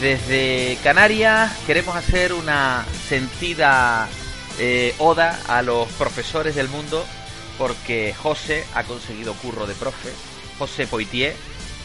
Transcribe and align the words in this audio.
desde 0.00 0.78
Canarias 0.82 1.52
queremos 1.66 1.96
hacer 1.96 2.32
una 2.32 2.84
sentida 3.08 4.08
eh, 4.58 4.94
oda 4.98 5.38
a 5.48 5.62
los 5.62 5.88
profesores 5.92 6.54
del 6.54 6.68
mundo 6.68 7.04
porque 7.56 8.14
José 8.16 8.64
ha 8.74 8.84
conseguido 8.84 9.34
curro 9.34 9.66
de 9.66 9.74
profe, 9.74 10.10
José 10.58 10.86
Poitier, 10.86 11.34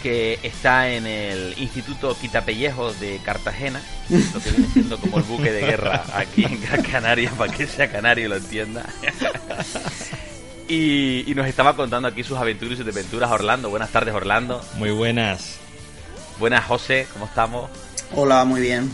que 0.03 0.39
está 0.43 0.91
en 0.91 1.07
el 1.07 1.55
Instituto 1.57 2.15
Quitapellejos 2.19 2.99
de 2.99 3.19
Cartagena, 3.23 3.81
lo 4.09 4.39
que 4.39 4.51
viene 4.51 4.67
siendo 4.71 4.99
como 4.99 5.17
el 5.17 5.23
buque 5.23 5.51
de 5.51 5.61
guerra 5.61 6.03
aquí 6.13 6.45
en 6.45 6.59
Canarias, 6.83 7.33
para 7.33 7.51
que 7.51 7.65
sea 7.65 7.91
canario 7.91 8.25
y 8.25 8.29
lo 8.29 8.35
entienda. 8.35 8.85
y, 10.67 11.29
y 11.29 11.33
nos 11.33 11.47
estaba 11.47 11.75
contando 11.75 12.07
aquí 12.07 12.23
sus 12.23 12.37
aventuras 12.37 12.73
y 12.73 12.77
sus 12.77 12.85
desventuras 12.85 13.31
Orlando. 13.31 13.71
Buenas 13.71 13.89
tardes 13.89 14.13
Orlando. 14.13 14.63
Muy 14.75 14.91
buenas. 14.91 15.57
Buenas 16.37 16.65
José, 16.65 17.07
¿cómo 17.13 17.25
estamos? 17.25 17.69
Hola, 18.15 18.45
muy 18.45 18.61
bien. 18.61 18.91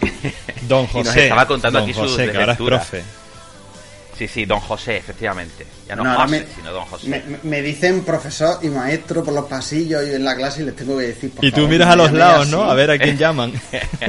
Don 0.68 0.84
Y 0.84 0.88
José. 0.88 1.04
nos 1.04 1.16
estaba 1.16 1.46
contando 1.46 1.78
Don 1.80 1.88
aquí 1.88 1.98
sus 1.98 2.10
José, 2.10 2.30
que 2.30 2.36
ahora 2.38 2.52
es 2.52 2.58
profe. 2.58 3.02
Sí, 4.16 4.28
sí, 4.28 4.44
don 4.44 4.60
José, 4.60 4.96
efectivamente. 4.98 5.66
Ya 5.88 5.96
no, 5.96 6.04
No, 6.04 6.14
José, 6.14 6.28
me- 6.30 6.54
sino 6.54 6.70
don 6.72 6.84
José. 6.84 7.22
Me, 7.42 7.62
dicen 7.62 8.04
profesor 8.04 8.60
y 8.62 8.68
maestro 8.68 9.24
por 9.24 9.34
los 9.34 9.46
pasillos 9.46 10.06
y 10.06 10.14
en 10.14 10.24
la 10.24 10.36
clase 10.36 10.62
y 10.62 10.66
les 10.66 10.76
tengo 10.76 10.96
que 10.98 11.08
decir. 11.08 11.30
por 11.32 11.44
Y 11.44 11.50
tú 11.50 11.56
favor, 11.56 11.70
miras 11.70 11.88
a 11.88 11.96
los 11.96 12.12
lados. 12.12 12.46
¿no? 12.48 12.62
A 12.62 12.74
ver 12.74 12.92
a 12.92 12.98
quién 12.98 13.18
llaman. 13.18 13.52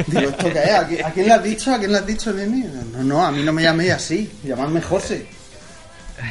Digo, 0.05 0.29
¿esto 0.29 0.53
qué 0.53 0.59
es? 0.59 0.69
¿A 0.75 0.87
quién, 0.87 1.05
a 1.05 1.11
quién 1.11 1.25
le 1.27 1.33
has 1.33 1.43
dicho? 1.43 1.73
¿A 1.73 1.79
quién 1.79 1.91
le 1.91 1.97
has 1.97 2.05
dicho, 2.05 2.31
nene? 2.31 2.67
No, 2.93 3.03
no, 3.03 3.25
a 3.25 3.31
mí 3.31 3.41
no 3.41 3.51
me 3.51 3.63
llaméis 3.63 3.93
así. 3.93 4.31
Llamadme 4.43 4.79
José. 4.79 5.25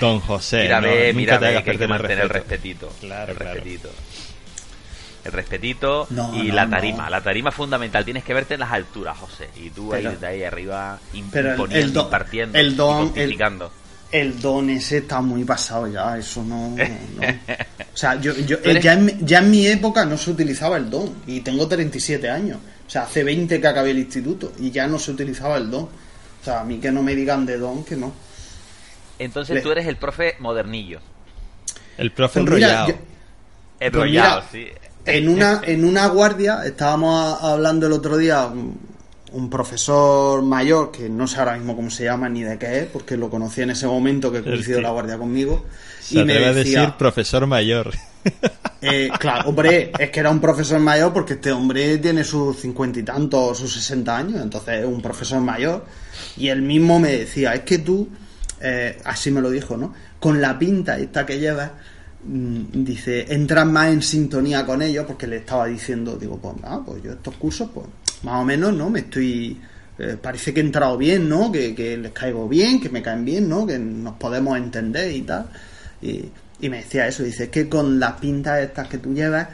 Don 0.00 0.20
José. 0.20 0.62
mira, 0.62 0.80
no, 0.80 0.86
ve, 0.86 1.06
nunca 1.08 1.16
mira, 1.16 1.38
te 1.40 1.46
hagas 1.48 1.64
que 1.64 1.70
hay 1.72 1.76
que 1.76 1.86
perder 1.88 1.90
el 1.96 2.00
mantener 2.00 2.22
el 2.24 2.30
respetito. 2.30 2.92
Claro, 3.00 3.32
el 3.32 3.38
claro. 3.38 3.54
respetito. 3.54 3.90
El 5.24 5.32
respetito 5.32 6.06
No, 6.10 6.34
y 6.34 6.48
no, 6.48 6.54
la 6.54 6.64
no. 6.66 6.70
tarima. 6.72 7.08
La 7.10 7.20
tarima 7.22 7.48
es 7.50 7.54
fundamental. 7.56 8.04
Tienes 8.04 8.24
que 8.24 8.34
verte 8.34 8.54
en 8.54 8.60
las 8.60 8.72
alturas, 8.72 9.16
José. 9.18 9.48
Y 9.56 9.70
tú 9.70 9.92
ahí 9.94 10.04
desde 10.04 10.26
ahí 10.26 10.44
arriba 10.44 10.98
el- 11.12 11.18
imponiendo, 11.20 11.64
el 11.74 11.92
don- 11.92 12.04
impartiendo, 12.04 12.58
el 12.58 12.76
don- 12.76 13.02
y 13.04 13.08
pontificando. 13.08 13.72
El 14.12 14.40
don 14.40 14.70
ese 14.70 14.98
está 14.98 15.20
muy 15.20 15.42
pasado 15.44 15.88
ya, 15.88 16.16
eso 16.18 16.42
no. 16.44 16.70
no. 16.70 16.76
O 17.94 17.96
sea, 17.96 18.20
yo, 18.20 18.32
ya, 18.34 18.92
en, 18.94 19.04
mi- 19.04 19.16
ya 19.20 19.38
en 19.38 19.50
mi 19.50 19.66
época 19.68 20.04
no 20.04 20.18
se 20.18 20.30
utilizaba 20.32 20.76
el 20.76 20.90
don. 20.90 21.14
Y 21.26 21.40
tengo 21.40 21.66
37 21.66 22.28
años. 22.28 22.58
O 22.86 22.90
sea, 22.90 23.02
hace 23.04 23.22
20 23.24 23.60
que 23.60 23.66
acabé 23.66 23.92
el 23.92 23.98
instituto. 24.00 24.52
Y 24.58 24.70
ya 24.72 24.86
no 24.88 24.98
se 24.98 25.12
utilizaba 25.12 25.56
el 25.56 25.70
don. 25.70 25.84
O 25.84 26.44
sea, 26.44 26.60
a 26.60 26.64
mí 26.64 26.78
que 26.78 26.90
no 26.92 27.02
me 27.02 27.14
digan 27.14 27.46
de 27.46 27.56
don, 27.56 27.84
que 27.84 27.96
no. 27.96 28.12
Entonces 29.18 29.54
Le- 29.56 29.62
tú 29.62 29.70
eres 29.72 29.86
el 29.86 29.96
profe 29.96 30.34
modernillo. 30.40 31.00
El 31.96 32.10
profe 32.12 32.40
Pues 32.40 32.46
enrollado. 32.48 32.94
Enrollado, 33.80 34.42
Pues 34.50 34.50
sí. 34.52 34.68
En 35.06 35.28
una, 35.28 35.60
en 35.64 35.84
una 35.84 36.06
guardia, 36.06 36.62
estábamos 36.64 37.42
hablando 37.42 37.86
el 37.86 37.92
otro 37.92 38.16
día, 38.16 38.46
un, 38.46 39.50
profesor 39.50 40.42
mayor, 40.42 40.90
que 40.90 41.08
no 41.08 41.26
sé 41.26 41.38
ahora 41.38 41.56
mismo 41.56 41.76
cómo 41.76 41.90
se 41.90 42.04
llama 42.04 42.28
ni 42.28 42.42
de 42.42 42.56
qué 42.58 42.80
es, 42.80 42.86
porque 42.86 43.16
lo 43.16 43.28
conocí 43.28 43.62
en 43.62 43.70
ese 43.70 43.86
momento 43.86 44.32
que 44.32 44.42
coincidió 44.42 44.80
la 44.80 44.90
guardia 44.90 45.18
conmigo. 45.18 45.66
Se 46.00 46.20
y 46.20 46.24
me 46.24 46.32
atreve 46.32 46.46
a 46.46 46.52
decía, 46.54 46.80
decir 46.80 46.94
profesor 46.96 47.46
mayor. 47.46 47.92
eh, 48.80 49.10
claro, 49.18 49.50
hombre, 49.50 49.92
es 49.98 50.10
que 50.10 50.20
era 50.20 50.30
un 50.30 50.40
profesor 50.40 50.80
mayor 50.80 51.12
porque 51.12 51.34
este 51.34 51.52
hombre 51.52 51.98
tiene 51.98 52.24
sus 52.24 52.58
cincuenta 52.60 52.98
y 52.98 53.02
tantos, 53.02 53.58
sus 53.58 53.72
sesenta 53.72 54.16
años, 54.16 54.40
entonces 54.40 54.80
es 54.80 54.86
un 54.86 55.02
profesor 55.02 55.40
mayor. 55.40 55.84
Y 56.36 56.48
él 56.48 56.62
mismo 56.62 56.98
me 56.98 57.10
decía, 57.10 57.54
es 57.54 57.60
que 57.62 57.78
tú, 57.78 58.08
eh, 58.60 58.98
así 59.04 59.30
me 59.30 59.42
lo 59.42 59.50
dijo, 59.50 59.76
¿no? 59.76 59.92
Con 60.18 60.40
la 60.40 60.58
pinta 60.58 60.98
esta 60.98 61.26
que 61.26 61.38
llevas, 61.38 61.72
dice, 62.26 63.26
entras 63.32 63.66
más 63.66 63.88
en 63.92 64.02
sintonía 64.02 64.64
con 64.64 64.80
ellos 64.82 65.04
porque 65.06 65.26
le 65.26 65.36
estaba 65.36 65.66
diciendo, 65.66 66.16
digo, 66.16 66.38
pues 66.38 66.60
nada, 66.62 66.82
pues 66.84 67.02
yo 67.02 67.12
estos 67.12 67.34
cursos, 67.36 67.68
pues 67.72 67.86
más 68.22 68.40
o 68.40 68.44
menos, 68.44 68.72
¿no? 68.74 68.88
Me 68.90 69.00
estoy... 69.00 69.60
eh, 69.98 70.16
parece 70.20 70.52
que 70.52 70.60
he 70.60 70.64
entrado 70.64 70.96
bien, 70.96 71.28
¿no? 71.28 71.52
Que, 71.52 71.74
que 71.74 71.96
les 71.96 72.12
caigo 72.12 72.48
bien, 72.48 72.80
que 72.80 72.88
me 72.88 73.02
caen 73.02 73.24
bien, 73.24 73.48
¿no? 73.48 73.66
Que 73.66 73.78
nos 73.78 74.14
podemos 74.14 74.56
entender 74.56 75.10
y 75.12 75.22
tal. 75.22 75.46
Y, 76.02 76.24
y 76.60 76.68
me 76.68 76.78
decía 76.78 77.06
eso, 77.06 77.22
dice, 77.22 77.44
es 77.44 77.50
que 77.50 77.68
con 77.68 78.00
las 78.00 78.12
pintas 78.14 78.60
estas 78.60 78.88
que 78.88 78.98
tú 78.98 79.12
llevas, 79.12 79.48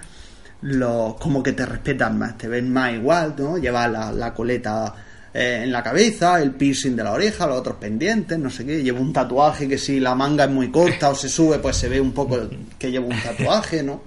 los, 0.63 1.15
como 1.15 1.43
que 1.43 1.53
te 1.53 1.67
respetan 1.67 2.19
más, 2.19 2.39
te 2.39 2.47
ven 2.47 2.73
más 2.73 2.95
igual, 2.95 3.35
¿no? 3.39 3.59
Llevas 3.59 3.91
la, 3.91 4.13
la 4.13 4.33
coleta 4.35 4.95
eh, 5.35 5.61
en 5.65 5.73
la 5.73 5.83
cabeza, 5.83 6.41
el 6.43 6.53
piercing 6.53 6.97
de 6.97 7.05
la 7.05 7.13
oreja, 7.13 7.47
los 7.47 7.59
otros 7.59 7.77
pendientes, 7.77 8.39
no 8.39 8.51
sé 8.51 8.65
qué. 8.67 8.83
Llevo 8.83 9.01
un 9.01 9.13
tatuaje 9.13 9.69
que 9.69 9.79
si 9.79 10.01
la 10.01 10.15
manga 10.15 10.45
es 10.45 10.51
muy 10.51 10.71
corta 10.71 11.11
o 11.11 11.15
se 11.15 11.29
sube, 11.29 11.59
pues 11.59 11.77
se 11.77 11.89
ve 11.89 12.01
un 12.01 12.13
poco 12.13 12.49
que 12.79 12.91
llevo 12.91 13.09
un 13.09 13.21
tatuaje, 13.21 13.83
¿no? 13.83 14.03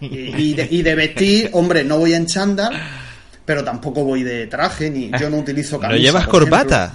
Y, 0.00 0.06
y 0.50 0.54
de, 0.54 0.68
y 0.70 0.82
de 0.82 0.94
vestir, 0.94 1.50
hombre, 1.52 1.84
no 1.84 1.98
voy 1.98 2.14
en 2.14 2.26
chándal, 2.26 2.72
pero 3.44 3.62
tampoco 3.64 4.04
voy 4.04 4.22
de 4.22 4.46
traje, 4.46 4.90
ni 4.90 5.10
yo 5.20 5.28
no 5.30 5.38
utilizo 5.38 5.76
¿No 5.76 5.82
camisa. 5.82 5.98
llevas 6.02 6.26
por 6.26 6.42
ejemplo. 6.42 6.58
corbata? 6.58 6.94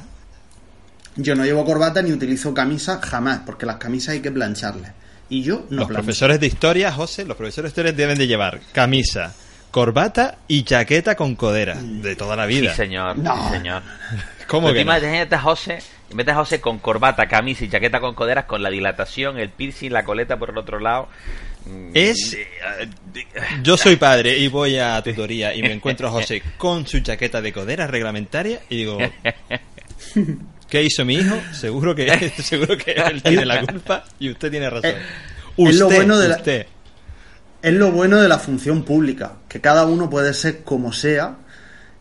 Yo 1.17 1.35
no 1.35 1.43
llevo 1.43 1.65
corbata 1.65 2.01
ni 2.01 2.11
utilizo 2.11 2.53
camisa 2.53 2.99
jamás, 3.03 3.41
porque 3.45 3.65
las 3.65 3.75
camisas 3.77 4.09
hay 4.13 4.21
que 4.21 4.31
plancharlas. 4.31 4.93
Y 5.29 5.43
yo 5.43 5.65
no 5.69 5.81
los 5.81 5.87
plancho. 5.87 5.93
profesores 5.93 6.39
de 6.39 6.47
historia, 6.47 6.91
José, 6.91 7.25
los 7.25 7.37
profesores 7.37 7.69
de 7.73 7.81
historia 7.81 7.91
deben 7.93 8.17
de 8.17 8.27
llevar 8.27 8.59
camisa, 8.73 9.33
corbata 9.71 10.37
y 10.47 10.63
chaqueta 10.63 11.15
con 11.15 11.35
codera 11.35 11.75
de 11.81 12.15
toda 12.15 12.35
la 12.35 12.47
Sí, 12.47 12.59
vida. 12.61 12.75
señor. 12.75 13.17
No. 13.17 13.47
Sí, 13.49 13.55
señor. 13.57 13.81
¿Cómo 14.47 14.67
Pero 14.67 14.79
que 14.79 14.85
no? 14.85 14.91
imagínate 14.97 15.35
a 15.35 15.39
José 15.41 15.79
vez 16.13 16.25
de 16.25 16.33
José 16.33 16.59
con 16.59 16.79
corbata, 16.79 17.25
camisa 17.27 17.63
y 17.63 17.69
chaqueta 17.69 18.01
con 18.01 18.13
coderas, 18.15 18.43
con 18.43 18.61
la 18.61 18.69
dilatación, 18.69 19.39
el 19.39 19.49
piercing, 19.49 19.91
la 19.93 20.03
coleta 20.03 20.37
por 20.37 20.49
el 20.49 20.57
otro 20.57 20.77
lado. 20.77 21.07
Mm, 21.65 21.91
Es- 21.93 22.37
Yo 23.63 23.77
soy 23.77 23.95
padre 23.95 24.37
y 24.37 24.49
voy 24.49 24.77
a 24.77 25.01
tutoría 25.01 25.55
y 25.55 25.61
me 25.61 25.71
encuentro 25.71 26.09
a 26.09 26.11
José 26.11 26.41
con 26.57 26.85
su 26.85 26.99
chaqueta 26.99 27.41
de 27.41 27.53
codera 27.53 27.87
reglamentaria 27.87 28.59
y 28.69 28.75
digo, 28.77 28.97
¿qué 30.69 30.83
hizo 30.83 31.05
mi 31.05 31.15
hijo? 31.15 31.35
Seguro 31.53 31.95
que 31.95 32.29
seguro 32.41 32.77
que 32.77 32.91
él 32.91 33.21
tiene 33.23 33.45
la 33.45 33.61
culpa 33.65 34.03
y 34.19 34.29
usted 34.31 34.51
tiene 34.51 34.69
razón. 34.69 34.91
Eh, 34.91 34.97
es 35.57 35.75
lo 35.75 35.85
Usted, 35.87 35.95
bueno 35.97 36.17
de 36.17 36.27
la- 36.29 36.35
usted. 36.35 36.67
Es 37.61 37.73
lo 37.73 37.91
bueno 37.91 38.17
de 38.19 38.27
la 38.27 38.39
función 38.39 38.83
pública, 38.83 39.33
que 39.47 39.61
cada 39.61 39.85
uno 39.85 40.09
puede 40.09 40.33
ser 40.33 40.63
como 40.63 40.91
sea 40.93 41.37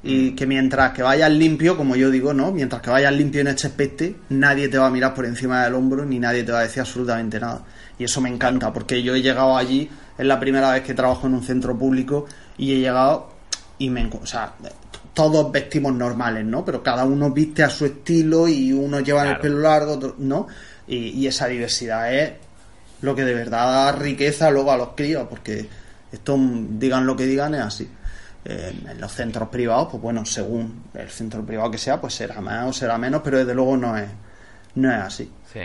y 0.02 0.30
que 0.34 0.46
mientras 0.46 0.92
que 0.92 1.02
vayas 1.02 1.30
limpio, 1.30 1.76
como 1.76 1.94
yo 1.96 2.10
digo, 2.10 2.32
¿no? 2.32 2.50
Mientras 2.52 2.80
que 2.80 2.88
vayas 2.88 3.12
limpio 3.12 3.42
en 3.42 3.48
este 3.48 3.66
aspecto, 3.66 4.04
nadie 4.30 4.68
te 4.68 4.78
va 4.78 4.86
a 4.86 4.90
mirar 4.90 5.12
por 5.12 5.26
encima 5.26 5.62
del 5.64 5.74
hombro 5.74 6.06
ni 6.06 6.18
nadie 6.18 6.42
te 6.42 6.52
va 6.52 6.60
a 6.60 6.62
decir 6.62 6.80
absolutamente 6.80 7.38
nada. 7.38 7.62
Y 7.98 8.04
eso 8.04 8.22
me 8.22 8.30
encanta, 8.30 8.72
porque 8.72 9.02
yo 9.02 9.14
he 9.14 9.20
llegado 9.20 9.54
allí, 9.58 9.90
es 10.16 10.24
la 10.26 10.40
primera 10.40 10.72
vez 10.72 10.82
que 10.82 10.94
trabajo 10.94 11.26
en 11.26 11.34
un 11.34 11.42
centro 11.42 11.78
público 11.78 12.24
y 12.56 12.72
he 12.72 12.78
llegado 12.78 13.30
y 13.78 13.90
me... 13.90 14.08
O 14.22 14.24
sea, 14.26 14.54
todos 15.12 15.52
vestimos 15.52 15.92
normales, 15.94 16.46
¿no? 16.46 16.64
Pero 16.64 16.82
cada 16.82 17.04
uno 17.04 17.30
viste 17.30 17.62
a 17.62 17.68
su 17.68 17.84
estilo 17.84 18.48
y 18.48 18.72
uno 18.72 19.00
lleva 19.00 19.24
el 19.28 19.38
pelo 19.40 19.58
largo, 19.58 19.92
otro- 19.94 20.14
¿no? 20.16 20.46
Y, 20.88 21.08
y 21.10 21.26
esa 21.26 21.46
diversidad 21.46 22.14
es 22.14 22.32
lo 23.02 23.14
que 23.14 23.24
de 23.24 23.34
verdad 23.34 23.66
da 23.66 23.92
riqueza 23.92 24.50
luego 24.50 24.72
a 24.72 24.76
los 24.76 24.90
críos, 24.90 25.26
porque 25.28 25.68
esto, 26.12 26.36
mm, 26.36 26.78
digan 26.78 27.06
lo 27.06 27.16
que 27.16 27.26
digan, 27.26 27.54
es 27.54 27.60
así. 27.62 27.90
En 28.42 28.98
los 28.98 29.12
centros 29.12 29.50
privados, 29.50 29.88
pues 29.90 30.02
bueno, 30.02 30.24
según 30.24 30.84
el 30.94 31.10
centro 31.10 31.44
privado 31.44 31.70
que 31.70 31.76
sea, 31.76 32.00
pues 32.00 32.14
será 32.14 32.40
más 32.40 32.66
o 32.66 32.72
será 32.72 32.96
menos, 32.96 33.20
pero 33.22 33.38
desde 33.38 33.54
luego 33.54 33.76
no 33.76 33.96
es, 33.96 34.08
no 34.76 34.90
es 34.90 34.98
así. 34.98 35.30
Sí. 35.52 35.60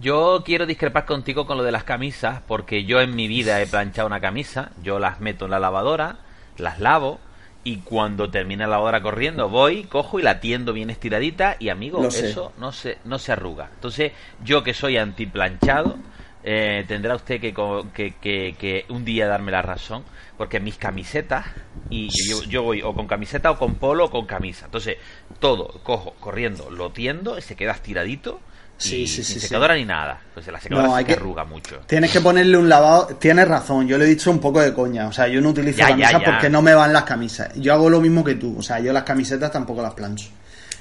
Yo 0.00 0.42
quiero 0.44 0.66
discrepar 0.66 1.06
contigo 1.06 1.46
con 1.46 1.56
lo 1.56 1.62
de 1.62 1.72
las 1.72 1.84
camisas, 1.84 2.40
porque 2.46 2.84
yo 2.84 3.00
en 3.00 3.14
mi 3.14 3.26
vida 3.26 3.62
he 3.62 3.66
planchado 3.66 4.06
una 4.06 4.20
camisa, 4.20 4.72
yo 4.82 4.98
las 4.98 5.20
meto 5.20 5.46
en 5.46 5.52
la 5.52 5.60
lavadora, 5.60 6.18
las 6.58 6.80
lavo, 6.80 7.20
y 7.64 7.78
cuando 7.78 8.30
termina 8.30 8.66
la 8.66 8.72
lavadora 8.72 9.00
corriendo, 9.02 9.48
voy, 9.48 9.84
cojo 9.84 10.18
y 10.18 10.22
la 10.22 10.40
tiendo 10.40 10.72
bien 10.72 10.90
estiradita, 10.90 11.56
y 11.58 11.70
amigo, 11.70 12.10
sé. 12.10 12.28
eso 12.30 12.52
no 12.58 12.72
se, 12.72 12.98
no 13.04 13.18
se 13.18 13.32
arruga. 13.32 13.70
Entonces, 13.74 14.12
yo 14.38 14.62
que 14.62 14.74
soy 14.74 14.98
antiplanchado, 14.98 15.98
eh, 16.42 16.84
tendrá 16.86 17.14
usted 17.14 17.40
que, 17.40 17.54
que, 17.94 18.14
que- 18.20 18.56
que 18.58 18.84
un 18.90 19.04
día 19.04 19.26
darme 19.26 19.50
la 19.52 19.62
razón, 19.62 20.04
porque 20.36 20.60
mis 20.60 20.76
camisetas, 20.76 21.46
y 21.88 22.10
yo, 22.28 22.42
yo 22.44 22.62
voy 22.62 22.82
o 22.82 22.94
con 22.94 23.06
camiseta 23.06 23.50
o 23.50 23.58
con 23.58 23.76
polo 23.76 24.06
o 24.06 24.10
con 24.10 24.26
camisa. 24.26 24.66
Entonces, 24.66 24.98
todo, 25.38 25.68
cojo, 25.82 26.16
corriendo, 26.20 26.70
lo 26.70 26.90
tiendo, 26.92 27.38
y 27.38 27.42
se 27.42 27.56
queda 27.56 27.72
estiradito, 27.72 28.40
Sí, 28.88 29.06
sí, 29.06 29.22
sin 29.24 29.40
sí, 29.40 29.40
secadora 29.40 29.74
ni 29.74 29.84
nada. 29.84 30.20
Pues 30.34 30.46
la 30.46 30.60
secadora 30.60 30.86
No, 30.88 30.94
hay 30.96 31.04
que 31.04 31.12
arruga 31.14 31.44
mucho. 31.44 31.80
Tienes 31.86 32.10
que 32.10 32.20
ponerle 32.20 32.56
un 32.56 32.68
lavado. 32.68 33.06
Tienes 33.18 33.46
razón, 33.48 33.86
yo 33.86 33.96
le 33.98 34.04
he 34.04 34.08
dicho 34.08 34.30
un 34.30 34.38
poco 34.40 34.60
de 34.60 34.72
coña. 34.72 35.06
O 35.08 35.12
sea, 35.12 35.26
yo 35.28 35.40
no 35.40 35.50
utilizo 35.50 35.78
Ya, 35.78 35.88
camisas 35.88 36.12
ya. 36.12 36.24
porque 36.24 36.50
no 36.50 36.62
me 36.62 36.74
van 36.74 36.92
las 36.92 37.04
camisas. 37.04 37.50
Yo 37.56 37.72
hago 37.72 37.88
lo 37.90 38.00
mismo 38.00 38.22
que 38.24 38.34
tú. 38.34 38.56
O 38.58 38.62
sea, 38.62 38.80
yo 38.80 38.92
las 38.92 39.02
camisetas 39.04 39.50
tampoco 39.52 39.82
las 39.82 39.94
plancho. 39.94 40.28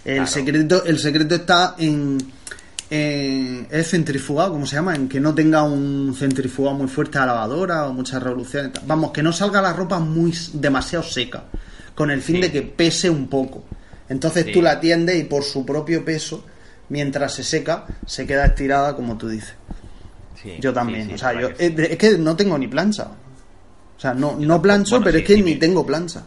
El 0.06 0.16
Claro. 0.16 0.28
secreto 0.28 0.84
el 0.86 1.00
secreto 1.00 1.36
está 1.36 1.76
en, 1.78 2.18
en. 2.90 3.68
Es 3.72 3.90
centrifugado, 3.90 4.52
¿cómo 4.54 4.66
se 4.66 4.76
llama? 4.76 4.96
En 4.96 5.08
que 5.08 5.20
no 5.20 5.34
tenga 5.34 5.64
un 5.64 6.16
centrifugado 6.18 6.76
muy 6.78 6.88
fuerte 6.88 7.18
a 7.18 7.22
la 7.22 7.28
lavadora 7.34 7.86
o 7.88 7.94
muchas 7.94 8.22
revoluciones. 8.22 8.72
Vamos, 8.86 9.12
que 9.12 9.24
no 9.24 9.32
salga 9.32 9.62
la 9.62 9.74
ropa 9.74 10.00
muy 10.00 10.34
demasiado 10.54 11.04
seca. 11.04 11.44
Con 11.96 12.12
el 12.12 12.22
fin 12.22 12.38
Sí. 12.38 12.42
de 12.42 12.52
que 12.52 12.62
pese 12.64 13.10
un 13.10 13.28
poco. 13.28 13.64
Entonces 14.10 14.46
Sí. 14.46 14.52
tú 14.52 14.62
la 14.62 14.80
tiendes 14.80 15.16
y 15.20 15.24
por 15.24 15.44
su 15.44 15.66
propio 15.66 16.04
peso, 16.04 16.46
mientras 16.90 17.34
se 17.34 17.44
seca, 17.44 17.86
se 18.06 18.26
queda 18.28 18.46
estirada 18.46 18.96
como 18.96 19.18
tú 19.18 19.30
dices. 19.30 19.56
Sí, 20.42 20.58
Yo 20.60 20.74
también, 20.74 21.08
sí, 21.08 21.14
o 21.14 21.18
sea, 21.18 21.40
yo 21.40 21.54
que 21.56 21.66
es, 21.66 21.98
que 21.98 22.18
no 22.18 22.36
tengo 22.36 22.58
ni 22.58 22.68
plancha. 22.68 23.08
O 23.98 24.00
sea, 24.00 24.14
no, 24.14 24.36
no 24.38 24.62
plancho, 24.62 24.96
Bueno, 24.96 25.06
pero 25.06 25.18
es 25.20 25.24
que 25.26 25.42
ni 25.42 25.56
tengo 25.56 25.86
plancha. 25.86 26.24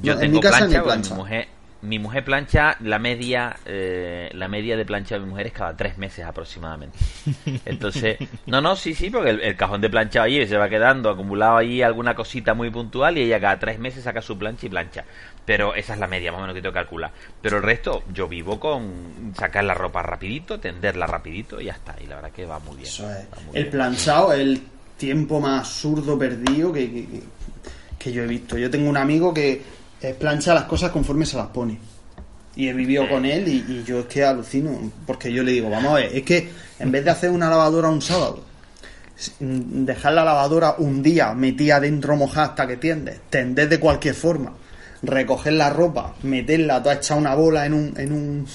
Yo 0.00 0.14
No, 0.14 0.20
tengo 0.20 0.24
en 0.24 0.32
mi 0.32 0.40
casa 0.40 0.58
plancha, 0.58 0.78
ni 0.78 0.84
plancha. 0.84 1.14
Mi 1.14 1.20
mujer, 1.20 1.48
mi 1.80 1.98
mujer 2.00 2.24
plancha, 2.24 2.76
la 2.80 2.98
media, 2.98 3.56
eh, 3.64 4.30
la 4.34 4.48
media 4.48 4.76
de 4.76 4.84
plancha 4.84 5.14
de 5.14 5.20
mi 5.20 5.28
mujer 5.30 5.46
es 5.46 5.52
cada 5.52 5.76
tres 5.76 5.96
meses 5.96 6.24
aproximadamente. 6.24 6.98
Entonces, 7.64 8.18
no, 8.46 8.60
no, 8.60 8.74
sí, 8.74 8.94
sí, 8.94 9.10
porque 9.10 9.30
el, 9.30 9.40
el 9.40 9.56
cajón 9.56 9.80
de 9.80 9.88
plancha 9.88 10.22
allí 10.22 10.44
se 10.46 10.56
va 10.56 10.68
quedando 10.68 11.08
acumulado 11.08 11.56
allí 11.58 11.82
alguna 11.82 12.14
cosita 12.16 12.54
muy 12.54 12.70
puntual 12.70 13.16
y 13.16 13.22
ella 13.22 13.38
cada 13.40 13.58
tres 13.60 13.78
meses 13.78 14.02
saca 14.04 14.20
su 14.20 14.36
plancha 14.36 14.66
y 14.66 14.70
plancha. 14.70 15.04
Pero 15.44 15.74
esa 15.74 15.94
es 15.94 16.00
la 16.00 16.08
media, 16.08 16.30
más 16.32 16.38
o 16.38 16.42
menos 16.42 16.54
que 16.54 16.60
tengo 16.62 16.72
que 16.72 16.80
calcular. 16.80 17.10
Pero 17.40 17.58
el 17.58 17.62
resto, 17.62 18.02
yo 18.12 18.26
vivo 18.28 18.58
con 18.58 19.32
sacar 19.38 19.62
la 19.64 19.74
ropa 19.74 20.02
rapidito, 20.02 20.58
tenderla 20.58 21.06
rapidito 21.06 21.60
y 21.60 21.66
ya 21.66 21.72
está. 21.72 21.94
Y 22.02 22.06
la 22.06 22.16
verdad 22.16 22.32
que 22.32 22.44
va 22.44 22.58
muy 22.58 22.76
bien. 22.76 22.88
Eso 22.88 23.08
es. 23.10 23.18
va 23.32 23.40
muy 23.46 23.56
El 23.56 23.62
bien. 23.64 23.70
planchado 23.70 24.32
es 24.32 24.40
el 24.40 24.62
tiempo 24.96 25.40
más 25.40 25.60
absurdo 25.60 26.18
perdido 26.18 26.72
que, 26.72 26.90
que, 26.90 27.06
que- 27.06 27.22
que 27.98 28.12
yo 28.12 28.22
he 28.22 28.26
visto. 28.26 28.56
Yo 28.58 28.70
tengo 28.70 28.88
un 28.90 28.96
amigo 28.96 29.32
que 29.34 29.60
eh, 30.02 30.14
plancha 30.18 30.54
las 30.54 30.64
cosas 30.64 30.90
conforme 30.90 31.26
se 31.26 31.36
las 31.36 31.48
pone. 31.48 31.78
Y 32.56 32.68
he 32.68 32.72
vivido 32.72 33.08
con 33.08 33.24
él 33.24 33.46
y, 33.46 33.64
y 33.68 33.84
yo 33.86 34.00
es 34.00 34.06
que 34.06 34.24
alucino. 34.24 34.70
Porque 35.06 35.32
yo 35.32 35.42
le 35.42 35.52
digo, 35.52 35.70
vamos 35.70 35.92
a 35.92 35.96
ver, 35.96 36.10
es 36.16 36.22
que 36.24 36.50
en 36.78 36.90
vez 36.90 37.04
de 37.04 37.10
hacer 37.10 37.30
una 37.30 37.48
lavadora 37.48 37.88
un 37.88 38.02
sábado, 38.02 38.42
mm, 39.40 39.84
dejar 39.84 40.12
la 40.14 40.24
lavadora 40.24 40.74
un 40.78 41.02
día 41.02 41.32
metida 41.34 41.78
dentro 41.80 42.16
mojada 42.16 42.48
hasta 42.48 42.66
que 42.66 42.76
tiendes, 42.76 43.20
tender 43.30 43.68
de 43.68 43.78
cualquier 43.78 44.14
forma, 44.14 44.52
recoger 45.02 45.52
la 45.52 45.70
ropa, 45.70 46.14
meterla 46.22 46.82
toda 46.82 46.96
hecha 46.96 47.14
una 47.14 47.34
bola 47.34 47.64
en 47.66 47.74
un, 47.74 47.94
en 47.96 48.12
un 48.12 48.46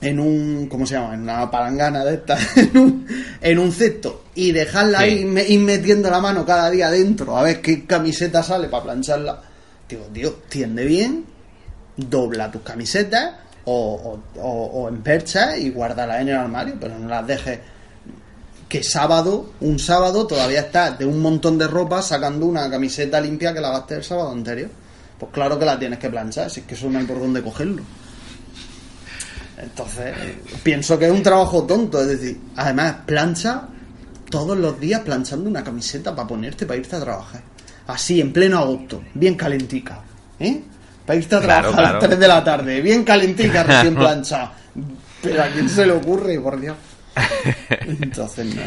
en 0.00 0.18
un 0.18 0.66
¿cómo 0.70 0.86
se 0.86 0.94
llama? 0.94 1.12
en 1.12 1.20
una 1.22 1.50
palangana 1.50 2.04
de 2.06 2.14
estas 2.14 2.56
en 2.56 2.76
un, 2.78 3.06
en 3.42 3.58
un 3.58 3.70
cesto 3.70 4.24
y 4.34 4.50
dejarla 4.52 5.00
Sí. 5.00 5.04
ahí 5.04 5.44
ir 5.48 5.60
metiendo 5.60 6.10
la 6.10 6.20
mano 6.20 6.46
cada 6.46 6.70
día 6.70 6.90
dentro 6.90 7.36
a 7.36 7.42
ver 7.42 7.60
qué 7.60 7.84
camiseta 7.84 8.42
sale 8.42 8.68
para 8.68 8.84
plancharla 8.84 9.42
digo 9.90 10.04
tío 10.12 10.32
tiende 10.48 10.84
bien 10.84 11.26
dobla 11.96 12.50
tus 12.50 12.62
camisetas 12.62 13.34
o, 13.64 14.20
o, 14.34 14.40
o, 14.40 14.64
o 14.82 14.88
empercha 14.88 15.56
y 15.56 15.70
guárdalas 15.70 16.20
en 16.22 16.28
el 16.28 16.36
armario 16.36 16.76
pero 16.80 16.98
no 16.98 17.08
las 17.08 17.26
dejes 17.26 17.58
que 18.70 18.84
sábado, 18.84 19.52
un 19.60 19.80
sábado, 19.80 20.28
todavía 20.28 20.60
estás 20.60 20.96
de 20.96 21.04
un 21.04 21.20
montón 21.20 21.58
de 21.58 21.66
ropa 21.66 22.00
sacando 22.02 22.46
una 22.46 22.70
camiseta 22.70 23.20
limpia 23.20 23.52
que 23.52 23.60
lavaste 23.60 23.96
el 23.96 24.04
sábado 24.04 24.30
anterior. 24.30 24.70
Pues 25.18 25.32
claro 25.32 25.58
que 25.58 25.64
la 25.64 25.76
tienes 25.76 25.98
que 25.98 26.08
planchar, 26.08 26.48
si 26.48 26.60
es 26.60 26.66
que 26.66 26.76
eso 26.76 26.88
no 26.88 27.00
hay 27.00 27.04
por 27.04 27.18
dónde 27.18 27.42
cogerlo. 27.42 27.82
Entonces, 29.58 30.14
pienso 30.62 30.96
que 31.00 31.06
es 31.06 31.10
un 31.10 31.22
trabajo 31.22 31.64
tonto, 31.64 32.00
es 32.00 32.06
decir, 32.06 32.40
además 32.54 32.94
plancha 33.06 33.66
todos 34.30 34.56
los 34.56 34.78
días 34.78 35.00
planchando 35.00 35.50
una 35.50 35.64
camiseta 35.64 36.14
para 36.14 36.28
ponerte 36.28 36.64
para 36.64 36.78
irte 36.78 36.94
a 36.94 37.00
trabajar. 37.00 37.42
Así, 37.92 38.20
en 38.20 38.32
pleno 38.32 38.58
agosto, 38.58 39.02
bien 39.14 39.34
calentica, 39.34 40.00
¿eh? 40.38 40.60
Para 41.06 41.18
irte 41.18 41.34
a 41.36 41.40
Claro, 41.40 41.60
trabajar 41.70 41.84
a 41.84 41.88
claro. 41.88 41.98
las 42.00 42.08
3 42.08 42.18
de 42.20 42.28
la 42.28 42.44
tarde, 42.44 42.80
bien 42.80 43.04
calentica, 43.04 43.62
recién 43.64 43.94
planchada. 43.96 44.52
Pero 45.22 45.42
a 45.42 45.46
quién 45.48 45.68
se 45.68 45.84
le 45.86 45.92
ocurre, 45.92 46.38
por 46.40 46.60
Dios. 46.60 46.76
Entonces, 47.80 48.54
no. 48.54 48.62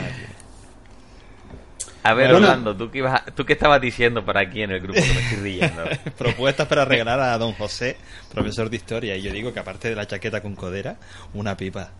A 2.05 2.13
ver, 2.13 2.31
Bueno. 2.31 2.47
Orlando, 2.47 2.75
¿tú 2.75 2.91
qué, 2.91 2.97
ibas 2.97 3.21
a- 3.21 3.25
¿tú 3.31 3.45
qué 3.45 3.53
estabas 3.53 3.79
diciendo 3.79 4.25
por 4.25 4.37
aquí 4.37 4.61
en 4.61 4.71
el 4.71 4.81
grupo 4.81 4.99
que 4.99 5.13
me 5.13 5.21
estoy 5.21 5.37
riendo? 5.37 5.83
Propuestas 6.17 6.67
para 6.67 6.83
regalar 6.83 7.19
a 7.21 7.37
don 7.37 7.53
José, 7.53 7.95
profesor 8.33 8.69
de 8.69 8.75
historia. 8.75 9.15
Y 9.15 9.21
yo 9.21 9.31
digo 9.31 9.53
que 9.53 9.59
aparte 9.59 9.89
de 9.89 9.95
la 9.95 10.05
chaqueta 10.05 10.41
con 10.41 10.53
codera, 10.55 10.97
una 11.33 11.55
pipa. 11.55 11.91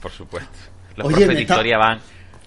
Por 0.00 0.10
supuesto. 0.10 0.50
Los 0.96 1.06
Oye, 1.06 1.16
profes 1.18 1.36
de 1.36 1.42
está- 1.42 1.54
historia 1.54 1.78
van. 1.78 2.00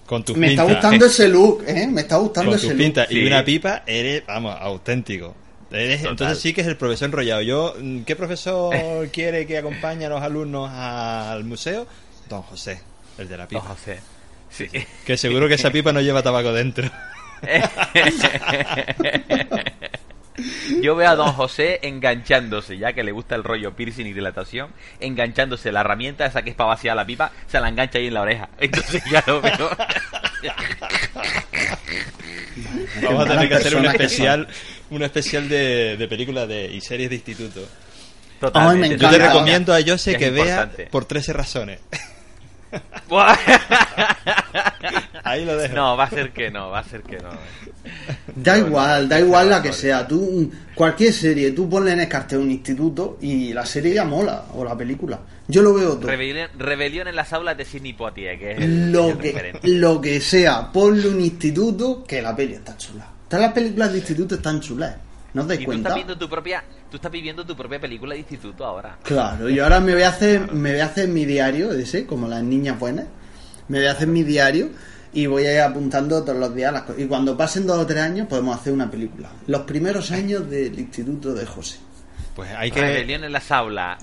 Con 0.06 0.24
tus 0.24 0.36
Me 0.36 0.50
está 0.50 0.62
gustando 0.62 1.06
ese 1.06 1.28
look, 1.28 1.64
¿eh? 1.66 1.86
Me 1.88 2.02
está 2.02 2.16
gustando 2.16 2.50
Con 2.52 2.58
ese 2.58 2.68
tus 2.68 2.76
look. 2.76 2.82
pintas 2.84 3.08
Sí. 3.08 3.18
y 3.18 3.26
una 3.26 3.44
pipa, 3.44 3.82
eres, 3.86 4.22
vamos, 4.26 4.56
auténtico. 4.60 5.34
Eres- 5.70 6.04
entonces 6.04 6.38
sí 6.38 6.52
que 6.54 6.60
es 6.60 6.66
el 6.68 6.76
profesor 6.76 7.06
enrollado. 7.06 7.42
Yo, 7.42 7.74
mm, 7.80 8.02
¿qué 8.02 8.14
profesor 8.14 8.74
quiere 9.12 9.46
que 9.46 9.58
acompañe 9.58 10.06
a 10.06 10.08
los 10.08 10.22
alumnos 10.22 10.70
al 10.72 11.42
museo? 11.44 11.86
Don 12.28 12.42
José, 12.42 12.80
el 13.18 13.28
de 13.28 13.36
la 13.36 13.46
Don 13.46 13.48
pipa. 13.48 13.60
José. 13.62 13.98
Sí. 14.48 14.68
Que 15.04 15.16
seguro 15.16 15.48
que 15.48 15.54
esa 15.54 15.70
pipa 15.72 15.92
no 15.92 16.00
lleva 16.00 16.22
tabaco 16.22 16.52
dentro. 16.52 16.88
Yo 20.82 20.94
veo 20.96 21.10
a 21.10 21.16
don 21.16 21.32
José 21.32 21.80
enganchándose, 21.82 22.78
ya 22.78 22.92
que 22.92 23.02
le 23.02 23.12
gusta 23.12 23.34
el 23.34 23.44
rollo 23.44 23.74
piercing 23.74 24.06
y 24.06 24.12
dilatación, 24.12 24.70
enganchándose 25.00 25.72
la 25.72 25.80
herramienta 25.80 26.26
esa 26.26 26.42
que 26.42 26.50
es 26.50 26.56
para 26.56 26.70
vaciar 26.70 26.96
la 26.96 27.06
pipa, 27.06 27.30
se 27.46 27.60
la 27.60 27.68
engancha 27.68 27.98
ahí 27.98 28.08
en 28.08 28.14
la 28.14 28.22
oreja. 28.22 28.48
Entonces 28.58 29.02
ya 29.10 29.22
lo 29.26 29.40
veo. 29.40 29.70
Vamos 33.02 33.26
a 33.26 33.32
tener 33.32 33.48
que 33.48 33.54
hacer 33.54 33.76
un 33.76 33.82
que 33.82 33.88
especial, 33.88 34.48
un 34.90 35.02
especial 35.02 35.48
de, 35.48 35.96
de 35.96 36.08
películas 36.08 36.48
de, 36.48 36.66
y 36.66 36.80
series 36.80 37.10
de 37.10 37.16
instituto. 37.16 37.60
Totalmente. 38.40 38.84
Ay, 38.84 38.90
me 38.90 38.98
Yo 38.98 39.10
te 39.10 39.18
recomiendo 39.18 39.74
a 39.74 39.78
Jose 39.86 40.12
Es 40.12 40.18
que 40.18 40.30
vea 40.30 40.44
importante. 40.44 40.86
por 40.86 41.04
13 41.04 41.32
razones. 41.32 41.80
Ahí 45.24 45.44
lo 45.44 45.56
dejo. 45.56 45.74
No, 45.74 45.96
va 45.96 46.04
a 46.04 46.10
ser 46.10 46.32
que 46.32 46.50
no, 46.50 46.70
va 46.70 46.80
a 46.80 46.84
ser 46.84 47.02
que 47.02 47.18
no. 47.18 47.30
Da 48.34 48.56
No, 48.58 48.66
igual, 48.66 49.02
no, 49.04 49.08
da 49.08 49.20
igual 49.20 49.50
la 49.50 49.62
que 49.62 49.68
no. 49.68 49.74
sea. 49.74 50.06
Tú, 50.06 50.50
cualquier 50.74 51.12
serie, 51.12 51.52
tú 51.52 51.68
ponle 51.68 51.92
en 51.92 52.00
el 52.00 52.08
cartel 52.08 52.38
un 52.40 52.50
instituto 52.50 53.18
y 53.20 53.52
la 53.52 53.64
serie 53.66 53.94
ya 53.94 54.04
mola, 54.04 54.46
o 54.54 54.64
la 54.64 54.76
película. 54.76 55.20
Yo 55.48 55.62
lo 55.62 55.74
veo 55.74 55.96
todo. 55.96 56.08
Rebelión, 56.08 56.48
rebelión 56.58 57.08
en 57.08 57.16
las 57.16 57.32
aulas 57.32 57.56
de 57.56 57.64
Sidney 57.64 57.92
Poitier, 57.92 58.38
que 58.38 58.52
es 58.52 58.58
el, 58.60 58.92
Lo 58.92 59.10
el 59.10 59.18
que, 59.18 59.32
referente. 59.32 59.68
lo 59.68 60.00
que 60.00 60.20
sea, 60.20 60.70
ponle 60.72 61.08
un 61.08 61.20
instituto 61.20 62.04
que 62.04 62.20
la 62.20 62.34
peli 62.34 62.54
está 62.54 62.76
chula. 62.76 63.06
Todas 63.28 63.42
las 63.46 63.52
películas 63.52 63.92
de 63.92 63.98
instituto 63.98 64.34
están 64.36 64.60
chulas. 64.60 64.96
¿No 65.34 65.42
os 65.42 65.48
dais 65.48 65.60
Y 65.60 65.64
tú 65.64 65.66
cuenta? 65.66 65.88
estás 65.90 65.94
viendo 65.96 66.16
tu 66.18 66.28
propia, 66.30 66.64
tú 66.90 66.96
estás 66.96 67.12
viviendo 67.12 67.44
tu 67.44 67.54
propia 67.54 67.78
película 67.78 68.14
de 68.14 68.20
instituto 68.20 68.64
ahora. 68.64 68.96
Claro, 69.02 69.50
y 69.50 69.58
ahora 69.58 69.80
me 69.80 69.92
voy 69.92 70.02
a 70.02 70.08
hacer, 70.08 70.50
me 70.52 70.72
voy 70.72 70.80
a 70.80 70.86
hacer 70.86 71.08
mi 71.08 71.24
diario, 71.26 71.72
ese, 71.72 72.06
como 72.06 72.26
las 72.26 72.42
niñas 72.42 72.78
buenas. 72.78 73.04
Me 73.68 73.78
voy 73.78 73.86
a 73.88 73.92
hacer 73.92 74.08
mi 74.08 74.22
diario 74.22 74.70
y 75.16 75.26
voy 75.26 75.46
a 75.46 75.54
ir 75.54 75.60
apuntando 75.60 76.22
todos 76.22 76.38
los 76.38 76.54
días 76.54 76.72
las 76.72 76.82
cosas. 76.82 77.00
Y 77.00 77.06
cuando 77.06 77.36
pasen 77.36 77.66
dos 77.66 77.78
o 77.78 77.86
tres 77.86 78.02
años 78.02 78.28
podemos 78.28 78.54
hacer 78.60 78.72
una 78.72 78.90
película. 78.90 79.30
Los 79.46 79.62
primeros 79.62 80.10
años 80.10 80.48
del 80.50 80.78
instituto 80.78 81.32
de 81.32 81.46
José. 81.46 81.78
Pues 82.34 82.50
hay 82.54 82.70
que. 82.70 82.80
Rebelión 82.82 83.24
en 83.24 83.32
las 83.32 83.50
aulas. 83.50 83.98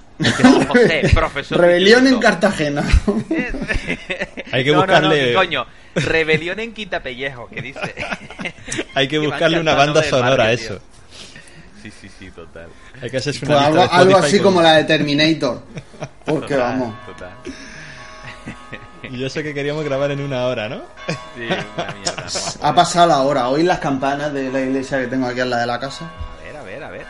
José, 0.68 1.04
profesor. 1.14 1.60
Rebelión 1.62 2.08
en. 2.08 2.20
Cartagena. 2.20 2.84
Hay 4.52 4.64
que 4.64 4.72
no, 4.72 4.86
no, 4.86 4.86
no, 4.88 4.94
buscarle- 4.94 5.26
¿qué 5.30 5.34
coño. 5.36 5.66
Rebelión 5.96 6.60
en 6.60 6.74
Quitapellejo, 6.74 7.48
que 7.48 7.62
dice. 7.62 7.80
Hay 8.96 9.08
que 9.08 9.20
buscarle 9.20 9.60
una 9.60 9.76
banda 9.76 10.02
sonora 10.04 10.46
a 10.46 10.52
eso. 10.54 10.80
Sí, 11.84 11.92
sí, 12.02 12.10
sí, 12.18 12.32
total. 12.32 12.68
Hay 13.02 13.10
que 13.12 13.20
Pues 13.20 13.44
una 13.44 13.66
algo, 13.66 13.78
de 13.78 13.84
algo 13.84 14.10
Spotify 14.12 14.26
así 14.28 14.38
con- 14.38 14.44
como 14.46 14.62
la 14.64 14.74
de 14.78 14.84
Terminator. 14.86 15.64
Porque 16.26 16.56
Total, 16.56 16.60
vamos. 16.60 17.06
Total. 17.06 17.32
Yo 19.14 19.30
sé 19.30 19.44
que 19.44 19.54
queríamos 19.54 19.84
grabar 19.86 20.12
en 20.12 20.22
una 20.22 20.46
hora, 20.48 20.68
¿no? 20.70 20.82
Sí, 21.36 21.44
una 21.46 21.94
mierda. 21.94 22.24
¿no? 22.62 22.68
Ha 22.68 22.76
pasado 22.76 23.08
la 23.08 23.22
hora. 23.22 23.50
Oí 23.50 23.64
las 23.64 23.80
campanas 23.80 24.34
de 24.34 24.52
la 24.52 24.62
iglesia 24.62 25.00
que 25.00 25.08
tengo 25.08 25.28
aquí 25.28 25.40
al 25.40 25.50
lado 25.50 25.62
de 25.62 25.68
la 25.68 25.80
casa. 25.80 26.06
A 26.40 26.44
ver, 26.44 26.56
a 26.58 26.64
ver, 26.64 26.84
a 26.84 26.90
ver. 26.90 27.06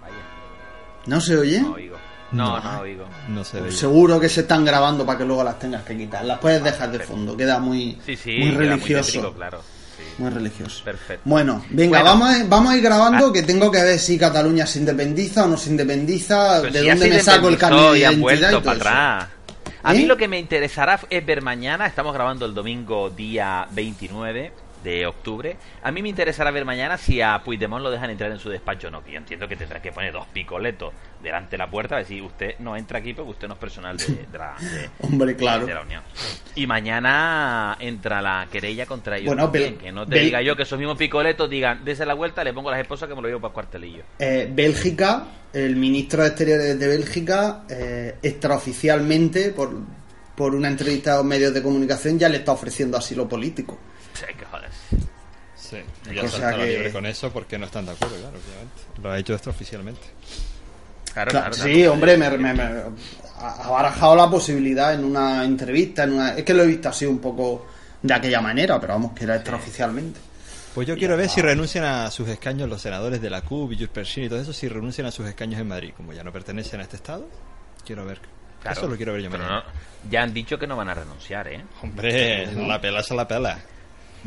Vaya, 0.00 0.14
¿No 1.06 1.20
se 1.20 1.36
oye? 1.36 1.60
no 1.60 1.72
oigo. 1.74 1.96
No, 2.32 2.58
No. 2.58 2.72
no 2.72 2.80
oigo. 2.80 3.04
No 3.28 3.44
se 3.44 3.58
Pues 3.58 3.72
ve. 3.74 3.78
seguro 3.78 4.18
que 4.18 4.28
se 4.28 4.40
están 4.40 4.64
grabando 4.64 5.04
para 5.04 5.18
que 5.18 5.24
luego 5.24 5.44
las 5.44 5.58
tengas 5.58 5.82
que 5.84 5.96
quitar. 5.96 6.24
Las 6.24 6.38
puedes 6.38 6.62
dejar 6.64 6.90
de 6.90 7.00
fondo. 7.00 7.36
Queda 7.36 7.58
muy, 7.58 8.00
Sí, 8.06 8.16
sí, 8.16 8.38
muy 8.38 8.50
queda 8.50 8.58
religioso. 8.58 9.12
tétrico, 9.12 9.34
claro. 9.34 9.60
Muy 10.18 10.30
religioso. 10.30 10.84
Perfecto. 10.84 11.22
Bueno, 11.24 11.64
venga, 11.70 12.00
Bueno. 12.02 12.04
vamos, 12.18 12.36
a, 12.36 12.44
vamos 12.46 12.72
a 12.72 12.76
ir 12.76 12.82
grabando 12.82 13.26
Ah. 13.28 13.32
que 13.32 13.42
tengo 13.42 13.70
que 13.70 13.82
ver 13.82 13.98
si 13.98 14.18
Cataluña 14.18 14.66
se 14.66 14.78
independiza 14.80 15.44
o 15.44 15.48
no 15.48 15.56
se 15.56 15.70
independiza, 15.70 16.60
de 16.62 16.80
si 16.80 16.88
dónde 16.88 17.08
me 17.08 17.20
saco 17.20 17.48
el 17.48 17.58
carnet 17.58 17.92
de 17.92 17.98
identidad 18.00 18.52
y 18.52 18.60
para 18.60 18.76
atrás. 18.76 19.28
A 19.84 19.94
¿Eh? 19.94 19.98
mí 19.98 20.04
lo 20.06 20.16
que 20.16 20.28
me 20.28 20.38
interesará 20.38 21.00
es 21.10 21.26
ver 21.26 21.42
mañana, 21.42 21.86
estamos 21.86 22.14
grabando 22.14 22.46
el 22.46 22.54
domingo 22.54 23.10
día 23.10 23.66
29 23.72 24.52
de 24.82 25.06
octubre, 25.06 25.56
a 25.82 25.90
mí 25.92 26.02
me 26.02 26.08
interesará 26.08 26.50
ver 26.50 26.64
mañana 26.64 26.96
si 26.98 27.20
a 27.20 27.40
Puigdemont 27.44 27.82
lo 27.82 27.90
dejan 27.90 28.10
entrar 28.10 28.30
en 28.32 28.38
su 28.38 28.48
despacho 28.50 28.88
o 28.88 28.90
no, 28.90 29.02
que 29.04 29.12
yo 29.12 29.18
entiendo 29.18 29.46
que 29.48 29.56
tendrá 29.56 29.80
que 29.80 29.92
poner 29.92 30.12
dos 30.12 30.26
picoletos 30.32 30.92
delante 31.22 31.52
de 31.52 31.58
la 31.58 31.70
puerta, 31.70 31.94
a 31.96 31.98
decir, 31.98 32.20
usted 32.22 32.56
no 32.58 32.76
entra 32.76 32.98
aquí 32.98 33.12
porque 33.14 33.30
usted 33.30 33.46
no 33.48 33.54
es 33.54 33.60
personal 33.60 33.96
de, 33.96 34.06
de 34.30 34.38
la, 34.38 34.54
de- 34.60 34.90
Hombre, 35.06 35.36
claro. 35.36 35.66
de 35.66 35.74
la 35.74 35.82
Unión. 35.82 36.02
Y 36.56 36.66
mañana 36.66 37.76
entra 37.80 38.20
la 38.20 38.48
querella 38.50 38.86
contra 38.86 39.16
ellos 39.16 39.28
Bueno, 39.28 39.44
también, 39.44 39.76
que 39.78 39.92
no 39.92 40.06
te 40.06 40.16
Bel- 40.16 40.24
diga 40.24 40.42
yo 40.42 40.56
que 40.56 40.64
esos 40.64 40.78
mismos 40.78 40.96
picoletos 40.98 41.48
digan, 41.48 41.84
dese 41.84 42.04
la 42.04 42.14
vuelta, 42.14 42.42
le 42.42 42.52
pongo 42.52 42.68
a 42.70 42.72
las 42.72 42.80
esposas 42.80 43.08
que 43.08 43.14
me 43.14 43.22
lo 43.22 43.28
llevo 43.28 43.40
para 43.40 43.50
el 43.50 43.54
cuartelillo. 43.54 44.02
Eh, 44.18 44.48
Bélgica, 44.52 45.24
el 45.52 45.76
ministro 45.76 46.22
de 46.22 46.28
Exteriores 46.28 46.78
de 46.78 46.88
Bélgica, 46.88 47.62
eh, 47.70 48.16
extraoficialmente, 48.22 49.50
por, 49.50 49.70
por 50.36 50.54
una 50.54 50.68
entrevista 50.68 51.14
a 51.14 51.16
los 51.18 51.24
medios 51.24 51.54
de 51.54 51.62
comunicación, 51.62 52.18
ya 52.18 52.28
le 52.28 52.38
está 52.38 52.52
ofreciendo 52.52 52.96
asilo 52.96 53.28
político. 53.28 53.78
Sí, 54.14 54.24
que 54.38 54.44
joder. 54.44 54.70
Sí, 55.78 56.14
ya 56.14 56.28
saltaron 56.28 56.60
que- 56.60 56.66
libre 56.72 56.92
con 56.92 57.06
eso 57.06 57.30
porque 57.32 57.58
no 57.58 57.66
están 57.66 57.86
de 57.86 57.92
acuerdo, 57.92 58.16
claro, 58.16 58.36
obviamente. 58.38 59.00
Lo 59.02 59.10
ha 59.10 59.18
hecho 59.18 59.32
extraoficialmente. 59.34 60.00
Claro, 61.12 61.30
Claro, 61.30 61.50
claro, 61.50 61.54
sí, 61.68 61.74
claro. 61.78 61.92
hombre, 61.92 62.16
me, 62.16 62.30
me- 62.38 62.54
me- 62.54 62.82
ha 63.38 63.68
barajado 63.70 64.16
la 64.16 64.30
posibilidad 64.30 64.94
en 64.94 65.04
una 65.04 65.44
entrevista, 65.44 66.04
en 66.04 66.12
una, 66.14 66.34
es 66.36 66.44
que 66.44 66.54
lo 66.54 66.62
he 66.62 66.66
visto 66.66 66.88
así 66.88 67.04
un 67.06 67.18
poco 67.18 67.66
de 68.00 68.14
aquella 68.14 68.40
manera, 68.40 68.80
pero 68.80 68.94
vamos, 68.94 69.12
que 69.12 69.24
era 69.24 69.34
extraoficialmente. 69.36 70.18
Pues 70.74 70.88
yo 70.88 70.96
quiero 70.96 71.16
ver 71.18 71.28
si 71.28 71.42
renuncian 71.42 71.84
a 71.84 72.10
sus 72.10 72.26
escaños 72.28 72.66
los 72.68 72.80
senadores 72.80 73.20
de 73.20 73.28
la 73.28 73.42
CUP 73.42 73.72
y 73.72 73.78
Juspersin 73.78 74.24
y 74.24 74.28
todo 74.30 74.40
eso, 74.40 74.52
si 74.54 74.68
renuncian 74.68 75.06
a 75.06 75.10
sus 75.10 75.26
escaños 75.26 75.60
en 75.60 75.68
Madrid. 75.68 75.92
Como 75.94 76.14
ya 76.14 76.24
no 76.24 76.32
pertenecen 76.32 76.80
a 76.80 76.84
este 76.84 76.96
estado, 76.96 77.28
quiero 77.84 78.06
ver. 78.06 78.20
Claro, 78.62 78.78
eso 78.80 78.88
lo 78.88 78.96
quiero 78.96 79.12
ver 79.12 79.22
yo 79.22 79.30
pero 79.30 79.42
mañana. 79.42 79.64
no- 79.66 80.10
ya 80.10 80.22
han 80.22 80.32
dicho 80.32 80.56
que 80.58 80.66
no 80.66 80.76
van 80.76 80.88
a 80.88 80.94
renunciar, 80.94 81.46
¿eh? 81.48 81.62
Hombre, 81.82 82.46
la 82.68 82.80
pela 82.80 83.00
es 83.00 83.10
la 83.10 83.28
pela. 83.28 83.58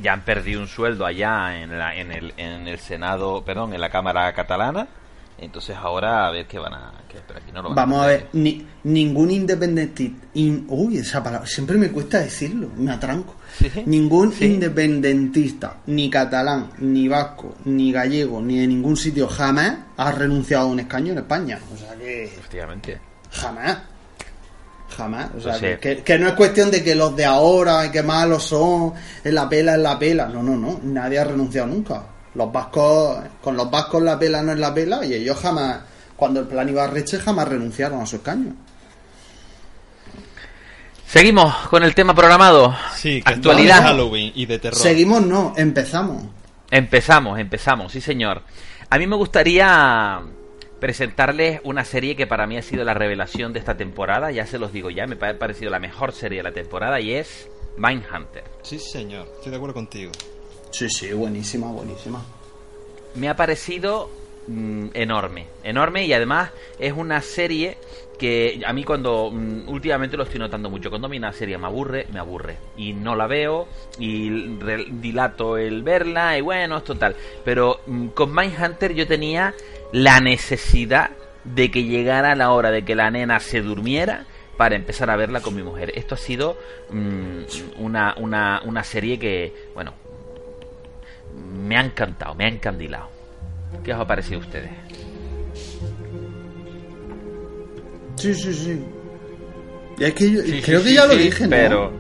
Ya 0.01 0.13
han 0.13 0.21
perdido 0.25 0.61
un 0.61 0.67
sueldo 0.67 1.05
allá 1.05 1.61
en, 1.61 1.77
la, 1.77 1.95
en, 1.95 2.11
el, 2.11 2.33
en 2.37 2.67
el 2.67 2.79
Senado, 2.79 3.43
perdón, 3.45 3.73
en 3.73 3.81
la 3.81 3.89
Cámara 3.89 4.31
Catalana. 4.33 4.87
Entonces 5.37 5.75
ahora 5.75 6.27
a 6.27 6.31
ver 6.31 6.45
qué 6.47 6.57
van 6.59 6.73
a... 6.73 6.93
Que, 7.09 7.17
pero 7.27 7.39
aquí 7.39 7.51
no 7.51 7.61
lo 7.61 7.69
van 7.69 7.75
Vamos 7.75 8.03
a 8.03 8.07
ver, 8.07 8.27
ni, 8.33 8.65
ningún 8.85 9.31
independentista. 9.31 10.27
uy, 10.69 10.97
esa 10.97 11.21
palabra, 11.21 11.45
siempre 11.45 11.77
me 11.77 11.89
cuesta 11.91 12.19
decirlo, 12.19 12.69
me 12.77 12.91
atranco. 12.91 13.35
Sí, 13.57 13.69
Ningún 13.85 14.31
sí. 14.31 14.45
independentista, 14.45 15.77
ni 15.87 16.09
catalán, 16.09 16.71
ni 16.79 17.07
vasco, 17.09 17.55
ni 17.65 17.91
gallego, 17.91 18.41
ni 18.41 18.59
de 18.59 18.67
ningún 18.67 18.95
sitio 18.95 19.27
jamás 19.27 19.77
ha 19.97 20.11
renunciado 20.11 20.67
a 20.67 20.71
un 20.71 20.79
escaño 20.79 21.11
en 21.11 21.17
España. 21.19 21.59
O 21.73 21.77
sea 21.77 21.95
que 21.95 22.25
Efectivamente. 22.25 22.99
jamás. 23.31 23.77
Jamás. 24.95 25.29
O 25.37 25.41
sea, 25.41 25.57
Pues 25.59 25.73
sí. 25.73 25.79
que, 25.81 25.97
que 26.03 26.17
no 26.19 26.27
es 26.29 26.33
cuestión 26.35 26.71
de 26.71 26.83
que 26.83 26.95
los 26.95 27.15
de 27.15 27.25
ahora, 27.25 27.91
que 27.91 28.01
malos 28.03 28.43
son, 28.43 28.93
es 29.23 29.33
la 29.33 29.47
pela, 29.49 29.73
es 29.75 29.79
la 29.81 29.97
pela. 29.99 30.27
No, 30.27 30.41
no, 30.41 30.55
no. 30.55 30.79
Nadie 30.83 31.19
ha 31.19 31.23
renunciado 31.25 31.67
nunca. 31.67 32.03
Los 32.35 32.51
vascos, 32.51 33.19
con 33.41 33.55
los 33.57 33.69
vascos 33.71 34.01
la 34.03 34.17
pela 34.19 34.41
no 34.41 34.51
es 34.51 34.59
la 34.59 34.73
pela 34.73 35.05
y 35.05 35.13
ellos 35.13 35.37
jamás, 35.41 35.79
cuando 36.15 36.41
el 36.41 36.47
plan 36.47 36.67
iba 36.69 36.83
a 36.83 36.87
reche, 36.87 37.17
jamás 37.19 37.47
renunciaron 37.47 38.01
a 38.01 38.05
su 38.05 38.17
escaño. 38.17 38.53
Seguimos 41.07 41.53
con 41.69 41.83
el 41.83 41.93
tema 41.95 42.13
programado. 42.13 42.75
Sí, 42.95 43.21
que 43.21 43.33
Actualidad. 43.33 43.77
de 43.81 43.83
Halloween 43.87 44.31
y 44.35 44.45
de 44.45 44.59
terror. 44.59 44.77
Seguimos, 44.79 45.25
no, 45.25 45.53
empezamos. 45.55 46.23
Empezamos, 46.71 47.39
empezamos, 47.39 47.91
sí 47.91 48.01
señor. 48.01 48.41
A 48.89 48.97
mí 48.97 49.07
me 49.07 49.15
gustaría 49.15 50.19
presentarles 50.85 51.61
una 51.63 51.83
serie 51.83 52.15
que 52.15 52.27
para 52.27 52.45
mí 52.45 52.57
ha 52.57 52.61
sido 52.61 52.83
la 52.83 52.93
revelación 52.93 53.53
de 53.53 53.57
esta 53.57 53.75
temporada, 53.75 54.29
ya 54.29 54.45
se 54.45 54.59
los 54.59 54.71
digo 54.71 54.91
ya, 54.91 55.07
me 55.07 55.15
ha 55.15 55.39
parecido 55.39 55.71
la 55.71 55.79
mejor 55.79 56.11
serie 56.11 56.37
de 56.37 56.43
la 56.43 56.51
temporada 56.51 57.01
y 57.01 57.15
es 57.15 57.49
Mindhunter. 57.75 58.43
Sí, 58.61 58.77
señor, 58.77 59.27
estoy 59.35 59.49
de 59.49 59.55
acuerdo 59.55 59.73
contigo. 59.73 60.11
Sí, 60.69 60.87
sí, 60.87 61.11
buenísima, 61.11 61.71
buenísima. 61.71 62.23
Me 63.15 63.29
ha 63.29 63.35
parecido 63.35 64.11
mm, 64.45 64.89
enorme, 64.93 65.47
enorme 65.63 66.05
y 66.05 66.13
además 66.13 66.51
es 66.77 66.93
una 66.93 67.19
serie 67.23 67.79
que 68.19 68.61
a 68.63 68.71
mí 68.71 68.83
cuando 68.83 69.31
mm, 69.31 69.67
últimamente 69.67 70.15
lo 70.15 70.23
estoy 70.23 70.39
notando 70.39 70.69
mucho, 70.69 70.91
cuando 70.91 71.07
a 71.07 71.09
mí 71.09 71.17
una 71.17 71.33
serie 71.33 71.57
me 71.57 71.65
aburre, 71.65 72.05
me 72.11 72.19
aburre 72.19 72.57
y 72.77 72.93
no 72.93 73.15
la 73.15 73.25
veo 73.25 73.67
y 73.97 74.29
dilato 75.01 75.57
el 75.57 75.81
verla 75.81 76.37
y 76.37 76.41
bueno, 76.41 76.77
es 76.77 76.83
total. 76.83 77.15
Pero 77.43 77.79
mm, 77.87 78.09
con 78.09 78.35
Mindhunter 78.35 78.93
yo 78.93 79.07
tenía 79.07 79.55
la 79.91 80.19
necesidad 80.19 81.11
de 81.43 81.69
que 81.71 81.83
llegara 81.83 82.35
la 82.35 82.51
hora 82.51 82.71
de 82.71 82.83
que 82.83 82.95
la 82.95 83.11
nena 83.11 83.39
se 83.39 83.61
durmiera 83.61 84.25
para 84.57 84.75
empezar 84.75 85.09
a 85.09 85.15
verla 85.15 85.41
con 85.41 85.55
mi 85.55 85.63
mujer. 85.63 85.91
Esto 85.95 86.15
ha 86.15 86.17
sido 86.17 86.57
mm, 86.89 87.41
una, 87.79 88.15
una, 88.17 88.61
una 88.65 88.83
serie 88.83 89.19
que, 89.19 89.53
bueno, 89.73 89.93
me 91.53 91.77
ha 91.77 91.81
encantado, 91.81 92.35
me 92.35 92.45
ha 92.45 92.49
encandilado. 92.49 93.09
¿Qué 93.83 93.93
os 93.93 93.99
ha 93.99 94.07
parecido 94.07 94.39
a 94.39 94.43
ustedes? 94.43 94.71
Sí, 98.15 98.33
sí, 98.33 98.53
sí. 98.53 98.79
Y 99.97 100.03
es 100.03 100.13
que 100.13 100.31
yo 100.31 100.41
Sí, 100.41 100.61
creo 100.61 100.79
sí, 100.79 100.85
que 100.85 100.89
sí, 100.89 100.95
ya 100.95 101.05
lo 101.05 101.15
dije, 101.15 101.43
¿no? 101.43 101.49
Pero 101.49 101.91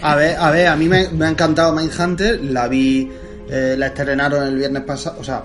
A 0.00 0.14
ver, 0.14 0.36
a 0.38 0.50
ver, 0.50 0.66
a 0.68 0.76
mí 0.76 0.88
me, 0.88 1.08
me 1.10 1.26
ha 1.26 1.28
encantado 1.28 1.72
Mindhunter, 1.74 2.40
la 2.42 2.68
vi, 2.68 3.10
eh, 3.48 3.74
la 3.76 3.86
estrenaron 3.88 4.46
el 4.46 4.56
viernes 4.56 4.82
pasado, 4.84 5.20
o 5.20 5.24
sea, 5.24 5.44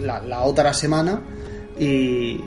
la, 0.00 0.20
la 0.22 0.40
otra 0.42 0.72
semana 0.72 1.20
y, 1.78 2.40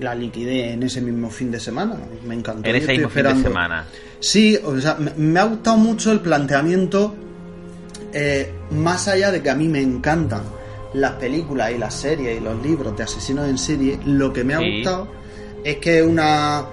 la 0.00 0.14
liquidé 0.16 0.72
en 0.72 0.82
ese 0.82 1.00
mismo 1.00 1.30
fin 1.30 1.50
de 1.52 1.60
semana, 1.60 1.96
me 2.26 2.34
encantó. 2.34 2.68
en 2.68 2.74
ese 2.76 2.88
mismo 2.88 3.08
fin 3.08 3.22
de 3.22 3.28
esperando- 3.30 3.42
semana. 3.48 3.86
Sí, 4.18 4.58
o 4.64 4.80
sea, 4.80 4.96
me, 4.96 5.12
me 5.16 5.38
ha 5.40 5.44
gustado 5.44 5.76
mucho 5.76 6.10
el 6.10 6.18
planteamiento, 6.20 7.14
eh, 8.12 8.50
más 8.72 9.06
allá 9.08 9.30
de 9.30 9.40
que 9.42 9.50
a 9.50 9.54
mí 9.54 9.68
me 9.68 9.80
encantan 9.80 10.42
las 10.94 11.12
películas 11.12 11.70
y 11.72 11.78
las 11.78 11.94
series 11.94 12.40
y 12.40 12.44
los 12.44 12.60
libros 12.64 12.96
de 12.96 13.04
asesinos 13.04 13.48
en 13.48 13.58
serie, 13.58 13.98
lo 14.04 14.32
que 14.32 14.42
me 14.44 14.54
ha 14.54 14.58
Sí. 14.58 14.76
gustado 14.78 15.08
es 15.64 15.76
que 15.76 16.00
es 16.00 16.04
una, 16.06 16.64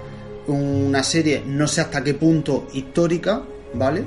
una 0.47 1.03
serie, 1.03 1.43
no 1.45 1.67
sé 1.67 1.81
hasta 1.81 2.03
qué 2.03 2.15
punto 2.15 2.67
histórica, 2.73 3.43
¿vale? 3.75 4.03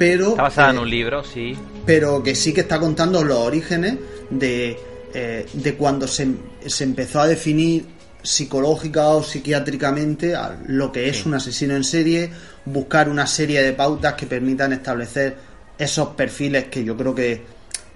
Pero, 0.00 0.30
Está 0.30 0.42
basada 0.44 0.70
en 0.70 0.78
un 0.78 0.88
libro, 0.88 1.22
sí. 1.22 1.54
pero 1.84 2.22
que 2.22 2.34
sí 2.34 2.54
que 2.54 2.62
está 2.62 2.80
contando 2.80 3.22
los 3.22 3.36
orígenes 3.36 3.98
de, 4.30 4.78
eh, 5.12 5.46
de 5.52 5.74
cuando 5.74 6.08
se, 6.08 6.26
se 6.66 6.84
empezó 6.84 7.20
a 7.20 7.26
definir 7.26 7.84
psicológica 8.22 9.08
o 9.08 9.22
psiquiátricamente 9.22 10.34
a 10.34 10.58
lo 10.68 10.90
que 10.90 11.08
es 11.10 11.26
un 11.26 11.34
asesino 11.34 11.76
en 11.76 11.84
serie, 11.84 12.30
buscar 12.64 13.08
una 13.10 13.26
serie 13.26 13.62
de 13.62 13.74
pautas 13.74 14.14
que 14.14 14.26
permitan 14.26 14.72
establecer 14.72 15.36
esos 15.78 16.08
perfiles 16.08 16.64
que 16.66 16.82
yo 16.82 16.96
creo 16.96 17.14
que 17.14 17.42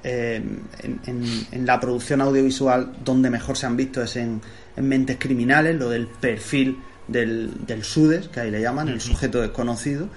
eh, 0.02 0.42
en, 0.82 1.00
en- 1.06 1.46
en 1.52 1.66
la 1.66 1.80
producción 1.80 2.20
audiovisual 2.20 2.92
donde 3.02 3.30
mejor 3.30 3.56
se 3.56 3.64
han 3.64 3.76
visto 3.78 4.02
es 4.02 4.16
en, 4.16 4.42
en 4.76 4.88
Mentes 4.88 5.16
Criminales, 5.18 5.76
lo 5.76 5.88
del 5.88 6.06
perfil 6.06 6.76
del, 7.08 7.50
del 7.66 7.82
SUDES, 7.82 8.28
que 8.28 8.40
ahí 8.40 8.50
le 8.50 8.60
llaman, 8.60 8.88
el 8.90 9.00
sujeto 9.00 9.40
desconocido. 9.40 10.08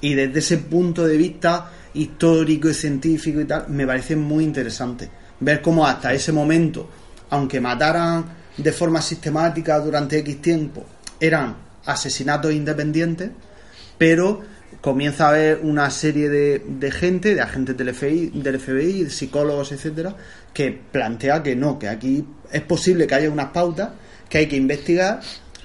Y 0.00 0.14
desde 0.14 0.38
ese 0.38 0.58
punto 0.58 1.06
de 1.06 1.16
vista 1.16 1.70
histórico 1.94 2.68
y 2.68 2.74
científico 2.74 3.40
y 3.40 3.44
tal, 3.44 3.68
me 3.68 3.86
parece 3.86 4.16
muy 4.16 4.44
interesante 4.44 5.08
ver 5.40 5.62
cómo 5.62 5.86
hasta 5.86 6.12
ese 6.12 6.32
momento, 6.32 6.88
aunque 7.30 7.60
mataran 7.60 8.24
de 8.56 8.72
forma 8.72 9.02
sistemática 9.02 9.78
durante 9.80 10.18
X 10.18 10.40
tiempo, 10.40 10.84
eran 11.20 11.56
asesinatos 11.84 12.52
independientes, 12.52 13.30
pero 13.98 14.42
comienza 14.80 15.26
a 15.26 15.30
haber 15.30 15.60
una 15.62 15.90
serie 15.90 16.28
de, 16.28 16.62
de 16.66 16.90
gente, 16.90 17.34
de 17.34 17.40
agentes 17.40 17.76
del 17.76 17.94
FBI, 17.94 18.30
del 18.34 18.58
FBI, 18.58 19.10
psicólogos, 19.10 19.72
etcétera, 19.72 20.14
que 20.52 20.72
plantea 20.72 21.42
que 21.42 21.56
no, 21.56 21.78
que 21.78 21.88
aquí 21.88 22.24
es 22.52 22.62
posible 22.62 23.06
que 23.06 23.14
haya 23.14 23.30
unas 23.30 23.50
pautas 23.50 23.90
que 24.28 24.38
hay 24.38 24.46
que 24.46 24.56
investigar 24.56 25.20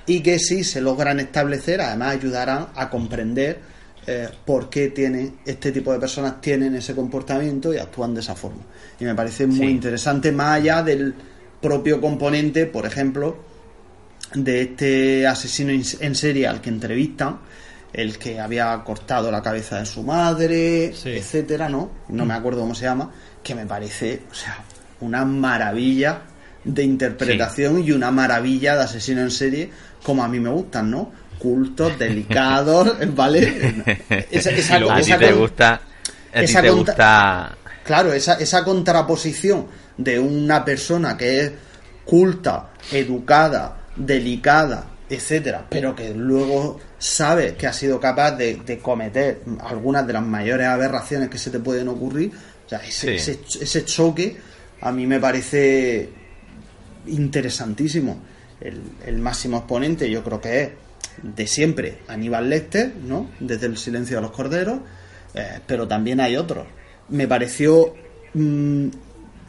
y 0.05 0.21
que 0.21 0.39
si 0.39 0.63
se 0.63 0.81
logran 0.81 1.19
establecer, 1.19 1.81
además 1.81 2.15
ayudarán 2.15 2.67
a 2.75 2.89
comprender 2.89 3.59
eh, 4.07 4.27
por 4.45 4.69
qué 4.69 4.89
tiene 4.89 5.33
este 5.45 5.71
tipo 5.71 5.93
de 5.93 5.99
personas 5.99 6.41
tienen 6.41 6.75
ese 6.75 6.95
comportamiento 6.95 7.73
y 7.73 7.77
actúan 7.77 8.13
de 8.13 8.21
esa 8.21 8.35
forma. 8.35 8.61
Y 8.99 9.03
me 9.05 9.13
parece 9.15 9.45
muy 9.47 9.57
Sí. 9.57 9.63
interesante, 9.65 10.31
más 10.31 10.57
allá 10.57 10.81
del 10.83 11.13
propio 11.61 12.01
componente, 12.01 12.65
por 12.65 12.85
ejemplo, 12.85 13.37
de 14.33 14.61
este 14.61 15.27
asesino 15.27 15.71
in- 15.71 15.83
en 15.99 16.15
serie 16.15 16.47
al 16.47 16.61
que 16.61 16.69
entrevistan, 16.69 17.39
el 17.93 18.17
que 18.17 18.39
había 18.39 18.81
cortado 18.85 19.29
la 19.31 19.41
cabeza 19.41 19.79
de 19.79 19.85
su 19.85 20.01
madre, 20.03 20.93
Sí. 20.95 21.09
etcétera, 21.09 21.67
¿no? 21.67 21.91
No 22.09 22.25
me 22.25 22.33
acuerdo 22.33 22.61
cómo 22.61 22.73
se 22.73 22.85
llama, 22.85 23.11
que 23.43 23.53
me 23.53 23.65
parece, 23.65 24.21
o 24.31 24.33
sea, 24.33 24.63
una 25.01 25.25
maravilla 25.25 26.21
de 26.63 26.83
interpretación 26.83 27.83
y 27.83 27.91
una 27.91 28.11
maravilla 28.11 28.75
de 28.77 28.83
asesino 28.83 29.21
en 29.21 29.31
serie 29.31 29.69
como 30.03 30.23
a 30.23 30.27
mí 30.27 30.39
me 30.39 30.49
gustan, 30.49 30.89
¿no? 30.89 31.11
Cultos, 31.41 31.97
delicados, 31.97 32.95
¿vale? 33.15 33.73
Esa, 34.29 34.51
esa- 34.51 34.75
a 34.75 34.95
ti 34.95 35.01
esa 35.01 35.17
te 35.17 35.31
gusta. 35.33 35.81
A 36.33 36.39
ti 36.41 36.53
te 36.53 36.69
gusta. 36.69 37.57
Claro, 37.83 38.13
esa, 38.13 38.35
esa 38.35 38.63
contraposición 38.63 39.65
de 39.97 40.19
una 40.19 40.63
persona 40.63 41.17
que 41.17 41.39
es 41.41 41.51
culta, 42.05 42.69
educada, 42.91 43.77
delicada, 43.95 44.85
etcétera, 45.09 45.65
pero 45.69 45.95
que 45.95 46.13
luego 46.13 46.79
sabe 46.99 47.55
que 47.55 47.67
ha 47.67 47.73
sido 47.73 47.99
capaz 47.99 48.31
de, 48.31 48.55
de 48.65 48.77
cometer 48.79 49.41
algunas 49.61 50.05
de 50.07 50.13
las 50.13 50.23
mayores 50.23 50.67
aberraciones 50.67 51.29
que 51.29 51.37
se 51.37 51.49
te 51.49 51.59
pueden 51.59 51.87
ocurrir, 51.89 52.31
o 52.65 52.69
sea, 52.69 52.79
ese, 52.79 53.17
Sí. 53.19 53.31
ese, 53.31 53.63
ese 53.63 53.83
choque 53.85 54.37
a 54.79 54.91
mí 54.91 55.05
me 55.07 55.19
parece 55.19 56.09
interesantísimo. 57.07 58.19
El, 58.59 58.79
el 59.05 59.17
máximo 59.17 59.57
exponente 59.57 60.09
yo 60.09 60.23
creo 60.23 60.39
que 60.39 60.61
es 60.61 60.69
de 61.23 61.47
siempre 61.47 61.99
Aníbal 62.07 62.49
Lecter, 62.49 62.93
¿no? 63.07 63.29
Desde 63.39 63.67
el 63.67 63.77
silencio 63.77 64.17
de 64.17 64.21
los 64.23 64.31
corderos, 64.31 64.79
eh, 65.33 65.59
pero 65.65 65.87
también 65.87 66.19
hay 66.19 66.35
otros. 66.35 66.65
Me 67.09 67.27
pareció 67.27 67.93
mm, 68.33 68.87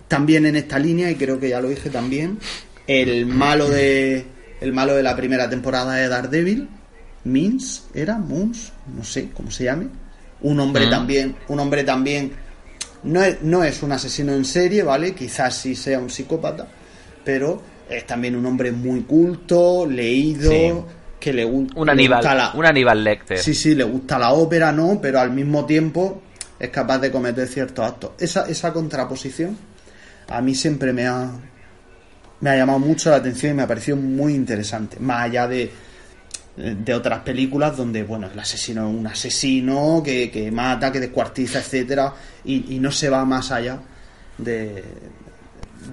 también 0.09 0.47
en 0.47 0.57
esta 0.57 0.79
línea, 0.79 1.11
y 1.11 1.15
creo 1.17 1.39
que 1.41 1.49
ya 1.49 1.61
lo 1.61 1.69
dije 1.69 1.91
también, 1.91 2.39
el 2.87 3.27
malo 3.27 3.69
de 3.69 4.27
el 4.61 4.73
malo 4.73 4.95
de 4.95 5.03
la 5.03 5.17
primera 5.17 5.49
temporada 5.51 5.95
de 5.95 6.09
Daredevil, 6.09 6.69
Mins, 7.25 7.87
era 7.95 8.19
Moons, 8.19 8.73
no 8.97 9.03
sé 9.03 9.31
cómo 9.33 9.51
se 9.51 9.65
llame, 9.65 9.89
un 10.43 10.61
hombre 10.61 10.87
Mm. 10.87 10.91
también, 10.91 11.37
un 11.49 11.59
hombre 11.61 11.83
también 11.85 12.33
no 13.05 13.23
es, 13.23 13.43
no 13.43 13.65
es 13.65 13.83
un 13.83 13.91
asesino 13.93 14.33
en 14.33 14.45
serie, 14.45 14.83
¿vale? 14.85 15.15
Quizás 15.15 15.57
sí 15.57 15.75
sea 15.75 15.99
un 15.99 16.11
psicópata, 16.11 16.69
pero 17.25 17.61
es 17.89 18.07
también 18.07 18.37
un 18.37 18.47
hombre 18.47 18.71
muy 18.71 19.01
culto, 19.03 19.85
leído, 19.87 20.51
Sí. 20.51 20.73
Que 21.23 21.33
le, 21.33 21.45
Un 21.45 21.69
le 21.87 21.93
Aníbal, 21.93 22.19
gusta 22.19 22.35
la- 22.35 22.53
un 22.55 22.67
Aníbal 22.67 23.05
Lecter. 23.05 23.39
Sí, 23.39 23.55
sí, 23.55 23.75
le 23.75 23.85
gusta 23.85 24.19
la 24.19 24.33
ópera, 24.33 24.73
¿no? 24.73 24.99
Pero 25.01 25.21
al 25.21 25.31
mismo 25.31 25.65
tiempo 25.65 26.23
es 26.59 26.71
capaz 26.71 26.99
de 26.99 27.11
cometer 27.11 27.47
ciertos 27.49 27.85
actos. 27.87 28.11
Esa, 28.19 28.49
esa 28.49 28.73
contraposición 28.73 29.57
a 30.29 30.41
mí 30.41 30.55
siempre 30.55 30.93
me 30.93 31.07
ha, 31.07 31.31
me 32.41 32.51
ha 32.51 32.57
llamado 32.57 32.79
mucho 32.79 33.11
la 33.11 33.17
atención 33.17 33.53
y 33.53 33.55
me 33.55 33.63
ha 33.63 33.67
parecido 33.69 33.97
muy 33.97 34.35
interesante. 34.35 34.99
Más 35.01 35.23
allá 35.25 35.47
de, 35.49 35.71
de 36.57 36.95
otras 36.95 37.21
películas 37.21 37.77
donde, 37.77 38.03
bueno, 38.03 38.29
el 38.33 38.39
asesino 38.39 38.89
es 38.89 38.95
un 38.99 39.07
asesino 39.07 40.03
que, 40.05 40.31
que 40.31 40.51
mata, 40.51 40.91
que 40.93 41.01
descuartiza, 41.01 41.59
etcétera, 41.61 42.13
y, 42.45 42.75
y 42.77 42.79
no 42.79 42.91
se 42.93 43.09
va 43.11 43.25
más 43.25 43.51
allá 43.53 43.79
de, 44.39 44.83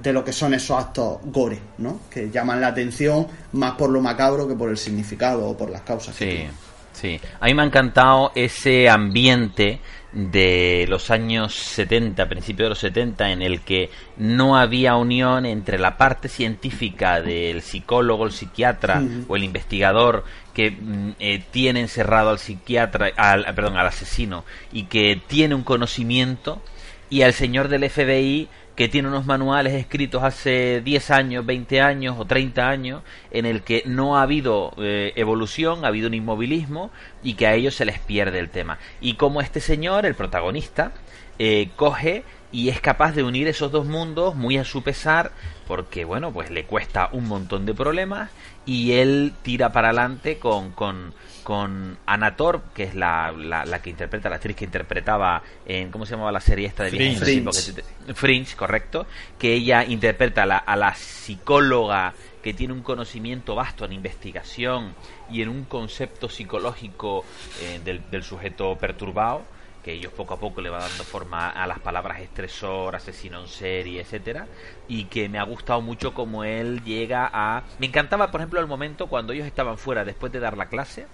de 0.02 0.13
lo 0.13 0.23
que 0.23 0.34
son 0.34 0.54
esos 0.54 0.78
actos 0.78 1.19
gore, 1.25 1.60
¿no? 1.78 2.02
Que 2.10 2.30
llaman 2.30 2.62
la 2.62 2.67
atención 2.67 3.28
más 3.54 3.73
por 3.73 3.89
lo 3.89 4.02
macabro 4.02 4.47
que 4.47 4.56
por 4.56 4.69
el 4.69 4.78
significado 4.78 5.47
o 5.47 5.58
por 5.58 5.69
las 5.69 5.82
causas. 5.82 6.15
Sí, 6.15 6.47
sí. 6.93 7.19
A 7.39 7.45
mí 7.45 7.54
me 7.54 7.63
ha 7.63 7.65
encantado 7.65 8.32
ese 8.36 8.89
ambiente 8.89 9.80
de 10.12 10.86
los 10.89 11.12
años 11.12 11.54
70, 11.54 12.28
principios 12.28 12.65
de 12.65 12.69
los 12.69 12.80
70, 12.80 13.32
en 13.32 13.41
el 13.41 13.62
que 13.62 13.91
no 14.17 14.58
había 14.58 14.95
unión 14.95 15.45
entre 15.45 15.78
la 15.78 15.97
parte 15.97 16.30
científica 16.30 17.21
del 17.21 17.62
psicólogo, 17.62 18.25
el 18.25 18.32
psiquiatra 18.32 19.04
o 19.28 19.36
el 19.36 19.43
investigador 19.43 20.23
que 20.54 20.71
mm, 20.71 21.12
eh, 21.19 21.43
tiene 21.52 21.82
encerrado 21.82 22.32
al 22.32 22.39
psiquiatra, 22.39 23.12
al, 23.15 23.45
perdón, 23.54 23.78
al 23.78 23.88
asesino 23.88 24.45
y 24.71 24.84
que 24.86 25.21
tiene 25.28 25.54
un 25.54 25.63
conocimiento 25.63 26.62
y 27.10 27.21
al 27.21 27.34
señor 27.34 27.67
del 27.67 27.89
FBI 27.89 28.49
que 28.80 28.88
tiene 28.88 29.10
unos 29.10 29.26
manuales 29.26 29.74
escritos 29.74 30.24
hace 30.24 30.80
10 30.80 31.12
años, 31.12 31.46
20 31.46 31.82
años 31.82 32.15
o 32.18 32.24
30 32.24 32.70
años, 32.70 33.04
en 33.30 33.46
el 33.46 33.62
que 33.62 33.84
no 33.86 34.18
ha 34.18 34.22
habido 34.22 34.72
eh, 34.78 35.12
evolución, 35.18 35.84
ha 35.84 35.89
habido 35.89 36.08
un 36.08 36.13
inmovilismo 36.13 36.89
y 37.22 37.34
que 37.34 37.46
a 37.46 37.56
ellos 37.56 37.76
se 37.76 37.84
les 37.84 38.00
pierde 38.00 38.39
el 38.39 38.50
tema. 38.50 38.80
Y 39.02 39.15
como 39.15 39.42
este 39.42 39.60
señor, 39.60 40.06
el 40.06 40.15
protagonista, 40.15 40.94
eh, 41.39 41.72
coge 41.76 42.24
y 42.52 42.70
es 42.70 42.82
capaz 42.82 43.14
de 43.14 43.24
unir 43.24 43.48
esos 43.48 43.72
dos 43.72 43.86
mundos 43.86 44.36
muy 44.36 44.58
a 44.58 44.64
su 44.64 44.82
pesar, 44.82 45.32
porque 45.68 46.04
bueno, 46.04 46.32
pues 46.32 46.50
le 46.50 46.66
cuesta 46.66 47.10
un 47.12 47.28
montón 47.28 47.66
de 47.66 47.74
problemas 47.74 48.32
y 48.66 48.94
él 48.94 49.34
tira 49.44 49.72
para 49.72 49.90
adelante 49.90 50.40
con, 50.40 50.72
con, 50.72 51.14
con 51.44 51.98
Anator, 52.06 52.62
que 52.74 52.84
es 52.84 52.96
la, 52.96 53.32
la, 53.32 53.66
la 53.66 53.82
que 53.82 53.92
interpreta, 53.92 54.30
la 54.30 54.38
actriz 54.38 54.56
que 54.56 54.66
interpretaba 54.66 55.44
en, 55.66 55.92
¿cómo 55.92 56.06
se 56.06 56.12
llamaba 56.12 56.32
la 56.32 56.42
serie 56.42 56.68
esta 56.68 56.84
de 56.86 56.92
Fringe. 56.92 57.84
Fringe, 58.16 58.56
correcto, 58.56 59.06
que 59.38 59.54
ella 59.54 59.86
interpreta 59.86 60.44
a 60.44 60.46
la, 60.48 60.58
a 60.58 60.76
la 60.76 60.96
psicóloga 60.96 62.14
que 62.42 62.54
tiene 62.54 62.74
un 62.74 62.82
conocimiento 62.82 63.54
vasto 63.54 63.86
en 63.86 63.94
investigación 63.94 64.96
y 65.30 65.42
en 65.42 65.50
un 65.50 65.66
concepto 65.66 66.30
psicológico 66.30 67.26
eh, 67.62 67.80
del, 67.84 68.10
del 68.10 68.24
sujeto 68.24 68.76
perturbado, 68.78 69.44
que 69.84 69.94
ellos 69.94 70.12
poco 70.13 70.34
a 70.34 70.39
poco 70.39 70.62
le 70.62 70.70
va 70.70 70.80
dando 70.80 71.04
forma 71.04 71.50
a 71.50 71.68
las 71.68 71.80
palabras 71.80 72.20
estresor, 72.22 72.96
asesino 72.96 73.42
en 73.42 73.48
serie, 73.48 74.02
etcétera, 74.02 74.48
y 74.88 75.06
que 75.06 75.30
me 75.30 75.39
ha 75.39 75.44
gustado 75.44 75.82
mucho 75.82 76.13
como 76.13 76.44
él 76.44 76.84
llega 76.84 77.30
a... 77.32 77.63
Me 77.80 77.88
encantaba, 77.88 78.32
por 78.32 78.42
ejemplo, 78.42 78.60
el 78.60 78.68
momento 78.68 79.08
cuando 79.08 79.34
ellos 79.34 79.48
estaban 79.48 79.78
fuera 79.78 80.06
después 80.06 80.32
de 80.32 80.39
dar 80.39 80.58
la 80.58 80.68
clase, 80.68 81.08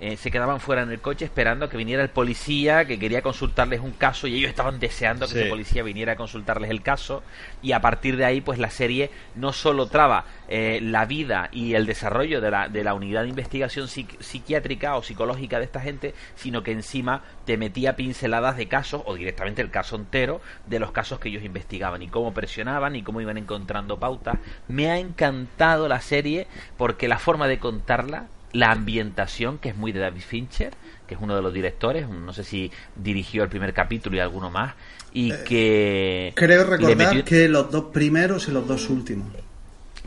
eh, 0.00 0.16
se 0.16 0.30
quedaban 0.30 0.60
fuera 0.60 0.82
en 0.82 0.90
el 0.92 1.00
coche 1.00 1.24
esperando 1.24 1.64
a 1.64 1.70
que 1.70 1.76
viniera 1.76 2.02
el 2.02 2.08
policía 2.10 2.84
que 2.84 2.98
quería 2.98 3.20
consultarles 3.22 3.80
un 3.80 3.90
caso 3.92 4.26
y 4.28 4.36
ellos 4.36 4.50
estaban 4.50 4.78
deseando 4.78 5.26
que 5.26 5.32
Sí. 5.32 5.38
ese 5.40 5.48
policía 5.48 5.82
viniera 5.82 6.12
a 6.12 6.16
consultarles 6.16 6.70
el 6.70 6.82
caso 6.82 7.22
y 7.62 7.72
a 7.72 7.80
partir 7.80 8.16
de 8.16 8.24
ahí 8.24 8.40
pues 8.40 8.58
la 8.58 8.70
serie 8.70 9.10
no 9.34 9.52
solo 9.52 9.86
traba 9.86 10.24
eh, 10.48 10.78
la 10.82 11.04
vida 11.04 11.48
y 11.52 11.74
el 11.74 11.84
desarrollo 11.86 12.40
de 12.40 12.50
la, 12.50 12.68
de 12.68 12.84
la 12.84 12.94
unidad 12.94 13.22
de 13.24 13.28
investigación 13.30 13.88
psiquiátrica 13.88 14.96
o 14.96 15.02
psicológica 15.02 15.58
de 15.58 15.64
esta 15.64 15.80
gente 15.80 16.14
sino 16.36 16.62
que 16.62 16.72
encima 16.72 17.22
te 17.44 17.56
metía 17.56 17.96
pinceladas 17.96 18.56
de 18.56 18.68
casos 18.68 19.02
o 19.06 19.14
directamente 19.14 19.62
el 19.62 19.70
caso 19.70 19.96
entero 19.96 20.40
de 20.66 20.78
los 20.78 20.92
casos 20.92 21.18
que 21.18 21.28
ellos 21.28 21.42
investigaban 21.44 22.02
y 22.02 22.08
cómo 22.08 22.32
presionaban 22.32 22.94
y 22.96 23.02
cómo 23.02 23.20
iban 23.20 23.38
encontrando 23.38 23.98
pautas 23.98 24.38
me 24.68 24.90
ha 24.90 24.98
encantado 24.98 25.88
la 25.88 26.00
serie 26.00 26.46
porque 26.76 27.08
la 27.08 27.18
forma 27.18 27.48
de 27.48 27.58
contarla 27.58 28.26
la 28.52 28.70
ambientación, 28.72 29.58
que 29.58 29.68
es 29.70 29.76
muy 29.76 29.92
de 29.92 30.00
David 30.00 30.22
Fincher, 30.22 30.72
que 31.06 31.14
es 31.14 31.20
uno 31.20 31.34
de 31.36 31.42
los 31.42 31.52
directores, 31.52 32.08
no 32.08 32.32
sé 32.32 32.44
si 32.44 32.70
dirigió 32.96 33.42
el 33.42 33.48
primer 33.48 33.72
capítulo 33.74 34.16
y 34.16 34.20
alguno 34.20 34.50
más, 34.50 34.74
y 35.12 35.32
que... 35.44 36.28
Eh, 36.28 36.32
Creo 36.34 36.64
le 36.64 36.70
recordar 36.70 36.96
metió- 37.14 37.24
que 37.24 37.48
los 37.48 37.70
dos 37.70 37.86
primeros 37.92 38.48
y 38.48 38.50
los 38.52 38.66
dos 38.66 38.88
últimos. 38.90 39.28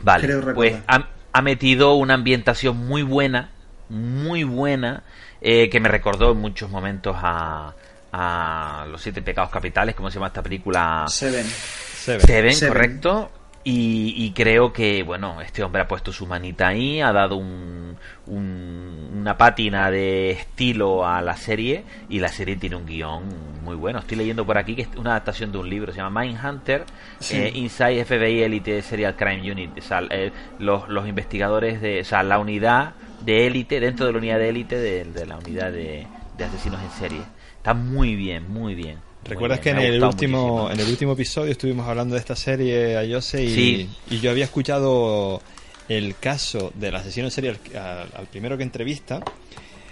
Vale, 0.02 0.24
creo 0.24 0.40
recordar. 0.40 0.54
pues 0.54 0.74
ha, 0.86 1.08
ha 1.32 1.42
metido 1.42 1.94
una 1.94 2.14
ambientación 2.14 2.76
muy 2.76 3.02
buena, 3.02 3.50
muy 3.88 4.42
buena, 4.44 5.02
eh, 5.40 5.68
que 5.70 5.80
me 5.80 5.88
recordó 5.88 6.32
en 6.32 6.38
muchos 6.38 6.70
momentos 6.70 7.16
a, 7.18 7.74
a 8.12 8.86
Los 8.90 9.02
Siete 9.02 9.22
Pecados 9.22 9.50
Capitales, 9.50 9.94
¿cómo 9.94 10.10
se 10.10 10.14
llama 10.16 10.28
esta 10.28 10.42
película? 10.42 11.04
Seven. 11.08 11.44
Seven. 11.46 12.20
Seven, 12.26 12.54
Seven. 12.54 12.72
correcto. 12.72 13.30
Y, 13.64 14.14
y 14.16 14.32
creo 14.32 14.72
que, 14.72 15.04
bueno, 15.04 15.40
este 15.40 15.62
hombre 15.62 15.82
ha 15.82 15.86
puesto 15.88 16.12
su 16.12 16.26
manita 16.26 16.66
ahí, 16.68 17.00
ha 17.00 17.12
dado 17.12 17.36
un, 17.36 17.96
un- 18.26 19.10
una 19.20 19.36
pátina 19.38 19.88
de 19.88 20.32
estilo 20.32 21.06
a 21.06 21.22
la 21.22 21.36
serie 21.36 21.84
y 22.08 22.18
la 22.18 22.26
serie 22.26 22.56
tiene 22.56 22.74
un 22.74 22.86
guion 22.86 23.22
muy 23.62 23.76
bueno. 23.76 24.00
Estoy 24.00 24.16
leyendo 24.18 24.44
por 24.44 24.58
aquí 24.58 24.74
que 24.74 24.82
es 24.82 24.88
una 24.96 25.10
adaptación 25.10 25.52
de 25.52 25.58
un 25.58 25.70
libro, 25.70 25.92
se 25.92 25.98
llama 25.98 26.22
Mindhunter, 26.22 26.84
Sí. 27.20 27.36
eh, 27.36 27.52
Inside 27.54 28.04
FBI 28.04 28.42
Elite 28.42 28.82
Serial 28.82 29.14
Crime 29.14 29.52
Unit. 29.52 29.78
O 29.78 29.82
sea, 29.82 30.02
eh, 30.10 30.32
los, 30.58 30.88
los 30.88 31.06
investigadores 31.06 31.80
de, 31.80 32.00
o 32.00 32.04
sea, 32.04 32.24
la 32.24 32.40
unidad 32.40 32.94
de 33.24 33.46
élite, 33.46 33.78
dentro 33.78 34.06
de 34.06 34.12
la 34.12 34.18
unidad 34.18 34.38
de 34.38 34.48
élite 34.48 34.76
de, 34.76 35.04
de 35.04 35.24
la 35.26 35.36
unidad 35.36 35.70
de, 35.70 36.04
de 36.36 36.44
asesinos 36.44 36.82
en 36.82 36.90
serie. 36.90 37.20
Está 37.58 37.74
muy 37.74 38.16
bien, 38.16 38.52
muy 38.52 38.74
bien. 38.74 38.98
¿Recuerdas 39.24 39.60
que 39.60 39.70
en 39.70 39.78
el 39.78 40.02
último 40.02 40.38
muchísimo. 40.62 40.70
en 40.72 40.80
el 40.80 40.88
último 40.88 41.12
episodio 41.12 41.52
estuvimos 41.52 41.86
hablando 41.88 42.14
de 42.14 42.20
esta 42.20 42.34
serie 42.36 42.96
a 42.96 43.06
Jose 43.08 43.44
y, 43.44 43.54
Sí. 43.54 43.90
y 44.10 44.20
yo 44.20 44.30
había 44.30 44.44
escuchado 44.44 45.40
el 45.88 46.16
caso 46.16 46.72
del 46.74 46.96
asesino 46.96 47.26
en 47.26 47.30
serie 47.30 47.50
al, 47.50 48.08
al- 48.14 48.26
primero 48.30 48.56
que 48.56 48.62
entrevista 48.64 49.20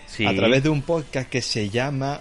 Sí. 0.08 0.26
a 0.26 0.34
través 0.34 0.62
de 0.62 0.68
un 0.68 0.82
podcast 0.82 1.28
que 1.28 1.42
se 1.42 1.68
llama 1.70 2.20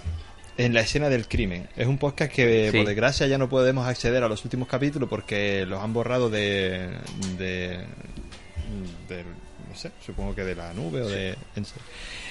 En 0.58 0.74
la 0.74 0.82
escena 0.82 1.08
del 1.08 1.26
crimen. 1.28 1.70
Es 1.78 1.88
un 1.88 1.98
podcast 1.98 2.32
que 2.34 2.70
Sí. 2.72 2.78
por 2.78 2.86
desgracia 2.86 3.26
ya 3.28 3.38
no 3.38 3.48
podemos 3.48 3.88
acceder 3.88 4.24
a 4.24 4.28
los 4.28 4.44
últimos 4.44 4.68
capítulos 4.68 5.08
porque 5.10 5.66
los 5.66 5.82
han 5.82 5.94
borrado 5.94 6.30
de 6.30 6.90
de, 7.38 7.80
de- 9.08 9.24
no 9.70 9.76
sé, 9.76 9.92
supongo 10.06 10.36
que 10.36 10.44
de 10.44 10.56
la 10.56 10.74
nube 10.74 11.02
o 11.02 11.08
de 11.08 11.36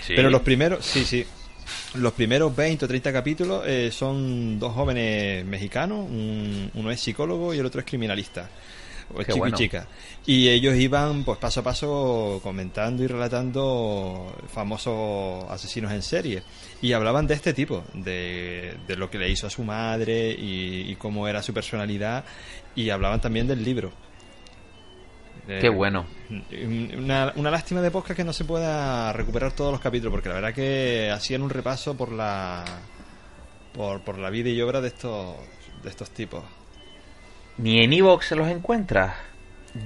pero 0.09 0.29
los 0.31 0.43
primeros, 0.43 0.85
sí, 0.85 1.05
sí. 1.05 1.25
Los 1.95 2.13
primeros 2.13 2.55
20 2.55 2.85
o 2.85 2.89
30 2.89 3.13
capítulos 3.13 3.63
eh, 3.67 3.91
son 3.93 4.59
dos 4.59 4.73
jóvenes 4.75 5.45
mexicanos, 5.45 5.99
un- 6.09 6.71
uno 6.75 6.91
es 6.91 7.01
psicólogo 7.01 7.55
y 7.55 7.59
el 7.59 7.67
otro 7.67 7.81
es 7.81 7.87
criminalista, 7.87 8.49
o 9.15 9.21
es 9.21 9.27
chico 9.27 9.39
bueno. 9.39 9.57
y 9.57 9.59
chica. 9.59 9.87
Y 10.27 10.49
ellos 10.49 10.77
iban 10.77 11.25
pues 11.25 11.39
paso 11.39 11.61
a 11.61 11.63
paso 11.63 12.41
comentando 12.43 13.03
y 13.03 13.07
relatando 13.07 14.35
famosos 14.53 15.45
asesinos 15.51 15.93
en 15.93 16.03
serie. 16.03 16.43
Y 16.83 16.93
hablaban 16.93 17.27
de 17.27 17.35
este 17.35 17.55
tipo, 17.55 17.85
de, 17.95 18.75
de 18.87 18.97
lo 18.97 19.11
que 19.11 19.19
le 19.19 19.31
hizo 19.31 19.47
a 19.47 19.51
su 19.51 19.65
madre 19.65 20.31
y, 20.31 20.85
y 20.91 20.97
cómo 20.97 21.27
era 21.27 21.43
su 21.43 21.53
personalidad. 21.55 22.25
Y 22.77 22.91
hablaban 22.91 23.21
también 23.21 23.47
del 23.49 23.65
libro. 23.65 23.93
Eh, 25.49 25.59
Qué 25.63 25.71
bueno. 25.71 26.05
una, 26.99 27.33
una 27.37 27.51
lástima 27.51 27.81
de 27.81 27.91
podcast 27.91 28.19
que 28.19 28.25
no 28.25 28.35
se 28.35 28.45
pueda 28.45 29.11
recuperar 29.15 29.53
todos 29.53 29.73
los 29.73 29.81
capítulos, 29.81 30.13
porque 30.13 30.29
la 30.29 30.35
verdad 30.35 30.53
que 30.53 31.11
hacían 31.11 31.41
un 31.41 31.49
repaso 31.49 31.97
por 31.97 32.13
la 32.13 32.65
por, 33.73 34.03
por 34.03 34.19
la 34.19 34.29
vida 34.29 34.51
y 34.51 34.61
obra 34.61 34.83
de 34.83 34.89
estos 34.89 35.37
de 35.83 35.89
estos 35.89 36.11
tipos. 36.11 36.45
Ni 37.57 37.83
en 37.83 37.95
Evox 37.95 38.27
se 38.27 38.37
los 38.37 38.47
encuentra. 38.49 39.17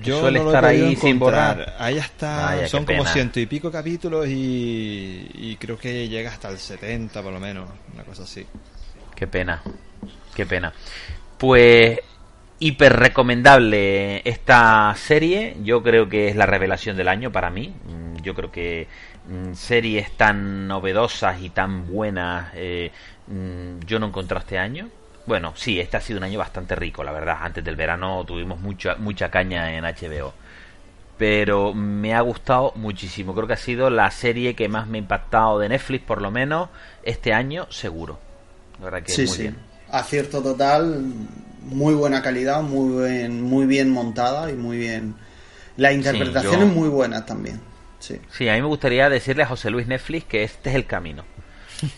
Yo 0.03 0.20
Suele 0.20 0.40
no 0.40 0.46
estar 0.46 0.64
ahí 0.64 0.96
sin 0.96 1.18
borrar. 1.18 1.77
Ahí 1.79 1.98
está, 1.98 2.46
Vaya, 2.46 2.68
son 2.68 2.85
como 2.85 3.05
ciento 3.07 3.38
y 3.38 3.46
pico 3.46 3.70
capítulos 3.70 4.27
y, 4.27 5.29
y 5.33 5.57
creo 5.61 5.79
que 5.79 6.09
llega 6.09 6.31
hasta 6.31 6.48
el 6.48 6.59
70 6.59 7.22
por 7.22 7.33
lo 7.33 7.38
menos, 7.38 7.68
una 7.94 8.03
cosa 8.03 8.25
así. 8.25 8.44
Qué 9.14 9.29
pena. 9.29 9.62
Qué 10.35 10.44
pena. 10.44 10.72
Pues 11.38 11.98
hiper 12.64 12.92
recomendable 12.98 14.22
esta 14.29 14.94
serie. 14.96 15.57
Yo 15.62 15.83
creo 15.83 16.09
que 16.09 16.29
es 16.29 16.37
la 16.37 16.46
revelación 16.46 16.96
del 16.96 17.09
año 17.09 17.33
para 17.33 17.51
mí. 17.51 17.75
Mm, 17.85 18.22
Yo 18.22 18.35
creo 18.35 18.51
que 18.53 18.87
mm, 19.29 19.55
series 19.55 20.12
tan 20.16 20.68
novedosas 20.68 21.40
y 21.42 21.51
tan 21.51 21.87
buenas 21.88 22.51
eh, 22.55 22.90
mm, 23.27 23.81
yo 23.87 23.98
no 23.98 24.07
encontré 24.07 24.38
este 24.38 24.59
año. 24.59 24.88
Bueno, 25.27 25.53
sí, 25.57 25.79
este 25.81 25.96
ha 25.96 26.01
sido 26.01 26.18
un 26.18 26.25
año 26.25 26.38
bastante 26.38 26.75
rico, 26.77 27.03
la 27.05 27.12
verdad. 27.12 27.38
Antes 27.40 27.64
del 27.64 27.77
verano 27.77 28.25
tuvimos 28.25 28.61
mucha 28.61 28.96
mucha 28.96 29.31
caña 29.31 29.72
en 29.77 29.85
HBO. 29.85 30.33
Pero 31.18 31.72
me 31.75 32.14
ha 32.14 32.20
gustado 32.20 32.72
muchísimo. 32.77 33.35
Creo 33.35 33.46
que 33.46 33.53
ha 33.53 33.57
sido 33.57 33.90
la 33.90 34.11
serie 34.11 34.55
que 34.55 34.68
más 34.68 34.87
me 34.88 34.98
ha 34.98 35.01
impactado 35.01 35.59
de 35.59 35.68
Netflix, 35.68 36.05
por 36.05 36.20
lo 36.22 36.31
menos 36.31 36.68
este 37.05 37.33
año, 37.33 37.66
seguro. 37.70 38.18
La 38.79 38.87
verdad 38.87 39.03
que 39.05 39.12
Sí, 39.12 39.22
muy 39.27 39.31
sí. 39.37 39.42
bien. 39.42 39.71
Acierto 39.92 40.42
total, 40.42 41.05
muy 41.66 41.94
buena 41.94 42.22
calidad, 42.22 42.62
muy 42.62 43.09
bien, 43.09 43.42
muy 43.42 43.66
bien 43.66 43.90
montada 43.90 44.50
y 44.50 44.55
muy 44.55 44.78
bien. 44.78 45.14
Las 45.76 45.94
interpretaciones 45.94 46.61
yo- 46.61 46.66
muy 46.74 46.88
buenas 46.88 47.24
también. 47.26 47.61
Sí. 48.00 48.16
Sí, 48.33 48.48
a 48.48 48.55
mí 48.55 48.61
me 48.61 48.66
gustaría 48.66 49.09
decirle 49.09 49.44
a 49.44 49.46
José 49.46 49.70
Luis 49.70 49.87
Netflix 49.87 50.24
que 50.24 50.42
este 50.42 50.70
es 50.70 50.76
el 50.76 50.87
camino. 50.87 51.24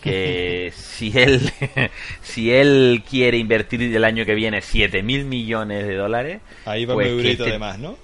Que 0.01 0.71
si 0.75 1.11
él 1.17 1.41
si 2.21 2.51
él 2.51 3.03
quiere 3.09 3.37
invertir 3.37 3.81
el 3.81 4.03
año 4.03 4.25
que 4.25 4.35
viene 4.35 4.61
7 4.61 5.01
mil 5.03 5.25
millones 5.25 5.87
de 5.87 5.95
dólares, 5.95 6.41
Ahí 6.65 6.85
va 6.85 6.93
pues 6.93 7.07
un 7.07 7.13
eurito 7.13 7.43
este- 7.43 7.53
de 7.53 7.59
más, 7.59 7.79
¿no? 7.79 7.97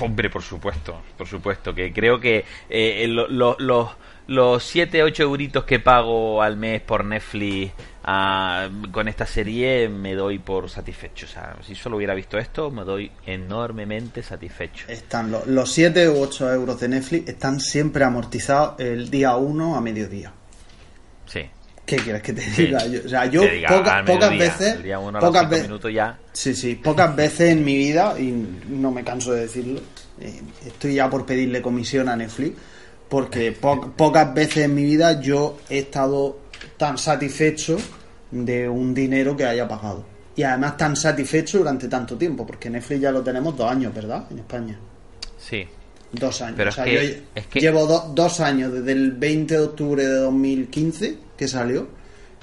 Hombre, 0.00 0.28
por 0.30 0.42
supuesto, 0.42 1.00
por 1.16 1.26
supuesto, 1.26 1.74
que 1.74 1.92
creo 1.92 2.20
que 2.20 2.44
eh, 2.68 3.06
lo- 3.08 3.26
lo- 3.28 3.56
los 3.58 3.88
los 4.26 4.62
7, 4.62 5.02
8 5.02 5.24
euritos 5.24 5.64
que 5.64 5.80
pago 5.80 6.40
al 6.40 6.56
mes 6.56 6.80
por 6.82 7.04
Netflix 7.04 7.72
ah, 8.04 8.68
con 8.92 9.08
esta 9.08 9.26
serie 9.26 9.88
me 9.88 10.14
doy 10.14 10.38
por 10.38 10.68
satisfecho. 10.70 11.26
O 11.26 11.28
sea, 11.28 11.56
si 11.66 11.74
solo 11.74 11.96
hubiera 11.96 12.14
visto 12.14 12.38
esto, 12.38 12.70
me 12.70 12.84
doy 12.84 13.10
enormemente 13.26 14.22
satisfecho. 14.22 14.86
Están 14.88 15.30
los, 15.30 15.46
los 15.46 15.70
7 15.72 16.08
u 16.08 16.20
8 16.22 16.52
euros 16.52 16.80
de 16.80 16.88
Netflix 16.88 17.28
están 17.28 17.60
siempre 17.60 18.04
amortizados 18.04 18.80
el 18.80 19.10
día 19.10 19.36
1 19.36 19.76
a 19.76 19.80
mediodía. 19.80 20.32
Sí. 21.26 21.42
¿Qué 21.86 21.96
quieres 21.96 22.22
que 22.22 22.32
te 22.32 22.42
Sí. 22.42 22.66
diga? 22.66 22.86
Yo, 22.86 23.00
o 23.04 23.08
sea, 23.08 23.26
yo 23.26 23.42
diga, 23.42 23.68
poca- 23.68 24.04
pocas 24.04 24.30
veces, 24.30 24.76
el 24.76 24.82
día 24.84 24.98
uno 25.00 25.18
a 25.18 25.20
los 25.20 25.28
pocas 25.28 25.42
cinco 25.42 25.54
ve- 25.56 25.62
minutos 25.62 25.92
ya. 25.92 26.18
Sí, 26.32 26.54
sí, 26.54 26.74
pocas 26.76 27.16
veces 27.16 27.50
en 27.50 27.64
mi 27.64 27.76
vida, 27.76 28.14
y 28.18 28.30
no 28.68 28.92
me 28.92 29.02
canso 29.02 29.32
de 29.32 29.40
decirlo, 29.42 29.80
eh, 30.20 30.40
estoy 30.66 30.94
ya 30.94 31.10
por 31.10 31.26
pedirle 31.26 31.60
comisión 31.60 32.08
a 32.08 32.14
Netflix, 32.14 32.56
porque 33.08 33.50
po- 33.50 33.90
pocas 33.96 34.32
veces 34.32 34.66
en 34.66 34.74
mi 34.76 34.84
vida 34.84 35.20
yo 35.20 35.58
he 35.68 35.78
estado 35.80 36.38
tan 36.76 36.96
satisfecho 36.98 37.76
de 38.30 38.68
un 38.68 38.94
dinero 38.94 39.36
que 39.36 39.44
haya 39.44 39.66
pagado. 39.66 40.04
Y 40.36 40.42
además 40.42 40.76
tan 40.76 40.96
satisfecho 40.96 41.58
durante 41.58 41.88
tanto 41.88 42.16
tiempo, 42.16 42.46
porque 42.46 42.70
Netflix 42.70 43.00
ya 43.00 43.10
lo 43.10 43.22
tenemos 43.22 43.56
dos 43.56 43.70
años, 43.70 43.94
¿verdad? 43.94 44.24
En 44.30 44.38
España. 44.38 44.78
Sí. 45.38 45.66
Dos 46.12 46.40
años. 46.42 46.54
Pero 46.56 46.70
o 46.70 46.72
sea, 46.72 46.84
es 46.86 46.90
que- 47.00 47.08
yo 47.14 47.20
es 47.34 47.46
que- 47.46 47.60
llevo 47.60 47.86
do- 47.86 48.12
dos 48.14 48.40
años, 48.40 48.72
desde 48.72 48.92
el 48.92 49.12
20 49.12 49.54
de 49.54 49.60
octubre 49.60 50.02
de 50.06 50.14
2015, 50.16 51.18
que 51.36 51.46
salió, 51.48 51.88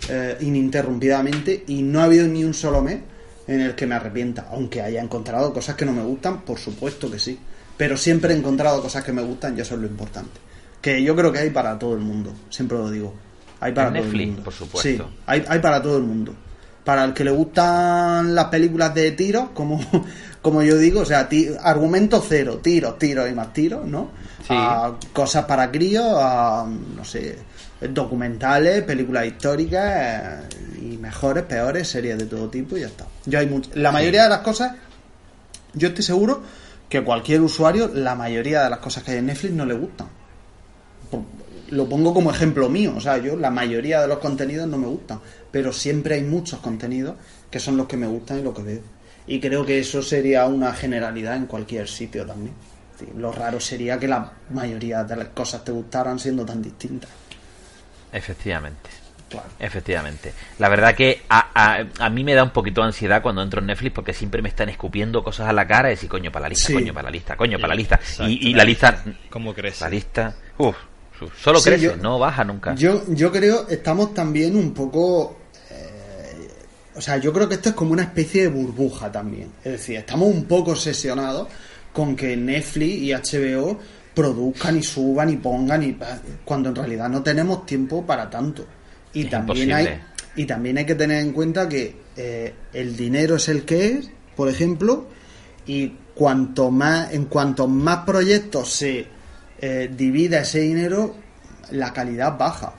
eh, 0.10 0.38
ininterrumpidamente, 0.42 1.64
y 1.68 1.82
no 1.82 2.02
ha 2.02 2.04
habido 2.06 2.28
ni 2.28 2.44
un 2.44 2.54
solo 2.54 2.82
mes 2.82 3.00
en 3.48 3.62
el 3.62 3.76
que 3.76 3.88
me 3.88 3.96
arrepienta. 3.96 4.48
Aunque 4.52 4.82
haya 4.82 5.02
encontrado 5.02 5.54
cosas 5.54 5.76
que 5.76 5.86
no 5.86 5.94
me 5.94 6.04
gustan, 6.04 6.42
por 6.42 6.60
supuesto 6.60 7.10
que 7.10 7.20
sí. 7.20 7.40
Pero 7.78 7.96
siempre 7.98 8.34
he 8.34 8.38
encontrado 8.38 8.82
cosas 8.82 9.04
que 9.04 9.14
me 9.14 9.22
gustan 9.22 9.58
y 9.58 9.62
eso 9.62 9.76
es 9.76 9.82
lo 9.82 9.88
importante. 9.88 10.40
Que 10.82 11.02
yo 11.04 11.16
creo 11.16 11.32
que 11.32 11.40
hay 11.40 11.50
para 11.50 11.78
todo 11.80 11.94
el 11.94 12.00
mundo, 12.02 12.34
siempre 12.50 12.78
lo 12.78 12.90
digo. 12.92 13.14
Hay 13.60 13.72
para 13.74 13.88
En 13.88 13.94
todo 13.96 14.04
Netflix, 14.04 14.22
el 14.22 14.28
mundo. 14.28 14.44
por 14.44 14.54
supuesto. 14.54 14.90
Sí, 14.90 15.02
hay, 15.26 15.46
hay 15.48 15.60
para 15.60 15.82
todo 15.82 15.98
el 15.98 16.04
mundo. 16.04 16.34
Para 16.84 17.04
el 17.04 17.14
que 17.14 17.24
le 17.24 17.32
gustan 17.32 18.34
las 18.34 18.46
películas 18.46 18.94
de 18.96 19.12
tiros, 19.12 19.50
como, 19.54 19.80
como 20.42 20.62
yo 20.64 20.78
digo, 20.78 21.02
o 21.02 21.06
sea, 21.06 21.28
argumento 21.64 22.24
cero, 22.26 22.60
tiros, 22.64 22.98
tiros 22.98 23.30
y 23.30 23.34
más 23.34 23.52
tiros, 23.54 23.86
¿no? 23.86 24.10
Sí. 24.48 24.54
A 24.56 24.94
cosas 25.12 25.46
para 25.46 25.70
críos, 25.72 26.06
a, 26.18 26.66
no 26.96 27.04
sé, 27.04 27.38
documentales, 27.92 28.84
películas 28.84 29.26
históricas 29.26 30.46
eh, 30.46 30.84
y 30.94 30.98
mejores, 30.98 31.44
peores, 31.44 31.88
series 31.90 32.18
de 32.18 32.26
todo 32.26 32.48
tipo 32.50 32.78
y 32.78 32.82
ya 32.82 32.88
está. 32.88 33.06
Yo 33.26 33.40
hay 33.40 33.48
much- 33.48 33.74
la 33.74 33.92
mayoría 33.92 34.24
de 34.24 34.30
las 34.30 34.40
cosas, 34.40 34.74
yo 35.74 35.90
estoy 35.90 36.04
seguro 36.04 36.42
que 36.88 37.04
cualquier 37.04 37.42
usuario, 37.42 37.90
la 37.94 38.16
mayoría 38.16 38.64
de 38.64 38.70
las 38.70 38.80
cosas 38.80 39.04
que 39.04 39.12
hay 39.12 39.18
en 39.18 39.26
Netflix 39.26 39.54
no 39.54 39.66
le 39.66 39.74
gustan. 39.74 40.08
Lo 41.70 41.88
pongo 41.90 42.14
como 42.14 42.32
ejemplo 42.32 42.70
mío, 42.70 42.94
o 42.96 43.02
sea, 43.02 43.18
yo 43.18 43.36
la 43.36 43.50
mayoría 43.52 44.02
de 44.02 44.08
los 44.08 44.20
contenidos 44.20 44.68
no 44.68 44.78
me 44.78 44.88
gustan, 44.88 45.20
pero 45.52 45.74
siempre 45.74 46.16
hay 46.16 46.22
muchos 46.24 46.60
contenidos 46.60 47.16
que 47.52 47.60
son 47.60 47.76
los 47.78 47.88
que 47.88 47.98
me 47.98 48.08
gustan 48.08 48.40
y 48.40 48.44
lo 48.44 48.54
que 48.54 48.62
veo. 48.64 48.82
Y 49.28 49.40
creo 49.42 49.66
que 49.66 49.80
eso 49.80 50.02
sería 50.02 50.46
una 50.46 50.72
generalidad 50.74 51.36
en 51.36 51.46
cualquier 51.48 51.88
sitio 51.90 52.26
también. 52.26 52.54
Lo 53.18 53.32
raro 53.32 53.60
sería 53.60 54.00
que 54.00 54.08
la 54.08 54.32
mayoría 54.52 55.04
de 55.04 55.16
las 55.18 55.28
cosas 55.30 55.64
te 55.66 55.72
gustaran 55.72 56.18
siendo 56.20 56.46
tan 56.46 56.62
distintas. 56.62 57.10
Efectivamente. 58.12 58.90
Claro. 59.30 59.50
Efectivamente. 59.60 60.34
La 60.58 60.70
verdad 60.70 60.96
que 60.96 61.22
a, 61.28 61.50
a, 61.54 61.86
a 62.00 62.10
mí 62.10 62.24
me 62.24 62.34
da 62.34 62.44
un 62.44 62.52
poquito 62.52 62.80
de 62.82 62.88
ansiedad 62.88 63.22
cuando 63.22 63.42
entro 63.42 63.60
en 63.60 63.68
Netflix 63.68 63.94
porque 63.94 64.14
siempre 64.14 64.42
me 64.42 64.48
están 64.48 64.70
escupiendo 64.70 65.22
cosas 65.22 65.50
a 65.50 65.54
la 65.54 65.68
cara 65.68 65.90
y 65.90 65.96
decir, 65.96 66.10
coño, 66.10 66.32
para 66.32 66.44
la 66.44 66.50
lista, 66.50 66.68
Sí. 66.68 66.74
coño, 66.74 66.94
para 66.94 67.04
la 67.08 67.12
lista, 67.12 67.36
coño, 67.36 67.58
para 67.58 67.68
la 67.68 67.76
lista. 67.76 67.96
Exacto, 67.96 68.24
Y, 68.32 68.36
y 68.48 68.54
la 68.54 68.64
lista, 68.64 69.04
¿Cómo 69.30 69.54
crece? 69.54 69.84
la 69.84 69.90
lista, 69.90 70.34
uff, 70.58 70.78
solo 71.42 71.60
Sí, 71.60 71.70
crece, 71.70 71.86
yo- 71.86 71.96
no 71.98 72.20
baja 72.20 72.44
nunca. 72.44 72.76
Yo, 72.76 73.04
yo 73.10 73.32
creo, 73.32 73.68
estamos 73.70 74.14
también 74.14 74.56
un 74.56 74.74
poco. 74.74 75.38
eh, 75.72 76.48
o 76.96 77.02
sea, 77.02 77.18
yo 77.18 77.32
creo 77.34 77.48
que 77.48 77.56
esto 77.56 77.70
es 77.70 77.76
como 77.76 77.92
una 77.94 78.04
especie 78.04 78.44
de 78.44 78.48
burbuja 78.50 79.12
también. 79.12 79.52
Es 79.64 79.74
decir, 79.74 79.98
estamos 79.98 80.28
un 80.30 80.46
poco 80.46 80.72
obsesionados 80.72 81.48
con 81.94 82.16
que 82.16 82.36
Netflix 82.38 82.94
y 83.02 83.12
HBO 83.14 83.80
produzcan 84.14 84.78
y 84.78 84.84
suban 84.84 85.30
y 85.30 85.38
pongan, 85.38 85.84
y 85.84 85.98
cuando 86.44 86.70
en 86.70 86.76
realidad 86.76 87.08
no 87.10 87.22
tenemos 87.22 87.66
tiempo 87.66 88.06
para 88.06 88.30
tanto. 88.30 88.66
Y 89.14 89.24
Es 89.26 89.30
también 89.30 89.72
hay. 89.74 90.00
Y 90.36 90.46
también 90.46 90.78
hay 90.78 90.86
que 90.86 90.96
tener 90.96 91.22
en 91.22 91.32
cuenta 91.34 91.68
que 91.68 91.96
eh, 92.16 92.54
el 92.74 92.96
dinero 92.96 93.36
es 93.38 93.48
el 93.50 93.64
que 93.64 93.88
es, 93.94 94.10
por 94.36 94.50
ejemplo, 94.50 95.08
y 95.66 95.94
cuanto 96.14 96.70
más, 96.72 97.12
en 97.14 97.26
cuanto 97.26 97.68
más 97.68 98.06
proyectos 98.06 98.70
se 98.72 99.08
eh, 99.60 99.90
divida 99.96 100.42
ese 100.42 100.60
dinero, 100.60 101.16
la 101.72 101.92
calidad 101.94 102.38
baja. 102.38 102.74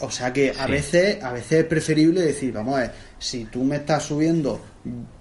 O 0.00 0.10
sea 0.10 0.32
que 0.32 0.52
a 0.58 0.66
veces, 0.66 1.22
a 1.22 1.32
veces 1.32 1.60
es 1.60 1.64
preferible 1.64 2.20
decir, 2.20 2.52
vamos 2.52 2.76
a 2.76 2.80
ver, 2.80 2.92
si 3.18 3.44
tú 3.44 3.62
me 3.64 3.76
estás 3.76 4.02
subiendo, 4.04 4.60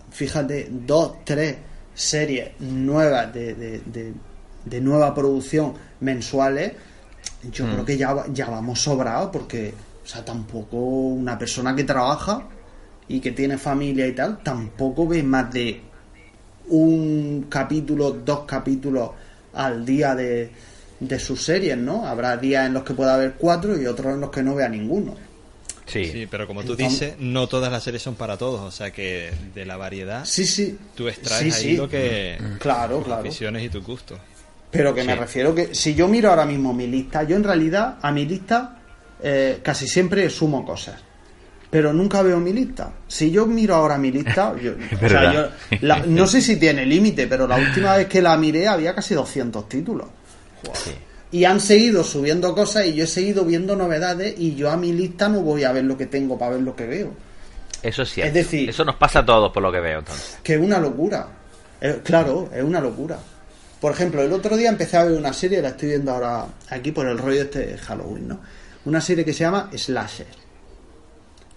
fíjate, 0.10 0.68
dos, 0.72 1.24
tres 1.24 1.58
series 1.94 2.60
nuevas 2.60 3.32
de, 3.34 3.54
de, 3.54 3.80
de- 3.86 4.14
de 4.66 4.80
nueva 4.82 5.14
producción 5.14 5.74
mensuales, 6.00 6.72
yo 7.52 7.66
creo 7.74 7.86
que 7.86 7.98
ya, 7.98 8.16
ya 8.32 8.50
vamos 8.50 8.80
sobrados 8.82 9.30
porque, 9.32 9.74
o 10.04 10.08
sea, 10.08 10.24
tampoco 10.24 10.78
una 10.78 11.38
persona 11.38 11.76
que 11.76 11.84
trabaja 11.84 12.44
y 13.10 13.20
que 13.20 13.32
tiene 13.34 13.58
familia 13.58 14.08
y 14.08 14.14
tal, 14.14 14.42
tampoco 14.42 15.06
ve 15.06 15.22
más 15.22 15.52
de 15.52 15.82
un 16.70 17.48
capítulo, 17.50 18.12
dos 18.12 18.46
capítulos 18.46 19.12
al 19.54 19.86
día 19.86 20.16
de, 20.16 20.52
de 21.00 21.20
sus 21.20 21.44
series, 21.44 21.78
¿no? 21.78 22.06
Habrá 22.08 22.38
días 22.38 22.66
en 22.66 22.74
los 22.74 22.84
que 22.84 22.94
pueda 22.94 23.16
haber 23.16 23.34
cuatro 23.34 23.80
y 23.80 23.86
otros 23.86 24.14
en 24.14 24.22
los 24.22 24.32
que 24.32 24.44
no 24.44 24.56
vea 24.56 24.70
ninguno. 24.70 25.16
Sí. 25.86 26.06
Sí, 26.06 26.28
pero 26.32 26.48
como 26.48 26.64
tú 26.64 26.76
dices, 26.76 27.16
no 27.20 27.48
todas 27.48 27.72
las 27.72 27.84
series 27.84 28.02
son 28.02 28.16
para 28.16 28.38
todos. 28.38 28.62
O 28.62 28.72
sea 28.72 28.92
que 28.92 29.32
de 29.54 29.66
la 29.66 29.76
variedad 29.78 30.24
Sí, 30.26 30.46
sí. 30.48 30.78
tú 30.96 31.08
extraes 31.10 31.54
Sí, 31.56 31.70
ahí 31.70 31.78
lo 31.78 31.90
que. 31.90 32.38
Claro, 32.60 32.98
tus 32.98 33.06
claro. 33.06 33.22
aficiones 33.22 33.64
y 33.64 33.70
tus 33.70 33.84
gustos. 33.86 34.18
Pero 34.72 34.96
que 34.96 35.04
me 35.04 35.16
refiero 35.16 35.54
que 35.54 35.76
si 35.76 35.94
yo 35.94 36.08
miro 36.08 36.30
ahora 36.30 36.46
mismo 36.46 36.74
mi 36.74 36.88
lista, 36.88 37.24
yo 37.24 37.36
en 37.36 37.44
realidad 37.44 37.98
a 38.02 38.12
mi 38.12 38.26
lista 38.26 38.80
eh, 39.22 39.60
casi 39.62 39.88
siempre 39.88 40.28
sumo 40.30 40.66
cosas. 40.66 41.00
Pero 41.74 41.92
nunca 41.92 42.22
veo 42.22 42.40
mi 42.40 42.54
lista. 42.54 42.92
Si 43.08 43.30
yo 43.32 43.46
miro 43.46 43.76
ahora 43.76 43.98
mi 43.98 44.12
lista, 44.12 44.56
yo, 44.62 44.72
o 44.72 44.76
sea, 44.90 44.98
verdad. 45.00 45.34
yo- 45.72 45.78
la- 45.82 46.00
no 46.06 46.26
sé 46.28 46.40
si 46.42 46.56
tiene 46.56 46.86
límite, 46.86 47.28
pero 47.28 47.46
la 47.48 47.58
última 47.58 47.98
vez 47.98 48.08
que 48.08 48.22
la 48.22 48.38
miré 48.38 48.68
había 48.68 48.96
casi 48.96 49.14
200 49.16 49.68
títulos. 49.68 50.08
Y 51.32 51.46
han 51.46 51.60
seguido 51.60 52.04
subiendo 52.04 52.54
cosas 52.54 52.86
y 52.86 52.94
yo 52.94 53.06
he 53.06 53.08
seguido 53.08 53.44
viendo 53.44 53.76
novedades 53.76 54.36
y 54.38 54.56
yo 54.56 54.70
a 54.70 54.78
mi 54.78 54.94
lista 54.94 55.28
no 55.28 55.42
voy 55.42 55.64
a 55.64 55.72
ver 55.72 55.84
lo 55.84 55.98
que 55.98 56.06
tengo 56.06 56.38
para 56.38 56.52
ver 56.54 56.62
lo 56.62 56.76
que 56.76 56.86
veo. 56.86 57.12
Eso 57.82 58.04
es 58.04 58.12
cierto. 58.14 58.28
Es 58.28 58.34
decir- 58.46 58.70
Eso 58.70 58.86
nos 58.86 58.96
pasa 58.96 59.20
a 59.20 59.26
todos 59.26 59.52
por 59.52 59.64
lo 59.64 59.72
que 59.72 59.80
veo 59.80 60.00
entonces. 60.00 60.38
Que 60.44 60.54
es 60.54 60.60
una 60.62 60.80
locura. 60.80 61.28
Eh, 61.82 62.00
claro, 62.04 62.50
es 62.56 62.64
una 62.64 62.80
locura. 62.80 63.18
Por 63.82 63.92
ejemplo, 63.92 64.22
el 64.22 64.32
otro 64.32 64.56
día 64.56 64.70
empecé 64.70 64.96
a 64.96 65.04
ver 65.04 65.18
una 65.18 65.34
serie, 65.34 65.62
la 65.62 65.70
estoy 65.70 65.90
viendo 65.90 66.12
ahora 66.12 66.46
aquí 66.70 66.92
por 66.94 67.06
el 67.08 67.18
rollo 67.18 67.42
este 67.42 67.66
de 67.66 67.78
Halloween, 67.80 68.28
¿no? 68.30 68.40
Una 68.86 69.02
serie 69.02 69.26
que 69.26 69.34
se 69.34 69.40
llama 69.44 69.70
Slasher. 69.76 70.28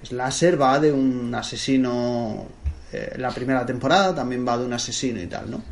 Slasher 0.02 0.60
va 0.60 0.78
de 0.78 0.92
un 0.92 1.34
asesino, 1.34 2.46
eh, 2.92 3.14
la 3.18 3.30
primera 3.30 3.64
temporada 3.66 4.14
también 4.14 4.46
va 4.46 4.56
de 4.58 4.64
un 4.66 4.72
asesino 4.72 5.20
y 5.20 5.26
tal, 5.26 5.50
¿no? 5.50 5.62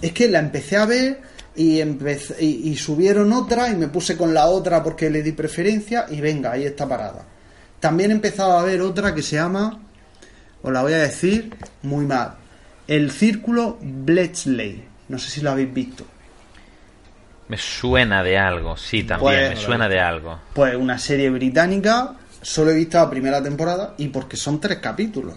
Es 0.00 0.12
que 0.12 0.28
la 0.28 0.38
empecé 0.38 0.76
a 0.76 0.86
ver 0.86 1.20
y, 1.56 1.80
empecé, 1.80 2.36
y, 2.44 2.68
y 2.70 2.76
subieron 2.76 3.32
otra 3.32 3.68
y 3.68 3.74
me 3.74 3.88
puse 3.88 4.16
con 4.16 4.32
la 4.32 4.46
otra 4.46 4.80
porque 4.82 5.10
le 5.10 5.22
di 5.22 5.32
preferencia 5.32 6.06
y 6.08 6.20
venga, 6.20 6.52
ahí 6.52 6.64
está 6.64 6.88
parada. 6.88 7.24
También 7.80 8.10
he 8.12 8.14
empezado 8.14 8.56
a 8.58 8.62
ver 8.62 8.80
otra 8.80 9.12
que 9.12 9.22
se 9.22 9.36
llama, 9.36 9.80
os 10.62 10.72
la 10.72 10.82
voy 10.82 10.92
a 10.92 10.98
decir 10.98 11.52
muy 11.82 12.04
mal, 12.06 12.34
El 12.86 13.10
Círculo 13.10 13.76
Bletchley. 13.80 14.84
No 15.08 15.18
sé 15.18 15.30
si 15.30 15.40
lo 15.40 15.50
habéis 15.50 15.72
visto. 15.74 16.04
Me 17.48 17.58
suena 17.58 18.22
de 18.22 18.38
algo, 18.38 18.76
sí, 18.76 19.02
también, 19.02 19.32
Pues- 19.34 19.50
me 19.50 19.56
suena 19.56 19.88
de 19.88 19.98
algo. 20.00 20.38
Pues 20.54 20.76
una 20.76 20.96
serie 20.98 21.28
británica, 21.30 22.14
solo 22.42 22.70
he 22.70 22.74
visto 22.74 22.98
la 22.98 23.08
primera 23.08 23.42
temporada 23.42 23.94
y 23.98 24.08
porque 24.08 24.36
son 24.36 24.60
tres 24.60 24.78
capítulos. 24.78 25.34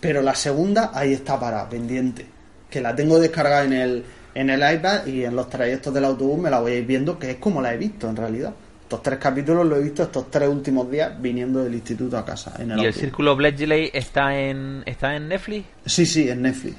Pero 0.00 0.20
la 0.22 0.34
segunda 0.34 0.90
ahí 0.92 1.12
está 1.14 1.40
para, 1.40 1.68
pendiente. 1.68 2.26
Que 2.68 2.80
la 2.80 2.94
tengo 2.94 3.18
descargada 3.18 3.64
en 3.64 3.72
el, 3.72 4.04
en 4.34 4.50
el 4.50 4.74
iPad 4.74 5.06
y 5.06 5.24
en 5.24 5.34
los 5.34 5.48
trayectos 5.48 5.94
del 5.94 6.04
autobús 6.04 6.38
me 6.38 6.50
la 6.50 6.60
voy 6.60 6.72
a 6.72 6.76
ir 6.76 6.86
viendo, 6.86 7.18
que 7.18 7.30
es 7.30 7.36
como 7.36 7.62
la 7.62 7.72
he 7.72 7.76
visto 7.78 8.08
en 8.08 8.16
realidad. 8.16 8.52
Estos 8.82 9.02
tres 9.02 9.18
capítulos 9.18 9.66
los 9.66 9.78
he 9.78 9.82
visto 9.82 10.02
estos 10.04 10.30
tres 10.30 10.48
últimos 10.48 10.88
días 10.90 11.12
viniendo 11.20 11.64
del 11.64 11.74
instituto 11.74 12.18
a 12.18 12.24
casa. 12.24 12.54
En 12.58 12.70
el 12.72 12.78
¿Y 12.80 12.84
el. 12.84 12.94
Círculo 12.94 13.34
Bletchley 13.34 13.90
está 13.92 14.38
en, 14.38 14.82
está 14.86 15.16
en 15.16 15.28
Netflix? 15.28 15.66
Sí, 15.86 16.06
sí, 16.06 16.28
en 16.28 16.42
Netflix. 16.42 16.76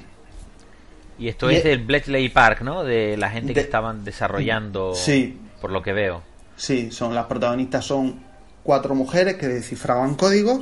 Y 1.18 1.28
esto 1.28 1.50
Y- 1.50 1.56
es 1.56 1.64
del 1.64 1.84
Bletchley 1.84 2.28
Park, 2.28 2.60
¿no? 2.62 2.84
De 2.84 3.16
la 3.16 3.28
gente 3.30 3.52
que 3.52 3.60
estaban 3.60 4.04
desarrollando, 4.04 4.94
Sí. 4.94 5.36
por 5.60 5.70
lo 5.70 5.82
que 5.82 5.92
veo. 5.92 6.22
Sí, 6.56 6.90
son 6.92 7.14
las 7.14 7.26
protagonistas 7.26 7.84
son 7.84 8.20
cuatro 8.68 8.94
mujeres 8.94 9.36
que 9.36 9.48
descifraban 9.48 10.14
códigos 10.14 10.60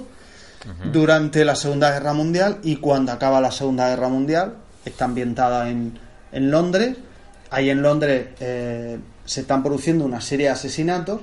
durante 0.92 1.44
la 1.44 1.56
Segunda 1.56 1.90
Guerra 1.90 2.12
Mundial 2.12 2.58
y 2.62 2.76
cuando 2.76 3.10
acaba 3.10 3.40
la 3.40 3.50
Segunda 3.50 3.88
Guerra 3.88 4.08
Mundial 4.08 4.54
está 4.84 5.06
ambientada 5.06 5.68
en, 5.70 5.98
en 6.30 6.50
Londres. 6.52 6.96
Ahí 7.50 7.68
en 7.68 7.82
Londres 7.82 8.28
eh, 8.38 8.96
se 9.24 9.40
están 9.40 9.64
produciendo 9.64 10.04
una 10.04 10.20
serie 10.20 10.46
de 10.46 10.52
asesinatos 10.52 11.20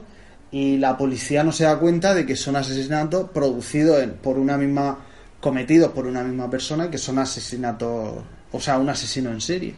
y 0.52 0.78
la 0.78 0.98
policía 0.98 1.42
no 1.44 1.54
se 1.54 1.64
da 1.64 1.80
cuenta 1.80 2.14
de 2.14 2.26
que 2.26 2.36
son 2.36 2.58
asesinatos 2.58 3.30
producidos 3.30 4.04
en- 4.04 4.12
por 4.16 4.38
una 4.38 4.58
misma 4.58 4.98
cometidos 5.40 5.92
por 5.92 6.06
una 6.06 6.22
misma 6.24 6.50
persona 6.50 6.86
y 6.86 6.90
que 6.90 6.98
son 6.98 7.18
asesinatos, 7.20 8.16
o 8.52 8.60
sea, 8.60 8.78
un 8.78 8.90
asesino 8.90 9.30
en 9.32 9.40
serie. 9.40 9.74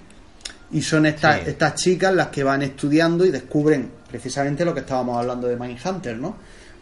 Y 0.71 0.81
son 0.81 1.05
estas, 1.05 1.35
Sí. 1.41 1.49
estas 1.49 1.75
chicas 1.75 2.13
las 2.15 2.27
que 2.29 2.43
van 2.43 2.63
estudiando 2.63 3.25
y 3.25 3.29
descubren 3.31 3.91
precisamente 4.09 4.65
lo 4.65 4.73
que 4.73 4.79
estábamos 4.81 5.17
hablando 5.19 5.47
de 5.47 5.55
Mindhunter, 5.55 6.17
¿no? 6.17 6.35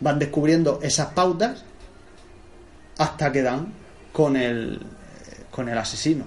Van 0.04 0.20
descubriendo 0.20 0.80
esas 0.84 1.08
pautas 1.08 1.63
hasta 2.98 3.32
que 3.32 3.42
dan 3.42 3.74
con 4.12 4.36
el, 4.36 4.80
con 5.50 5.70
el 5.70 5.78
asesino. 5.78 6.26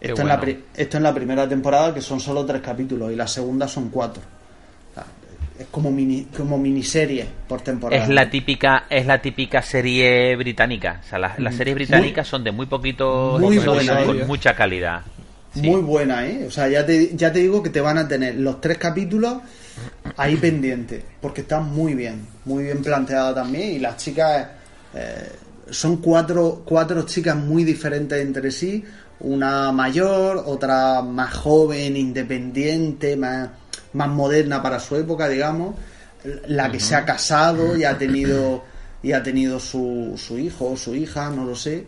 Esto, 0.00 0.22
en 0.22 0.28
la, 0.28 0.36
bueno. 0.36 0.60
esto 0.76 0.96
en 0.96 1.02
la 1.02 1.12
primera 1.12 1.48
temporada, 1.48 1.92
que 1.92 2.00
son 2.00 2.20
solo 2.20 2.46
tres 2.46 2.62
capítulos, 2.62 3.12
y 3.12 3.16
la 3.16 3.26
segunda 3.26 3.66
son 3.66 3.88
cuatro. 3.90 4.22
O 4.90 4.94
sea, 4.94 5.04
es 5.58 5.66
como 5.72 5.90
mini 5.90 6.28
como 6.36 6.56
miniserie 6.56 7.26
por 7.48 7.62
temporada. 7.62 8.02
Es 8.02 8.08
la 8.08 8.30
típica, 8.30 8.84
es 8.88 9.06
la 9.06 9.20
típica 9.20 9.60
serie 9.60 10.36
británica. 10.36 11.00
O 11.04 11.08
sea, 11.08 11.18
las, 11.18 11.38
las 11.40 11.56
series 11.56 11.74
británicas 11.74 12.28
son 12.28 12.44
de 12.44 12.52
muy 12.52 12.66
buena, 12.66 14.04
con 14.04 14.20
¿eh? 14.20 14.24
mucha 14.24 14.54
calidad. 14.54 15.02
Sí. 15.52 15.62
Muy 15.62 15.80
buena, 15.80 16.26
¿eh? 16.26 16.46
O 16.46 16.50
sea, 16.50 16.68
ya 16.68 16.86
te, 16.86 17.16
ya 17.16 17.32
te 17.32 17.40
digo 17.40 17.62
que 17.62 17.70
te 17.70 17.80
van 17.80 17.98
a 17.98 18.06
tener 18.06 18.36
los 18.36 18.60
tres 18.60 18.78
capítulos 18.78 19.38
ahí 20.16 20.36
pendientes, 20.36 21.02
porque 21.20 21.42
están 21.42 21.72
muy 21.72 21.94
bien, 21.94 22.26
muy 22.44 22.64
bien 22.64 22.82
planteada 22.82 23.34
también. 23.34 23.76
Y 23.76 23.78
las 23.78 23.96
chicas 23.96 24.48
eh, 24.94 25.32
son 25.70 25.98
cuatro, 25.98 26.62
cuatro 26.64 27.02
chicas 27.02 27.36
muy 27.36 27.64
diferentes 27.64 28.20
entre 28.20 28.50
sí, 28.50 28.84
una 29.20 29.72
mayor, 29.72 30.42
otra 30.46 31.02
más 31.02 31.34
joven, 31.34 31.96
independiente, 31.96 33.16
más, 33.16 33.48
más 33.92 34.08
moderna 34.08 34.62
para 34.62 34.80
su 34.80 34.96
época, 34.96 35.28
digamos, 35.28 35.74
la 36.46 36.70
que 36.70 36.80
se 36.80 36.94
ha 36.94 37.04
casado 37.04 37.76
y 37.76 37.84
ha 37.84 37.96
tenido 37.96 38.64
y 39.00 39.12
ha 39.12 39.22
tenido 39.22 39.60
su, 39.60 40.14
su 40.16 40.38
hijo 40.38 40.70
o 40.70 40.76
su 40.76 40.92
hija, 40.94 41.30
no 41.30 41.44
lo 41.44 41.54
sé, 41.54 41.84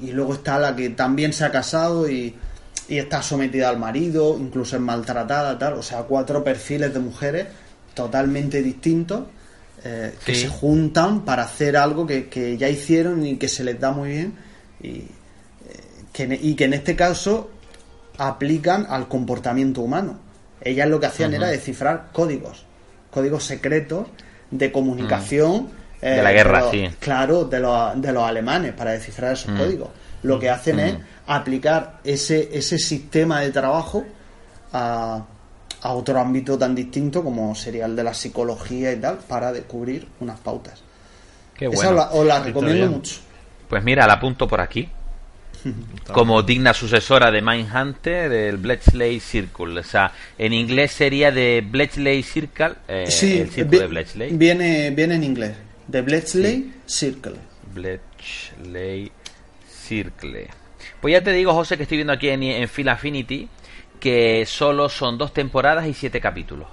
y, 0.00 0.06
y 0.06 0.12
luego 0.12 0.34
está 0.34 0.56
la 0.58 0.76
que 0.76 0.90
también 0.90 1.32
se 1.32 1.44
ha 1.44 1.50
casado 1.50 2.08
y, 2.08 2.32
y 2.88 2.98
está 2.98 3.22
sometida 3.22 3.68
al 3.68 3.78
marido, 3.78 4.36
incluso 4.38 4.76
es 4.76 4.82
maltratada, 4.82 5.58
tal, 5.58 5.74
o 5.74 5.82
sea, 5.82 6.02
cuatro 6.02 6.42
perfiles 6.42 6.92
de 6.94 7.00
mujeres 7.00 7.46
totalmente 7.94 8.62
distintos 8.62 9.24
eh, 9.84 10.14
que 10.24 10.34
Sí. 10.34 10.40
se 10.42 10.48
juntan 10.48 11.20
para 11.24 11.44
hacer 11.44 11.76
algo 11.76 12.04
que, 12.06 12.28
que 12.28 12.56
ya 12.56 12.68
hicieron 12.68 13.24
y 13.24 13.36
que 13.36 13.46
se 13.48 13.62
les 13.62 13.78
da 13.78 13.92
muy 13.92 14.08
bien 14.10 14.34
y, 14.82 14.88
eh, 14.88 15.06
que, 16.12 16.22
en- 16.24 16.38
y 16.42 16.54
que 16.56 16.64
en 16.64 16.72
este 16.74 16.96
caso 16.96 17.50
aplican 18.16 18.86
al 18.88 19.06
comportamiento 19.08 19.80
humano. 19.82 20.18
Ellas 20.60 20.88
lo 20.88 20.98
que 20.98 21.06
hacían 21.06 21.32
era 21.34 21.46
descifrar 21.48 22.08
códigos, 22.12 22.64
códigos 23.10 23.44
secretos 23.44 24.06
de 24.50 24.72
comunicación. 24.72 25.68
eh, 26.02 26.10
De 26.16 26.22
la 26.22 26.32
guerra, 26.32 26.60
los- 26.60 26.70
sí. 26.72 26.88
Claro, 26.98 27.44
de 27.44 27.60
los, 27.60 28.00
de 28.00 28.12
los 28.12 28.22
alemanes 28.24 28.72
para 28.72 28.92
descifrar 28.92 29.32
esos 29.34 29.52
códigos. 29.56 29.88
Lo 30.22 30.38
que 30.38 30.50
hacen 30.50 30.80
es 30.80 30.96
aplicar 31.26 32.00
ese, 32.04 32.48
ese 32.52 32.78
sistema 32.78 33.40
de 33.40 33.50
trabajo 33.50 34.04
a, 34.72 35.24
a 35.82 35.92
otro 35.92 36.18
ámbito 36.20 36.58
tan 36.58 36.74
distinto 36.74 37.22
como 37.22 37.54
sería 37.54 37.86
el 37.86 37.94
de 37.96 38.04
la 38.04 38.14
psicología 38.14 38.92
y 38.92 38.96
tal, 38.96 39.18
para 39.18 39.52
descubrir 39.52 40.08
unas 40.20 40.38
pautas. 40.40 40.82
Qué 41.56 41.66
Esa 41.66 41.74
bueno. 41.74 41.90
os 41.90 41.96
la, 41.96 42.10
os 42.12 42.26
la 42.26 42.40
recomiendo 42.42 42.86
mucho. 42.90 43.16
Pues 43.68 43.82
mira, 43.84 44.06
la 44.06 44.14
apunto 44.14 44.46
por 44.48 44.60
aquí. 44.60 44.88
Como 46.12 46.42
digna 46.42 46.72
sucesora 46.72 47.30
de 47.30 47.42
Mindhunter, 47.42 48.30
del 48.30 48.56
Bletchley 48.58 49.18
Circle. 49.20 49.80
O 49.80 49.82
sea, 49.82 50.12
en 50.38 50.52
inglés 50.52 50.92
sería 50.92 51.30
de 51.32 51.64
Bletchley 51.68 52.22
Circle, 52.22 52.74
eh, 52.86 53.04
sí, 53.08 53.38
el 53.40 53.48
vi- 53.66 53.78
de 53.78 53.86
Bletchley. 53.86 54.32
Viene, 54.36 54.90
viene 54.90 55.16
en 55.16 55.24
inglés. 55.24 55.52
The 55.90 56.02
Bletchley 56.02 56.74
Circle. 56.86 57.34
Bletchley 57.74 59.10
Circle. 59.88 60.48
Pues 61.00 61.12
ya 61.12 61.22
te 61.22 61.32
digo, 61.32 61.52
José, 61.54 61.76
que 61.76 61.82
estoy 61.84 61.98
viendo 61.98 62.12
aquí 62.12 62.28
en, 62.28 62.42
en 62.42 62.68
Phil 62.68 62.88
Affinity 62.88 63.48
que 63.98 64.44
solo 64.46 64.88
son 64.88 65.18
dos 65.18 65.32
temporadas 65.32 65.86
y 65.86 65.94
siete 65.94 66.20
capítulos. 66.20 66.68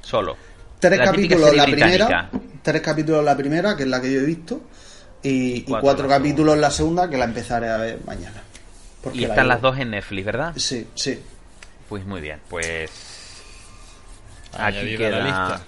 Solo. 0.00 0.36
Tres 0.80 0.98
La 0.98 1.04
capítulos 1.04 1.54
la 1.54 1.64
británica. 1.64 2.28
primera. 2.28 2.30
Tres 2.62 2.82
capítulos 2.82 3.24
la 3.24 3.36
primera, 3.36 3.76
que 3.76 3.84
es 3.84 3.88
la 3.88 4.00
que 4.00 4.12
yo 4.12 4.20
he 4.20 4.24
visto. 4.24 4.62
y, 5.22 5.58
y 5.58 5.62
Cuatro 5.62 5.80
cuatro, 5.82 6.08
la 6.08 6.16
capítulos 6.16 6.58
la 6.58 6.70
segunda 6.70 7.08
que 7.08 7.16
la 7.16 7.24
empezaré 7.26 7.68
a 7.68 7.76
ver 7.76 8.00
mañana. 8.04 8.42
Porque 9.00 9.18
Y 9.18 9.24
están 9.24 9.46
las 9.48 9.60
dos 9.60 9.78
en 9.78 9.90
Netflix, 9.90 10.24
¿verdad? 10.26 10.52
Sí, 10.56 10.88
sí. 10.94 11.20
Pues 11.88 12.04
muy 12.04 12.20
bien, 12.20 12.40
pues 12.48 12.90
aquí 14.54 14.78
Añadida 14.78 15.06
a 15.06 15.10
la 15.10 15.16
queda... 15.18 15.24
lista. 15.24 15.66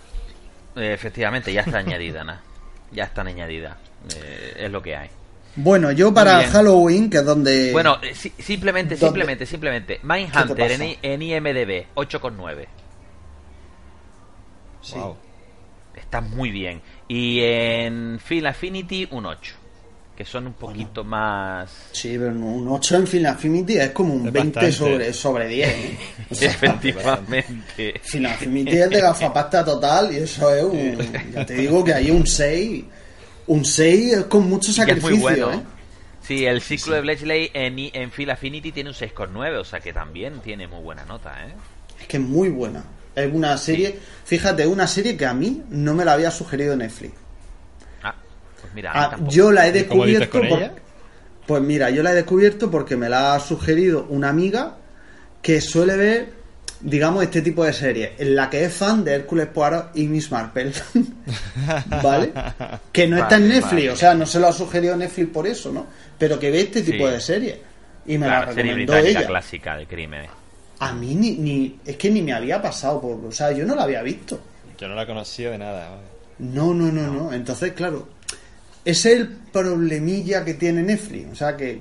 Eh, 0.76 0.92
efectivamente, 0.94 1.52
ya 1.52 1.60
está 1.60 1.78
añadida, 1.78 2.22
Ana. 2.22 2.40
Ya 2.90 3.04
están 3.04 3.28
añadidas. 3.28 3.76
Eh, 4.16 4.54
es 4.64 4.70
lo 4.70 4.82
que 4.82 4.96
hay. 4.96 5.10
Bueno, 5.56 5.92
yo 5.92 6.12
para. 6.12 6.42
Halloween, 6.48 7.08
que 7.08 7.18
es 7.18 7.24
donde... 7.24 7.70
Bueno, 7.72 7.98
eh, 8.02 8.14
si- 8.14 8.32
simplemente, 8.38 8.96
¿Dónde? 8.96 9.06
simplemente, 9.06 9.46
simplemente. 9.46 9.94
¿Qué 9.94 10.00
te 10.00 10.06
Mindhunter 10.06 10.72
en, 10.72 10.96
en 11.02 11.22
IMDB, 11.22 11.86
8,9. 11.94 12.66
Sí. 14.82 14.94
Wow. 14.96 15.16
Está 15.96 16.20
muy 16.20 16.50
bien. 16.50 16.80
Y 17.08 17.40
en 17.40 18.18
Film 18.22 18.46
Affinity, 18.46 19.08
un 19.10 19.26
8. 19.26 19.54
Que 20.16 20.24
son 20.24 20.46
un 20.46 20.52
poquito 20.52 21.02
más... 21.02 21.88
Sí, 21.90 22.16
pero 22.18 22.30
un 22.30 22.68
8 22.68 22.96
en 22.98 23.06
Film 23.06 23.26
Affinity 23.26 23.78
es 23.78 23.90
como 23.90 24.14
un 24.14 24.26
Es 24.28 24.32
20 24.32 24.60
bastante. 24.60 24.72
sobre, 24.72 25.12
sobre 25.12 25.48
10. 25.48 25.68
¿eh? 25.68 25.98
O 26.30 26.34
sea, 26.36 26.50
Efectivamente. 26.50 28.00
Film 28.02 28.26
Affinity 28.26 28.76
es 28.78 28.90
de 28.90 29.00
gafapasta 29.00 29.64
total 29.64 30.12
y 30.12 30.18
eso 30.18 30.54
es 30.54 30.62
un... 30.64 31.32
Ya 31.34 31.44
te 31.46 31.54
digo 31.54 31.82
que 31.84 31.94
hay 31.94 32.10
un 32.10 32.26
6... 32.26 32.84
Un 33.46 33.64
6 33.64 34.12
es 34.12 34.24
con 34.24 34.48
mucho 34.48 34.70
Y 34.70 34.74
que 34.74 34.80
es 34.82 34.86
sacrificio, 34.88 35.10
muy 35.16 35.20
bueno. 35.20 35.52
¿eh? 35.52 35.62
Sí, 36.22 36.46
el 36.46 36.62
ciclo 36.62 36.94
de 36.94 37.02
Bletchley 37.02 37.50
en, 37.52 37.78
en 37.78 38.10
Phil 38.10 38.30
Affinity 38.30 38.72
tiene 38.72 38.88
un 38.90 38.96
6,9, 38.96 39.58
o 39.58 39.64
sea 39.64 39.80
que 39.80 39.92
también 39.92 40.40
tiene 40.40 40.66
muy 40.66 40.80
buena 40.82 41.04
nota, 41.04 41.46
¿eh? 41.46 41.52
Es 42.00 42.06
que 42.06 42.16
es 42.16 42.22
muy 42.22 42.48
buena. 42.48 42.82
Es 43.14 43.32
una 43.32 43.56
serie... 43.58 43.98
Fíjate, 44.24 44.66
una 44.66 44.86
serie 44.86 45.16
que 45.16 45.26
a 45.26 45.34
mí 45.34 45.62
no 45.68 45.92
me 45.94 46.04
la 46.04 46.14
había 46.14 46.30
sugerido 46.30 46.74
Netflix. 46.76 47.12
Ah, 48.02 48.14
pues 48.60 48.72
mira, 48.74 48.92
Ah, 48.94 49.16
yo 49.28 49.52
la 49.52 49.68
he 49.68 49.78
¿Y 49.78 49.84
cómo 49.84 50.04
dices 50.06 50.20
descubierto... 50.20 50.30
con 50.30 50.48
por- 50.48 50.58
ella? 50.58 50.74
Pues 51.46 51.62
mira, 51.62 51.90
yo 51.90 52.02
la 52.02 52.12
he 52.12 52.14
descubierto 52.14 52.70
porque 52.70 52.96
me 52.96 53.10
la 53.10 53.34
ha 53.34 53.40
sugerido 53.40 54.06
una 54.08 54.30
amiga 54.30 54.78
que 55.42 55.60
suele 55.60 55.96
ver, 55.96 56.32
digamos, 56.86 57.22
este 57.24 57.40
tipo 57.42 57.64
de 57.64 57.72
series, 57.72 58.10
en 58.18 58.36
la 58.36 58.48
que 58.50 58.64
es 58.64 58.72
fan 58.74 59.02
de 59.02 59.14
Hércules 59.14 59.46
Poirot 59.48 59.90
y 59.96 60.06
Miss 60.06 60.30
Marple. 60.30 60.70
¿Vale? 62.02 62.32
Que 62.92 63.06
no 63.08 63.16
está 63.18 63.36
en 63.36 63.48
Netflix, 63.48 63.72
vale. 63.72 63.90
o 63.90 63.96
sea, 63.96 64.14
no 64.14 64.26
se 64.26 64.38
lo 64.38 64.48
ha 64.48 64.52
sugerido 64.52 64.96
Netflix 64.96 65.30
por 65.30 65.46
eso, 65.46 65.72
¿no? 65.72 65.86
Pero 66.18 66.38
que 66.38 66.50
ve 66.50 66.60
este 66.60 66.82
tipo 66.82 67.06
Sí. 67.06 67.12
de 67.12 67.20
series. 67.20 67.56
Y 68.06 68.18
me 68.18 68.26
Claro, 68.26 68.46
la 68.48 68.54
serie 68.54 68.72
recomendó 68.72 68.92
británica 68.92 69.18
ella. 69.20 69.28
clásica 69.28 69.76
de 69.76 69.86
crímenes. 69.86 70.30
A 70.80 70.92
mí 70.92 71.14
ni, 71.14 71.32
ni. 71.32 71.78
Es 71.86 71.96
que 71.96 72.10
ni 72.10 72.20
me 72.20 72.32
había 72.34 72.60
pasado 72.60 73.00
por. 73.00 73.24
O 73.24 73.32
sea, 73.32 73.50
yo 73.52 73.64
no 73.64 73.74
la 73.74 73.84
había 73.84 74.02
visto. 74.02 74.38
Yo 74.78 74.88
no 74.88 74.94
la 74.94 75.06
conocía 75.06 75.50
de 75.50 75.58
nada. 75.58 75.98
No, 76.38 76.74
no, 76.74 76.92
no, 76.92 77.10
no. 77.10 77.32
Entonces, 77.32 77.72
claro, 77.72 78.08
ese 78.84 79.12
es 79.12 79.20
el 79.20 79.28
problemilla 79.28 80.44
que 80.44 80.54
tiene 80.54 80.82
Netflix. 80.82 81.32
O 81.32 81.34
sea 81.34 81.56
que, 81.56 81.80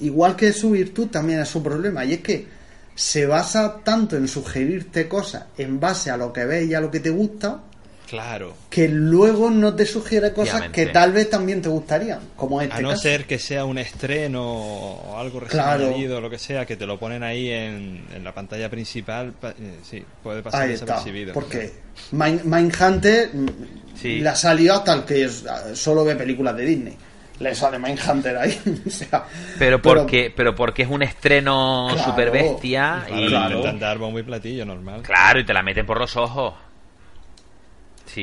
igual 0.00 0.34
que 0.34 0.52
su 0.52 0.70
virtud, 0.70 1.08
también 1.08 1.40
es 1.40 1.48
su 1.48 1.62
problema. 1.62 2.04
Y 2.04 2.14
es 2.14 2.20
que 2.20 2.46
se 2.94 3.26
basa 3.26 3.78
tanto 3.84 4.16
en 4.16 4.28
sugerirte 4.28 5.08
cosas 5.08 5.44
en 5.58 5.80
base 5.80 6.10
a 6.10 6.16
lo 6.16 6.32
que 6.32 6.44
ves 6.44 6.68
y 6.68 6.74
a 6.74 6.80
lo 6.80 6.90
que 6.90 7.00
te 7.00 7.10
gusta, 7.10 7.60
Claro. 8.08 8.54
que 8.68 8.88
luego 8.88 9.48
no 9.48 9.74
te 9.74 9.86
sugiere 9.86 10.34
cosas 10.34 10.56
Obviamente. 10.56 10.84
que 10.86 10.92
tal 10.92 11.12
vez 11.12 11.30
también 11.30 11.62
te 11.62 11.70
gustarían, 11.70 12.20
como 12.36 12.60
este 12.60 12.74
A 12.76 12.80
no 12.82 12.90
caso. 12.90 13.02
ser 13.02 13.24
que 13.26 13.38
sea 13.38 13.64
un 13.64 13.78
estreno 13.78 14.42
o 14.44 15.16
algo 15.16 15.40
recién 15.40 15.62
Claro. 15.62 15.94
o 15.96 16.20
lo 16.20 16.28
que 16.28 16.38
sea, 16.38 16.66
que 16.66 16.76
te 16.76 16.84
lo 16.86 16.98
ponen 16.98 17.22
ahí 17.22 17.48
en, 17.48 18.04
en 18.14 18.22
la 18.22 18.34
pantalla 18.34 18.68
principal, 18.68 19.32
pa- 19.32 19.50
eh, 19.58 19.78
sí, 19.82 20.04
puede 20.22 20.42
pasar 20.42 20.62
Ahí 20.64 20.72
está. 20.74 20.84
desapercibido. 20.84 21.32
Porque 21.32 21.72
Mind- 22.12 22.42
Mindhunter 22.44 23.30
mm, 23.34 23.46
Sí. 23.98 24.18
le 24.20 24.28
ha 24.28 24.36
salido 24.36 24.74
hasta 24.74 24.92
el 24.92 25.04
que 25.04 25.24
es- 25.24 25.44
solo 25.74 26.04
ve 26.04 26.14
películas 26.14 26.54
de 26.56 26.64
Disney. 26.66 26.96
Le 27.42 27.54
sale 27.54 27.78
Mindhunter 27.78 28.36
ahí. 28.36 28.60
o 28.86 28.90
sea, 28.90 29.24
Pero 29.58 29.82
porque, 29.82 30.32
pero 30.34 30.54
porque 30.54 30.82
es 30.82 30.88
un 30.88 31.02
estreno 31.02 31.88
Claro. 31.92 32.04
super 32.10 32.30
bestia 32.30 33.04
Claro, 33.06 33.22
y 33.22 33.28
Claro. 33.28 33.56
intentan 33.56 33.78
dar 33.80 33.98
bombo 33.98 34.18
y 34.18 34.22
platillo, 34.22 34.64
normal. 34.64 35.02
claro, 35.02 35.40
y 35.40 35.44
te 35.44 35.52
la 35.52 35.62
meten 35.62 35.84
por 35.84 35.98
los 35.98 36.16
ojos. 36.16 36.54
Sí. 38.06 38.22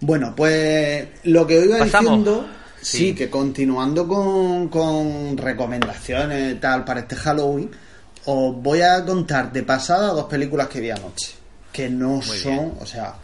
Bueno, 0.00 0.34
pues 0.36 1.08
lo 1.24 1.46
que 1.46 1.64
iba 1.64 1.78
¿Pasamos? 1.78 2.10
diciendo, 2.18 2.46
sí, 2.80 2.98
Sí. 2.98 3.14
que 3.14 3.30
continuando 3.30 4.06
con, 4.06 4.68
con 4.68 5.36
recomendaciones 5.36 6.52
y 6.52 6.56
tal 6.56 6.84
para 6.84 7.00
este 7.00 7.16
Halloween, 7.16 7.70
os 8.26 8.54
voy 8.62 8.82
a 8.82 9.04
contar 9.04 9.52
de 9.52 9.62
pasada 9.62 10.08
dos 10.08 10.24
películas 10.26 10.68
que 10.68 10.80
vi 10.80 10.90
anoche. 10.90 11.32
Que 11.72 11.88
no 11.88 12.20
son, 12.22 12.52
bien. 12.52 12.72
o 12.80 12.86
sea, 12.86 13.14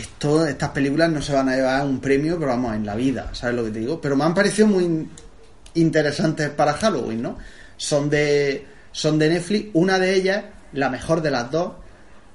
esto, 0.00 0.46
estas 0.46 0.70
películas 0.70 1.10
no 1.10 1.22
se 1.22 1.32
van 1.32 1.48
a 1.48 1.56
llevar 1.56 1.84
un 1.86 2.00
premio, 2.00 2.38
pero 2.38 2.50
vamos, 2.50 2.74
en 2.74 2.84
la 2.86 2.94
vida, 2.94 3.30
¿sabes 3.32 3.56
lo 3.56 3.64
que 3.64 3.70
te 3.70 3.78
digo? 3.80 4.00
Pero 4.00 4.16
me 4.16 4.24
han 4.24 4.34
parecido 4.34 4.66
muy 4.68 5.08
interesantes 5.74 6.50
para 6.50 6.72
Halloween, 6.74 7.22
¿no? 7.22 7.38
Son 7.76 8.10
de, 8.10 8.66
son 8.92 9.18
de 9.18 9.28
Netflix, 9.28 9.68
una 9.74 9.98
de 9.98 10.14
ellas, 10.14 10.44
la 10.72 10.90
mejor 10.90 11.22
de 11.22 11.30
las 11.30 11.50
dos, 11.50 11.72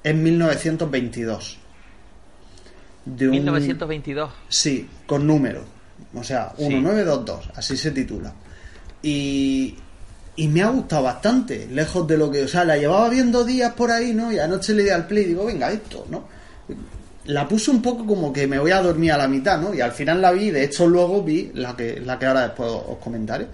es 0.02 0.14
1922. 0.14 1.58
De 3.04 3.26
un- 3.26 3.32
1922. 3.32 4.30
Sí, 4.48 4.88
con 5.06 5.26
número. 5.26 5.62
O 6.14 6.22
sea, 6.24 6.52
Sí. 6.56 6.64
1922, 6.68 7.50
así 7.54 7.76
se 7.76 7.90
titula. 7.90 8.32
Y, 9.02 9.76
y 10.36 10.48
me 10.48 10.62
ha 10.62 10.68
gustado 10.68 11.04
bastante, 11.04 11.66
lejos 11.70 12.06
de 12.06 12.16
lo 12.18 12.30
que. 12.30 12.42
O 12.44 12.48
sea, 12.48 12.64
la 12.64 12.76
llevaba 12.76 13.08
viendo 13.08 13.44
días 13.44 13.72
por 13.74 13.90
ahí, 13.90 14.12
¿no? 14.12 14.32
Y 14.32 14.38
anoche 14.38 14.74
le 14.74 14.82
di 14.84 14.88
al 14.90 15.06
play 15.06 15.24
y 15.24 15.26
digo, 15.28 15.44
venga, 15.46 15.70
esto, 15.70 16.06
¿no? 16.10 16.24
La 17.26 17.48
puse 17.48 17.70
un 17.70 17.82
poco 17.82 18.06
como 18.06 18.32
que 18.32 18.46
me 18.46 18.58
voy 18.58 18.70
a 18.70 18.80
dormir 18.80 19.12
a 19.12 19.18
la 19.18 19.28
mitad, 19.28 19.60
¿no? 19.60 19.74
Y 19.74 19.80
al 19.80 19.92
final 19.92 20.20
la 20.20 20.32
vi, 20.32 20.50
de 20.50 20.64
hecho 20.64 20.86
luego 20.86 21.22
vi 21.22 21.50
la 21.54 21.76
que, 21.76 22.00
la 22.00 22.18
que 22.18 22.26
ahora 22.26 22.42
después 22.42 22.70
os 22.70 22.98
comentaré. 22.98 23.46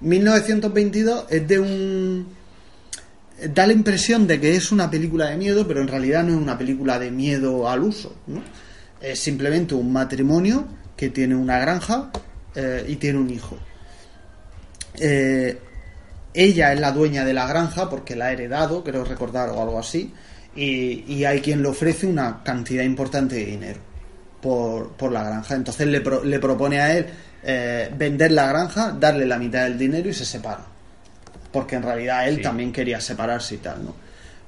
1922 0.00 1.26
es 1.30 1.48
de 1.48 1.58
un 1.58 2.26
da 3.48 3.66
la 3.66 3.72
impresión 3.72 4.26
de 4.26 4.40
que 4.40 4.54
es 4.54 4.72
una 4.72 4.90
película 4.90 5.26
de 5.30 5.36
miedo, 5.36 5.66
pero 5.66 5.80
en 5.80 5.88
realidad 5.88 6.22
no 6.22 6.32
es 6.32 6.38
una 6.38 6.56
película 6.56 6.98
de 6.98 7.10
miedo 7.10 7.68
al 7.68 7.82
uso, 7.82 8.14
¿no? 8.26 8.42
Es 9.00 9.18
simplemente 9.18 9.74
un 9.74 9.92
matrimonio 9.92 10.66
que 10.96 11.08
tiene 11.08 11.34
una 11.34 11.58
granja 11.58 12.10
eh, 12.54 12.84
y 12.88 12.96
tiene 12.96 13.18
un 13.18 13.30
hijo. 13.30 13.56
Eh, 14.98 15.58
ella 16.34 16.72
es 16.72 16.80
la 16.80 16.92
dueña 16.92 17.24
de 17.24 17.34
la 17.34 17.46
granja 17.46 17.90
porque 17.90 18.14
la 18.14 18.26
ha 18.26 18.32
heredado, 18.32 18.84
creo 18.84 19.04
recordar, 19.04 19.50
o 19.50 19.60
algo 19.60 19.78
así, 19.78 20.12
y, 20.54 21.04
y 21.12 21.24
hay 21.24 21.40
quien 21.40 21.62
le 21.62 21.68
ofrece 21.68 22.06
una 22.06 22.42
cantidad 22.42 22.82
importante 22.84 23.36
de 23.36 23.44
dinero 23.46 23.80
por, 24.40 24.92
por 24.92 25.12
la 25.12 25.22
granja. 25.24 25.54
Entonces 25.54 25.86
le, 25.86 26.00
pro- 26.00 26.24
le 26.24 26.38
propone 26.38 26.80
a 26.80 26.96
él 26.96 27.06
eh, 27.42 27.90
vender 27.96 28.32
la 28.32 28.46
granja, 28.46 28.92
darle 28.98 29.26
la 29.26 29.38
mitad 29.38 29.64
del 29.64 29.78
dinero 29.78 30.08
y 30.08 30.14
se 30.14 30.24
separa 30.24 30.66
porque 31.52 31.76
en 31.76 31.82
realidad 31.82 32.26
él 32.28 32.36
Sí. 32.36 32.42
también 32.42 32.72
quería 32.72 32.98
separarse 33.00 33.56
y 33.56 33.58
tal, 33.58 33.84
¿no? 33.84 33.94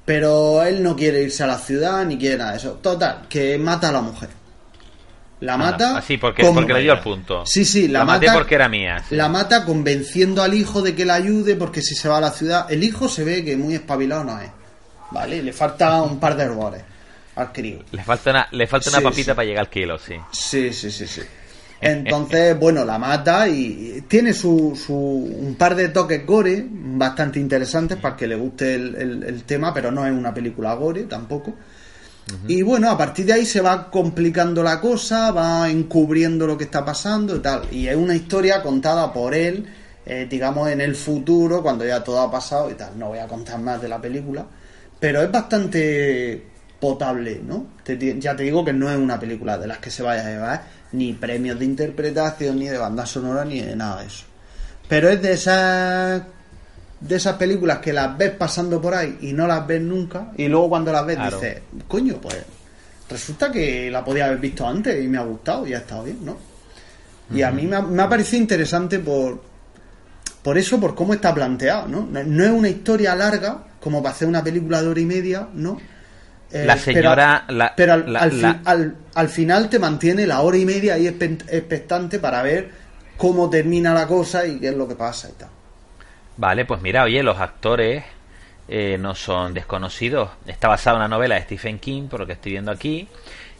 Pero 0.05 0.63
él 0.63 0.81
no 0.81 0.95
quiere 0.95 1.21
irse 1.21 1.43
a 1.43 1.47
la 1.47 1.57
ciudad 1.59 2.03
ni 2.05 2.17
quiere 2.17 2.37
nada 2.37 2.51
de 2.53 2.57
eso. 2.57 2.71
Total, 2.81 3.27
que 3.29 3.57
mata 3.59 3.89
a 3.89 3.91
la 3.91 4.01
mujer. 4.01 4.29
La 5.41 5.53
Anda, 5.53 5.65
mata. 5.71 5.97
Así, 5.97 6.17
porque, 6.17 6.43
porque 6.51 6.73
le 6.73 6.81
dio 6.81 6.93
el 6.93 6.99
punto. 7.01 7.43
Sí, 7.45 7.63
sí, 7.65 7.87
la, 7.87 7.99
la 7.99 8.05
maté 8.05 8.25
mata. 8.27 8.39
porque 8.39 8.55
era 8.55 8.69
mía. 8.69 9.03
sí. 9.07 9.15
La 9.15 9.29
mata 9.29 9.65
convenciendo 9.65 10.41
al 10.41 10.53
hijo 10.55 10.81
de 10.81 10.95
que 10.95 11.05
la 11.05 11.15
ayude 11.15 11.55
porque 11.55 11.81
si 11.81 11.93
se 11.95 12.07
va 12.07 12.17
a 12.17 12.21
la 12.21 12.31
ciudad. 12.31 12.71
El 12.71 12.83
hijo 12.83 13.07
se 13.07 13.23
ve 13.23 13.43
que 13.43 13.55
muy 13.57 13.75
espabilado 13.75 14.23
no 14.23 14.39
es. 14.39 14.49
¿Vale? 15.15 15.41
Le 15.41 15.53
falta 15.53 16.01
un 16.03 16.19
par 16.19 16.35
de 16.35 16.43
errores 16.43 16.83
al 17.35 17.51
crío. 17.51 17.79
Le 17.91 18.03
falta 18.03 18.29
una, 18.31 18.47
le 18.51 18.67
falta 18.67 18.89
una 18.91 19.01
Sí, 19.01 19.01
papita 19.01 19.33
sí. 19.33 19.35
para 19.35 19.45
llegar 19.47 19.65
al 19.65 19.69
kilo, 19.71 19.97
sí. 19.97 20.15
Sí, 20.31 20.73
sí, 20.73 20.91
sí, 20.91 21.07
sí. 21.07 21.21
Entonces, 21.81 22.57
bueno, 22.59 22.83
la 22.85 22.97
mata 22.97 23.47
y 23.47 24.05
tiene 24.07 24.33
su, 24.33 24.75
su 24.75 24.93
un 24.95 25.55
par 25.55 25.75
de 25.75 25.89
toques 25.89 26.25
gore 26.25 26.65
bastante 26.69 27.39
interesantes 27.39 27.97
para 27.97 28.15
que 28.15 28.27
le 28.27 28.35
guste 28.35 28.75
el, 28.75 28.95
el- 28.95 29.23
el 29.23 29.43
tema, 29.43 29.73
pero 29.73 29.91
no 29.91 30.05
es 30.05 30.11
una 30.13 30.33
película 30.33 30.73
gore 30.75 31.03
tampoco. 31.03 31.53
Y 32.47 32.61
bueno, 32.63 32.89
a 32.91 32.97
partir 32.97 33.25
de 33.25 33.33
ahí 33.33 33.45
se 33.45 33.61
va 33.61 33.89
complicando 33.91 34.63
la 34.63 34.81
cosa, 34.81 35.31
va 35.31 35.69
encubriendo 35.69 36.47
lo 36.47 36.57
que 36.57 36.65
está 36.65 36.83
pasando 36.85 37.35
y 37.35 37.39
tal. 37.39 37.63
Y 37.71 37.87
es 37.87 37.95
una 37.95 38.15
historia 38.15 38.61
contada 38.63 39.13
por 39.13 39.35
él, 39.35 39.67
eh, 40.05 40.27
digamos, 40.29 40.69
en 40.69 40.81
el 40.81 40.95
futuro, 40.95 41.61
cuando 41.63 41.85
ya 41.85 42.03
todo 42.03 42.21
ha 42.21 42.31
pasado 42.31 42.69
y 42.71 42.75
tal. 42.75 42.97
No 42.99 43.09
voy 43.09 43.19
a 43.19 43.27
contar 43.27 43.59
más 43.59 43.81
de 43.81 43.89
la 43.89 44.01
película, 44.01 44.45
pero 44.99 45.21
es 45.21 45.31
bastante 45.31 46.43
potable, 46.79 47.41
¿no? 47.45 47.67
Te 47.83 47.97
ya 48.19 48.35
te 48.35 48.43
digo 48.43 48.63
que 48.65 48.73
no 48.73 48.89
es 48.89 48.97
una 48.97 49.19
película 49.19 49.57
de 49.57 49.67
las 49.67 49.77
que 49.79 49.89
se 49.91 50.03
vaya 50.03 50.25
a 50.25 50.29
llevar 50.29 50.63
ni 50.91 51.13
premios 51.13 51.57
de 51.59 51.65
interpretación, 51.65 52.59
ni 52.59 52.67
de 52.67 52.77
banda 52.77 53.05
sonora, 53.05 53.43
ni 53.45 53.59
de 53.61 53.75
nada 53.75 54.01
de 54.01 54.07
eso. 54.07 54.25
Pero 54.87 55.09
es 55.09 55.21
de 55.21 55.33
esas 55.33 56.21
de 56.99 57.15
esas 57.15 57.35
películas 57.35 57.79
que 57.79 57.91
las 57.93 58.17
ves 58.17 58.31
pasando 58.31 58.81
por 58.81 58.93
ahí 58.95 59.17
y 59.21 59.33
no 59.33 59.45
las 59.47 59.67
ves 59.67 59.81
nunca 59.81 60.31
y 60.37 60.47
luego 60.47 60.69
cuando 60.69 60.91
las 60.91 61.05
ves 61.05 61.17
Claro. 61.17 61.39
dices, 61.39 61.61
coño, 61.87 62.17
pues 62.21 62.37
resulta 63.09 63.51
que 63.51 63.91
la 63.91 64.03
podía 64.03 64.25
haber 64.25 64.39
visto 64.39 64.67
antes 64.67 65.03
y 65.03 65.07
me 65.07 65.17
ha 65.17 65.23
gustado 65.23 65.67
y 65.67 65.73
ha 65.73 65.79
estado 65.79 66.03
bien, 66.03 66.23
¿no? 66.23 66.37
Y 67.33 67.41
a 67.41 67.51
mí 67.51 67.65
me 67.65 67.75
ha, 67.75 67.81
me 67.81 68.01
ha 68.03 68.07
parecido 68.09 68.41
interesante 68.41 68.99
por 68.99 69.41
por 70.45 70.57
eso, 70.59 70.79
por 70.79 70.93
cómo 70.93 71.13
está 71.15 71.33
planteado, 71.33 71.87
¿no? 71.87 72.01
No, 72.09 72.23
no 72.23 72.43
es 72.43 72.51
una 72.51 72.69
historia 72.69 73.15
larga 73.15 73.63
como 73.81 74.01
para 74.03 74.13
hacer 74.13 74.27
una 74.27 74.43
película 74.43 74.79
de 74.81 74.87
hora 74.87 74.99
y 74.99 75.05
media, 75.05 75.47
¿no? 75.55 75.79
Eh, 76.51 76.63
La 76.65 76.77
señora- 76.77 77.43
Pero, 77.47 77.57
la- 77.57 77.75
pero 77.75 77.93
al, 77.93 78.13
la- 78.13 78.19
al 78.19 78.31
fi- 78.31 78.41
la- 78.41 78.61
al- 78.63 78.95
al 79.15 79.29
final 79.29 79.69
te 79.69 79.79
mantiene 79.79 80.27
la 80.27 80.41
hora 80.41 80.57
y 80.57 80.65
media 80.65 80.93
ahí 80.93 81.07
expectante 81.07 82.19
para 82.19 82.43
ver 82.43 82.69
cómo 83.17 83.49
termina 83.49 83.93
la 83.93 84.05
cosa 84.07 84.45
y 84.45 84.59
qué 84.59 84.69
es 84.69 84.75
lo 84.75 84.87
que 84.87 84.95
pasa 84.95 85.29
y 85.29 85.33
tal. 85.33 85.49
Vale, 86.37 86.65
pues 86.65 86.81
mira, 86.81 87.03
oye, 87.03 87.23
los 87.23 87.39
actores 87.39 88.03
eh, 88.67 88.97
no 88.99 89.15
son 89.15 89.53
desconocidos. 89.53 90.29
Está 90.45 90.67
basada 90.67 90.97
en 90.97 91.01
una 91.01 91.07
novela 91.07 91.35
de 91.35 91.41
Stephen 91.41 91.79
King, 91.79 92.07
por 92.07 92.19
lo 92.19 92.27
que 92.27 92.33
estoy 92.33 92.51
viendo 92.53 92.71
aquí. 92.71 93.07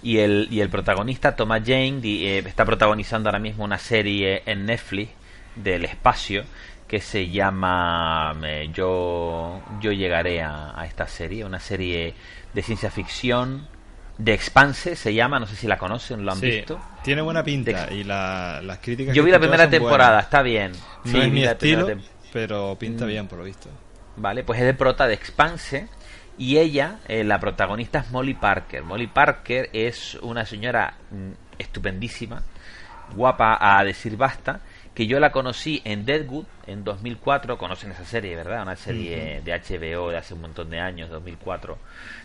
Y 0.03 0.17
el, 0.19 0.47
y 0.51 0.61
el 0.61 0.69
protagonista, 0.69 1.35
Thomas 1.35 1.61
Jane, 1.65 1.99
di- 2.01 2.25
eh, 2.27 2.43
está 2.45 2.63
protagonizando 2.65 3.29
ahora 3.29 3.39
mismo 3.39 3.63
una 3.63 3.77
serie 3.79 4.43
en 4.45 4.65
Netflix 4.67 5.11
del 5.55 5.85
espacio 5.85 6.43
que 6.87 7.01
se 7.01 7.29
llama 7.29 8.35
eh, 8.43 8.69
Yo, 8.73 9.61
yo 9.81 9.91
llegaré 9.91 10.41
a, 10.41 10.79
a 10.79 10.85
esta 10.85 11.07
serie, 11.07 11.43
una 11.45 11.59
serie 11.59 12.13
de 12.53 12.61
ciencia 12.61 12.91
ficción. 12.91 13.67
De 14.17 14.33
Expanse 14.33 14.95
se 14.95 15.13
llama, 15.13 15.39
no 15.41 15.45
sé 15.45 15.57
si 15.57 15.67
la 15.67 15.77
conocen, 15.77 16.23
lo 16.23 16.31
han 16.31 16.37
Sí, 16.39 16.45
visto. 16.45 16.79
tiene 17.03 17.21
buena 17.21 17.43
pinta 17.43 17.87
De- 17.87 17.95
y 17.95 18.03
la- 18.05 18.61
las 18.61 18.77
críticas. 18.77 19.13
Yo 19.13 19.23
vi 19.25 19.31
la 19.31 19.39
primera 19.39 19.69
temporada, 19.69 20.11
buenas. 20.11 20.23
está 20.25 20.41
bien. 20.41 20.71
No 21.03 21.11
Sí, 21.11 21.19
es 21.19 21.31
mi 21.31 21.43
estilo, 21.43 21.87
pero 22.31 22.77
pinta 22.79 23.03
Mm. 23.03 23.07
bien 23.09 23.27
por 23.27 23.39
lo 23.39 23.43
visto. 23.45 23.69
¿vale? 24.17 24.45
Pues 24.45 24.59
es 24.61 24.65
de 24.65 24.73
prota 24.73 25.05
de 25.07 25.13
Expanse 25.15 25.89
y 26.37 26.57
ella, 26.57 26.99
eh, 27.09 27.25
la 27.25 27.37
protagonista 27.41 27.99
es 27.99 28.11
Molly 28.11 28.35
Parker. 28.35 28.83
Molly 28.83 29.07
Parker 29.07 29.69
es 29.73 30.15
una 30.21 30.45
señora 30.45 30.93
mm, 31.11 31.31
estupendísima, 31.59 32.41
guapa 33.13 33.57
a 33.59 33.83
decir 33.83 34.15
basta, 34.15 34.61
que 34.95 35.07
yo 35.07 35.19
la 35.19 35.33
conocí 35.33 35.81
en 35.83 36.05
Deadwood 36.05 36.45
en 36.67 36.85
2004, 36.85 37.57
conocen 37.57 37.91
esa 37.91 38.05
serie, 38.05 38.33
¿verdad? 38.35 38.63
Una 38.63 38.77
serie 38.77 39.41
de 39.43 39.51
HBO 39.51 40.09
de 40.09 40.17
hace 40.17 40.33
un 40.33 40.41
montón 40.41 40.69
de 40.69 40.79
años, 40.79 41.09
2004, 41.09 41.77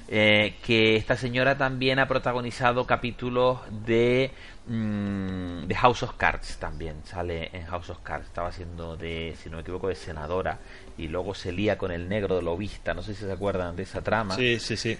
eh, 0.09 0.55
que 0.65 0.95
esta 0.95 1.17
señora 1.17 1.59
también 1.59 1.99
ha 1.99 2.07
protagonizado 2.07 2.87
capítulos 2.87 3.59
de, 3.85 4.31
mm, 4.69 5.67
de 5.67 5.75
House 5.75 6.05
of 6.05 6.15
Cards 6.17 6.59
también, 6.59 7.03
sale 7.05 7.51
en 7.53 7.67
House 7.67 7.91
of 7.91 7.99
Cards, 8.05 8.27
estaba 8.27 8.49
haciendo 8.49 8.97
de, 8.97 9.35
si 9.43 9.51
no 9.51 9.57
me 9.57 9.63
equivoco, 9.63 9.89
de 9.89 9.97
senadora. 9.97 10.61
Y 10.97 11.09
luego 11.09 11.35
se 11.35 11.51
lía 11.51 11.77
con 11.77 11.91
el 11.91 12.09
negro 12.09 12.37
de 12.37 12.43
lobista, 12.43 12.95
no 12.95 13.03
sé 13.03 13.15
si 13.15 13.25
se 13.25 13.33
acuerdan 13.33 13.75
de 13.75 13.83
esa 13.83 14.01
trama. 14.01 14.37
Sí, 14.37 14.61
sí, 14.61 14.77
sí. 14.77 14.97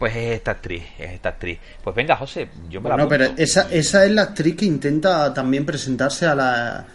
Pues 0.00 0.16
es 0.16 0.32
esta 0.36 0.52
actriz, 0.52 0.82
es 0.98 1.10
esta 1.10 1.28
actriz. 1.28 1.58
Pues 1.84 1.94
venga, 1.94 2.16
José, 2.16 2.48
yo 2.70 2.80
me 2.80 2.88
la 2.88 2.96
No, 2.96 3.06
pero 3.06 3.26
esa, 3.36 3.68
esa 3.70 4.06
es 4.06 4.10
la 4.10 4.22
actriz 4.22 4.56
que 4.56 4.64
intenta 4.64 5.32
también 5.34 5.66
presentarse 5.66 6.24
a 6.26 6.34
la 6.34 6.86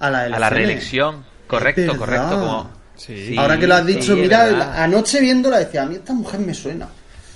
a 0.00 0.10
la, 0.10 0.20
a 0.22 0.28
la 0.30 0.48
reelección, 0.48 1.26
correcto, 1.46 1.94
correcto, 1.98 2.30
como 2.40 2.70
Sí. 2.96 3.34
Ahora 3.36 3.58
que 3.58 3.66
lo 3.66 3.74
has 3.74 3.84
dicho, 3.84 4.14
sí, 4.14 4.20
mira, 4.20 4.82
anoche 4.82 5.20
viéndola 5.20 5.58
decía, 5.58 5.82
a 5.82 5.86
mí 5.86 5.96
esta 5.96 6.14
mujer 6.14 6.40
me 6.40 6.54
suena. 6.54 6.88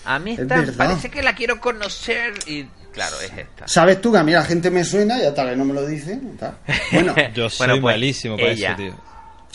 a 0.07 0.19
mí 0.19 0.33
es 0.33 0.39
esta 0.39 0.65
parece 0.79 1.11
que 1.11 1.23
la 1.23 1.35
quiero 1.35 1.61
conocer 1.61 2.33
y 2.47 2.65
claro, 2.93 3.17
es 3.21 3.33
esta. 3.37 3.69
Sabes 3.69 4.01
tú 4.01 4.11
que 4.11 4.19
a 4.19 4.25
mí 4.25 4.33
la 4.33 4.45
gente 4.45 4.71
me 4.71 4.83
suena 4.83 5.23
y 5.23 5.27
hasta 5.27 5.45
que 5.51 5.57
no 5.57 5.67
me 5.67 5.75
lo 5.75 5.87
dice. 5.87 6.19
tal. 6.39 6.55
Bueno, 6.93 7.15
Yo 7.35 7.51
soy 7.51 7.67
Bueno, 7.67 7.83
pues, 7.83 7.95
malísimo 7.97 8.37
para 8.37 8.49
ella. 8.49 8.69
eso, 8.69 8.77
tío. 8.79 8.95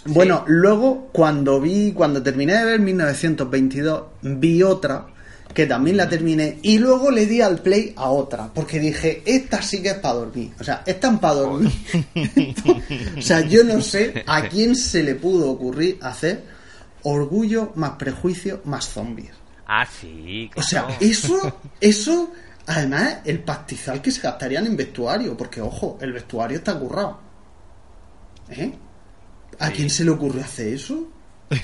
Bueno, 0.06 0.44
luego 0.46 1.10
cuando 1.12 1.60
vi, 1.60 1.94
cuando 1.94 2.22
terminé 2.22 2.54
de 2.60 2.66
ver 2.66 2.80
1922, 2.80 4.04
vi 4.22 4.62
otra 4.62 5.08
que 5.54 5.66
también 5.68 5.98
la 5.98 6.10
terminé 6.10 6.60
y 6.64 6.78
luego 6.80 7.12
le 7.12 7.26
di 7.26 7.42
al 7.42 7.62
play 7.62 7.94
a 7.96 8.10
otra 8.10 8.52
porque 8.54 8.80
dije, 8.80 9.22
esta 9.26 9.62
sí 9.62 9.82
que 9.82 9.90
es 9.90 9.98
para 9.98 10.16
dormir. 10.16 10.52
O 10.60 10.64
sea, 10.64 10.84
esta 10.86 11.12
es 11.12 11.20
para 11.20 11.34
dormir. 11.36 11.72
o 13.18 13.22
sea, 13.22 13.42
yo 13.42 13.64
no 13.64 13.82
sé 13.82 14.24
a 14.28 14.42
quién 14.50 14.76
se 14.76 15.04
le 15.04 15.16
pudo 15.16 15.50
ocurrir 15.52 15.98
hacer 16.02 16.44
orgullo 17.04 17.72
más 17.76 17.92
prejuicio 17.92 18.62
más 18.66 18.86
zombies. 18.90 19.32
Ah, 19.68 19.86
sí, 19.86 20.50
O 20.56 20.62
sea, 20.62 20.88
eso, 21.00 21.60
eso, 21.80 22.32
además, 22.68 23.18
el 23.26 23.40
pastizal 23.40 24.02
que 24.02 24.12
se 24.12 24.22
gastarían 24.22 24.66
en 24.68 24.76
vestuario, 24.76 25.36
porque 25.38 25.62
ojo, 25.62 25.98
el 26.02 26.12
vestuario 26.14 26.58
está 26.58 26.78
currado. 26.78 27.20
¿Eh? 28.50 28.74
¿A 29.60 29.70
quién 29.72 29.90
se 29.90 30.04
le 30.04 30.12
ocurrió 30.12 30.44
hacer 30.44 30.68
eso? 30.74 31.08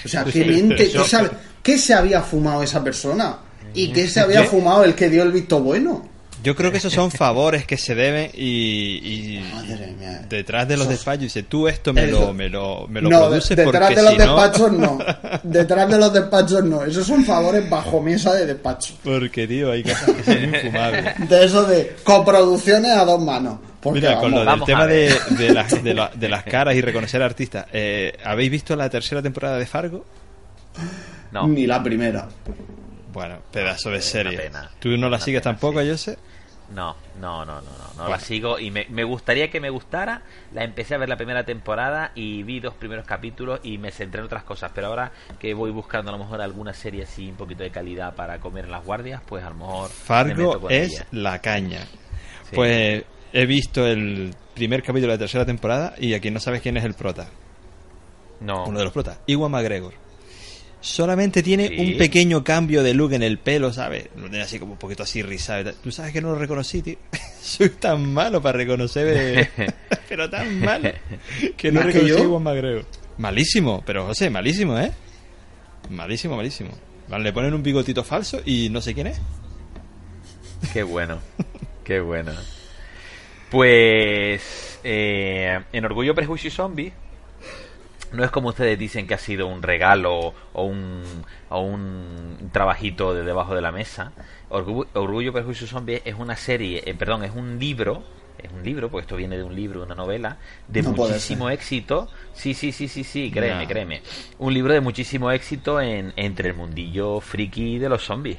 O 0.06 0.08
sea, 0.08 0.24
¿qué 0.32 0.46
mente? 0.46 0.90
¿Qué, 0.92 1.04
sabe- 1.04 1.32
qué 1.62 1.78
se 1.78 1.94
había 1.94 2.22
fumado 2.22 2.64
esa 2.64 2.84
persona? 2.84 3.38
¿Y 3.74 3.92
qué 3.92 4.08
se 4.08 4.20
había 4.20 4.44
fumado 4.44 4.84
el 4.84 4.96
que 4.96 5.10
dio 5.10 5.24
el 5.24 5.32
visto 5.32 5.60
bueno? 5.62 6.08
Yo 6.42 6.56
creo 6.56 6.72
que 6.72 6.78
esos 6.78 6.94
son 6.94 7.12
favores 7.12 7.66
que 7.66 7.76
se 7.78 7.96
deben 7.96 8.32
y, 8.34 9.36
y 9.36 9.40
Madre 9.54 9.88
mía. 10.00 10.26
detrás 10.30 10.70
de 10.70 10.78
los 10.78 10.88
despachos 10.88 11.24
dice 11.24 11.44
tú 11.44 11.68
esto 11.68 11.92
me 11.92 12.06
Eso- 12.06 12.28
lo, 12.28 12.34
me 12.34 12.48
lo, 12.48 12.88
me 12.88 13.02
lo 13.02 13.10
no, 13.10 13.20
produces 13.28 13.58
de- 13.58 13.66
detrás 13.66 13.82
porque 13.90 13.96
de 13.98 14.02
los 14.04 14.12
si 14.14 14.18
despachos 14.20 14.72
no. 14.72 14.98
Detrás 15.44 15.90
de 15.90 15.98
los 15.98 16.14
despachos 16.14 16.64
no. 16.64 16.84
Esos 16.86 17.06
son 17.06 17.26
favores 17.26 17.70
bajo 17.70 18.02
mesa 18.02 18.34
de 18.36 18.46
despacho. 18.46 18.94
Porque, 19.04 19.48
tío, 19.50 19.70
hay 19.70 19.84
cosas 19.84 20.12
que 20.12 20.24
son 20.24 20.44
infumables. 20.56 21.14
De 21.30 21.44
eso 21.44 21.64
de 21.66 21.96
coproducciones 22.06 22.92
a 22.92 23.04
dos 23.04 23.22
manos. 23.22 23.60
Porque, 23.82 24.00
Mira, 24.00 24.18
con 24.22 24.32
lo 24.32 24.46
del 24.46 24.64
tema 24.64 24.88
de, 24.88 25.14
de, 25.38 25.54
las, 25.54 25.84
de, 25.84 25.94
la- 25.94 26.12
de 26.16 26.30
las 26.30 26.44
caras 26.46 26.74
y 26.76 26.80
reconocer 26.80 27.22
artistas, 27.22 27.66
eh, 27.74 28.14
¿habéis 28.24 28.50
visto 28.50 28.78
la 28.78 28.90
tercera 28.90 29.22
temporada 29.22 29.58
de 29.58 29.66
Fargo? 29.66 30.06
No. 31.34 31.48
Ni 31.50 31.68
la 31.68 31.84
primera. 31.84 32.30
Bueno, 33.20 33.42
pedazo 33.52 33.90
de 33.90 34.02
serie. 34.02 34.50
¿Tú 34.80 34.90
no 34.98 35.10
la 35.10 35.18
Una 35.18 35.20
sigues 35.20 35.42
pena, 35.42 35.54
tampoco, 35.54 35.82
sí. 35.82 35.88
yo 35.88 35.98
sé? 35.98 36.18
No, 36.74 36.96
no, 37.20 37.46
no, 37.46 37.56
no, 37.56 37.62
no, 37.62 37.94
no 37.98 38.08
Bueno. 38.08 38.10
la 38.12 38.20
sigo 38.20 38.60
y 38.60 38.70
me, 38.72 38.86
me 38.90 39.04
gustaría 39.04 39.50
que 39.50 39.60
me 39.60 39.70
gustara. 39.70 40.22
La 40.54 40.64
empecé 40.64 40.96
a 40.96 41.00
ver 41.00 41.10
la 41.10 41.18
primera 41.18 41.44
temporada 41.44 42.12
y 42.16 42.44
vi 42.44 42.60
dos 42.60 42.76
primeros 42.76 43.06
capítulos 43.08 43.60
y 43.64 43.78
me 43.80 43.92
centré 43.92 44.20
en 44.20 44.26
otras 44.28 44.44
cosas. 44.44 44.72
Pero 44.74 44.88
ahora 44.88 45.12
que 45.40 45.54
voy 45.54 45.72
buscando 45.72 46.10
a 46.10 46.14
lo 46.14 46.20
mejor 46.24 46.42
alguna 46.42 46.74
serie 46.74 47.04
así 47.04 47.28
un 47.28 47.36
poquito 47.36 47.64
de 47.64 47.72
calidad 47.72 48.14
para 48.16 48.40
comer 48.40 48.66
en 48.66 48.72
las 48.72 48.86
guardias, 48.86 49.22
pues 49.28 49.44
a 49.44 49.50
lo 49.50 49.56
mejor 49.56 49.90
me 49.90 49.90
meto 49.90 50.04
Fargo 50.06 50.60
con 50.62 50.72
es 50.72 50.94
ella. 50.94 51.06
la 51.12 51.40
caña. 51.40 51.82
Sí. 52.50 52.56
Pues 52.56 53.04
he 53.34 53.46
visto 53.46 53.86
el 53.86 54.34
primer 54.54 54.82
capítulo 54.84 55.12
de 55.12 55.18
la 55.18 55.20
tercera 55.20 55.46
temporada 55.46 55.96
y 55.98 56.14
aquí 56.14 56.30
no 56.32 56.40
sabes 56.40 56.62
quién 56.62 56.78
es 56.78 56.86
el 56.86 56.94
prota. 56.94 57.30
no. 58.42 58.64
Uno 58.66 58.78
de 58.80 58.86
los 58.86 58.94
protas. 58.94 59.20
Iwan 59.26 59.52
McGregor. 59.52 59.94
Solamente 60.82 61.44
tiene 61.44 61.68
Sí. 61.68 61.76
un 61.78 61.98
pequeño 61.98 62.44
cambio 62.44 62.84
de 62.84 62.94
look 62.94 63.12
en 63.14 63.24
el 63.24 63.38
pelo, 63.38 63.74
¿sabes? 63.74 64.08
Lo 64.16 64.30
tiene 64.30 64.42
así 64.42 64.60
como 64.60 64.74
un 64.74 64.78
poquito 64.80 65.04
así 65.04 65.22
rizado. 65.22 65.74
Tú 65.84 65.92
sabes 65.92 66.14
que 66.14 66.22
no 66.22 66.30
lo 66.30 66.36
reconocí, 66.40 66.82
tío. 66.82 66.96
Soy 67.42 67.70
tan 67.70 68.14
malo 68.14 68.42
para 68.42 68.58
reconocer. 68.58 69.50
eh, 69.58 69.72
pero 70.10 70.30
tan 70.30 70.60
malo. 70.62 70.90
Que 71.58 71.72
no 71.72 71.82
¿Más 71.82 71.88
que 71.92 71.94
reconocí 72.00 72.14
a 72.14 72.18
yo? 72.18 72.24
Iwan 72.24 72.44
McGregor. 72.44 72.86
Malísimo, 73.18 73.84
pero 73.86 74.06
José, 74.06 74.30
malísimo, 74.30 74.80
¿eh? 74.80 74.92
Malísimo, 75.90 76.38
malísimo. 76.38 76.70
Vale, 77.10 77.24
le 77.26 77.34
ponen 77.34 77.54
un 77.54 77.64
bigotito 77.64 78.04
falso 78.04 78.40
y 78.46 78.70
no 78.70 78.80
sé 78.82 78.94
quién 78.94 79.08
es. 79.08 79.20
Qué 80.72 80.84
bueno, 80.84 81.20
qué 81.84 82.00
bueno. 82.00 82.32
Pues 83.50 84.80
eh, 84.84 85.60
en 85.74 85.86
Orgullo, 85.86 86.14
Prejuicio 86.16 86.48
y 86.50 86.52
Zombie 86.52 86.94
no 88.12 88.24
es 88.24 88.32
como 88.32 88.50
ustedes 88.50 88.78
dicen 88.78 89.08
que 89.08 89.14
ha 89.14 89.18
sido 89.20 89.48
un 89.48 89.62
regalo 89.62 90.34
o 90.54 90.64
un, 90.64 91.04
o 91.50 91.62
un 91.62 92.50
trabajito 92.52 93.14
de 93.14 93.24
debajo 93.24 93.56
de 93.56 93.62
la 93.62 93.72
mesa. 93.72 94.12
Orgullo, 94.50 94.88
Orgullo 94.94 95.32
Prejuicio 95.34 95.66
y 95.66 95.70
Zombie 95.70 96.02
es 96.06 96.16
una 96.16 96.36
serie, 96.36 96.84
eh, 96.86 96.94
perdón, 96.96 97.24
es 97.24 97.32
un 97.36 97.60
libro, 97.60 98.04
es 98.42 98.52
un 98.52 98.64
libro, 98.64 98.90
porque 98.90 99.04
esto 99.04 99.16
viene 99.16 99.38
de 99.38 99.44
un 99.44 99.56
libro, 99.56 99.84
una 99.84 99.96
novela, 99.96 100.38
de 100.68 100.82
No 100.82 100.92
muchísimo 100.92 101.50
éxito. 101.50 102.10
Sí, 102.34 102.54
sí, 102.54 102.72
sí, 102.72 102.88
sí, 102.88 103.04
sí, 103.04 103.30
créeme, 103.32 103.64
No. 103.64 103.68
créeme. 103.70 104.02
Un 104.40 104.54
libro 104.54 104.74
de 104.74 104.80
muchísimo 104.82 105.30
éxito 105.32 105.80
en, 105.82 106.14
entre 106.16 106.50
el 106.50 106.56
mundillo 106.56 107.20
friki 107.20 107.78
de 107.80 107.90
los 107.90 108.04
zombies. 108.04 108.38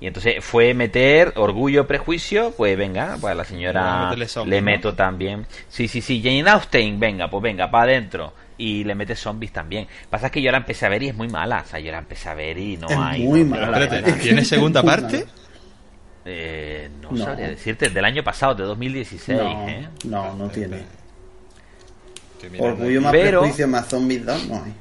Y 0.00 0.06
entonces 0.06 0.42
fue 0.42 0.72
meter 0.72 1.34
orgullo, 1.36 1.86
prejuicio, 1.86 2.54
pues 2.56 2.76
venga, 2.76 3.18
pues 3.20 3.32
a 3.32 3.34
la 3.34 3.44
señora 3.44 4.14
le 4.46 4.60
¿no? 4.60 4.64
meto 4.64 4.94
también. 4.94 5.46
Sí, 5.68 5.88
sí, 5.88 6.00
sí, 6.00 6.22
Jane 6.22 6.48
Austen, 6.48 6.98
venga, 6.98 7.28
pues 7.28 7.42
venga, 7.42 7.70
para 7.70 7.84
adentro. 7.92 8.32
Y 8.62 8.84
le 8.84 8.94
mete 8.94 9.16
zombies 9.16 9.52
también. 9.52 9.88
Pasa 10.10 10.30
que 10.30 10.42
yo 10.42 10.50
la 10.52 10.58
empecé 10.58 10.84
a 10.84 10.90
ver 10.90 11.02
y 11.02 11.08
es 11.08 11.14
muy 11.14 11.28
mala. 11.28 11.62
O 11.64 11.68
sea, 11.68 11.80
yo 11.80 11.90
la 11.90 11.98
empecé 11.98 12.28
a 12.28 12.34
ver 12.34 12.58
y 12.58 12.76
no 12.76 12.88
Es 12.88 12.96
hay. 12.98 13.22
muy 13.22 13.42
no, 13.42 13.56
mala. 13.56 13.82
Espérate. 13.84 14.12
¿tiene 14.20 14.44
segunda 14.44 14.82
parte? 14.84 15.24
Eh, 16.26 16.90
no, 17.00 17.12
No. 17.12 17.24
sabría 17.24 17.48
decirte, 17.48 17.88
del 17.88 18.04
año 18.04 18.22
pasado, 18.22 18.54
de 18.54 18.64
2016. 18.64 19.38
No, 19.40 19.68
¿eh? 19.68 19.88
no, 20.04 20.34
no 20.34 20.48
tiene. 20.50 20.82
Orgullo 22.58 23.00
más 23.00 23.12
Pero- 23.12 23.40
prejuicio 23.40 23.68
más 23.68 23.86
zombies 23.88 24.24
2 24.24 24.46
no 24.48 24.62
hay. 24.62 24.74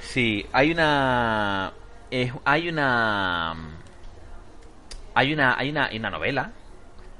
Sí, 0.00 0.46
hay 0.52 0.70
una. 0.72 1.72
es- 2.10 2.32
hay 2.44 2.68
una. 2.68 3.54
Hay 5.14 5.32
una, 5.32 5.56
hay 5.58 5.70
una, 5.70 5.86
hay 5.86 5.96
una 5.98 6.10
novela 6.10 6.50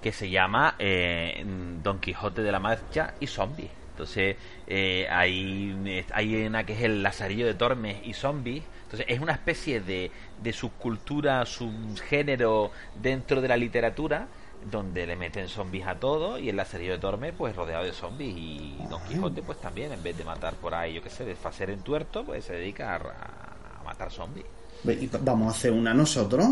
que 0.02 0.12
se 0.12 0.28
llama 0.28 0.74
eh, 0.78 1.44
Don 1.82 1.98
Quijote 2.00 2.42
de 2.42 2.52
la 2.52 2.58
Mancha 2.58 3.14
y 3.20 3.26
Zombies. 3.26 3.70
Entonces, 3.92 4.36
eh, 4.66 5.06
hay, 5.10 6.04
hay 6.12 6.46
una 6.46 6.64
que 6.64 6.72
es 6.74 6.82
el 6.82 7.02
Lazarillo 7.02 7.46
de 7.46 7.54
Tormes 7.54 7.96
y 8.04 8.12
Zombies. 8.14 8.62
Entonces, 8.84 9.06
es 9.08 9.20
una 9.20 9.32
especie 9.32 9.80
de, 9.80 10.10
de 10.42 10.52
subcultura, 10.52 11.44
subgénero 11.46 12.70
dentro 13.02 13.40
de 13.40 13.48
la 13.48 13.56
literatura 13.56 14.28
donde 14.70 15.06
le 15.06 15.14
meten 15.16 15.48
zombies 15.48 15.86
a 15.86 15.96
todo 15.96 16.38
y 16.38 16.48
el 16.48 16.56
Lazarillo 16.56 16.92
de 16.92 16.98
Tormes 16.98 17.34
pues 17.36 17.54
rodeado 17.54 17.84
de 17.84 17.92
zombies 17.92 18.34
y 18.34 18.76
Don 18.88 19.02
Quijote 19.04 19.42
pues 19.42 19.60
también 19.60 19.92
en 19.92 20.02
vez 20.02 20.16
de 20.16 20.24
matar 20.24 20.54
por 20.54 20.74
ahí 20.74 20.94
yo 20.94 21.02
qué 21.02 21.10
sé 21.10 21.26
desfacer 21.26 21.68
en 21.68 21.80
tuerto 21.80 22.24
pues 22.24 22.46
se 22.46 22.54
dedica 22.54 22.94
a, 22.94 23.80
a 23.80 23.84
matar 23.84 24.10
zombies 24.10 24.46
y 24.86 25.06
Vamos 25.20 25.48
a 25.52 25.56
hacer 25.58 25.70
una 25.72 25.92
nosotros. 25.92 26.46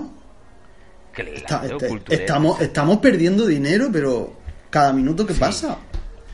Claro, 1.12 1.30
Está- 1.32 1.66
este- 1.66 2.14
estamos, 2.14 2.60
estamos 2.60 2.98
perdiendo 2.98 3.46
dinero, 3.46 3.88
pero 3.92 4.34
cada 4.70 4.92
minuto 4.92 5.26
que 5.26 5.34
pasa. 5.34 5.78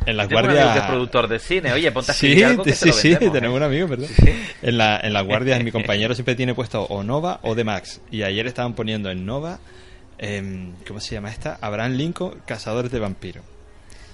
En 0.09 0.17
las 0.17 0.27
Tengo 0.29 0.41
un 0.41 0.47
amigo 0.47 0.59
que 0.59 0.61
es 0.63 0.65
guardias. 0.75 0.87
productor 0.91 1.29
de 1.29 1.39
cine. 1.39 1.73
Oye, 1.73 1.93
ponte 1.93 2.13
a 2.13 2.15
Sí, 2.15 2.43
algo 2.43 2.63
que 2.65 2.73
sí, 2.73 2.81
te 2.81 2.87
lo 2.87 2.93
sí, 2.95 3.09
vendemos, 3.11 3.33
tenemos 3.35 3.55
¿eh? 3.55 3.57
un 3.59 3.63
amigo, 3.63 3.89
¿verdad? 3.89 4.09
En, 4.63 4.79
la, 4.79 5.01
en 5.01 5.13
las 5.13 5.25
guardias 5.27 5.63
mi 5.63 5.71
compañero 5.79 6.15
siempre 6.15 6.35
tiene 6.35 6.55
puesto 6.55 6.83
o 6.85 7.03
Nova 7.03 7.41
o 7.43 7.55
The 7.55 7.65
Max. 7.65 8.01
Y 8.11 8.23
ayer 8.23 8.47
estaban 8.47 8.75
poniendo 8.75 9.11
en 9.11 9.27
Nova, 9.27 9.59
em, 10.19 10.73
¿cómo 10.87 11.01
se 11.01 11.15
llama 11.15 11.31
esta? 11.31 11.59
Abraham 11.61 11.93
Lincoln, 11.93 12.41
Cazadores 12.47 12.91
de 12.91 12.99
Vampiros. 13.01 13.45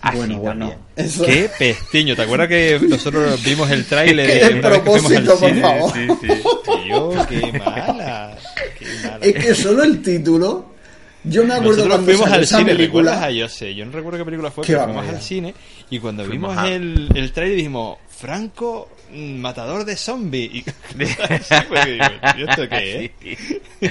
Ah, 0.03 0.11
sí, 0.13 0.19
bueno, 0.19 0.39
bueno. 0.39 0.75
Eso- 0.97 1.25
¡Qué 1.25 1.49
pestiño! 1.59 2.15
¿Te 2.15 2.23
acuerdas 2.23 2.49
que 2.49 2.79
nosotros 2.89 3.43
vimos 3.43 3.71
el 3.71 3.87
tráiler 3.87 4.27
Qué 4.39 4.49
de 4.53 4.59
una 4.59 4.69
vez 4.69 4.81
que 4.81 4.91
fuimos 4.91 5.13
al 5.13 5.25
despropósito, 5.25 5.39
por 5.41 5.49
cine? 5.49 5.61
favor. 5.63 5.93
Sí, 5.93 6.09
sí. 6.21 6.85
Tío, 6.85 7.27
qué 7.29 7.59
mala. 7.59 8.37
Qué 8.79 8.87
mala. 9.03 9.19
Es 9.23 9.35
que 9.35 9.55
solo 9.55 9.83
el 9.85 10.03
título. 10.03 10.74
Yo 11.25 11.43
me 11.45 11.55
acuerdo 11.55 11.71
Nosotros 11.71 11.95
cuando 11.97 12.13
fuimos 12.13 12.31
al 12.33 12.43
esa 12.43 12.59
cine, 12.59 12.73
película. 12.75 13.11
¿recuerdas 13.13 13.25
a 13.29 13.31
yo 13.31 13.49
sé? 13.49 13.75
Yo 13.75 13.87
no 13.87 13.93
recuerdo 13.93 14.19
qué 14.19 14.25
película 14.27 14.51
fue, 14.51 14.65
Qué 14.65 14.73
pero 14.75 14.85
fuimos 14.85 15.09
al 15.09 15.21
cine 15.23 15.55
y 15.91 15.99
cuando 15.99 16.25
Fuimos 16.25 16.51
vimos 16.51 16.65
a- 16.65 16.69
el, 16.71 17.09
el 17.15 17.33
trailer 17.33 17.57
dijimos, 17.57 17.99
Franco, 18.11 18.91
mm, 19.13 19.37
matador 19.39 19.85
de 19.85 19.97
zombies. 19.97 20.51
Y 20.55 20.65
así 21.03 21.55
fue 21.69 21.81
que 21.85 21.91
digo, 21.93 22.05
¿y 22.39 22.43
¿esto 22.49 22.69
qué 22.69 23.13
es? 23.21 23.91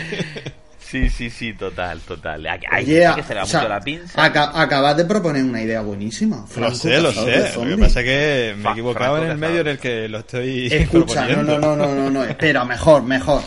Sí, 0.79 1.09
sí, 1.09 1.29
sí, 1.31 1.53
total, 1.53 2.01
total. 2.01 2.45
Hay, 2.45 2.83
Oye, 2.83 3.09
que 3.15 3.23
se 3.23 3.29
le 3.33 3.39
va 3.39 3.43
o 3.45 3.47
sea, 3.47 3.59
mucho 3.61 3.69
la 3.69 3.81
pinza. 3.81 4.23
aca- 4.25 4.51
acabas 4.53 4.95
de 4.95 5.05
proponer 5.05 5.43
una 5.43 5.59
idea 5.63 5.81
buenísima. 5.81 6.45
Lo 6.55 6.71
sé, 6.75 7.01
lo 7.01 7.11
sé. 7.11 7.51
Lo 7.57 7.65
que 7.65 7.77
pasa 7.81 8.01
es 8.01 8.05
que 8.05 8.55
me 8.59 8.69
he 8.69 8.71
equivocado 8.73 9.17
en 9.23 9.31
el 9.31 9.37
medio 9.39 9.61
en 9.61 9.67
el 9.69 9.79
que 9.79 10.07
lo 10.07 10.19
estoy 10.19 10.67
Escucha, 10.67 11.25
no, 11.29 11.41
no, 11.41 11.57
no, 11.57 11.75
no, 11.75 11.95
no, 11.95 12.09
no. 12.11 12.23
Espera, 12.23 12.63
mejor, 12.63 13.01
mejor. 13.01 13.41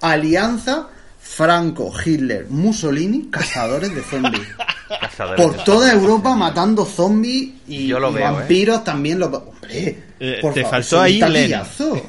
Alianza 0.00 0.88
Franco, 1.36 1.92
Hitler, 2.04 2.46
Mussolini, 2.50 3.28
cazadores 3.30 3.94
de 3.94 4.02
zombies. 4.02 4.46
Cazadores 5.00 5.42
Por 5.42 5.56
de 5.56 5.62
toda 5.64 5.88
zombies. 5.88 6.02
Europa 6.02 6.34
matando 6.36 6.84
zombies 6.84 7.48
y, 7.66 7.86
Yo 7.86 7.98
lo 7.98 8.10
y 8.10 8.14
veo, 8.14 8.28
¿eh? 8.28 8.32
vampiros 8.32 8.84
también. 8.84 9.18
Lo... 9.18 9.26
Hombre, 9.26 9.98
Eh, 10.20 10.38
por 10.42 10.52
te 10.52 10.62
favor, 10.62 10.82
faltó 10.82 11.00
ahí. 11.00 11.20
Eso 11.20 12.02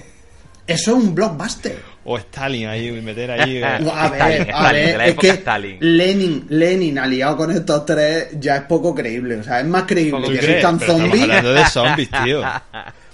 es 0.68 0.88
un 0.90 1.16
blockbuster. 1.16 1.80
O 2.06 2.18
Stalin 2.18 2.68
ahí, 2.68 2.92
meter 3.02 3.32
ahí. 3.32 3.58
eh. 3.58 3.64
A 3.64 3.78
Stalin, 4.08 4.18
ver, 4.20 4.52
a 4.52 4.70
Stalin, 4.70 4.74
de 4.82 4.86
ver, 4.88 4.98
la 4.98 5.08
es 5.08 5.16
que 5.16 5.30
Stalin. 5.30 5.78
Lenin, 5.80 6.46
Lenin 6.50 7.00
aliado 7.00 7.38
con 7.38 7.52
estos 7.52 7.86
tres 7.86 8.28
ya 8.40 8.58
es 8.58 8.62
poco 8.64 8.94
creíble. 8.94 9.38
O 9.38 9.44
sea, 9.44 9.62
es 9.62 9.66
más 9.66 9.84
creíble 9.84 10.22
¿Tú 10.26 10.32
que 10.34 10.40
existan 10.40 10.80
zombies. 10.82 11.22
hablando 11.24 11.54
de 11.54 11.66
zombies, 11.68 12.10
tío. 12.26 12.42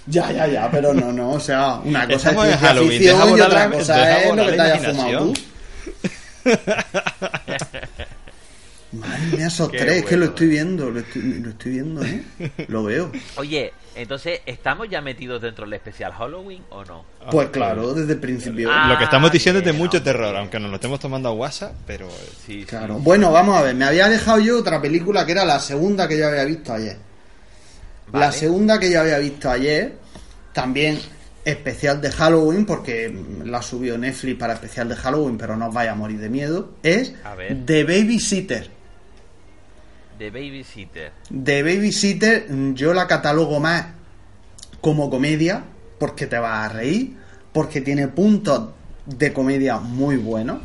Ya, 0.06 0.32
ya, 0.32 0.46
ya, 0.48 0.68
pero 0.72 0.92
no, 0.92 1.12
no, 1.12 1.30
o 1.32 1.40
sea, 1.40 1.74
una 1.84 2.04
cosa 2.08 2.30
Estamos 2.30 2.46
es 2.46 2.52
en 2.54 2.58
ciencia 2.58 2.82
ficción 2.82 3.38
y 3.38 3.40
otra 3.40 3.70
cosa 3.70 4.20
es 4.22 4.34
lo 4.36 4.46
que 4.46 4.52
te 4.52 4.60
hayas 4.60 4.86
fumado 4.86 5.18
tú. 5.26 5.34
Madre 8.92 9.20
mía, 9.36 9.46
esos 9.46 9.68
Qué 9.68 9.78
tres, 9.78 9.96
es 9.98 10.02
que 10.04 10.16
bueno, 10.16 10.24
lo 10.24 10.30
estoy 10.32 10.46
eh. 10.46 10.50
viendo, 10.50 10.90
lo 10.90 10.98
estoy, 10.98 11.22
lo 11.22 11.50
estoy 11.50 11.72
viendo, 11.72 12.02
¿eh? 12.04 12.24
Lo 12.66 12.82
veo. 12.82 13.12
Oye, 13.36 13.72
entonces, 13.94 14.40
¿estamos 14.46 14.88
ya 14.90 15.00
metidos 15.00 15.40
dentro 15.40 15.64
del 15.64 15.74
especial 15.74 16.12
Halloween 16.12 16.64
o 16.70 16.84
no? 16.84 17.04
Pues 17.30 17.50
claro, 17.50 17.94
desde 17.94 18.14
el 18.14 18.18
principio. 18.18 18.68
Ah, 18.72 18.88
Lo 18.88 18.98
que 18.98 19.04
estamos 19.04 19.30
diciendo 19.30 19.60
es 19.60 19.64
de 19.64 19.72
mucho 19.72 19.98
hombre. 19.98 20.12
terror, 20.12 20.36
aunque 20.36 20.58
nos 20.58 20.70
lo 20.70 20.74
estemos 20.76 20.98
tomando 20.98 21.28
a 21.28 21.32
WhatsApp, 21.32 21.72
pero. 21.86 22.08
eh, 22.08 22.30
Sí, 22.44 22.64
Claro. 22.64 22.96
sí. 22.96 23.02
Bueno, 23.04 23.30
vamos 23.30 23.56
a 23.56 23.62
ver, 23.62 23.76
me 23.76 23.84
había 23.84 24.08
dejado 24.08 24.40
yo 24.40 24.58
otra 24.58 24.82
película 24.82 25.24
que 25.24 25.32
era 25.32 25.44
la 25.44 25.60
segunda 25.60 26.08
que 26.08 26.18
yo 26.18 26.26
había 26.26 26.44
visto 26.44 26.72
ayer. 26.72 26.96
Vale. 28.08 28.26
La 28.26 28.32
segunda 28.32 28.80
que 28.80 28.90
yo 28.90 29.00
había 29.02 29.18
visto 29.20 29.48
ayer, 29.48 29.94
también 30.52 30.98
especial 31.44 32.00
de 32.00 32.10
Halloween, 32.10 32.66
porque 32.66 33.14
la 33.44 33.62
subió 33.62 33.96
Netflix 33.96 34.38
para 34.38 34.54
especial 34.54 34.88
de 34.88 34.96
Halloween, 34.96 35.38
pero 35.38 35.56
no 35.56 35.68
os 35.68 35.74
vaya 35.74 35.92
a 35.92 35.94
morir 35.94 36.18
de 36.20 36.28
miedo, 36.28 36.72
es 36.82 37.14
A 37.24 37.34
ver. 37.34 37.64
The 37.64 37.84
Babysitter. 37.84 38.68
The 40.18 40.30
Babysitter. 40.30 41.12
The 41.44 41.62
Babysitter 41.62 42.46
yo 42.74 42.92
la 42.92 43.06
catalogo 43.06 43.58
más 43.58 43.86
como 44.80 45.08
comedia, 45.10 45.64
porque 45.98 46.26
te 46.26 46.38
vas 46.38 46.70
a 46.70 46.72
reír, 46.74 47.16
porque 47.52 47.80
tiene 47.80 48.08
puntos 48.08 48.70
de 49.06 49.32
comedia 49.32 49.78
muy 49.78 50.16
buenos, 50.16 50.60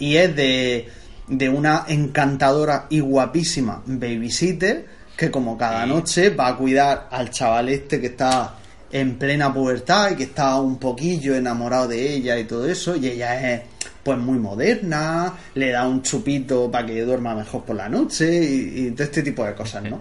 y 0.00 0.16
es 0.16 0.34
de, 0.34 0.88
de 1.28 1.48
una 1.48 1.84
encantadora 1.88 2.86
y 2.90 3.00
guapísima 3.00 3.82
babysitter 3.86 4.86
que 5.16 5.30
como 5.30 5.56
cada 5.58 5.84
Sí. 5.84 5.88
noche 5.90 6.30
va 6.30 6.48
a 6.48 6.56
cuidar 6.56 7.08
al 7.10 7.30
chaval 7.30 7.68
este 7.68 8.00
que 8.00 8.06
está 8.08 8.54
en 8.90 9.18
plena 9.18 9.52
pubertad 9.52 10.12
y 10.12 10.16
que 10.16 10.24
está 10.24 10.56
un 10.60 10.78
poquillo 10.78 11.34
enamorado 11.34 11.88
de 11.88 12.14
ella 12.14 12.38
y 12.38 12.44
todo 12.44 12.68
eso, 12.68 12.96
y 12.96 13.08
ella 13.08 13.52
es 13.52 13.62
pues 14.02 14.18
muy 14.18 14.38
moderna, 14.38 15.34
le 15.54 15.70
da 15.70 15.86
un 15.86 16.02
chupito 16.02 16.70
para 16.70 16.86
que 16.86 17.02
duerma 17.02 17.34
mejor 17.34 17.64
por 17.64 17.76
la 17.76 17.88
noche 17.88 18.42
y, 18.42 18.86
y 18.86 18.90
todo 18.92 19.04
este 19.04 19.22
tipo 19.22 19.44
de 19.44 19.54
cosas, 19.54 19.84
¿no? 19.84 20.00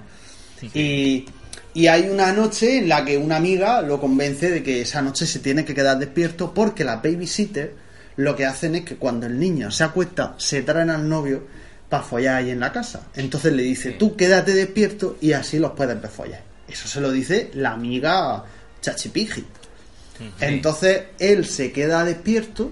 Y, 0.74 1.26
y 1.74 1.88
hay 1.88 2.10
una 2.10 2.32
noche 2.32 2.80
en 2.80 2.90
la 2.90 3.06
que 3.06 3.18
una 3.18 3.36
amiga 3.36 3.82
lo 3.82 4.00
convence 4.00 4.50
de 4.50 4.64
que 4.64 4.82
esa 4.82 5.02
noche 5.02 5.28
se 5.28 5.40
tiene 5.40 5.64
que 5.64 5.76
quedar 5.76 6.00
despierto 6.00 6.54
porque 6.54 6.84
la 6.84 6.96
babysitter 6.96 7.74
lo 8.16 8.36
que 8.36 8.46
hacen 8.46 8.76
es 8.76 8.84
que 8.84 8.96
cuando 8.96 9.28
el 9.28 9.40
niño 9.40 9.70
se 9.70 9.84
acuesta 9.84 10.34
se 10.38 10.64
traen 10.64 10.90
al 10.90 11.08
novio 11.08 11.44
para 11.88 12.04
follar 12.04 12.38
ahí 12.38 12.50
en 12.50 12.60
la 12.60 12.72
casa. 12.72 13.08
Entonces 13.16 13.54
le 13.54 13.64
dice, 13.64 13.92
tú 13.92 14.16
quédate 14.16 14.54
despierto 14.54 15.18
y 15.22 15.34
así 15.34 15.60
los 15.60 15.72
puedes 15.74 16.02
ver 16.02 16.10
follar. 16.10 16.42
Eso 16.68 16.88
se 16.88 17.00
lo 17.00 17.12
dice 17.12 17.52
la 17.54 17.74
amiga 17.74 18.44
Chachipigi. 18.92 19.44
Entonces 20.40 21.04
él 21.20 21.46
se 21.46 21.72
queda 21.72 22.04
despierto 22.04 22.72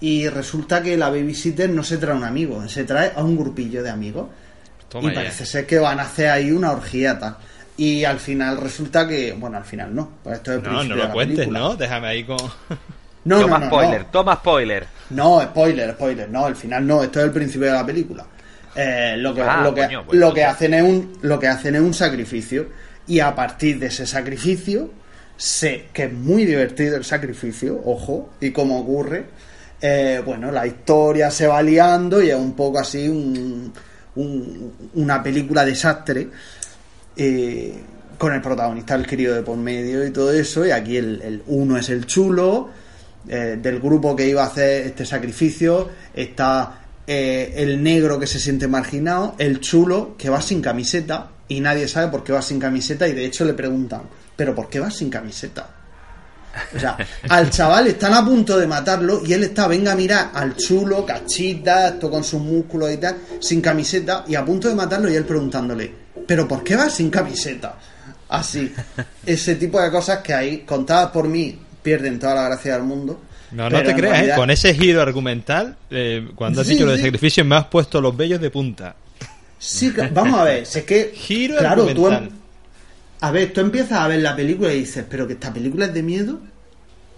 y 0.00 0.28
resulta 0.28 0.82
que 0.82 0.96
la 0.96 1.08
babysitter 1.10 1.70
no 1.70 1.82
se 1.82 1.96
trae 1.98 2.12
a 2.14 2.16
un 2.16 2.24
amigo, 2.24 2.66
se 2.68 2.84
trae 2.84 3.12
a 3.14 3.22
un 3.22 3.36
grupillo 3.36 3.82
de 3.82 3.90
amigos. 3.90 4.28
Toma 4.88 5.10
y 5.10 5.14
ya. 5.14 5.20
parece 5.20 5.46
ser 5.46 5.66
que 5.66 5.78
van 5.78 6.00
a 6.00 6.02
hacer 6.02 6.28
ahí 6.28 6.50
una 6.50 6.72
orgía 6.72 7.18
tal. 7.18 7.36
Y 7.76 8.04
al 8.04 8.18
final 8.20 8.58
resulta 8.58 9.08
que, 9.08 9.32
bueno, 9.32 9.56
al 9.56 9.64
final 9.64 9.94
no, 9.94 10.10
pues 10.22 10.36
esto 10.36 10.52
es 10.52 10.58
el 10.58 10.62
No, 10.64 10.68
principio 10.70 10.88
no 10.88 10.94
de 10.96 11.02
lo 11.02 11.08
la 11.08 11.12
cuentes, 11.14 11.36
película. 11.38 11.58
¿no? 11.60 11.76
Déjame 11.76 12.06
ahí 12.08 12.24
con. 12.24 12.38
No, 13.22 13.38
toma 13.42 13.58
no, 13.58 13.66
no, 13.66 13.70
spoiler, 13.70 14.00
no. 14.00 14.06
toma 14.06 14.34
spoiler. 14.36 14.86
No, 15.10 15.42
spoiler, 15.42 15.90
spoiler, 15.92 16.30
no, 16.30 16.46
al 16.46 16.56
final 16.56 16.86
no, 16.86 17.02
esto 17.02 17.18
es 17.20 17.26
el 17.26 17.30
principio 17.32 17.66
de 17.66 17.74
la 17.74 17.84
película. 17.84 18.24
Eh, 18.74 19.14
lo 19.18 19.34
que, 19.34 19.42
Ah, 19.42 19.60
lo 19.62 19.74
que, 19.74 19.82
coño, 19.84 20.06
pues 20.06 20.18
lo 20.18 20.32
que 20.32 20.42
hacen 20.42 20.72
es 20.72 20.82
un, 20.82 21.18
lo 21.20 21.38
que 21.38 21.46
hacen 21.48 21.74
es 21.74 21.82
un 21.82 21.92
sacrificio. 21.92 22.68
Y 23.06 23.20
a 23.20 23.34
partir 23.34 23.78
de 23.78 23.88
ese 23.88 24.06
sacrificio, 24.06 24.90
sé 25.42 25.86
que 25.92 26.04
es 26.04 26.12
muy 26.12 26.44
divertido 26.44 26.96
el 26.96 27.04
sacrificio, 27.04 27.80
ojo, 27.84 28.30
y 28.40 28.50
cómo 28.50 28.78
ocurre. 28.80 29.24
eh, 29.82 30.20
bueno, 30.24 30.50
la 30.52 30.66
historia 30.66 31.30
se 31.30 31.46
va 31.46 31.62
liando 31.62 32.22
y 32.22 32.28
es 32.28 32.36
un 32.36 32.52
poco 32.54 32.78
así 32.78 33.08
un, 33.08 33.72
un- 34.16 34.72
una 34.94 35.22
película 35.22 35.64
desastre. 35.64 36.28
eh, 37.16 37.74
con 38.18 38.34
el 38.34 38.42
protagonista, 38.42 38.94
el 38.96 39.06
querido 39.06 39.34
de 39.34 39.42
por 39.42 39.56
medio 39.56 40.04
y 40.06 40.10
todo 40.10 40.30
eso. 40.34 40.66
Y 40.66 40.70
aquí 40.72 40.98
el, 40.98 41.42
uno 41.46 41.78
es 41.78 41.88
el 41.88 42.04
chulo 42.04 42.68
eh, 43.26 43.58
del 43.62 43.80
grupo 43.80 44.14
que 44.14 44.28
iba 44.28 44.42
a 44.42 44.46
hacer 44.48 44.86
este 44.88 45.06
sacrificio. 45.06 45.88
Está 46.12 46.82
el 47.06 47.82
negro 47.82 48.20
que 48.20 48.26
se 48.26 48.38
siente 48.38 48.68
marginado, 48.68 49.34
el 49.38 49.58
chulo 49.60 50.16
que 50.18 50.28
va 50.28 50.40
sin 50.42 50.60
camiseta 50.60 51.30
y 51.48 51.60
nadie 51.60 51.88
sabe 51.88 52.08
por 52.10 52.22
qué 52.22 52.32
va 52.32 52.42
sin 52.42 52.60
camiseta. 52.60 53.08
Y 53.08 53.12
de 53.14 53.24
hecho 53.24 53.46
le 53.46 53.54
preguntan, 53.54 54.02
¿pero 54.40 54.54
por 54.54 54.70
qué 54.70 54.80
va 54.80 54.90
sin 54.90 55.10
camiseta? 55.10 55.68
O 56.74 56.78
sea, 56.80 56.96
al 57.28 57.50
chaval 57.50 57.88
están 57.88 58.14
a 58.14 58.24
punto 58.24 58.56
de 58.58 58.66
matarlo 58.66 59.20
y 59.22 59.34
él 59.34 59.42
está, 59.44 59.68
venga 59.68 59.92
a 59.92 59.94
mirar 59.94 60.30
al 60.32 60.56
chulo, 60.56 61.04
cachita, 61.04 61.88
esto 61.88 62.10
con 62.10 62.24
sus 62.24 62.40
músculos 62.40 62.90
y 62.90 62.96
tal, 62.96 63.18
sin 63.38 63.60
camiseta, 63.60 64.24
y 64.26 64.36
a 64.36 64.42
punto 64.42 64.66
de 64.70 64.74
matarlo 64.74 65.10
y 65.10 65.14
él 65.14 65.26
preguntándole, 65.26 65.92
¿pero 66.26 66.48
por 66.48 66.64
qué 66.64 66.74
vas 66.74 66.94
sin 66.94 67.10
camiseta? 67.10 67.74
Así, 68.30 68.72
ese 69.26 69.56
tipo 69.56 69.78
de 69.78 69.90
cosas 69.90 70.20
que 70.20 70.32
ahí, 70.32 70.60
contadas 70.60 71.10
por 71.10 71.28
mí, 71.28 71.58
pierden 71.82 72.18
toda 72.18 72.34
la 72.36 72.44
gracia 72.44 72.72
del 72.72 72.84
mundo. 72.84 73.20
No, 73.50 73.68
no 73.68 73.82
te 73.82 73.94
creas, 73.94 74.22
¿eh? 74.26 74.32
Con 74.34 74.48
ese 74.50 74.72
giro 74.72 75.02
argumental, 75.02 75.76
eh, 75.90 76.30
cuando 76.34 76.62
has 76.62 76.66
Sí, 76.66 76.72
dicho 76.72 76.86
lo 76.86 76.92
de 76.92 76.96
sí. 76.98 77.04
sacrificio, 77.04 77.44
me 77.44 77.56
has 77.56 77.66
puesto 77.66 78.00
los 78.00 78.16
vellos 78.16 78.40
de 78.40 78.48
punta. 78.48 78.96
Sí, 79.58 79.92
vamos 80.14 80.40
a 80.40 80.44
ver, 80.44 80.64
si 80.64 80.78
es 80.78 80.84
que. 80.86 81.12
Giro 81.14 81.58
claro, 81.58 81.84
tú. 81.88 82.08
em-. 82.08 82.39
A 83.20 83.30
ver, 83.30 83.52
tú 83.52 83.60
empiezas 83.60 83.98
a 83.98 84.08
ver 84.08 84.20
la 84.20 84.34
película 84.34 84.72
y 84.72 84.80
dices, 84.80 85.04
pero 85.08 85.26
que 85.26 85.34
esta 85.34 85.52
película 85.52 85.86
es 85.86 85.94
de 85.94 86.02
miedo. 86.02 86.40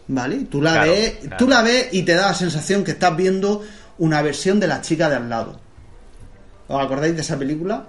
¿Vale? 0.08 0.46
Tú 0.50 0.60
la 0.60 0.72
Claro, 0.72 0.92
ves, 0.92 1.14
claro. 1.20 1.36
tú 1.38 1.48
la 1.48 1.62
ves 1.62 1.88
y 1.92 2.02
te 2.02 2.14
da 2.14 2.26
la 2.28 2.34
sensación 2.34 2.82
que 2.82 2.90
estás 2.92 3.16
viendo 3.16 3.62
una 3.98 4.20
versión 4.20 4.58
de 4.58 4.66
la 4.66 4.80
chica 4.80 5.08
de 5.08 5.16
al 5.16 5.28
lado. 5.30 5.60
¿Os 6.68 6.84
acordáis 6.84 7.14
de 7.14 7.20
esa 7.22 7.38
película? 7.38 7.86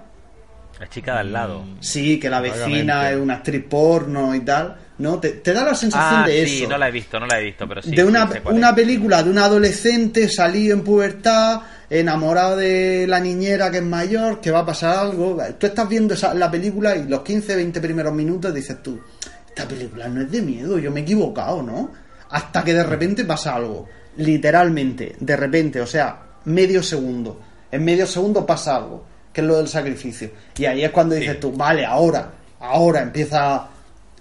La 0.84 0.90
chica 0.90 1.14
de 1.14 1.18
al 1.20 1.32
lado. 1.32 1.64
Sí, 1.80 2.20
que 2.20 2.28
la 2.28 2.40
vecina 2.40 3.10
es 3.10 3.16
una 3.16 3.34
actriz 3.36 3.64
porno 3.68 4.34
y 4.34 4.40
tal. 4.40 4.76
¿No? 4.96 5.18
Te, 5.18 5.30
te 5.30 5.52
da 5.52 5.64
la 5.64 5.74
sensación 5.74 6.22
Ah, 6.22 6.26
de 6.26 6.46
sí, 6.46 6.60
eso. 6.62 6.70
no 6.70 6.78
la 6.78 6.88
he 6.88 6.92
visto, 6.92 7.18
no 7.18 7.26
la 7.26 7.40
he 7.40 7.44
visto, 7.46 7.66
pero 7.66 7.82
sí. 7.82 7.90
de 7.90 8.04
una, 8.04 8.30
una 8.44 8.68
es. 8.68 8.74
película 8.76 9.22
de 9.24 9.30
un 9.30 9.38
adolescente 9.38 10.28
salido 10.28 10.72
en 10.76 10.84
pubertad, 10.84 11.62
enamorado 11.90 12.56
de 12.56 13.04
la 13.08 13.18
niñera 13.18 13.72
que 13.72 13.78
es 13.78 13.82
mayor, 13.82 14.40
que 14.40 14.52
va 14.52 14.60
a 14.60 14.66
pasar 14.66 14.96
algo. 14.98 15.36
Tú 15.58 15.66
estás 15.66 15.88
viendo 15.88 16.14
esa- 16.14 16.32
la 16.34 16.48
película 16.48 16.94
y 16.94 17.08
los 17.08 17.22
15, 17.22 17.56
20 17.56 17.80
primeros 17.80 18.12
minutos 18.14 18.54
dices 18.54 18.80
tú, 18.84 19.00
esta 19.48 19.66
película 19.66 20.06
no 20.06 20.20
es 20.20 20.30
de 20.30 20.42
miedo, 20.42 20.78
yo 20.78 20.92
me 20.92 21.00
he 21.00 21.02
equivocado, 21.02 21.60
¿no? 21.60 21.90
Hasta 22.30 22.62
que 22.62 22.72
de 22.74 22.84
repente 22.84 23.24
pasa 23.24 23.56
algo. 23.56 23.88
Literalmente, 24.18 25.16
de 25.18 25.36
repente, 25.36 25.80
o 25.80 25.86
sea, 25.88 26.20
medio 26.44 26.82
segundo. 26.84 27.40
En 27.72 27.84
medio 27.84 28.06
segundo 28.06 28.46
pasa 28.46 28.76
algo, 28.76 29.04
que 29.34 29.42
es 29.42 29.46
lo 29.46 29.58
del 29.58 29.68
sacrificio. 29.68 30.30
Y 30.56 30.64
ahí 30.64 30.82
es 30.84 30.90
cuando 30.92 31.14
dices 31.16 31.38
tú, 31.40 31.52
vale, 31.52 31.84
ahora, 31.84 32.30
ahora 32.60 33.02
empieza 33.02 33.66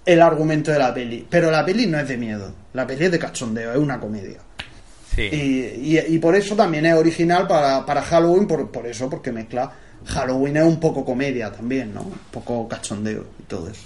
el 0.05 0.21
argumento 0.21 0.71
de 0.71 0.79
la 0.79 0.93
peli. 0.93 1.25
Pero 1.29 1.49
la 1.49 1.63
peli 1.63 1.85
no 1.87 1.97
es 1.99 2.07
de 2.09 2.17
miedo, 2.17 2.51
la 2.73 2.85
peli 2.85 3.05
es 3.05 3.11
de 3.11 3.19
cachondeo, 3.19 3.71
es 3.71 3.77
una 3.77 3.99
comedia. 3.99 4.39
Sí. 5.15 5.21
Y, 5.21 5.95
y- 5.97 6.05
y 6.15 6.17
por 6.19 6.35
eso 6.35 6.55
también 6.55 6.85
es 6.87 6.95
original 6.95 7.47
para, 7.47 7.85
para 7.85 8.01
Halloween, 8.01 8.47
por, 8.47 8.69
por 8.71 8.85
eso, 8.87 9.09
porque 9.09 9.31
mezcla. 9.31 9.71
Halloween 10.05 10.57
es 10.57 10.63
un 10.63 10.79
poco 10.79 11.05
comedia 11.05 11.51
también, 11.51 11.93
¿no? 11.93 12.01
Un 12.01 12.17
poco 12.31 12.67
cachondeo 12.67 13.23
y 13.39 13.43
todo 13.43 13.69
eso. 13.69 13.81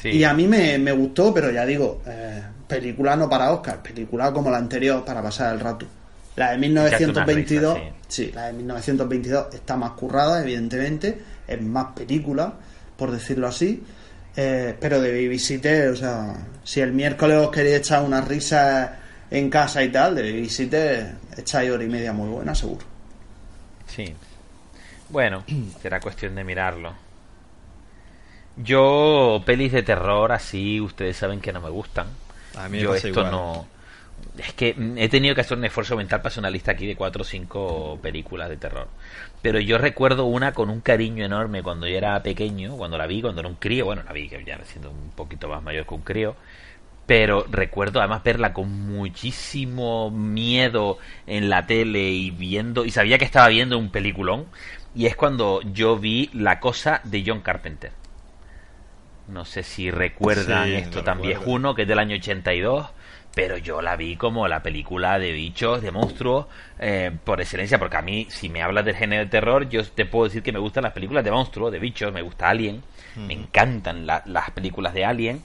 sí. 0.00 0.10
Y 0.10 0.22
a 0.24 0.34
mí 0.34 0.46
me, 0.46 0.78
me 0.78 0.92
gustó, 0.92 1.32
pero 1.34 1.50
ya 1.50 1.64
digo, 1.66 2.02
eh, 2.06 2.42
película 2.68 3.16
no 3.16 3.28
para 3.28 3.50
Oscar, 3.52 3.82
película 3.82 4.32
como 4.32 4.50
la 4.50 4.58
anterior 4.58 5.04
para 5.04 5.22
pasar 5.22 5.54
el 5.54 5.60
rato. 5.60 5.86
La 6.36 6.50
de 6.52 6.58
1922, 6.58 7.76
Echarte 7.76 7.80
una 7.80 7.90
risa, 7.90 8.06
sí, 8.08 8.32
la 8.34 8.46
de 8.46 8.52
1922 8.54 9.54
está 9.54 9.76
más 9.76 9.92
currada, 9.92 10.42
evidentemente, 10.42 11.18
es 11.46 11.62
más 11.62 11.86
película, 11.94 12.54
por 12.96 13.10
decirlo 13.10 13.46
así. 13.46 13.82
eh, 14.36 14.74
pero 14.80 15.00
de 15.00 15.10
Babysitter, 15.12 15.88
o 15.90 15.96
sea, 15.96 16.34
si 16.64 16.80
el 16.80 16.92
miércoles 16.92 17.36
os 17.38 17.50
queréis 17.50 17.76
echar 17.76 18.02
una 18.02 18.20
risa 18.20 18.96
en 19.30 19.48
casa 19.48 19.82
y 19.84 19.90
tal, 19.90 20.14
de 20.16 20.22
Babysitter 20.22 21.14
echáis 21.36 21.70
hora 21.70 21.84
y 21.84 21.88
media 21.88 22.12
muy 22.12 22.28
buena, 22.28 22.54
seguro. 22.54 22.84
Sí. 23.86 24.12
Bueno, 25.10 25.44
será 25.82 26.00
cuestión 26.00 26.34
de 26.34 26.42
mirarlo. 26.44 26.94
Yo, 28.56 29.42
pelis 29.44 29.72
de 29.72 29.82
terror 29.82 30.30
así, 30.32 30.80
ustedes 30.80 31.16
saben 31.16 31.40
que 31.40 31.52
no 31.52 31.60
me 31.60 31.70
gustan. 31.70 32.06
A 32.56 32.68
mí 32.68 32.78
me 32.78 32.82
Yo 32.84 32.90
pasa 32.90 33.08
esto 33.08 33.20
igual. 33.20 33.30
no... 33.30 33.73
Es 34.38 34.52
que 34.52 34.74
mm, 34.74 34.98
he 34.98 35.08
tenido 35.08 35.34
que 35.34 35.42
hacer 35.42 35.56
un 35.56 35.64
esfuerzo 35.64 35.96
mental 35.96 36.20
para 36.20 36.28
hacer 36.28 36.40
una 36.40 36.50
lista 36.50 36.72
aquí 36.72 36.86
de 36.86 36.96
cuatro 36.96 37.22
o 37.22 37.24
cinco 37.24 37.98
películas 38.02 38.48
de 38.48 38.56
terror. 38.56 38.88
Pero 39.42 39.60
yo 39.60 39.78
recuerdo 39.78 40.24
una 40.24 40.52
con 40.52 40.70
un 40.70 40.80
cariño 40.80 41.24
enorme 41.24 41.62
cuando 41.62 41.86
yo 41.86 41.96
era 41.96 42.22
pequeño, 42.22 42.76
cuando 42.76 42.98
la 42.98 43.06
vi, 43.06 43.22
cuando 43.22 43.40
era 43.40 43.48
un 43.48 43.56
crío. 43.56 43.84
Bueno, 43.84 44.02
la 44.04 44.12
vi 44.12 44.28
que 44.28 44.42
ya 44.44 44.58
siendo 44.64 44.90
un 44.90 45.10
poquito 45.10 45.48
más 45.48 45.62
mayor 45.62 45.86
que 45.86 45.94
un 45.94 46.02
crío. 46.02 46.36
Pero 47.06 47.46
recuerdo 47.50 48.00
además 48.00 48.22
verla 48.24 48.54
con 48.54 48.70
muchísimo 48.86 50.10
miedo 50.10 50.98
en 51.26 51.50
la 51.50 51.66
tele 51.66 52.10
y 52.10 52.30
viendo, 52.30 52.86
y 52.86 52.90
sabía 52.90 53.18
que 53.18 53.26
estaba 53.26 53.48
viendo 53.48 53.78
un 53.78 53.90
peliculón. 53.90 54.46
Y 54.94 55.06
es 55.06 55.14
cuando 55.16 55.60
yo 55.62 55.98
vi 55.98 56.30
La 56.32 56.60
Cosa 56.60 57.00
de 57.04 57.22
John 57.26 57.40
Carpenter. 57.40 57.92
No 59.28 59.44
sé 59.44 59.62
si 59.62 59.90
recuerdan 59.90 60.74
Sí, 60.74 60.74
esto 60.74 61.02
tan 61.02 61.18
recuerdo. 61.18 61.22
viejuno, 61.22 61.74
que 61.74 61.82
es 61.82 61.88
del 61.88 61.98
año 61.98 62.16
82, 62.16 62.90
pero 63.34 63.56
yo 63.58 63.82
la 63.82 63.96
vi 63.96 64.16
como 64.16 64.46
la 64.48 64.62
película 64.62 65.18
de 65.18 65.32
bichos, 65.32 65.82
de 65.82 65.90
monstruos, 65.90 66.46
eh, 66.78 67.10
por 67.24 67.40
excelencia, 67.40 67.78
porque 67.78 67.96
a 67.96 68.02
mí, 68.02 68.26
si 68.30 68.48
me 68.48 68.62
hablas 68.62 68.84
del 68.84 68.94
género 68.94 69.24
de 69.24 69.30
terror, 69.30 69.68
yo 69.68 69.84
te 69.84 70.06
puedo 70.06 70.24
decir 70.26 70.42
que 70.42 70.52
me 70.52 70.58
gustan 70.60 70.84
las 70.84 70.92
películas 70.92 71.24
de 71.24 71.30
monstruos, 71.32 71.72
de 71.72 71.78
bichos, 71.80 72.12
me 72.12 72.22
gusta 72.22 72.48
Alien, 72.48 72.82
me 73.16 73.34
encantan 73.34 74.06
la- 74.06 74.22
las 74.26 74.50
películas 74.52 74.94
de 74.94 75.04
Alien, 75.04 75.42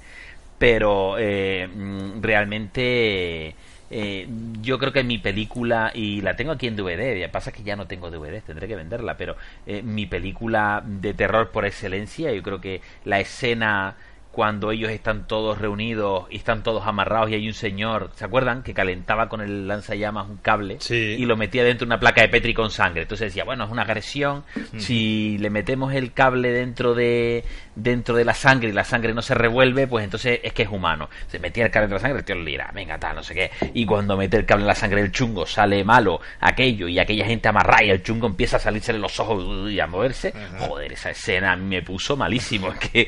pero 0.57 1.15
eh, 1.17 1.67
mm, 1.73 2.21
realmente 2.21 3.55
eh, 3.91 4.27
yo 4.61 4.77
creo 4.77 4.91
que 4.93 5.03
mi 5.03 5.17
película, 5.17 5.91
y 5.95 6.21
la 6.21 6.35
tengo 6.35 6.51
aquí 6.51 6.67
en 6.67 6.75
DVD, 6.75 7.19
ya 7.19 7.31
pasa 7.31 7.51
que 7.51 7.63
ya 7.63 7.75
no 7.75 7.87
tengo 7.87 8.11
DVD, 8.11 8.41
tendré 8.41 8.67
que 8.67 8.75
venderla, 8.75 9.17
pero 9.17 9.35
eh, 9.65 9.81
mi 9.81 10.05
película 10.05 10.83
de 10.85 11.13
terror 11.15 11.49
por 11.49 11.65
excelencia, 11.65 12.31
yo 12.31 12.43
creo 12.43 12.61
que 12.61 12.81
la 13.05 13.19
escena 13.19 13.95
cuando 14.31 14.71
ellos 14.71 14.89
están 14.91 15.27
todos 15.27 15.57
reunidos 15.57 16.27
y 16.29 16.37
están 16.37 16.61
todos 16.63 16.85
amarrados 16.85 17.31
y 17.31 17.35
hay 17.35 17.47
un 17.47 17.53
señor, 17.53 18.11
¿se 18.15 18.25
acuerdan? 18.25 18.61
Que 18.63 18.73
calentaba 18.73 19.27
con 19.27 19.41
el 19.41 19.67
lanzallamas 19.67 20.29
un 20.29 20.37
cable 20.37 20.77
Sí. 20.79 21.15
y 21.17 21.25
lo 21.25 21.35
metía 21.35 21.63
dentro 21.63 21.85
de 21.85 21.89
una 21.89 21.99
placa 21.99 22.21
de 22.21 22.29
Petri 22.29 22.53
con 22.53 22.69
sangre. 22.69 23.01
Entonces 23.01 23.27
decía, 23.29 23.43
bueno, 23.43 23.65
es 23.65 23.71
una 23.71 23.81
agresión. 23.81 24.43
Si 24.77 25.37
le 25.39 25.49
metemos 25.49 25.93
el 25.93 26.13
cable 26.13 26.51
dentro 26.51 26.93
de 26.93 27.43
dentro 27.75 28.13
de 28.15 28.25
la 28.25 28.33
sangre 28.33 28.69
y 28.69 28.71
la 28.73 28.83
sangre 28.83 29.13
no 29.13 29.21
se 29.21 29.33
revuelve, 29.33 29.87
pues 29.87 30.03
entonces 30.03 30.41
es 30.43 30.51
que 30.53 30.63
es 30.63 30.69
humano. 30.69 31.09
Se 31.27 31.39
metía 31.39 31.65
el 31.65 31.71
cable 31.71 31.87
dentro 31.87 31.97
de 31.97 32.01
la 32.01 32.07
sangre, 32.07 32.19
el 32.19 32.25
tío 32.25 32.35
le 32.35 32.51
dirá, 32.51 32.71
venga, 32.73 32.99
tal, 32.99 33.15
no 33.15 33.23
sé 33.23 33.33
qué. 33.33 33.51
Y 33.73 33.85
cuando 33.85 34.17
mete 34.17 34.35
el 34.37 34.45
cable 34.45 34.63
en 34.63 34.67
la 34.67 34.75
sangre 34.75 35.01
del 35.01 35.11
chungo, 35.11 35.45
sale 35.45 35.83
malo 35.83 36.19
aquello 36.41 36.87
y 36.89 36.99
aquella 36.99 37.25
gente 37.25 37.47
amarrada 37.47 37.83
y 37.85 37.89
el 37.89 38.03
chungo 38.03 38.27
empieza 38.27 38.57
a 38.57 38.59
salirse 38.59 38.91
de 38.93 38.99
los 38.99 39.17
ojos 39.19 39.71
y 39.71 39.79
a 39.79 39.87
moverse. 39.87 40.33
Joder, 40.59 40.91
esa 40.93 41.11
escena 41.11 41.53
a 41.53 41.55
mí 41.55 41.65
me 41.77 41.81
puso 41.81 42.15
malísimo. 42.15 42.69
Es 42.79 42.89
que 42.89 43.07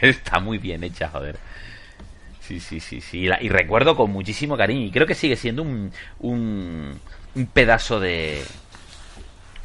está 0.08 0.40
muy 0.40 0.47
bien 0.56 0.82
hecha, 0.84 1.10
joder. 1.10 1.36
Sí, 2.40 2.60
sí, 2.60 2.80
sí, 2.80 3.02
sí. 3.02 3.18
Y, 3.18 3.26
la- 3.26 3.42
y 3.42 3.50
recuerdo 3.50 3.94
con 3.94 4.10
muchísimo 4.10 4.56
cariño. 4.56 4.86
Y 4.86 4.90
creo 4.90 5.06
que 5.06 5.14
sigue 5.14 5.36
siendo 5.36 5.60
un, 5.62 5.92
un, 6.20 6.98
un 7.34 7.46
pedazo 7.48 8.00
de. 8.00 8.42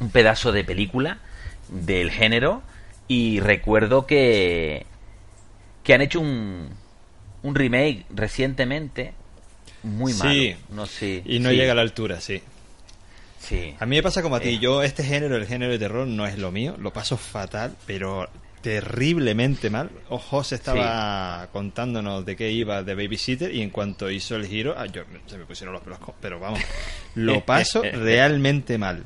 Un 0.00 0.10
pedazo 0.10 0.52
de 0.52 0.64
película 0.64 1.16
del 1.70 2.10
género. 2.10 2.62
Y 3.08 3.40
recuerdo 3.40 4.06
que. 4.06 4.84
Que 5.82 5.94
han 5.94 6.02
hecho 6.02 6.20
un. 6.20 6.68
Un 7.42 7.54
remake 7.54 8.04
recientemente. 8.10 9.14
Muy 9.82 10.12
malo. 10.14 10.30
Sí. 10.32 10.56
No 10.70 10.84
sé. 10.86 11.22
Y 11.24 11.38
no 11.40 11.48
sí, 11.50 11.56
llega 11.56 11.72
a 11.72 11.74
la 11.76 11.82
altura, 11.82 12.20
sí. 12.20 12.42
Sí. 13.38 13.74
A 13.78 13.84
mí 13.86 13.96
me 13.96 14.02
pasa 14.02 14.22
como 14.22 14.36
a 14.36 14.40
ti. 14.40 14.48
Eh. 14.50 14.58
Yo, 14.58 14.82
este 14.82 15.04
género, 15.04 15.36
el 15.36 15.46
género 15.46 15.72
de 15.72 15.78
terror, 15.78 16.06
no 16.06 16.26
es 16.26 16.38
lo 16.38 16.50
mío. 16.50 16.76
Lo 16.78 16.92
paso 16.92 17.16
fatal, 17.18 17.74
pero 17.86 18.28
terriblemente 18.64 19.68
mal. 19.68 19.90
O 20.08 20.18
José 20.18 20.54
estaba 20.56 21.48
contándonos 21.52 22.24
de 22.24 22.34
qué 22.34 22.50
iba 22.50 22.82
de 22.82 22.94
Babysitter 22.94 23.54
y 23.54 23.60
en 23.60 23.68
cuanto 23.70 24.10
hizo 24.10 24.34
el 24.36 24.46
giro, 24.46 24.74
ah, 24.76 24.86
yo, 24.86 25.02
se 25.26 25.36
me 25.36 25.44
pusieron 25.44 25.74
los 25.74 25.82
pelos. 25.82 25.98
Pero 26.20 26.40
vamos, 26.40 26.58
lo 27.14 27.44
paso 27.44 27.82
realmente 27.92 28.78
mal. 28.78 29.04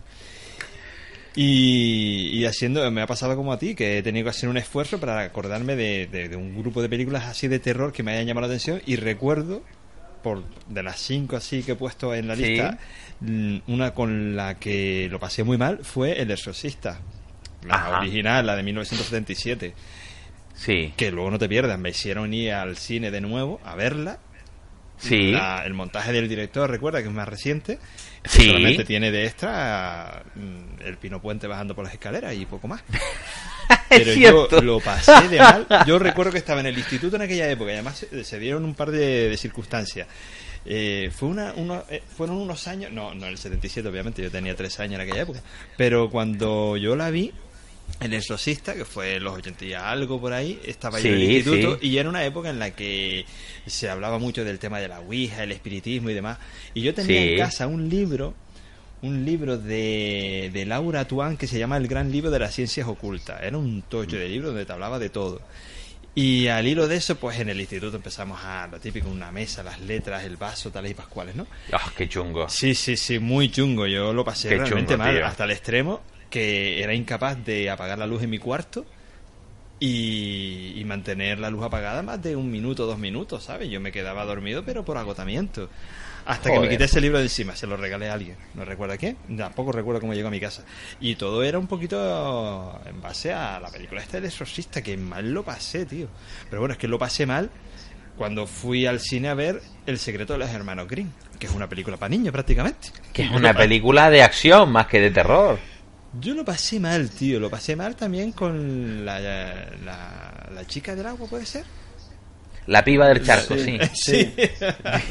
Y, 1.35 2.31
y 2.33 2.45
haciendo, 2.47 2.89
me 2.91 3.03
ha 3.03 3.07
pasado 3.07 3.37
como 3.37 3.53
a 3.53 3.59
ti, 3.59 3.75
que 3.75 3.99
he 3.99 4.03
tenido 4.03 4.25
que 4.25 4.31
hacer 4.31 4.49
un 4.49 4.57
esfuerzo 4.57 4.99
para 4.99 5.21
acordarme 5.21 5.77
de, 5.77 6.07
de- 6.07 6.29
de 6.29 6.37
un 6.37 6.57
grupo 6.59 6.81
de 6.83 6.89
películas 6.89 7.25
así 7.27 7.47
de 7.49 7.59
terror 7.59 7.93
que 7.93 8.03
me 8.03 8.13
hayan 8.13 8.27
llamado 8.27 8.47
la 8.49 8.55
atención 8.55 8.81
y 8.87 8.97
recuerdo, 8.97 9.63
por 10.23 10.43
de 10.69 10.83
las 10.83 10.99
cinco 11.01 11.37
así 11.37 11.63
que 11.63 11.73
he 11.73 11.77
puesto 11.77 12.13
en 12.15 12.27
la 12.29 12.35
lista, 12.35 12.79
mm, 13.21 13.59
una 13.69 13.93
con 13.95 14.35
la 14.35 14.55
que 14.59 15.09
lo 15.11 15.21
pasé 15.21 15.45
muy 15.45 15.59
mal 15.59 15.81
fue 15.85 16.21
El 16.21 16.31
Exorcista, 16.33 17.01
la 17.67 17.75
Ajá. 17.75 17.99
original, 18.01 18.47
la 18.47 18.57
de 18.57 18.63
1977, 18.63 19.75
Sí. 20.55 20.93
que 20.97 21.11
luego 21.11 21.31
no 21.31 21.39
te 21.39 21.49
pierdas, 21.49 21.79
me 21.79 21.91
hicieron 21.91 22.33
ir 22.35 22.53
al 22.53 22.77
cine 22.77 23.11
de 23.11 23.21
nuevo 23.21 23.61
a 23.65 23.75
verla. 23.77 24.19
Sí. 24.99 25.31
La- 25.31 25.63
el 25.65 25.75
montaje 25.75 26.13
del 26.13 26.29
director, 26.29 26.69
recuerda 26.69 27.01
que 27.01 27.07
es 27.09 27.15
más 27.15 27.29
reciente, 27.29 27.79
que 28.23 28.29
Sí. 28.29 28.47
solamente 28.47 28.85
tiene 28.85 29.13
de 29.13 29.27
extra 29.27 30.25
mm, 30.35 30.83
el 30.85 30.97
Pino 30.97 31.23
Puente 31.23 31.47
bajando 31.47 31.77
por 31.77 31.85
las 31.85 31.93
escaleras 31.95 32.35
y 32.35 32.45
poco 32.47 32.67
más. 32.67 32.83
Pero 33.89 34.13
yo 34.15 34.49
lo 34.63 34.81
pasé 34.81 35.29
de 35.29 35.39
mal. 35.39 35.67
Yo 35.87 35.99
recuerdo 36.01 36.33
que 36.33 36.39
estaba 36.39 36.61
en 36.61 36.67
el 36.67 36.79
instituto 36.79 37.15
en 37.17 37.23
aquella 37.23 37.49
época 37.51 37.71
y 37.71 37.75
además 37.75 37.99
se, 37.99 38.25
se 38.25 38.39
dieron 38.39 38.65
un 38.65 38.75
par 38.75 38.91
de, 38.91 39.29
de 39.29 39.37
circunstancias. 39.37 40.09
Eh, 40.67 41.11
fue 41.15 41.29
una, 41.29 41.53
uno- 41.55 41.85
eh, 41.89 42.03
fueron 42.17 42.37
unos 42.37 42.67
años, 42.67 42.91
no, 42.91 43.15
no 43.15 43.27
el 43.27 43.39
77 43.39 43.89
obviamente, 43.89 44.21
yo 44.23 44.31
tenía 44.31 44.57
tres 44.57 44.81
años 44.81 44.95
en 44.97 45.03
aquella 45.03 45.23
época, 45.23 45.41
pero 45.77 46.11
cuando 46.11 46.77
yo 46.77 46.97
la 46.97 47.11
vi, 47.11 47.33
El 48.01 48.15
Exorcista, 48.15 48.75
que 48.75 48.85
fue 48.85 49.17
en 49.17 49.25
los 49.25 49.35
80 49.35 49.65
y 49.65 49.73
algo 49.75 50.21
por 50.21 50.33
ahí, 50.33 50.61
estaba 50.65 51.01
yo 51.01 51.09
en 51.09 51.15
el 51.15 51.27
Sí, 51.27 51.37
instituto 51.37 51.79
sí. 51.81 51.89
y 51.89 51.99
era 51.99 52.09
una 52.09 52.25
época 52.25 52.49
en 52.51 52.59
la 52.61 52.71
que 52.71 53.25
se 53.67 53.91
hablaba 53.91 54.19
mucho 54.19 54.45
del 54.45 54.59
tema 54.61 54.79
de 54.79 54.87
la 54.89 55.01
Ouija, 55.01 55.43
el 55.43 55.51
espiritismo 55.53 56.09
y 56.11 56.15
demás. 56.15 56.39
Y 56.75 56.83
yo 56.83 56.95
tenía 56.95 57.21
Sí. 57.21 57.29
en 57.33 57.39
casa 57.39 57.67
un 57.67 57.89
libro, 57.89 58.35
un 59.03 59.25
libro 59.25 59.59
de, 59.59 60.51
de 60.53 60.65
Laura 60.65 61.07
Tuan 61.09 61.37
que 61.37 61.47
se 61.49 61.59
llama 61.59 61.77
El 61.77 61.89
Gran 61.89 62.13
Libro 62.13 62.31
de 62.31 62.39
las 62.39 62.55
Ciencias 62.55 62.87
Ocultas. 62.87 63.43
Era 63.43 63.59
un 63.59 63.83
tocho 63.83 64.17
de 64.17 64.29
libro 64.29 64.49
donde 64.49 64.65
te 64.65 64.73
hablaba 64.73 64.99
de 65.01 65.09
todo. 65.11 65.41
Y 66.15 66.49
al 66.49 66.67
hilo 66.67 66.89
de 66.89 66.97
eso, 66.97 67.17
pues 67.17 67.39
en 67.39 67.49
el 67.49 67.61
instituto 67.61 67.97
empezamos 67.97 68.41
a 68.43 68.67
lo 68.67 68.81
típico, 68.81 69.09
una 69.09 69.31
mesa, 69.31 69.63
las 69.63 69.81
letras, 69.81 70.25
el 70.25 70.37
vaso, 70.37 70.71
tales 70.71 70.91
y 70.93 70.95
pascuales, 70.95 71.37
¿no? 71.37 71.47
Ah, 71.73 71.93
qué 71.97 72.09
chungo. 72.09 72.49
Sí, 72.49 72.75
sí, 72.75 72.97
sí, 72.97 73.19
muy 73.21 73.51
chungo. 73.53 73.87
Yo 73.87 74.13
lo 74.13 74.25
pasé 74.25 74.49
Qué 74.49 74.57
realmente 74.57 74.95
chungo, 74.95 75.05
mal, 75.05 75.15
tío. 75.17 75.27
hasta 75.27 75.45
el 75.45 75.51
extremo 75.53 76.01
que 76.31 76.83
era 76.83 76.95
incapaz 76.95 77.45
de 77.45 77.71
apagar 77.71 77.99
la 77.99 78.07
luz 78.07 78.23
en 78.23 78.31
mi 78.31 78.39
cuarto 78.39 78.87
y, 79.81 80.73
y 80.77 80.85
mantener 80.85 81.39
la 81.39 81.51
luz 81.51 81.65
apagada 81.65 82.03
más 82.03 82.23
de 82.23 82.37
un 82.37 82.51
minuto, 82.51 82.87
dos 82.87 82.99
minutos, 82.99 83.45
¿sabes? 83.45 83.69
Yo 83.71 83.81
me 83.81 83.93
quedaba 83.93 84.25
dormido, 84.25 84.65
pero 84.65 84.85
por 84.85 84.97
agotamiento. 84.99 85.69
Hasta 86.29 86.53
que 86.53 86.61
me 86.61 86.69
quité 86.69 86.85
ese 86.85 87.01
libro 87.01 87.17
de 87.17 87.25
encima, 87.25 87.57
se 87.57 87.67
lo 87.67 87.79
regalé 87.79 88.11
a 88.11 88.13
alguien. 88.13 88.37
No 88.53 88.63
recuerda 88.63 88.99
quién, 88.99 89.17
tampoco 89.39 89.73
recuerdo 89.73 90.03
cómo 90.03 90.13
llegó 90.13 90.29
a 90.29 90.31
mi 90.31 90.39
casa. 90.39 90.63
Y 91.01 91.15
todo 91.15 91.43
era 91.43 91.59
un 91.59 91.67
poquito 91.67 92.79
en 92.85 93.01
base 93.01 93.33
a 93.33 93.59
la 93.59 93.71
película 93.71 94.03
esta 94.03 94.19
del 94.19 94.27
exorcista, 94.27 94.83
que 94.83 94.99
mal 94.99 95.33
lo 95.33 95.43
pasé, 95.43 95.87
tío. 95.87 96.09
Pero 96.51 96.61
bueno, 96.61 96.75
es 96.75 96.79
que 96.79 96.87
lo 96.87 96.99
pasé 96.99 97.25
mal 97.25 97.49
cuando 98.19 98.47
fui 98.47 98.85
al 98.85 99.01
cine 99.01 99.29
a 99.29 99.35
ver 99.35 99.63
El 99.87 99.99
secreto 99.99 100.35
de 100.35 100.41
los 100.41 100.51
hermanos 100.51 100.87
Green, 100.87 101.11
que 101.39 101.47
es 101.47 101.55
una 101.55 101.67
película 101.67 101.97
para 101.97 102.11
niños 102.11 102.33
prácticamente. 102.33 102.89
Que 103.15 103.23
es 103.23 103.31
una 103.31 103.55
película 103.55 104.11
de 104.11 104.23
acción 104.23 104.71
más 104.71 104.87
que 104.87 105.01
de 105.01 105.11
terror. 105.11 105.59
Yo 106.21 106.35
lo 106.35 106.45
pasé 106.45 106.81
mal, 106.81 107.11
tío. 107.11 107.39
Lo 107.41 107.51
pasé 107.51 107.77
mal 107.77 107.95
también 107.97 108.33
con 108.33 109.05
la, 109.05 109.21
la, 109.21 110.49
la 110.55 110.67
chica 110.67 110.95
del 110.95 111.07
agua, 111.07 111.29
¿puede 111.29 111.47
ser? 111.47 111.65
La 112.67 112.85
piba 112.85 113.09
del 113.09 113.25
charco, 113.25 113.55
sí. 113.57 113.79
Sí. 113.95 114.35
la, 114.61 115.03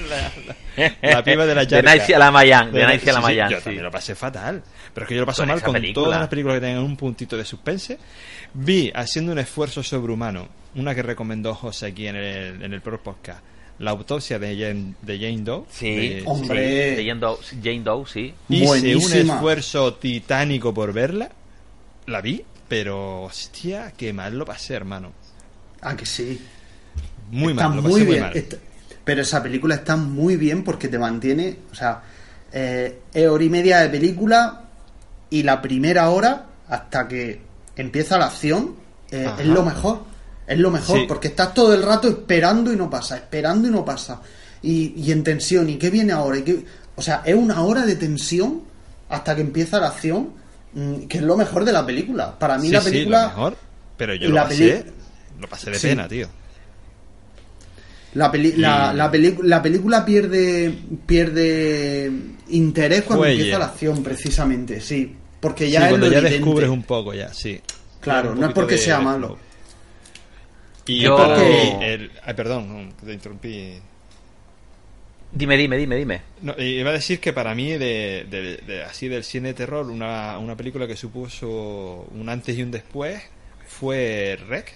la 1.01 1.23
piba 1.23 1.45
de 1.45 1.55
la 1.55 1.61
De 1.61 1.67
yarca. 1.67 1.95
Nice 1.95 2.15
a 2.15 2.19
la 2.19 2.29
Mayan, 2.31 2.67
de 2.67 2.71
Pero- 2.79 2.93
Nice 2.93 3.09
a 3.09 3.13
la 3.13 3.19
sí, 3.19 3.23
Mayan, 3.25 3.49
Yo 3.49 3.61
también 3.61 3.83
lo 3.83 3.91
pasé 3.91 4.13
fatal. 4.15 4.61
Pero 4.93 5.03
es 5.05 5.07
que 5.09 5.15
yo 5.15 5.21
lo 5.21 5.25
paso 5.25 5.41
Con 5.41 5.49
mal 5.49 5.61
con 5.63 5.73
película. 5.73 6.05
todas 6.05 6.19
las 6.19 6.29
películas 6.29 6.57
que 6.59 6.65
tengan 6.67 6.83
un 6.83 6.95
puntito 6.95 7.35
de 7.37 7.45
suspense. 7.45 7.97
Vi, 8.53 8.91
haciendo 8.93 9.31
un 9.31 9.39
esfuerzo 9.39 9.81
sobrehumano, 9.81 10.47
una 10.75 10.93
que 10.93 11.01
recomendó 11.03 11.55
José 11.55 11.87
aquí 11.87 12.07
en 12.07 12.15
el, 12.15 12.61
en 12.61 12.73
el 12.73 12.81
podcast, 12.81 13.41
La 13.79 13.91
autopsia 13.91 14.39
de 14.39 14.57
Jane, 14.57 14.93
de 15.01 15.19
Jane 15.19 15.41
Doe. 15.43 15.65
Sí, 15.69 15.89
de- 15.95 16.23
Hombre. 16.25 16.67
sí, 16.89 16.95
de 16.95 17.05
Jane 17.07 17.19
Doe, 17.19 17.37
Jane 17.63 17.81
Doe, 17.81 18.05
sí. 18.07 18.33
Hice 18.49 18.63
un 18.63 18.67
Buenísima. 18.67 19.35
esfuerzo 19.35 19.93
titánico 19.95 20.73
por 20.73 20.93
verla. 20.93 21.29
La 22.07 22.21
vi, 22.21 22.43
pero 22.67 23.23
hostia, 23.23 23.93
qué 23.95 24.13
mal 24.13 24.37
lo 24.37 24.45
pasé, 24.45 24.73
hermano. 24.73 25.11
Ah, 25.81 25.95
que 25.95 26.05
sí. 26.05 26.41
Muy 27.29 27.51
está 27.53 27.67
mal, 27.69 27.77
lo 27.77 27.83
pasé 27.83 27.93
muy 27.93 28.01
muy 28.03 28.11
bien. 28.13 28.23
mal. 28.23 28.35
Está- 28.37 28.57
pero 29.03 29.21
esa 29.21 29.43
película 29.43 29.75
está 29.75 29.95
muy 29.95 30.35
bien 30.37 30.63
porque 30.63 30.87
te 30.87 30.97
mantiene, 30.97 31.57
o 31.71 31.75
sea, 31.75 32.01
eh, 32.51 32.99
es 33.13 33.27
hora 33.27 33.43
y 33.43 33.49
media 33.49 33.79
de 33.79 33.89
película 33.89 34.63
y 35.29 35.43
la 35.43 35.61
primera 35.61 36.09
hora 36.09 36.45
hasta 36.67 37.07
que 37.07 37.41
empieza 37.75 38.17
la 38.17 38.25
acción 38.25 38.75
eh, 39.11 39.29
es 39.39 39.45
lo 39.45 39.63
mejor. 39.63 40.03
Es 40.47 40.57
lo 40.57 40.71
mejor 40.71 40.99
Sí. 40.99 41.05
porque 41.07 41.27
estás 41.27 41.53
todo 41.53 41.73
el 41.73 41.83
rato 41.83 42.07
esperando 42.07 42.71
y 42.71 42.75
no 42.77 42.89
pasa, 42.89 43.17
esperando 43.17 43.67
y 43.67 43.71
no 43.71 43.83
pasa. 43.83 44.21
Y, 44.61 44.93
y 44.95 45.11
en 45.11 45.23
tensión, 45.23 45.69
¿y 45.69 45.75
qué 45.77 45.89
viene 45.89 46.13
ahora? 46.13 46.37
¿Y 46.39 46.41
qué- 46.43 46.65
O 46.95 47.01
sea, 47.01 47.21
es 47.25 47.35
una 47.35 47.61
hora 47.61 47.85
de 47.85 47.95
tensión 47.95 48.61
hasta 49.09 49.35
que 49.35 49.41
empieza 49.41 49.79
la 49.79 49.87
acción, 49.87 50.29
mm, 50.73 51.01
que 51.07 51.17
es 51.17 51.23
lo 51.23 51.35
mejor 51.37 51.63
de 51.65 51.71
la 51.73 51.85
película. 51.85 52.37
Para 52.39 52.57
mí 52.57 52.67
Sí, 52.67 52.73
la 52.73 52.81
sí, 52.81 52.89
película... 52.91 53.21
lo 53.23 53.27
mejor, 53.27 53.57
pero 53.97 54.15
yo 54.15 54.25
y 54.25 54.29
lo 54.29 54.35
la 54.35 54.43
pasé, 54.45 54.57
peli- 54.83 54.91
lo 55.41 55.47
pasé 55.49 55.71
de 55.71 55.79
Sí. 55.79 55.87
pena, 55.87 56.07
tío. 56.07 56.27
La, 58.13 58.31
peli- 58.31 58.53
la, 58.53 58.91
Y- 58.93 58.97
la, 58.97 59.11
peli- 59.11 59.37
la 59.43 59.61
película 59.61 60.03
pierde 60.05 60.73
pierde 61.05 62.11
interés 62.49 63.03
cuando 63.03 63.23
Fuelle. 63.25 63.35
empieza 63.41 63.59
la 63.59 63.65
acción, 63.65 64.01
precisamente, 64.01 64.79
sí. 64.81 65.15
Porque 65.39 65.69
ya 65.69 65.81
Sí, 65.81 65.83
es 65.85 65.89
cuando 65.91 66.07
lo 66.07 66.11
ya 66.13 66.17
evidente. 66.19 66.37
descubres 66.39 66.69
un 66.69 66.83
poco 66.83 67.13
ya, 67.13 67.31
sí. 67.33 67.61
Claro, 67.99 68.33
no 68.33 68.47
es 68.47 68.53
porque 68.53 68.75
de- 68.75 68.81
sea 68.81 68.99
malo. 68.99 69.37
Y 70.87 71.01
Yo- 71.01 71.17
para 71.17 71.37
mí, 71.37 71.77
el- 71.81 72.11
ay, 72.23 72.33
perdón, 72.33 72.93
te 73.03 73.13
interrumpí. 73.13 73.73
Dime, 75.31 75.57
dime, 75.57 75.77
dime, 75.77 75.95
dime. 75.97 76.21
No, 76.41 76.55
iba 76.57 76.89
a 76.89 76.93
decir 76.93 77.19
que 77.19 77.33
para 77.33 77.53
mí, 77.53 77.71
de, 77.71 78.25
de- 78.29 78.57
de- 78.65 78.83
así 78.83 79.07
del 79.09 79.23
cine 79.23 79.49
de 79.49 79.53
terror, 79.55 79.89
una, 79.89 80.37
una 80.39 80.55
película 80.55 80.87
que 80.87 80.95
supuso 80.95 82.07
un 82.11 82.29
antes 82.29 82.57
y 82.57 82.63
un 82.63 82.71
después 82.71 83.21
fue 83.67 84.37
Rec. 84.47 84.73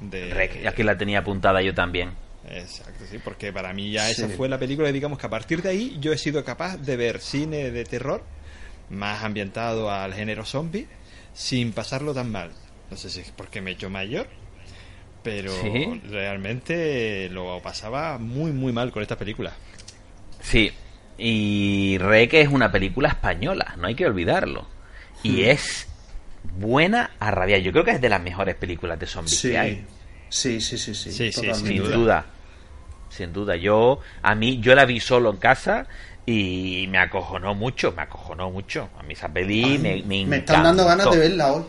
De, 0.00 0.32
Rec, 0.32 0.64
aquí 0.66 0.82
la 0.82 0.96
tenía 0.96 1.18
apuntada 1.18 1.60
yo 1.60 1.74
también. 1.74 2.10
Exacto, 2.48 3.04
sí, 3.10 3.18
porque 3.22 3.52
para 3.52 3.72
mí 3.74 3.90
ya 3.90 4.08
esa 4.10 4.28
fue 4.28 4.48
la 4.48 4.58
película, 4.58 4.90
digamos 4.90 5.18
que 5.18 5.26
a 5.26 5.30
partir 5.30 5.60
de 5.60 5.68
ahí 5.70 5.98
yo 6.00 6.12
he 6.12 6.18
sido 6.18 6.42
capaz 6.44 6.78
de 6.78 6.96
ver 6.96 7.20
cine 7.20 7.70
de 7.70 7.84
terror 7.84 8.22
más 8.88 9.22
ambientado 9.22 9.90
al 9.90 10.14
género 10.14 10.44
zombie 10.44 10.86
sin 11.34 11.72
pasarlo 11.72 12.14
tan 12.14 12.30
mal. 12.30 12.50
No 12.90 12.96
sé 12.96 13.10
si 13.10 13.20
es 13.20 13.30
porque 13.32 13.60
me 13.60 13.70
he 13.70 13.74
hecho 13.74 13.90
mayor, 13.90 14.26
pero 15.22 15.52
Sí. 15.52 16.00
realmente 16.10 17.28
lo 17.30 17.60
pasaba 17.62 18.18
muy, 18.18 18.52
muy 18.52 18.72
mal 18.72 18.90
con 18.92 19.02
esta 19.02 19.16
película. 19.18 19.52
Sí, 20.40 20.72
y 21.18 21.98
Rec 21.98 22.32
es 22.34 22.48
una 22.48 22.72
película 22.72 23.08
española, 23.10 23.74
no 23.78 23.86
hay 23.86 23.94
que 23.94 24.06
olvidarlo. 24.06 24.62
Hmm. 25.22 25.26
Y 25.28 25.42
es 25.44 25.86
buena 26.56 27.10
a 27.18 27.30
rabiar. 27.30 27.60
Yo 27.60 27.72
creo 27.72 27.84
que 27.84 27.90
es 27.92 28.00
de 28.00 28.08
las 28.08 28.22
mejores 28.22 28.54
películas 28.54 28.98
de 28.98 29.06
zombies 29.06 29.38
Sí. 29.38 29.50
que 29.50 29.58
hay. 29.58 29.84
sí, 30.28 30.60
sí, 30.60 30.78
sí, 30.78 30.94
sí, 30.94 31.10
Sí, 31.12 31.30
sí, 31.32 31.40
totalmente. 31.42 31.68
Sin 31.68 31.78
duda. 31.82 31.96
duda. 31.96 32.26
Sin 33.10 33.32
duda. 33.32 33.56
Yo, 33.56 34.00
a 34.22 34.34
mí, 34.34 34.60
yo 34.60 34.74
la 34.74 34.84
vi 34.84 35.00
solo 35.00 35.30
en 35.30 35.36
casa 35.38 35.86
y 36.24 36.86
me 36.88 36.98
acojonó 36.98 37.54
mucho, 37.54 37.92
me 37.92 38.02
acojonó 38.02 38.50
mucho. 38.50 38.88
A 38.98 39.02
mí 39.02 39.14
esa 39.14 39.28
peli 39.28 39.78
me, 39.78 40.02
me 40.04 40.24
Me 40.26 40.36
están 40.38 40.62
dando 40.62 40.84
ganas 40.86 41.10
de 41.10 41.18
verla 41.18 41.52
hoy. 41.52 41.64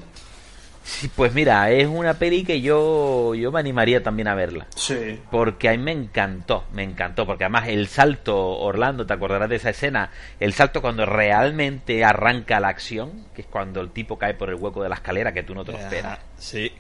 Sí, 0.84 1.09
pues 1.15 1.34
mira, 1.34 1.71
es 1.71 1.88
una 1.88 2.15
peli 2.15 2.43
que 2.43 2.59
yo, 2.61 3.36
yo 3.36 3.51
me 3.51 3.59
animaría 3.59 4.01
también 4.01 4.27
a 4.27 4.36
verla. 4.36 4.67
Sí. 4.75 5.19
Porque 5.29 5.69
a 5.69 5.71
mí 5.73 5.77
me 5.77 5.91
encantó, 5.91 6.65
me 6.73 6.84
encantó, 6.84 7.25
porque 7.25 7.43
además 7.43 7.67
el 7.69 7.88
salto, 7.88 8.38
Orlando, 8.59 9.05
te 9.05 9.13
acordarás 9.13 9.49
de 9.49 9.57
esa 9.57 9.69
escena, 9.69 10.09
el 10.39 10.53
salto 10.53 10.82
cuando 10.82 11.05
realmente 11.05 12.03
arranca 12.03 12.59
la 12.59 12.69
acción, 12.69 13.27
que 13.36 13.41
es 13.41 13.47
cuando 13.47 13.79
el 13.82 13.91
tipo 13.91 14.17
cae 14.17 14.34
por 14.34 14.49
el 14.49 14.55
hueco 14.55 14.82
de 14.82 14.89
la 14.89 14.95
escalera 14.95 15.34
que 15.34 15.43
tú 15.43 15.53
no 15.53 15.63
te 15.63 15.71
lo 15.71 15.77
esperas. 15.77 16.19
Sí. 16.38 16.71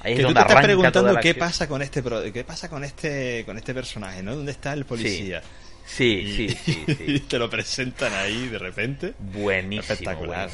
Ahí 0.00 0.12
es 0.12 0.18
Que 0.18 0.22
tú 0.22 0.28
donde 0.28 0.40
te 0.40 0.46
estás 0.48 0.64
preguntando 0.64 1.20
qué 1.20 1.34
pasa 1.34 1.66
con 1.66 1.80
este 1.80 2.02
qué 2.32 2.44
pasa 2.44 2.68
con 2.68 2.84
este 2.84 3.42
con 3.46 3.56
este 3.56 3.72
personaje, 3.72 4.22
¿no? 4.22 4.36
¿Dónde 4.36 4.52
está 4.52 4.74
el 4.74 4.84
policía? 4.84 5.42
Sí, 5.86 6.04
Y- 6.04 6.48
sí, 6.50 6.58
sí, 6.64 6.84
y 6.86 6.94
sí. 6.94 7.20
te 7.20 7.38
lo 7.38 7.48
presentan 7.48 8.12
ahí 8.12 8.48
de 8.48 8.58
repente. 8.58 9.14
Buenísimo. 9.18 9.80
Espectacular, 9.92 10.50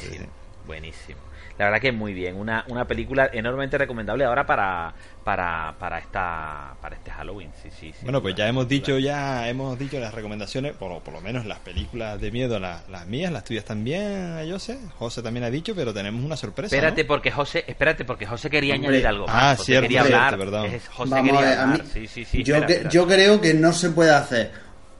buenísimo. 0.65 1.19
La 1.61 1.67
verdad 1.67 1.79
que 1.79 1.89
es 1.89 1.93
muy 1.93 2.11
bien. 2.15 2.37
Una, 2.37 2.65
una 2.69 2.85
película 2.85 3.29
enormemente 3.31 3.77
recomendable 3.77 4.25
ahora 4.25 4.47
para, 4.47 4.91
para, 5.23 5.75
para, 5.77 5.99
esta, 5.99 6.73
para 6.81 6.95
este 6.95 7.11
Halloween. 7.11 7.51
Sí, 7.61 7.69
sí, 7.69 7.91
sí. 7.91 7.99
Bueno, 8.01 8.19
pues 8.19 8.33
ya 8.33 8.47
hemos 8.47 8.67
dicho 8.67 8.97
ya 8.97 9.47
hemos 9.47 9.77
dicho 9.77 9.99
las 9.99 10.11
recomendaciones, 10.11 10.73
por, 10.73 10.99
por 11.03 11.13
lo 11.13 11.21
menos 11.21 11.45
las 11.45 11.59
películas 11.59 12.19
de 12.19 12.31
miedo, 12.31 12.59
las, 12.59 12.89
las 12.89 13.05
mías, 13.05 13.31
las 13.31 13.43
tuyas 13.43 13.63
también, 13.63 14.39
José. 14.51 14.79
José 14.97 15.21
también 15.21 15.43
ha 15.43 15.51
dicho, 15.51 15.75
pero 15.75 15.93
tenemos 15.93 16.23
una 16.25 16.35
sorpresa. 16.35 16.75
Espérate 16.75 17.03
¿no? 17.03 17.07
porque 17.07 17.29
José, 17.29 17.63
espérate 17.67 18.05
porque 18.05 18.25
José 18.25 18.49
quería 18.49 18.73
Hombre. 18.73 18.87
añadir 18.89 19.05
algo. 19.07 19.27
más. 19.27 19.35
Ah, 19.37 19.51
José 19.55 19.65
cierto, 19.65 19.81
quería 19.83 20.01
cierto, 20.03 20.17
hablar. 20.25 20.39
perdón. 20.39 20.65
Es- 20.65 20.87
José 20.87 21.09
Vamos 21.11 21.29
a 21.29 21.31
quería 21.31 21.47
ver, 21.49 21.59
a 21.59 21.65
mí, 21.67 21.71
hablar. 21.73 21.87
Sí, 21.93 22.07
sí, 22.07 22.25
sí. 22.25 22.43
yo, 22.43 22.55
espera, 22.55 22.65
que- 22.65 22.73
espera. 22.73 22.89
yo 22.89 23.07
creo 23.07 23.39
que 23.39 23.53
no 23.53 23.71
se 23.71 23.91
puede 23.91 24.09
hacer 24.11 24.51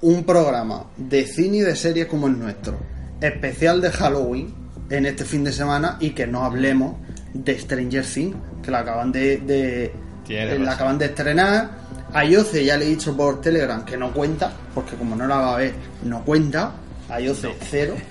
un 0.01 0.23
programa 0.25 0.85
de 0.95 1.25
cine 1.25 1.57
y 1.57 1.61
de 1.61 1.75
series 1.75 2.05
como 2.05 2.27
el 2.27 2.37
nuestro, 2.37 2.77
especial 3.19 3.81
de 3.81 3.89
Halloween, 3.91 4.60
en 4.91 5.05
este 5.05 5.25
fin 5.25 5.43
de 5.43 5.51
semana 5.51 5.97
y 5.99 6.11
que 6.11 6.27
no 6.27 6.43
hablemos 6.43 6.97
de 7.33 7.57
Stranger 7.57 8.05
Things, 8.05 8.35
que 8.61 8.69
la 8.71 8.79
acaban 8.79 9.11
de, 9.11 9.41
eh, 9.47 9.91
la 10.59 10.73
acaban 10.73 10.97
de 10.97 11.05
estrenar. 11.05 11.81
A 12.13 12.25
Yoce 12.25 12.63
ya 12.65 12.75
le 12.77 12.85
he 12.85 12.89
dicho 12.89 13.15
por 13.15 13.39
Telegram 13.41 13.85
que 13.85 13.95
no 13.97 14.11
cuenta, 14.13 14.51
porque 14.75 14.95
como 14.97 15.15
no 15.15 15.25
la 15.27 15.37
va 15.37 15.55
a 15.55 15.57
ver, 15.57 15.73
no 16.03 16.23
cuenta. 16.23 16.73
A 17.09 17.19
Yoce 17.19 17.55
cero. 17.69 17.95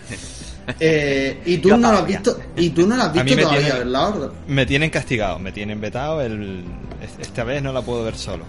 Eh, 0.78 1.40
y 1.46 1.56
tú 1.58 1.70
no 1.76 1.90
lo 1.90 1.98
has 1.98 2.06
visto, 2.06 2.38
y 2.54 2.70
tú 2.70 2.86
no 2.86 2.96
la 2.96 3.04
has 3.06 3.12
visto 3.12 3.36
todavía, 3.42 3.60
tiene- 3.72 3.78
¿verdad? 3.90 4.30
Me 4.46 4.66
tienen 4.66 4.90
castigado, 4.90 5.38
me 5.40 5.50
tienen 5.50 5.80
vetado. 5.80 6.20
El, 6.20 6.64
esta 7.18 7.42
vez 7.42 7.60
no 7.60 7.72
la 7.72 7.82
puedo 7.82 8.04
ver 8.04 8.14
solo. 8.14 8.44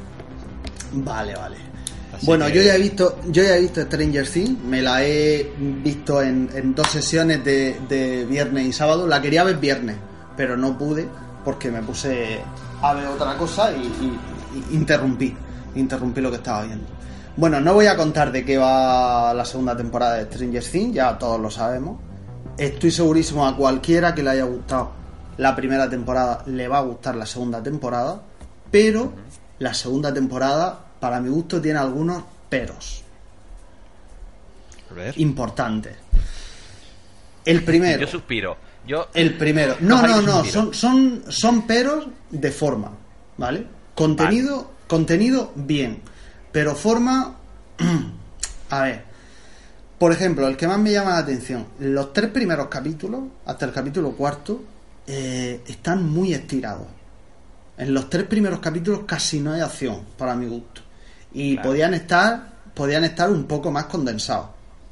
Vale, 0.92 1.34
vale. 1.34 1.56
Así 2.22 2.26
bueno, 2.28 2.46
que- 2.46 2.54
yo 2.54 2.62
ya 2.62 2.76
he 2.76 2.78
visto, 2.80 3.18
yo 3.30 3.44
ya 3.44 3.56
he 3.56 3.62
visto 3.62 3.82
Stranger 3.82 4.28
Things, 4.28 4.64
me 4.64 4.82
la 4.82 5.04
he 5.04 5.52
visto 5.58 6.22
en, 6.22 6.50
en 6.54 6.76
dos 6.76 6.88
sesiones 6.88 7.44
de, 7.44 7.80
de 7.90 8.26
viernes 8.26 8.66
y 8.68 8.74
sábado. 8.74 9.08
La 9.08 9.22
quería 9.22 9.44
ver 9.44 9.58
viernes, 9.58 9.98
pero 10.38 10.56
no 10.56 10.78
pude 10.78 11.08
porque 11.44 11.72
me 11.72 11.82
puse 11.82 12.40
a 12.82 12.94
ver 12.94 13.08
otra 13.08 13.36
cosa 13.38 13.72
y, 13.72 13.82
y- 13.82 14.20
y 14.72 14.76
interrumpí, 14.76 15.36
interrumpí 15.76 16.22
lo 16.22 16.30
que 16.30 16.38
estaba 16.38 16.64
viendo. 16.64 16.86
Bueno, 17.38 17.60
no 17.62 17.74
voy 17.74 17.88
a 17.88 17.96
contar 17.98 18.32
de 18.32 18.44
qué 18.46 18.58
va 18.58 19.34
la 19.34 19.46
segunda 19.46 19.76
temporada 19.76 20.16
de 20.16 20.26
Stranger 20.26 20.64
Things, 20.64 20.94
ya 20.96 21.18
todos 21.18 21.40
lo 21.40 21.50
sabemos. 21.50 21.98
Estoy 22.58 22.92
segurísimo 22.92 23.48
a 23.48 23.56
cualquiera 23.56 24.14
que 24.14 24.22
le 24.22 24.30
haya 24.32 24.44
gustado 24.44 24.92
la 25.38 25.56
primera 25.56 25.90
temporada 25.90 26.44
le 26.46 26.68
va 26.68 26.80
a 26.80 26.82
gustar 26.82 27.16
la 27.16 27.26
segunda 27.26 27.64
temporada, 27.64 28.22
pero 28.70 29.12
la 29.58 29.74
segunda 29.74 30.14
temporada, 30.14 30.82
para 31.02 31.20
mi 31.20 31.30
gusto, 31.30 31.60
tiene 31.60 31.80
algunos 31.80 32.24
peros 32.48 33.04
A 34.90 34.94
ver. 34.94 35.20
importantes. 35.20 35.98
El 37.44 37.64
primero. 37.64 38.02
Yo 38.02 38.08
suspiro. 38.08 38.56
Yo, 38.86 39.10
El 39.14 39.36
primero. 39.36 39.76
No, 39.80 40.02
no, 40.06 40.22
no. 40.22 40.46
Son, 40.46 40.74
son, 40.74 41.24
son 41.28 41.68
peros 41.68 42.08
de 42.30 42.52
forma. 42.52 42.92
¿Vale? 43.38 43.66
Contenido, 43.96 44.72
contenido, 44.88 45.52
bien. 45.56 46.02
Pero 46.52 46.76
forma. 46.76 47.36
A 48.70 48.84
ver. 48.84 49.04
Por 49.98 50.12
ejemplo, 50.12 50.48
el 50.48 50.56
que 50.56 50.68
más 50.68 50.80
me 50.80 50.92
llama 50.92 51.12
la 51.12 51.18
atención. 51.18 51.66
Los 51.80 52.14
tres 52.14 52.30
primeros 52.30 52.68
capítulos, 52.68 53.22
hasta 53.46 53.66
el 53.66 53.72
capítulo 53.72 54.12
cuarto, 54.12 54.64
eh, 55.08 55.62
están 55.68 56.08
muy 56.08 56.34
estirados. 56.34 56.88
En 57.78 57.94
los 57.94 58.10
tres 58.10 58.26
primeros 58.26 58.60
capítulos 58.60 59.02
casi 59.08 59.40
no 59.40 59.54
hay 59.54 59.62
acción, 59.62 60.02
para 60.18 60.36
mi 60.36 60.48
gusto. 60.48 60.82
Y 61.34 61.54
Claro. 61.56 61.70
podían 61.70 61.94
estar. 61.94 62.52
Podían 62.74 63.04
estar 63.04 63.30
un 63.30 63.44
poco 63.46 63.70
más 63.72 63.86
condensados. 63.86 64.48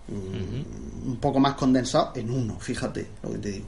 Un 0.07 1.17
poco 1.21 1.39
más 1.39 1.53
condensados 1.53 2.17
en 2.17 2.29
uno, 2.31 2.59
fíjate 2.59 3.07
lo 3.23 3.31
que 3.31 3.37
te 3.37 3.51
digo. 3.51 3.65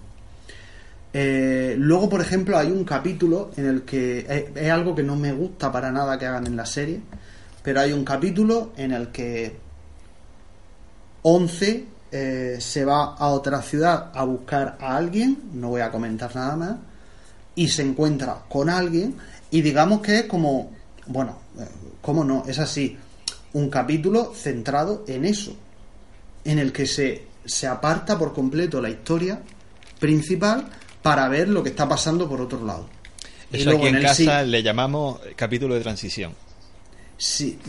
Eh, 1.14 1.76
luego, 1.78 2.10
por 2.10 2.22
ejemplo, 2.22 2.58
hay 2.58 2.72
un 2.72 2.84
capítulo 2.84 3.52
en 3.58 3.68
el 3.68 3.82
que 3.84 4.20
es, 4.20 4.46
es 4.56 4.72
algo 4.72 4.96
que 4.96 5.04
no 5.04 5.16
me 5.16 5.32
gusta 5.34 5.72
para 5.72 5.92
nada 5.92 6.18
que 6.18 6.26
hagan 6.26 6.48
en 6.48 6.56
la 6.56 6.66
serie, 6.66 7.02
pero 7.64 7.82
hay 7.82 7.94
un 7.94 8.04
capítulo 8.04 8.72
en 8.78 8.92
el 8.92 9.10
que 9.10 9.56
11 11.24 11.86
eh, 12.12 12.58
se 12.60 12.86
va 12.86 13.16
a 13.16 13.28
otra 13.28 13.62
ciudad 13.62 14.12
a 14.14 14.24
buscar 14.24 14.78
a 14.82 14.98
alguien, 14.98 15.38
no 15.54 15.70
voy 15.70 15.82
a 15.82 15.92
comentar 15.92 16.36
nada 16.36 16.56
más, 16.56 16.76
y 17.56 17.68
se 17.68 17.84
encuentra 17.84 18.38
con 18.50 18.70
alguien 18.70 19.16
y 19.50 19.62
digamos 19.62 20.02
que 20.02 20.20
es 20.20 20.24
como 20.26 20.72
bueno, 21.08 21.36
eh, 21.36 21.41
¿cómo 22.02 22.24
no? 22.24 22.44
Es 22.48 22.60
así, 22.60 22.98
un 23.54 23.70
capítulo 23.70 24.34
centrado 24.36 25.04
en 25.08 25.26
eso, 25.26 25.56
en 26.46 26.60
el 26.60 26.72
que 26.72 26.86
se, 26.86 27.26
se 27.46 27.68
aparta 27.68 28.18
por 28.18 28.34
completo 28.34 28.82
la 28.82 28.90
historia 28.90 29.42
principal 30.00 30.68
para 31.02 31.28
ver 31.30 31.50
lo 31.50 31.62
que 31.64 31.70
está 31.70 31.88
pasando 31.88 32.28
por 32.30 32.42
otro 32.42 32.66
lado. 32.66 32.88
Y 33.52 33.58
Eso 33.58 33.66
luego 33.72 33.80
aquí 33.84 33.90
en, 33.90 33.96
el 33.98 34.04
casa 34.04 34.44
le 34.44 34.64
llamamos 34.64 35.20
capítulo 35.36 35.76
de 35.76 35.82
transición. 35.82 36.34
sí, 37.18 37.60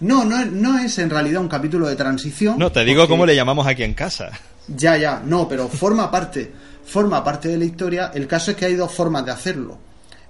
no, 0.00 0.24
no, 0.24 0.44
no 0.46 0.78
es 0.78 0.98
en 0.98 1.10
realidad 1.10 1.40
un 1.42 1.48
capítulo 1.48 1.86
de 1.86 1.96
transición. 1.96 2.58
No, 2.58 2.72
te 2.72 2.84
digo 2.84 3.02
porque- 3.02 3.10
cómo 3.10 3.26
le 3.26 3.36
llamamos 3.36 3.66
aquí 3.66 3.82
en 3.82 3.94
casa. 3.94 4.30
Ya, 4.68 4.96
ya, 4.96 5.22
no, 5.24 5.48
pero 5.48 5.68
forma 5.68 6.10
parte, 6.12 6.50
forma 6.84 7.22
parte 7.22 7.48
de 7.48 7.58
la 7.58 7.64
historia. 7.64 8.10
El 8.14 8.26
caso 8.26 8.50
es 8.50 8.56
que 8.56 8.64
hay 8.66 8.74
dos 8.74 8.92
formas 8.92 9.24
de 9.24 9.30
hacerlo. 9.32 9.78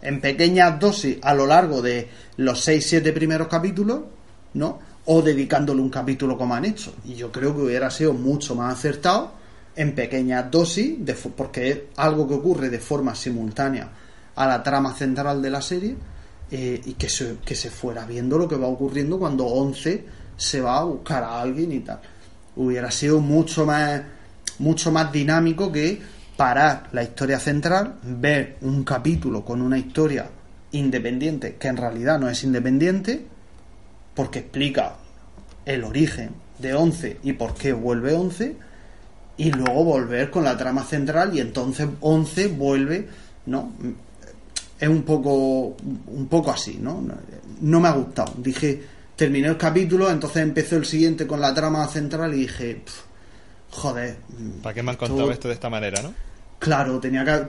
En 0.03 0.21
pequeñas 0.21 0.79
dosis 0.79 1.19
a 1.23 1.35
lo 1.35 1.47
largo 1.47 1.83
de 1.83 2.09
los 2.37 2.67
6-7 2.67 3.13
primeros 3.13 3.49
capítulos, 3.49 4.01
¿no? 4.55 4.79
O 5.07 5.23
dedicándole 5.23 5.81
un 5.81 5.91
capítulo 5.91 6.37
como 6.39 6.55
han 6.55 6.65
hecho. 6.65 6.95
Y 7.05 7.15
yo 7.15 7.31
creo 7.31 7.55
que 7.55 7.63
hubiera 7.63 7.91
sido 7.91 8.13
mucho 8.15 8.55
más 8.55 8.79
acertado 8.79 9.33
en 9.77 9.95
pequeñas 9.95 10.51
dosis, 10.51 11.05
de 11.05 11.15
porque 11.15 11.71
es 11.71 11.79
algo 11.97 12.27
que 12.27 12.35
ocurre 12.35 12.71
de 12.71 12.79
forma 12.79 13.15
simultánea 13.15 13.91
a 14.35 14.47
la 14.47 14.63
trama 14.63 14.95
central 14.95 15.43
de 15.43 15.51
la 15.51 15.63
serie, 15.63 15.97
eh, 16.51 16.81
y 16.85 16.95
que 16.95 17.09
se, 17.09 17.37
que 17.45 17.55
se 17.55 17.71
fuera 17.71 18.05
viendo 18.07 18.37
lo 18.37 18.49
que 18.49 18.57
va 18.57 18.67
ocurriendo 18.67 19.19
cuando 19.19 19.47
11 19.47 20.05
se 20.37 20.61
va 20.61 20.79
a 20.79 20.85
buscar 20.85 21.23
a 21.23 21.41
alguien 21.41 21.71
y 21.73 21.81
tal. 21.81 22.01
Hubiera 22.57 22.91
sido 22.91 23.21
mucho 23.21 23.65
más, 23.65 24.03
mucho 24.59 24.91
más 24.91 25.13
dinámico 25.13 25.71
que 25.71 26.01
parar 26.41 26.89
la 26.93 27.03
historia 27.03 27.39
central, 27.39 27.97
ver 28.03 28.57
un 28.63 28.83
capítulo 28.83 29.45
con 29.45 29.61
una 29.61 29.77
historia 29.77 30.31
independiente, 30.73 31.57
que 31.57 31.69
en 31.69 31.77
realidad 31.77 32.19
no 32.19 32.31
es 32.31 32.43
independiente, 32.45 33.27
porque 34.15 34.39
explica 34.39 34.95
el 35.67 35.85
origen 35.85 36.31
de 36.59 36.73
11 36.73 37.19
y 37.25 37.35
por 37.35 37.53
qué 37.53 37.75
vuelve 37.75 38.15
11, 38.15 38.57
y 39.37 39.53
luego 39.53 39.85
volver 39.85 40.31
con 40.31 40.45
la 40.45 40.57
trama 40.57 40.83
central 40.83 41.37
y 41.37 41.41
entonces 41.41 41.87
11 42.01 42.47
vuelve, 42.49 43.07
¿no? 43.45 43.75
Es 44.79 44.89
un 44.89 45.03
poco, 45.03 45.77
un 46.07 46.27
poco 46.31 46.53
así, 46.53 46.79
¿no? 46.81 47.05
No 47.61 47.81
me 47.81 47.89
ha 47.89 47.93
gustado. 47.93 48.33
Dije, 48.39 48.83
terminé 49.15 49.49
el 49.49 49.59
capítulo, 49.59 50.11
entonces 50.11 50.43
empezó 50.43 50.77
el 50.77 50.87
siguiente 50.87 51.27
con 51.27 51.39
la 51.39 51.53
trama 51.53 51.87
central 51.87 52.33
y 52.33 52.39
dije, 52.39 52.77
"Pf, 52.77 53.03
joder. 53.73 54.17
¿Para 54.63 54.73
qué 54.73 54.83
me 54.83 54.93
han 54.93 54.97
contado 54.97 55.31
esto 55.31 55.49
de 55.49 55.55
esta 55.55 55.69
manera, 55.69 56.01
no? 56.01 56.30
Claro, 56.61 57.01
tenía 57.01 57.25
que, 57.25 57.47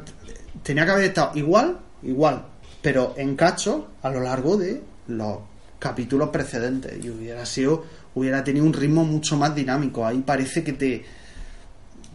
tenía 0.64 0.86
que 0.86 0.92
haber 0.92 1.04
estado 1.06 1.32
igual, 1.36 1.78
igual, 2.02 2.44
pero 2.82 3.14
en 3.18 3.36
cachos 3.36 3.84
a 4.02 4.10
lo 4.10 4.22
largo 4.22 4.58
de 4.58 4.82
los 5.08 5.38
capítulos 5.78 6.30
precedentes 6.30 7.04
y 7.04 7.10
hubiera 7.10 7.46
sido, 7.46 7.86
hubiera 8.16 8.44
tenido 8.44 8.66
un 8.66 8.74
ritmo 8.74 9.04
mucho 9.04 9.36
más 9.38 9.54
dinámico. 9.54 10.06
Ahí 10.08 10.20
parece 10.26 10.64
que 10.64 10.74
te, 10.74 11.06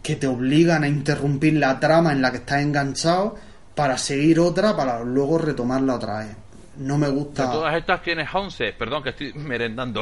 que 0.03 0.15
te 0.15 0.27
obligan 0.27 0.83
a 0.83 0.87
interrumpir 0.87 1.53
la 1.53 1.79
trama 1.79 2.11
en 2.11 2.21
la 2.21 2.31
que 2.31 2.37
estás 2.37 2.61
enganchado 2.61 3.35
para 3.75 3.97
seguir 3.97 4.39
otra, 4.39 4.75
para 4.75 5.01
luego 5.03 5.37
retomarla 5.37 5.95
otra 5.95 6.19
vez. 6.19 6.35
No 6.77 6.97
me 6.97 7.07
De 7.07 7.13
gusta. 7.13 7.51
todas 7.51 7.75
estas 7.75 8.01
tienes 8.03 8.27
11. 8.33 8.73
Perdón, 8.73 9.03
que 9.03 9.09
estoy 9.09 9.33
merendando. 9.33 10.01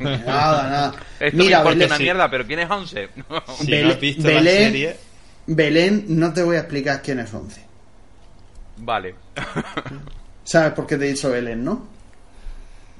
Nada, 0.00 0.68
nada. 0.68 0.94
Esto 1.20 1.36
Mira, 1.36 1.58
me 1.62 1.70
importa 1.70 1.70
Belén, 1.70 1.86
una 1.88 1.96
sí. 1.96 2.02
mierda, 2.02 2.30
pero 2.30 2.46
¿quién 2.46 2.58
es 2.60 2.70
11? 2.70 3.08
Si 3.58 3.66
Belén- 3.70 3.84
no 3.86 3.90
has 3.92 4.00
visto 4.00 4.30
la 4.30 4.42
serie, 4.42 4.96
Belén, 5.54 6.04
no 6.08 6.32
te 6.32 6.42
voy 6.42 6.56
a 6.56 6.60
explicar 6.60 7.02
quién 7.02 7.20
es 7.20 7.32
11. 7.32 7.60
vale. 8.78 9.14
¿Sabes 10.44 10.72
por 10.72 10.86
qué 10.86 10.96
te 10.96 11.06
he 11.06 11.12
dicho 11.12 11.30
Belén, 11.30 11.64
no? 11.64 11.86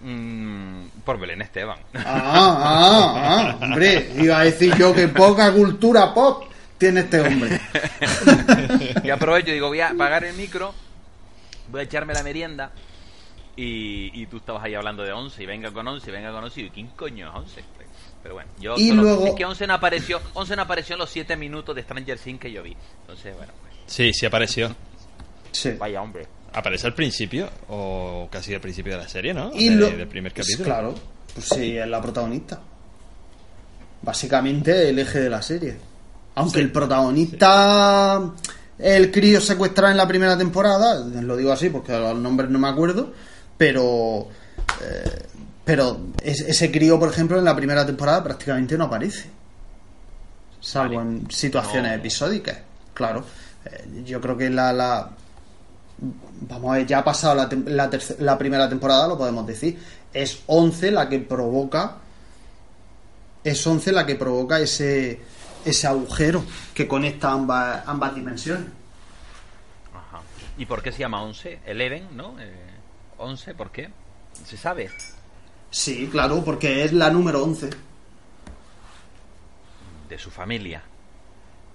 Mm, 0.03 0.87
por 1.05 1.19
Belén 1.19 1.43
Esteban. 1.43 1.79
Ah, 1.95 2.03
ah, 2.05 3.15
ah, 3.17 3.59
hombre, 3.61 4.13
iba 4.19 4.39
a 4.39 4.45
decir 4.45 4.75
yo 4.77 4.95
que 4.95 5.09
poca 5.09 5.53
cultura 5.53 6.15
pop 6.15 6.45
tiene 6.79 7.01
este 7.01 7.21
hombre. 7.21 7.61
y 9.05 9.11
aprovecho 9.11 9.51
y 9.51 9.55
digo, 9.55 9.69
voy 9.69 9.81
a 9.81 9.91
apagar 9.91 10.25
el 10.25 10.35
micro, 10.35 10.75
voy 11.71 11.81
a 11.81 11.85
echarme 11.85 12.15
la 12.15 12.23
merienda. 12.23 12.73
Y, 13.55 14.11
y 14.15 14.27
tú 14.27 14.39
estabas 14.39 14.65
ahí 14.65 14.75
hablando 14.75 15.03
de 15.03 15.13
11, 15.13 15.43
y 15.43 15.47
venga 15.47 15.71
con 15.73 15.87
11, 15.87 16.09
y 16.09 16.13
venga 16.13 16.33
con 16.33 16.43
11, 16.45 16.61
y 16.61 16.71
¿quién 16.71 16.87
coño 16.89 17.29
es 17.29 17.35
11? 17.35 17.65
Pero 18.23 18.35
bueno, 18.35 18.51
yo 18.61 18.75
Y 18.77 18.89
solo- 18.91 19.03
luego- 19.03 19.27
es 19.27 19.35
que 19.35 19.45
11 19.45 19.67
no 19.67 19.75
apareció, 19.75 20.21
11 20.35 20.55
no 20.57 20.63
apareció 20.63 20.95
en 20.95 21.01
los 21.01 21.11
7 21.11 21.37
minutos 21.37 21.75
de 21.75 21.83
Stranger 21.83 22.19
Things 22.19 22.41
que 22.41 22.53
yo 22.53 22.63
vi. 22.63 22.77
Entonces, 23.01 23.37
bueno, 23.37 23.53
pues, 23.61 23.75
sí, 23.87 24.13
sí 24.13 24.27
apareció. 24.27 24.75
Sí. 25.51 25.73
vaya 25.79 26.01
hombre. 26.01 26.27
Aparece 26.55 26.87
al 26.87 26.95
principio, 26.95 27.49
o 27.69 28.29
casi 28.31 28.55
al 28.55 28.61
principio 28.61 28.93
de 28.93 28.99
la 29.03 29.09
serie, 29.09 29.35
¿no? 29.35 29.51
Y 29.55 29.69
De- 29.71 29.75
lo- 29.77 29.91
del 29.91 30.07
primer 30.09 30.33
pues 30.33 30.47
capítulo. 30.47 30.65
claro, 30.65 30.95
pues 31.35 31.47
sí, 31.49 31.77
es 31.77 31.87
la 31.87 32.01
protagonista. 32.01 32.61
Básicamente 34.03 34.89
el 34.89 34.99
eje 34.99 35.21
de 35.21 35.31
la 35.31 35.43
serie. 35.43 35.77
Aunque 36.35 36.61
el 36.61 36.73
protagonista, 36.73 38.21
el 38.79 39.11
crío 39.13 39.41
secuestrado 39.41 39.91
en 39.93 39.97
la 39.99 40.09
primera 40.09 40.37
temporada, 40.37 40.99
lo 41.05 41.37
digo 41.37 41.53
así 41.53 41.69
porque 41.69 41.93
los 41.93 42.19
nombres 42.19 42.51
no 42.51 42.59
me 42.59 42.69
acuerdo, 42.69 43.13
pero 43.57 44.29
eh, 44.83 45.23
pero 45.65 46.01
es- 46.23 46.41
ese 46.41 46.71
crío, 46.73 46.99
por 46.99 47.09
ejemplo, 47.11 47.39
en 47.39 47.45
la 47.45 47.55
primera 47.57 47.85
temporada 47.87 48.23
prácticamente 48.25 48.77
no 48.79 48.85
aparece. 48.85 49.31
Salvo 50.61 50.97
Vale. 50.97 51.11
en 51.11 51.31
situaciones 51.31 51.91
No. 51.93 51.97
episódicas. 51.99 52.59
Claro. 52.95 53.25
Eh, 53.65 54.03
yo 54.05 54.21
creo 54.21 54.37
que 54.37 54.51
la, 54.51 54.73
la 54.73 55.11
vamos 56.49 56.73
a 56.73 56.79
ver, 56.79 56.87
ya 56.87 56.99
ha 56.99 57.05
pasado 57.05 57.35
la, 57.35 57.49
la, 57.67 57.91
la 58.19 58.39
primera 58.39 58.69
temporada, 58.69 59.09
lo 59.09 59.17
podemos 59.19 59.47
decir. 59.47 59.79
Es 60.13 60.43
11 60.47 60.91
la 60.91 61.09
que 61.09 61.19
provoca. 61.21 61.97
Es 63.45 63.67
11 63.67 63.91
la 63.93 64.07
que 64.07 64.15
provoca 64.15 64.61
ese, 64.61 65.21
ese 65.65 65.87
agujero 65.87 66.45
que 66.75 66.87
conecta 66.87 67.33
ambas, 67.33 67.83
ambas 67.87 68.15
dimensiones. 68.15 68.67
Ajá. 69.93 70.21
¿Y 70.59 70.67
por 70.67 70.83
qué 70.83 70.93
se 70.93 70.99
llama 71.01 71.23
11? 71.23 71.61
Eleven, 71.67 72.09
¿no? 72.17 72.39
Eh, 72.41 72.53
11, 73.19 73.55
¿por 73.55 73.71
qué? 73.73 73.91
¿Se 74.47 74.57
sabe? 74.57 74.91
Sí, 75.73 76.07
claro, 76.13 76.45
porque 76.45 76.85
es 76.85 76.93
la 76.93 77.11
número 77.11 77.43
11. 77.43 77.71
De 80.09 80.19
su 80.19 80.31
familia. 80.31 80.83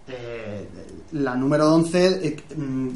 Eh, 0.08 0.68
la 1.14 1.36
número 1.36 1.74
11. 1.74 2.28
eh, 2.28 2.38
mm, 2.56 2.90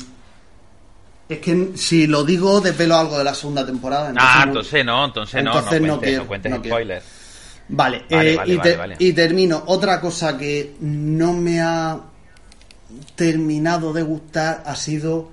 es 1.27 1.39
que 1.39 1.71
si 1.75 2.07
lo 2.07 2.23
digo, 2.23 2.61
desvelo 2.61 2.95
algo 2.97 3.17
de 3.17 3.23
la 3.23 3.33
segunda 3.33 3.65
temporada. 3.65 4.13
ah, 4.17 4.43
entonces 4.45 4.85
no, 4.85 5.03
entonces 5.05 5.43
no, 5.43 5.57
entonces 5.57 5.81
no 5.81 5.87
no 5.87 5.97
cuentes, 5.99 6.17
no 6.19 6.27
cuentes 6.27 6.51
no 6.51 6.57
spoilers. 6.63 7.05
Vale, 7.69 8.03
Vale, 8.09 8.33
eh, 8.33 8.35
vale, 8.37 8.53
y, 8.53 8.57
vale, 8.57 8.71
te- 8.71 8.77
vale. 8.77 8.95
y 8.99 9.13
termino. 9.13 9.63
Otra 9.67 9.99
cosa 10.01 10.37
que 10.37 10.75
no 10.81 11.33
me 11.33 11.61
ha 11.61 11.99
terminado 13.15 13.93
de 13.93 14.03
gustar 14.03 14.63
ha 14.65 14.75
sido 14.75 15.29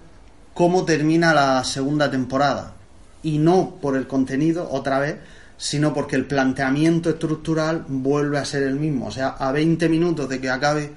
cómo 0.55 0.85
termina 0.85 1.35
la 1.35 1.63
segunda 1.65 2.11
temporada. 2.11 2.75
Y 3.23 3.39
no 3.39 3.75
por 3.83 3.97
el 3.97 4.07
contenido, 4.07 4.69
otra 4.71 5.01
vez, 5.01 5.17
sino 5.59 5.93
porque 5.93 6.17
el 6.17 6.25
planteamiento 6.25 7.11
estructural 7.11 7.85
vuelve 7.89 8.39
a 8.39 8.45
ser 8.45 8.63
el 8.63 8.77
mismo. 8.77 9.09
O 9.09 9.11
sea, 9.11 9.31
a 9.31 9.51
20 9.51 9.89
minutos 9.89 10.29
de 10.29 10.41
que 10.41 10.49
acabe 10.49 10.93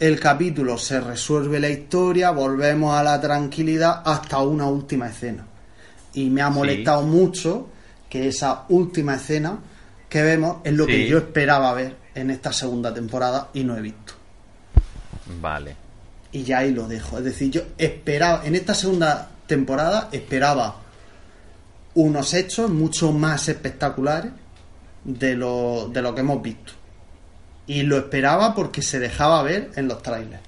el 0.00 0.18
capítulo 0.18 0.76
se 0.76 1.00
resuelve 1.00 1.60
la 1.60 1.68
historia, 1.68 2.32
volvemos 2.32 2.94
a 2.94 3.04
la 3.04 3.20
tranquilidad 3.20 4.02
hasta 4.04 4.40
una 4.40 4.66
última 4.66 5.08
escena. 5.08 5.46
Y 6.14 6.28
me 6.28 6.42
ha 6.42 6.50
molestado 6.50 7.02
mucho 7.02 7.68
que 8.10 8.26
esa 8.26 8.64
última 8.68 9.14
escena 9.14 9.58
que 10.08 10.22
vemos 10.22 10.56
es 10.64 10.72
lo 10.74 10.84
que 10.84 11.06
yo 11.06 11.18
esperaba 11.18 11.72
ver 11.72 11.96
en 12.14 12.30
esta 12.30 12.52
segunda 12.52 12.92
temporada 12.92 13.50
y 13.54 13.62
no 13.62 13.76
he 13.76 13.80
visto. 13.80 14.14
Vale. 15.40 15.76
Y 16.32 16.42
ya 16.42 16.58
ahí 16.58 16.72
lo 16.72 16.88
dejo. 16.88 17.18
Es 17.18 17.24
decir, 17.24 17.52
yo 17.52 17.62
esperaba, 17.78 18.44
en 18.44 18.56
esta 18.56 18.74
segunda 18.74 19.30
temporada 19.46 20.08
esperaba 20.10 20.82
unos 21.94 22.34
hechos 22.34 22.70
mucho 22.70 23.12
más 23.12 23.48
espectaculares 23.48 24.32
de 25.04 25.34
lo, 25.34 25.88
de 25.92 26.02
lo 26.02 26.14
que 26.14 26.20
hemos 26.20 26.42
visto. 26.42 26.72
Y 27.66 27.82
lo 27.82 27.96
esperaba 27.98 28.54
porque 28.54 28.82
se 28.82 28.98
dejaba 28.98 29.42
ver 29.42 29.70
en 29.76 29.88
los 29.88 30.02
trailers. 30.02 30.42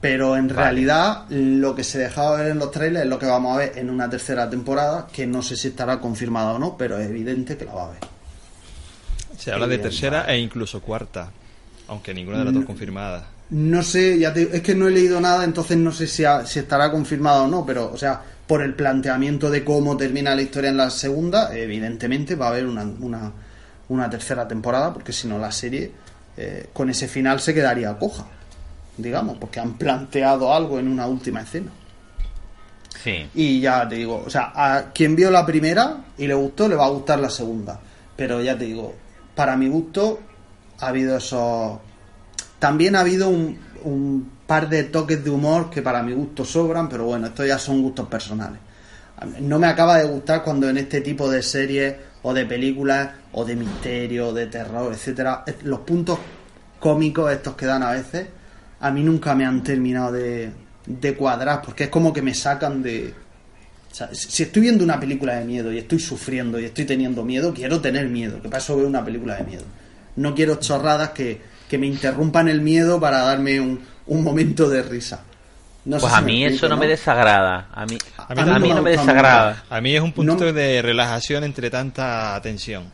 Pero 0.00 0.36
en 0.36 0.48
Vale. 0.48 0.60
realidad 0.60 1.26
lo 1.30 1.74
que 1.76 1.84
se 1.84 1.98
dejaba 1.98 2.36
ver 2.38 2.50
en 2.50 2.58
los 2.58 2.70
trailers 2.72 3.04
es 3.04 3.10
lo 3.10 3.18
que 3.18 3.26
vamos 3.26 3.54
a 3.54 3.58
ver 3.58 3.72
en 3.76 3.88
una 3.88 4.10
tercera 4.10 4.50
temporada, 4.50 5.06
que 5.12 5.26
no 5.26 5.42
sé 5.42 5.56
si 5.56 5.68
estará 5.68 6.00
confirmada 6.00 6.52
o 6.54 6.58
no, 6.58 6.76
pero 6.76 6.98
es 6.98 7.08
evidente 7.08 7.56
que 7.56 7.64
la 7.64 7.74
va 7.74 7.84
a 7.86 7.90
ver. 7.90 8.00
Se 9.38 9.52
habla 9.52 9.66
de 9.68 9.78
tercera 9.78 10.24
e 10.32 10.38
incluso 10.38 10.80
cuarta, 10.80 11.30
aunque 11.88 12.12
ninguna 12.14 12.38
de 12.38 12.44
las 12.46 12.54
dos 12.54 12.64
confirmadas. 12.64 13.24
No 13.50 13.82
sé, 13.82 14.18
ya 14.18 14.32
te- 14.32 14.56
es 14.56 14.62
que 14.62 14.74
no 14.74 14.88
he 14.88 14.90
leído 14.90 15.20
nada, 15.20 15.44
entonces 15.44 15.76
no 15.76 15.92
sé 15.92 16.06
si, 16.06 16.24
si 16.46 16.58
estará 16.58 16.90
confirmado 16.90 17.44
o 17.44 17.48
no, 17.48 17.64
pero, 17.66 17.92
o 17.92 17.96
sea, 17.96 18.20
por 18.46 18.62
el 18.62 18.74
planteamiento 18.74 19.50
de 19.50 19.64
cómo 19.64 19.96
termina 19.96 20.34
la 20.34 20.42
historia 20.42 20.70
en 20.70 20.76
la 20.76 20.90
segunda, 20.90 21.56
evidentemente 21.56 22.34
va 22.34 22.46
a 22.46 22.50
haber 22.50 22.66
una, 22.66 22.82
una, 22.82 23.32
una 23.88 24.10
tercera 24.10 24.46
temporada, 24.46 24.92
porque 24.92 25.12
si 25.12 25.28
no 25.28 25.38
la 25.38 25.52
serie 25.52 25.92
eh, 26.36 26.68
con 26.72 26.90
ese 26.90 27.08
final 27.08 27.40
se 27.40 27.54
quedaría 27.54 27.96
coja, 27.98 28.26
digamos, 28.96 29.38
porque 29.38 29.60
han 29.60 29.74
planteado 29.74 30.52
algo 30.52 30.78
en 30.78 30.88
una 30.88 31.06
última 31.06 31.42
escena. 31.42 31.70
Sí. 33.02 33.28
Y 33.34 33.60
ya 33.60 33.88
te 33.88 33.96
digo, 33.96 34.22
o 34.26 34.30
sea, 34.30 34.52
a 34.54 34.92
quien 34.92 35.16
vio 35.16 35.30
la 35.30 35.44
primera 35.44 36.04
y 36.18 36.26
le 36.26 36.34
gustó, 36.34 36.68
le 36.68 36.76
va 36.76 36.86
a 36.86 36.90
gustar 36.90 37.18
la 37.18 37.30
segunda. 37.30 37.80
Pero 38.16 38.40
ya 38.42 38.56
te 38.56 38.64
digo, 38.64 38.94
para 39.34 39.56
mi 39.56 39.68
gusto 39.68 40.20
ha 40.78 40.88
habido 40.88 41.16
esos... 41.16 41.78
También 42.58 42.94
ha 42.94 43.00
habido 43.00 43.28
un, 43.28 43.58
un 43.82 44.30
par 44.52 44.68
de 44.68 44.84
toques 44.84 45.24
de 45.24 45.30
humor 45.30 45.70
que 45.70 45.80
para 45.80 46.02
mi 46.02 46.12
gusto 46.12 46.44
sobran, 46.44 46.86
pero 46.86 47.04
bueno, 47.04 47.28
estos 47.28 47.46
ya 47.46 47.58
son 47.58 47.80
gustos 47.80 48.06
personales. 48.06 48.60
No 49.40 49.58
me 49.58 49.66
acaba 49.66 49.96
de 49.96 50.04
gustar 50.06 50.42
cuando 50.42 50.68
en 50.68 50.76
este 50.76 51.00
tipo 51.00 51.30
de 51.30 51.42
series 51.42 51.94
o 52.20 52.34
de 52.34 52.44
películas 52.44 53.12
o 53.32 53.46
de 53.46 53.56
misterio, 53.56 54.30
de 54.34 54.48
terror, 54.48 54.92
etcétera, 54.92 55.42
los 55.62 55.80
puntos 55.80 56.18
cómicos 56.78 57.32
estos 57.32 57.54
que 57.54 57.64
dan 57.64 57.82
a 57.82 57.92
veces, 57.92 58.26
a 58.80 58.90
mí 58.90 59.02
nunca 59.02 59.34
me 59.34 59.46
han 59.46 59.62
terminado 59.62 60.12
de, 60.12 60.50
de 60.84 61.14
cuadrar, 61.14 61.62
porque 61.62 61.84
es 61.84 61.88
como 61.88 62.12
que 62.12 62.20
me 62.20 62.34
sacan 62.34 62.82
de... 62.82 63.14
o 63.90 63.94
sea, 63.94 64.10
si 64.12 64.42
estoy 64.42 64.60
viendo 64.60 64.84
una 64.84 65.00
película 65.00 65.36
de 65.36 65.46
miedo 65.46 65.72
y 65.72 65.78
estoy 65.78 65.98
sufriendo 65.98 66.60
y 66.60 66.66
estoy 66.66 66.84
teniendo 66.84 67.24
miedo, 67.24 67.54
quiero 67.54 67.80
tener 67.80 68.06
miedo, 68.06 68.42
que 68.42 68.50
para 68.50 68.58
eso 68.58 68.76
veo 68.76 68.86
una 68.86 69.02
película 69.02 69.36
de 69.36 69.44
miedo. 69.44 69.64
No 70.16 70.34
quiero 70.34 70.56
chorradas 70.56 71.12
que, 71.12 71.40
que 71.70 71.78
me 71.78 71.86
interrumpan 71.86 72.48
el 72.48 72.60
miedo 72.60 73.00
para 73.00 73.22
darme 73.22 73.58
un, 73.58 73.91
un 74.06 74.22
momento 74.24 74.68
de 74.68 74.82
risa. 74.82 75.22
No 75.84 75.98
Pues 75.98 76.12
a 76.12 76.20
me 76.20 76.26
mí 76.32 76.44
eso 76.44 76.68
no 76.68 76.76
me 76.76 76.86
desagrada. 76.86 77.68
A 77.72 77.84
mí, 77.86 77.98
A 78.16 78.26
a 78.32 78.34
mí 78.58 78.68
mí, 78.68 78.74
no 78.74 78.82
me 78.82 78.90
desagrada. 78.90 79.64
A 79.68 79.80
mí 79.80 79.94
es 79.96 80.00
un 80.00 80.12
punto 80.12 80.36
No- 80.44 80.52
de 80.52 80.80
relajación 80.80 81.42
entre 81.44 81.70
tanta 81.70 82.38
tensión. 82.42 82.84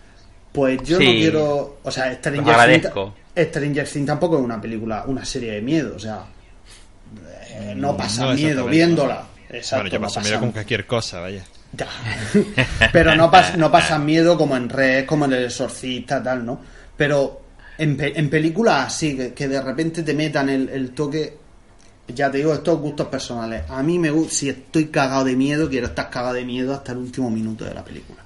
Pues 0.52 0.82
yo 0.84 0.96
Sí. 0.98 1.04
no 1.04 1.10
quiero. 1.12 1.78
O 1.82 1.90
sea, 1.90 2.14
Stranger 2.14 2.42
Los 2.44 2.50
agradezco. 2.54 3.14
Things, 3.34 3.48
Stranger 3.50 3.88
Things 3.88 4.06
tampoco 4.06 4.38
es 4.38 4.42
una 4.44 4.58
película, 4.60 5.04
una 5.06 5.24
serie 5.24 5.52
de 5.52 5.60
miedo. 5.60 5.94
O 5.96 5.98
sea, 5.98 6.20
eh, 7.50 7.74
no 7.76 7.96
pasa 7.96 8.24
No 8.26 8.32
miedo 8.34 8.64
viéndola. 8.66 9.24
Exacto, 9.50 9.84
bueno, 9.84 9.90
yo 9.96 10.00
paso 10.00 10.14
pasa 10.16 10.28
miedo 10.28 10.40
con 10.40 10.52
cualquier 10.52 10.86
cosa, 10.86 11.20
vaya. 11.20 11.44
Ya. 11.72 11.86
Pero 12.92 13.14
no, 13.14 13.30
pas, 13.30 13.56
no 13.58 13.70
pasa 13.70 13.98
miedo 13.98 14.36
como 14.38 14.56
en 14.56 14.68
Red, 14.68 15.04
como 15.06 15.26
en 15.26 15.34
El 15.34 15.44
Exorcista, 15.44 16.22
tal, 16.22 16.44
¿no? 16.46 16.60
Pero 16.96 17.42
en, 17.78 17.96
pe- 17.96 18.18
en 18.18 18.28
películas 18.28 18.86
así, 18.88 19.16
que, 19.16 19.32
que 19.32 19.48
de 19.48 19.60
repente 19.62 20.02
te 20.02 20.14
metan 20.14 20.48
el, 20.48 20.68
el 20.68 20.90
toque. 20.90 21.36
Ya 22.14 22.30
te 22.30 22.38
digo, 22.38 22.54
estos 22.54 22.78
gustos 22.80 23.06
personales. 23.08 23.64
A 23.68 23.82
mí 23.82 23.98
me 23.98 24.10
gusta, 24.10 24.34
si 24.34 24.48
estoy 24.48 24.86
cagado 24.86 25.24
de 25.24 25.36
miedo, 25.36 25.68
quiero 25.68 25.88
estar 25.88 26.08
cagado 26.10 26.34
de 26.34 26.44
miedo 26.44 26.72
hasta 26.74 26.92
el 26.92 26.98
último 26.98 27.30
minuto 27.30 27.64
de 27.66 27.74
la 27.74 27.84
película. 27.84 28.20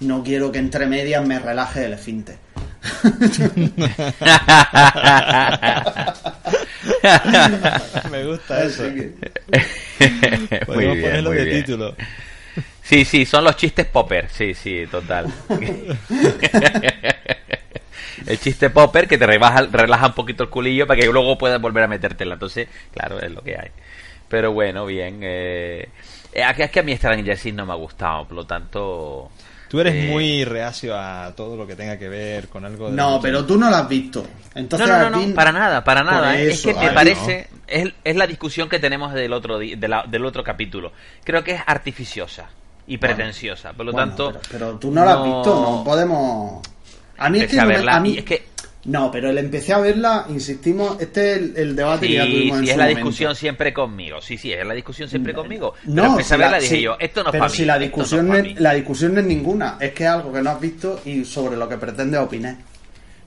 No 0.00 0.22
quiero 0.24 0.50
que 0.50 0.58
entre 0.58 0.86
medias 0.86 1.24
me 1.24 1.38
relaje 1.38 1.84
el 1.84 1.92
esfínter. 1.92 2.36
Me 8.10 8.24
gusta 8.26 8.64
eso. 8.64 8.84
Podemos 10.66 10.76
Muy 10.76 10.84
bien, 10.86 11.00
ponerlo 11.02 11.30
muy 11.30 11.38
de 11.38 11.44
bien. 11.44 11.64
título. 11.64 11.96
Sí, 12.82 13.04
sí, 13.04 13.24
son 13.24 13.44
los 13.44 13.56
chistes 13.56 13.86
popper. 13.86 14.28
Sí, 14.30 14.54
sí, 14.54 14.84
total. 14.90 15.26
el 18.26 18.38
chiste 18.40 18.70
popper 18.70 19.06
que 19.08 19.18
te 19.18 19.26
rebaja, 19.26 19.62
relaja 19.70 20.06
un 20.06 20.12
poquito 20.14 20.42
el 20.44 20.48
culillo 20.50 20.86
para 20.86 21.00
que 21.00 21.06
luego 21.06 21.36
puedas 21.38 21.60
volver 21.60 21.84
a 21.84 21.88
metértela. 21.88 22.34
Entonces, 22.34 22.68
claro, 22.92 23.20
es 23.20 23.30
lo 23.30 23.42
que 23.42 23.56
hay. 23.56 23.70
Pero 24.28 24.52
bueno, 24.52 24.86
bien. 24.86 25.20
Eh, 25.22 25.88
eh, 26.32 26.44
es 26.58 26.70
que 26.70 26.80
a 26.80 26.82
mí 26.82 26.96
Stranger 26.96 27.38
Things 27.38 27.56
no 27.56 27.66
me 27.66 27.72
ha 27.72 27.76
gustado, 27.76 28.24
por 28.26 28.36
lo 28.36 28.46
tanto... 28.46 29.30
Tú 29.68 29.80
eres 29.80 29.94
Eh, 29.94 30.08
muy 30.10 30.44
reacio 30.44 30.94
a 30.94 31.32
todo 31.34 31.56
lo 31.56 31.66
que 31.66 31.74
tenga 31.74 31.98
que 31.98 32.06
ver 32.08 32.48
con 32.48 32.64
algo 32.66 32.90
de... 32.90 32.96
No, 32.96 33.18
pero 33.22 33.46
tú 33.46 33.56
no 33.56 33.70
la 33.70 33.78
has 33.80 33.88
visto. 33.88 34.22
Entonces, 34.54 34.86
no, 34.86 35.08
no, 35.10 35.26
no, 35.26 35.34
para 35.34 35.50
nada, 35.50 35.82
para 35.82 36.02
nada. 36.04 36.38
¿eh? 36.38 36.50
eso, 36.50 36.68
es 36.68 36.76
que 36.76 36.84
me 36.84 36.92
parece, 36.92 37.48
es, 37.66 37.90
es 38.04 38.16
la 38.16 38.26
discusión 38.26 38.68
que 38.68 38.78
tenemos 38.78 39.14
del 39.14 39.32
otro 39.32 39.58
de 39.58 39.76
la- 39.88 40.04
del 40.06 40.26
otro 40.26 40.44
capítulo. 40.44 40.92
Creo 41.24 41.42
que 41.42 41.52
es 41.52 41.62
artificiosa 41.66 42.50
y 42.86 42.98
pretenciosa. 42.98 43.72
Por 43.72 43.86
lo 43.86 43.92
Bueno, 43.92 44.08
tanto, 44.08 44.32
pero, 44.32 44.40
pero 44.50 44.78
tú 44.78 44.90
no 44.90 45.06
la 45.06 45.14
has 45.14 45.24
visto, 45.24 45.54
no 45.54 45.82
podemos. 45.84 46.60
A 47.24 47.30
mí 47.30 47.38
es 47.38 47.44
Empecé 47.44 47.56
que 47.56 47.60
a 47.60 47.64
no 47.64 47.68
me- 47.68 47.74
verla 47.76 47.96
a 47.96 48.00
mí- 48.00 48.10
y 48.14 48.18
es 48.18 48.24
que- 48.24 48.52
No, 48.84 49.10
pero 49.12 49.30
el 49.30 49.38
empecé 49.38 49.72
a 49.72 49.78
verla, 49.78 50.26
insistimos, 50.28 51.00
este 51.00 51.32
es 51.32 51.38
el, 51.38 51.56
el 51.56 51.76
debate 51.76 52.06
que 52.08 52.14
ya 52.14 52.24
Sí, 52.24 52.32
tuvimos 52.32 52.58
en 52.58 52.62
sí, 52.62 52.66
su 52.66 52.70
es 52.72 52.76
la 52.78 52.82
momento. 52.84 52.98
discusión 52.98 53.36
siempre 53.36 53.72
conmigo. 53.72 54.20
Sí, 54.20 54.36
sí, 54.38 54.52
es 54.52 54.66
la 54.66 54.74
discusión 54.74 55.08
siempre 55.08 55.32
conmigo. 55.34 55.74
Pero 55.82 55.94
No, 55.94 56.04
empecé 56.06 56.28
si 56.30 56.34
a 56.34 56.36
verla 56.38 56.50
la- 56.56 56.58
dije 56.62 56.74
sí, 56.76 56.82
yo, 56.82 56.96
esto 56.98 57.22
no 57.22 57.28
es 57.28 57.32
pero 57.32 57.42
para 57.42 57.54
si 57.54 57.62
mí. 57.62 57.66
la 57.66 57.78
discusión, 57.78 58.26
no, 58.26 58.32
no 58.34 58.38
es 58.40 58.46
es, 58.54 58.60
la 58.60 58.74
discusión 58.74 59.14
no 59.14 59.20
es 59.20 59.26
ninguna, 59.26 59.76
es 59.80 59.92
que 59.92 60.02
es 60.02 60.10
algo 60.10 60.32
que 60.32 60.42
no 60.42 60.50
has 60.50 60.60
visto 60.60 61.00
y 61.04 61.24
sobre 61.24 61.56
lo 61.56 61.68
que 61.68 61.76
pretendes 61.76 62.18
opinar. 62.20 62.56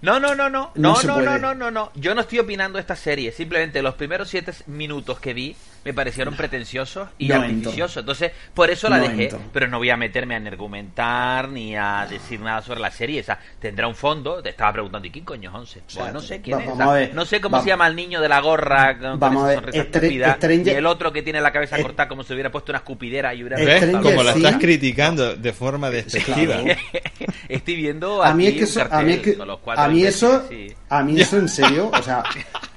No, 0.02 0.20
no, 0.20 0.36
no, 0.36 0.50
no, 0.50 0.72
No 0.76 1.02
no, 1.02 1.04
no, 1.04 1.22
no, 1.22 1.38
no, 1.40 1.56
no, 1.56 1.72
no. 1.72 1.92
Yo 1.96 2.14
no 2.14 2.22
estoy 2.22 2.40
opinando 2.40 2.78
esta 2.78 2.96
serie. 2.98 3.32
Simplemente 3.32 3.82
los 3.82 3.96
primeros 3.96 4.28
siete 4.30 4.52
minutos 4.68 5.20
que 5.22 5.34
vi 5.34 5.56
me 5.86 5.94
parecieron 5.94 6.36
pretenciosos 6.36 7.08
y 7.20 7.28
No 7.30 7.36
artificiosos. 7.36 7.98
Entonces, 7.98 8.32
por 8.54 8.70
eso 8.70 8.90
la 8.90 8.98
No 8.98 9.04
dejé. 9.08 9.24
entro. 9.26 9.40
Pero 9.54 9.68
no 9.68 9.78
voy 9.78 9.90
a 9.92 9.96
meterme 9.98 10.36
a 10.36 10.40
argumentar 10.40 11.48
ni 11.50 11.76
a 11.78 12.06
decir 12.10 12.40
nada 12.42 12.62
sobre 12.62 12.80
la 12.82 12.92
serie. 12.92 13.20
Esa 13.22 13.38
tendrá 13.60 13.88
un 13.88 13.96
fondo. 13.96 14.42
Te 14.42 14.50
estaba 14.50 14.74
preguntando, 14.74 15.08
¿y 15.08 15.12
quién 15.12 15.24
coño 15.24 15.50
es 15.52 15.56
Once? 15.56 15.82
sea, 15.88 16.02
Pues 16.02 16.14
no 16.14 16.20
sé 16.22 16.42
quién 16.42 16.58
va- 16.58 16.62
es. 16.64 16.68
vamos 16.70 16.82
O 16.82 16.84
sea, 16.84 16.92
a 16.92 16.96
ver, 16.96 17.14
no 17.16 17.26
sé 17.26 17.40
cómo 17.40 17.54
vamos- 17.54 17.64
se 17.64 17.70
llama 17.70 17.88
el 17.88 17.96
niño 17.96 18.20
de 18.20 18.28
la 18.30 18.42
gorra 18.42 18.98
con 18.98 19.20
Vamos 19.20 19.44
esa 19.44 19.46
a 19.46 19.48
ver, 19.48 19.56
sonrisa 19.60 19.84
estúpida, 19.84 20.38
Stranger- 20.40 20.68
y 20.74 20.76
el 20.76 20.86
otro 20.88 21.14
que 21.14 21.22
tiene 21.22 21.40
la 21.40 21.52
cabeza 21.52 21.82
cortada 21.82 22.10
como 22.10 22.24
si 22.24 22.34
hubiera 22.34 22.52
puesto 22.52 22.72
una 22.72 22.80
escupidera 22.80 23.34
y 23.36 23.44
hubiera... 23.44 23.58
¿Ves? 23.58 23.96
Como 24.02 24.24
la 24.24 24.32
estás 24.32 24.56
criticando 24.58 25.36
de 25.36 25.54
forma 25.54 25.90
despectiva. 25.92 26.62
Claro. 26.64 26.80
Estoy 27.48 27.76
viendo 27.76 28.24
A 28.24 28.34
mí 28.34 28.48
es 28.48 28.54
que 28.56 28.64
eso, 28.64 28.82
a 28.90 29.02
mí 29.04 29.14
es 29.14 29.20
que, 29.20 29.36
con 29.36 29.48
los 29.48 29.60
cuatro 29.60 29.84
a 29.84 29.88
mí 29.88 30.04
eso, 30.04 30.44
sí. 30.50 30.74
a 30.90 31.04
mí 31.04 31.22
eso 31.22 31.38
en 31.38 31.48
serio, 31.48 31.92
o 31.94 32.02
sea, 32.02 32.24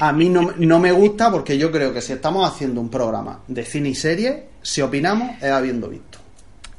a 0.00 0.12
mí 0.12 0.28
no, 0.28 0.52
no 0.58 0.78
me 0.78 0.92
gusta 0.92 1.30
porque 1.30 1.56
yo 1.58 1.70
creo 1.70 1.92
que 1.92 2.00
si 2.00 2.12
estamos 2.12 2.48
haciendo 2.50 2.80
un 2.80 2.88
programa 2.90 3.40
de 3.48 3.64
cine 3.64 3.90
y 3.90 3.94
serie, 3.94 4.44
si 4.62 4.80
opinamos 4.82 5.42
es 5.42 5.50
habiendo 5.50 5.88
visto. 5.88 6.18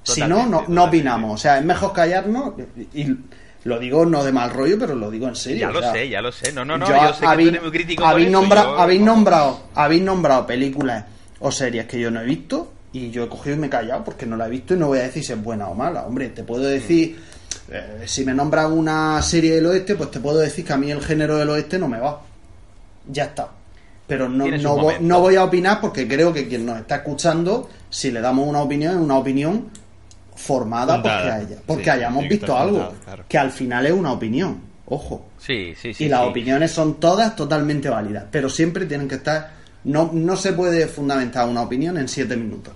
Si 0.04 0.22
no, 0.22 0.46
no, 0.46 0.66
no 0.68 0.84
opinamos. 0.86 1.34
O 1.34 1.38
sea, 1.38 1.60
es 1.60 1.66
mejor 1.66 1.94
callarnos 1.94 2.54
y, 2.94 3.02
y 3.02 3.18
lo 3.64 3.80
digo 3.80 4.06
no 4.06 4.24
de 4.24 4.32
mal 4.34 4.50
rollo, 4.52 4.78
pero 4.78 4.96
lo 4.96 5.10
digo 5.10 5.28
en 5.30 5.36
serio. 5.36 5.62
Ya 5.62 5.70
o 5.70 5.72
lo 5.72 5.80
sea, 5.80 5.94
sé, 5.94 6.10
ya 6.10 6.22
lo 6.22 6.32
sé. 6.32 6.52
No, 6.52 6.66
no, 6.66 6.78
no, 6.78 6.88
yo 6.88 6.94
yo, 7.02 7.14
sé 7.14 7.20
que 7.22 7.26
habéis, 7.26 7.50
tú 7.50 7.56
eres 7.56 7.62
muy 7.64 7.72
crítico 7.72 8.06
habéis 8.06 8.28
eso, 8.30 8.42
nombra- 8.42 8.64
yo- 8.64 8.78
habéis 8.80 9.02
nombrado, 9.02 9.60
habéis 9.76 10.02
nombrado 10.02 10.46
películas 10.46 11.06
o 11.40 11.52
series 11.52 11.86
que 11.86 12.00
yo 12.00 12.12
no 12.12 12.20
he 12.22 12.26
visto 12.26 12.74
y 12.92 13.10
yo 13.12 13.24
he 13.24 13.30
cogido 13.30 13.56
y 13.56 13.60
me 13.60 13.68
he 13.68 13.70
callado 13.70 14.04
porque 14.04 14.26
no 14.26 14.36
la 14.36 14.48
he 14.48 14.50
visto 14.50 14.74
y 14.74 14.78
no 14.78 14.88
voy 14.88 15.00
a 15.00 15.04
decir 15.04 15.24
si 15.24 15.32
es 15.34 15.42
buena 15.42 15.68
o 15.70 15.74
mala. 15.76 16.04
Hombre, 16.06 16.30
te 16.30 16.44
puedo 16.44 16.64
decir, 16.64 17.18
eh, 17.72 18.04
si 18.06 18.26
me 18.26 18.34
nombras 18.34 18.70
una 18.70 19.22
serie 19.22 19.56
del 19.56 19.66
oeste, 19.68 19.96
pues 19.96 20.12
te 20.12 20.20
puedo 20.20 20.40
decir 20.40 20.66
que 20.66 20.74
a 20.74 20.78
mí 20.78 20.92
el 20.92 21.02
género 21.02 21.38
del 21.38 21.50
oeste 21.50 21.80
no 21.80 21.88
me 21.88 22.00
va. 22.00 22.22
Ya 23.08 23.26
está. 23.26 23.50
Pero 24.08 24.28
no, 24.30 24.46
no, 24.48 24.78
voy, 24.78 24.96
no 25.00 25.22
voy 25.22 25.36
a 25.36 25.44
opinar 25.46 25.80
porque 25.82 26.08
creo 26.08 26.34
que 26.34 26.48
quien 26.48 26.66
nos 26.66 26.78
está 26.80 26.98
escuchando, 26.98 27.70
si 27.90 28.12
le 28.12 28.20
damos 28.22 28.48
una 28.48 28.62
opinión, 28.62 28.96
es 28.96 29.02
una 29.02 29.18
opinión 29.18 29.70
formada 30.36 30.96
porque, 31.02 31.10
Fundada. 31.18 31.36
haya- 31.36 31.58
porque 31.66 31.84
Sí, 31.86 31.90
hayamos 31.90 32.28
visto 32.28 32.58
algo. 32.58 32.78
fundado, 32.78 32.96
claro. 33.04 33.24
Que 33.28 33.38
al 33.38 33.52
final 33.52 33.86
es 33.86 33.94
una 33.94 34.12
opinión. 34.12 34.74
Ojo 34.86 35.26
Sí, 35.40 35.74
sí, 35.82 35.94
sí. 35.94 36.06
y 36.06 36.10
las 36.10 36.22
sí. 36.22 36.28
opiniones 36.28 36.72
son 36.72 36.96
todas 37.00 37.36
totalmente 37.36 37.90
válidas, 37.90 38.26
pero 38.30 38.50
siempre 38.50 38.86
tienen 38.86 39.08
que 39.08 39.16
estar. 39.16 39.52
No, 39.86 40.10
no 40.14 40.36
se 40.36 40.54
puede 40.54 40.88
fundamentar 40.88 41.48
una 41.48 41.62
opinión 41.62 41.98
en 41.98 42.08
siete 42.08 42.36
minutos. 42.36 42.74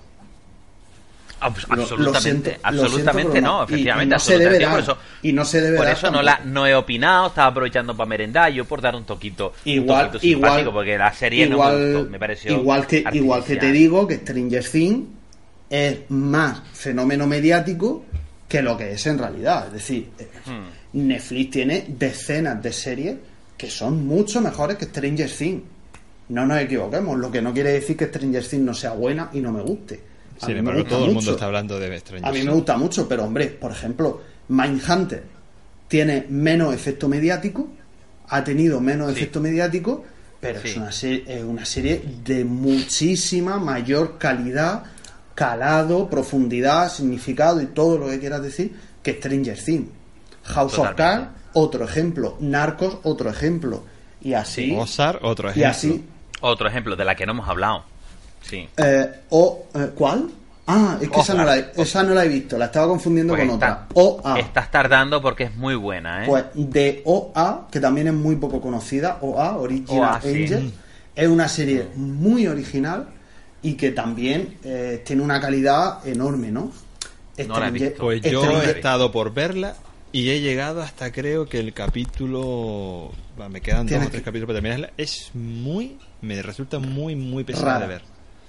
Lo- 1.40 1.76
lo 1.76 1.82
absolutamente, 1.82 2.50
siento- 2.50 2.60
absolutamente 2.66 3.32
siento, 3.32 3.48
no, 3.48 3.64
efectivamente. 3.64 4.04
y 4.04 4.08
no 4.16 4.18
se 4.18 4.38
debe 4.38 4.58
dar, 4.58 4.70
por 4.72 4.80
eso, 4.80 4.98
y 5.22 5.32
no 5.32 5.44
se 5.44 5.60
debe 5.60 5.76
por 5.76 5.86
dar 5.86 5.94
eso 5.96 6.10
no, 6.10 6.22
la, 6.22 6.40
no 6.44 6.66
he 6.66 6.74
opinado, 6.74 7.28
estaba 7.28 7.48
aprovechando 7.48 7.96
para 7.96 8.08
merendar, 8.08 8.50
yo 8.52 8.64
por 8.64 8.80
dar 8.80 8.94
un 8.96 9.04
toquito, 9.04 9.52
Igual, 9.64 10.06
un 10.06 10.12
toquito 10.12 10.18
simpático, 10.34 10.58
igual, 10.60 10.72
porque 10.74 10.98
la 10.98 11.12
serie 11.12 11.46
igual, 11.46 11.92
no 11.92 12.04
me 12.04 12.18
pareció 12.18 12.52
igual 12.52 12.86
que 12.86 13.04
igual 13.12 13.44
que 13.44 13.56
te 13.56 13.72
digo 13.72 14.06
que 14.06 14.16
Stranger 14.16 14.64
Things 14.64 15.04
es 15.70 15.98
más 16.10 16.62
fenómeno 16.72 17.26
mediático 17.26 18.04
que 18.48 18.62
lo 18.62 18.76
que 18.78 18.92
es 18.92 19.06
en 19.06 19.18
realidad. 19.18 19.66
Es 19.66 19.72
decir, 19.74 20.08
eh, 20.18 20.28
Hmm. 20.46 21.06
Netflix 21.06 21.50
tiene 21.50 21.84
decenas 21.86 22.62
de 22.62 22.72
series 22.72 23.16
que 23.58 23.68
son 23.68 24.06
mucho 24.06 24.40
mejores 24.40 24.76
que 24.78 24.86
Stranger 24.86 25.30
Things. 25.30 25.62
No 26.30 26.46
nos 26.46 26.58
equivoquemos, 26.60 27.18
lo 27.18 27.30
que 27.30 27.42
no 27.42 27.52
quiere 27.52 27.72
decir 27.72 27.96
que 27.96 28.06
Stranger 28.06 28.46
Things 28.46 28.62
no 28.64 28.72
sea 28.74 28.92
buena 28.92 29.28
y 29.34 29.40
no 29.40 29.52
me 29.52 29.60
guste. 29.62 30.00
Mí 30.46 30.52
me 30.54 30.58
embargo, 30.60 30.80
gusta 30.80 30.90
todo 30.94 31.04
el 31.04 31.06
mundo 31.14 31.20
mucho. 31.22 31.32
está 31.32 31.46
hablando 31.46 31.78
de 31.80 31.98
Stranger 32.00 32.28
A 32.28 32.32
mí 32.32 32.42
me 32.42 32.52
gusta 32.52 32.76
mucho, 32.76 33.08
pero 33.08 33.24
hombre, 33.24 33.46
por 33.48 33.72
ejemplo, 33.72 34.22
Mindhunter 34.48 35.24
tiene 35.88 36.26
menos 36.28 36.72
efecto 36.74 37.08
mediático, 37.08 37.68
ha 38.28 38.44
tenido 38.44 38.80
menos 38.80 39.12
Sí. 39.12 39.18
efecto 39.18 39.40
mediático, 39.40 40.04
pero 40.40 40.60
es, 40.60 40.72
Sí. 40.72 40.78
una 40.78 40.92
serie, 40.92 41.24
es 41.26 41.42
una 41.44 41.64
serie 41.64 42.02
de 42.24 42.44
muchísima 42.44 43.58
mayor 43.58 44.18
calidad, 44.18 44.84
calado, 45.34 46.08
profundidad, 46.10 46.90
significado 46.92 47.60
y 47.62 47.66
todo 47.66 47.98
lo 47.98 48.08
que 48.08 48.18
quieras 48.20 48.42
decir 48.42 48.74
que 49.02 49.14
Stranger 49.14 49.58
Things. 49.62 49.88
House 50.44 50.78
of. 50.78 50.94
Cards, 50.96 51.28
otro 51.54 51.84
ejemplo. 51.84 52.36
Narcos, 52.40 52.98
otro 53.02 53.28
ejemplo. 53.30 53.82
Y 54.20 54.32
así. 54.34 54.74
Ozark, 54.76 55.22
otro 55.22 55.48
y 55.48 55.50
ejemplo. 55.52 55.70
así. 55.70 56.04
Otro 56.40 56.68
ejemplo 56.68 56.96
de 56.96 57.04
la 57.04 57.14
que 57.14 57.26
no 57.26 57.32
hemos 57.32 57.48
hablado. 57.48 57.84
Sí. 58.42 58.68
eh, 58.76 59.06
o, 59.30 59.64
eh, 59.74 59.90
¿Cuál? 59.94 60.30
Ah, 60.70 60.98
es 61.00 61.08
que 61.08 61.20
esa 61.20 61.32
no, 61.34 61.44
la, 61.44 61.56
he- 61.58 61.72
esa 61.76 62.02
no 62.02 62.12
la 62.12 62.24
he 62.26 62.28
visto, 62.28 62.58
la 62.58 62.66
estaba 62.66 62.86
confundiendo 62.88 63.32
Pues 63.34 63.46
con 63.46 63.54
está- 63.54 63.86
otra. 63.94 64.32
OA. 64.34 64.38
Estás 64.40 64.70
tardando 64.70 65.22
porque 65.22 65.44
es 65.44 65.56
muy 65.56 65.74
buena, 65.76 66.24
¿eh? 66.24 66.26
Pues 66.28 66.44
de 66.54 67.00
OA, 67.06 67.68
que 67.70 67.80
también 67.80 68.08
es 68.08 68.12
muy 68.12 68.36
poco 68.36 68.60
conocida, 68.60 69.16
OA, 69.22 69.56
Original 69.56 70.00
OA, 70.16 70.20
sí. 70.20 70.28
Angel, 70.42 70.72
es 71.16 71.28
una 71.28 71.48
serie 71.48 71.86
muy 71.96 72.46
original 72.46 73.08
y 73.62 73.74
que 73.74 73.92
también 73.92 74.58
eh, 74.62 75.02
tiene 75.06 75.22
una 75.22 75.40
calidad 75.40 76.06
enorme, 76.06 76.50
¿no? 76.50 76.60
No 76.60 76.70
la 77.38 77.68
he 77.68 77.70
Stranger- 77.70 77.72
visto. 77.72 78.02
Pues 78.04 78.20
yo 78.22 78.60
he 78.60 78.70
estado 78.70 79.10
por 79.10 79.32
verla 79.32 79.74
y 80.12 80.28
he 80.30 80.40
llegado 80.42 80.82
hasta 80.82 81.12
creo 81.12 81.48
que 81.48 81.60
el 81.60 81.72
capítulo. 81.72 83.10
Me 83.50 83.60
quedan 83.60 83.86
dos 83.86 83.96
o 83.96 84.00
tres 84.00 84.10
que- 84.10 84.22
capítulos 84.22 84.46
para 84.48 84.56
terminarla. 84.56 84.90
Es 84.98 85.30
muy. 85.32 85.96
Me 86.20 86.42
resulta 86.42 86.78
muy, 86.78 87.14
muy 87.16 87.44
pesada 87.44 87.80
de 87.80 87.86
ver. 87.86 88.02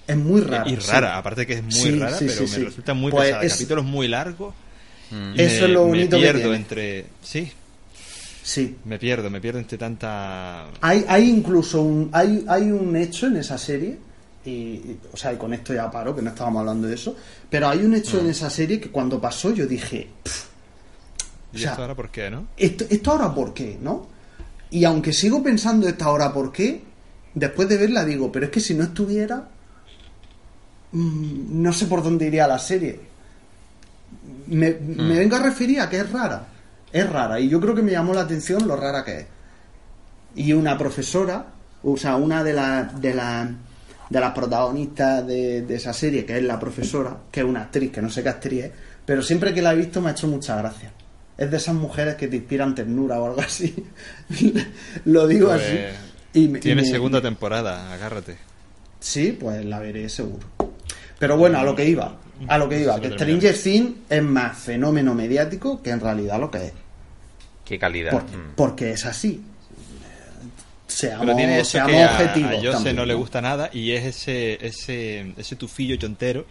Es 0.09 0.17
muy 0.17 0.41
rara. 0.41 0.67
y 0.69 0.75
sí. 0.75 0.87
rara, 0.91 1.17
aparte 1.17 1.45
que 1.47 1.53
es 1.53 1.63
muy 1.63 1.71
Sí, 1.71 1.99
rara, 1.99 2.17
sí, 2.17 2.25
pero 2.27 2.47
me 2.47 2.57
resulta 2.65 2.93
muy 2.93 3.11
Pues 3.11 3.25
pesada. 3.27 3.43
es- 3.43 3.53
Capítulos 3.53 3.85
muy 3.85 4.07
largos. 4.07 4.53
Mm. 5.11 5.33
Eso 5.35 5.35
me- 5.35 5.43
es 5.45 5.61
lo 5.69 5.83
me 5.83 5.87
bonito 5.89 6.15
que 6.17 6.21
pierdo 6.23 6.39
tiene. 6.41 6.55
entre. 6.55 7.05
Sí, 7.21 7.51
Sí. 8.43 8.75
me 8.85 8.97
pierdo, 8.99 9.29
me 9.29 9.39
pierdo 9.41 9.59
entre 9.59 9.77
tanta. 9.77 10.67
Hay, 10.81 11.05
hay 11.07 11.29
incluso 11.29 11.81
un, 11.81 12.09
hay, 12.11 12.45
hay 12.47 12.71
un 12.71 12.95
hecho 12.95 13.27
en 13.27 13.37
esa 13.37 13.57
serie, 13.57 13.97
y, 14.45 14.49
y- 14.51 14.99
o 15.11 15.17
sea, 15.17 15.33
y 15.33 15.37
con 15.37 15.53
esto 15.53 15.73
ya 15.73 15.89
paro, 15.91 16.15
que 16.15 16.21
no 16.21 16.29
estábamos 16.29 16.61
hablando 16.61 16.87
de 16.87 16.95
eso, 16.95 17.15
pero 17.49 17.67
hay 17.69 17.79
un 17.83 17.93
hecho 17.95 18.17
Mm. 18.17 18.19
en 18.21 18.29
esa 18.31 18.49
serie 18.49 18.79
que 18.79 18.89
cuando 18.89 19.19
pasó 19.21 19.51
yo 19.53 19.65
dije, 19.67 20.07
"Pff, 20.23 20.45
¿Y 21.51 21.57
O 21.57 21.59
sea, 21.61 21.71
esto 21.71 21.81
ahora 21.81 21.95
por 21.95 22.09
qué, 22.11 22.29
no? 22.29 22.45
¿esto, 22.55 22.85
esto 22.89 23.11
ahora 23.11 23.33
por 23.33 23.55
qué? 23.55 23.75
¿No? 23.81 24.07
Y 24.69 24.83
aunque 24.83 25.13
sigo 25.13 25.41
pensando 25.41 25.87
esta 25.89 26.09
hora 26.09 26.31
por 26.31 26.51
qué, 26.51 26.81
después 27.33 27.67
de 27.67 27.77
verla 27.77 28.05
digo, 28.05 28.31
pero 28.31 28.45
es 28.45 28.51
que 28.51 28.59
si 28.59 28.75
no 28.75 28.83
estuviera, 28.83 29.37
mm, 29.37 29.41
no 30.91 31.73
sé 31.73 31.85
por 31.85 32.03
dónde 32.03 32.27
iría 32.27 32.47
la 32.47 32.59
serie. 32.59 32.99
Me, 34.47 34.71
me 34.73 35.19
vengo 35.19 35.35
a 35.35 35.43
referir 35.43 35.79
a 35.79 35.89
que 35.89 35.97
es 35.99 36.11
rara. 36.11 36.47
Es 36.91 37.07
rara. 37.09 37.39
Y 37.39 37.49
yo 37.49 37.59
creo 37.61 37.75
que 37.75 37.81
me 37.83 37.91
llamó 37.91 38.13
la 38.13 38.21
atención 38.21 38.67
lo 38.67 38.75
rara 38.75 39.03
que 39.03 39.19
es. 39.19 39.25
Y 40.35 40.53
una 40.53 40.77
profesora, 40.77 41.45
o 41.83 41.97
sea, 41.97 42.15
una 42.15 42.43
de 42.43 42.53
las 42.53 42.99
de 42.99 43.13
las 43.13 43.49
de 44.09 44.19
las 44.19 44.33
protagonistas 44.33 45.25
de, 45.27 45.61
de 45.61 45.75
esa 45.75 45.93
serie, 45.93 46.25
que 46.25 46.37
es 46.37 46.43
la 46.43 46.59
profesora, 46.59 47.15
que 47.31 47.41
es 47.41 47.45
una 47.45 47.61
actriz, 47.63 47.91
que 47.91 48.01
no 48.01 48.09
sé 48.09 48.23
qué 48.23 48.29
actriz 48.29 48.63
es, 48.65 48.71
pero 49.05 49.21
siempre 49.21 49.53
que 49.53 49.61
la 49.61 49.73
he 49.73 49.75
visto 49.75 50.01
me 50.01 50.09
ha 50.09 50.13
hecho 50.13 50.27
mucha 50.27 50.55
gracia. 50.55 50.91
Es 51.37 51.51
de 51.51 51.57
esas 51.57 51.75
mujeres 51.75 52.15
que 52.15 52.27
te 52.27 52.37
inspiran 52.37 52.73
ternura 52.73 53.19
o 53.21 53.27
algo 53.27 53.41
así. 53.41 53.75
Lo 55.05 55.27
digo 55.27 55.49
Pues, 55.49 55.61
así. 55.63 55.79
Y 56.33 56.47
me- 56.47 56.59
Tiene 56.59 56.81
y 56.81 56.85
me- 56.85 56.91
segunda 56.91 57.21
temporada, 57.21 57.93
agárrate. 57.93 58.37
Sí, 58.99 59.37
pues 59.39 59.63
la 59.63 59.77
veré 59.79 60.09
seguro. 60.09 60.47
Pero 61.19 61.37
bueno, 61.37 61.59
a 61.59 61.63
lo 61.63 61.75
que 61.75 61.85
iba. 61.85 62.17
A 62.47 62.57
lo 62.57 62.67
que 62.69 62.79
iba. 62.81 62.99
Que 62.99 63.11
Stranger 63.11 63.55
Things 63.57 63.91
es 64.09 64.23
más 64.23 64.57
fenómeno 64.57 65.13
mediático 65.13 65.81
que 65.83 65.89
en 65.91 65.99
realidad 65.99 66.39
lo 66.39 66.49
que 66.49 66.67
es. 66.67 66.73
Qué 67.65 67.77
calidad. 67.77 68.11
Por- 68.11 68.23
Mm. 68.23 68.53
porque 68.55 68.91
es 68.91 69.05
así. 69.05 69.43
Seamos, 70.87 71.25
Pero 71.27 71.37
tiene 71.37 71.59
eso 71.59 71.69
seamos 71.71 71.91
que 71.91 72.01
a, 72.03 72.11
objetivos. 72.11 72.51
a 72.51 72.55
Jose 72.55 72.71
también, 72.71 72.95
no 72.95 73.05
le 73.05 73.13
gusta 73.13 73.41
nada 73.41 73.69
y 73.71 73.91
es 73.91 74.05
ese, 74.05 74.65
ese, 74.65 75.33
ese 75.37 75.55
tufillo 75.55 75.95
chontero 75.97 76.45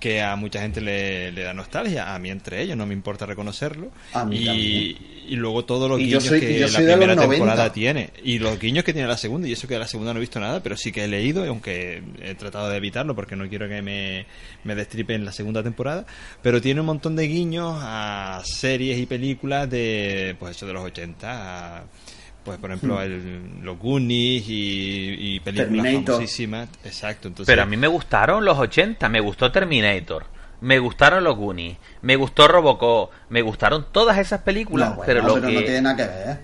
que 0.00 0.20
a 0.20 0.36
mucha 0.36 0.60
gente 0.60 0.80
le, 0.82 1.32
le 1.32 1.42
da 1.42 1.54
nostalgia, 1.54 2.14
a 2.14 2.18
mí 2.18 2.28
entre 2.30 2.60
ellos, 2.60 2.76
no 2.76 2.84
me 2.86 2.92
importa 2.92 3.24
reconocerlo. 3.24 3.90
A 4.12 4.24
mí 4.24 4.36
y, 4.36 4.96
y 5.28 5.36
luego 5.36 5.64
todos 5.64 5.88
los 5.88 5.98
Y 5.98 6.04
guiños 6.04 6.24
soy- 6.24 6.40
que 6.40 6.58
la 6.60 6.76
primera 6.76 7.14
90. 7.14 7.28
temporada 7.30 7.72
tiene. 7.72 8.10
Y 8.22 8.38
los 8.38 8.58
guiños 8.60 8.84
que 8.84 8.92
tiene 8.92 9.08
la 9.08 9.16
segunda, 9.16 9.48
y 9.48 9.52
eso 9.52 9.66
que 9.66 9.74
de 9.74 9.80
la 9.80 9.86
segunda 9.88 10.12
no 10.12 10.18
he 10.18 10.20
visto 10.20 10.38
nada, 10.40 10.62
pero 10.62 10.76
sí 10.76 10.92
que 10.92 11.04
he 11.04 11.08
leído, 11.08 11.42
aunque 11.44 12.02
he 12.20 12.34
tratado 12.34 12.68
de 12.68 12.76
evitarlo 12.76 13.14
porque 13.14 13.34
no 13.36 13.48
quiero 13.48 13.66
que 13.68 13.80
me, 13.80 14.26
me 14.64 14.74
destripen 14.74 15.24
la 15.24 15.32
segunda 15.32 15.62
temporada. 15.62 16.04
Pero 16.42 16.60
tiene 16.60 16.80
un 16.80 16.86
montón 16.86 17.16
de 17.16 17.26
guiños 17.26 17.78
a 17.80 18.42
series 18.44 18.98
y 18.98 19.06
películas 19.06 19.70
de, 19.70 20.36
pues 20.38 20.56
eso 20.56 20.66
de 20.66 20.74
los 20.74 20.84
80, 20.84 21.78
a- 21.78 21.84
pues 22.44 22.58
por 22.58 22.70
ejemplo 22.70 23.00
el, 23.02 23.60
los 23.62 23.78
Goonies 23.78 24.44
y, 24.48 25.34
y 25.36 25.40
películas 25.40 25.68
Hmm. 25.70 25.82
Terminator. 25.82 26.14
famosísimas. 26.16 26.68
Exacto, 26.84 27.28
entonces... 27.28 27.50
Pero 27.52 27.62
a 27.62 27.66
mí 27.66 27.76
me 27.76 27.86
gustaron 27.88 28.44
los 28.44 28.58
80, 28.58 29.08
me 29.08 29.20
gustó 29.20 29.50
Terminator, 29.50 30.26
me 30.60 30.78
gustaron 30.78 31.24
los 31.24 31.36
Goonies, 31.36 31.76
me 32.02 32.16
gustó 32.16 32.46
Robocop, 32.48 33.10
me 33.30 33.42
gustaron 33.42 33.86
todas 33.92 34.18
esas 34.18 34.42
películas, 34.42 34.90
No, 34.90 34.96
bueno, 34.96 35.06
pero 35.06 35.22
lo 35.22 35.34
pero 35.34 35.46
que 35.48 35.52
no 35.54 35.60
tiene 35.60 35.80
nada 35.82 35.96
que 35.96 36.02
ver. 36.04 36.38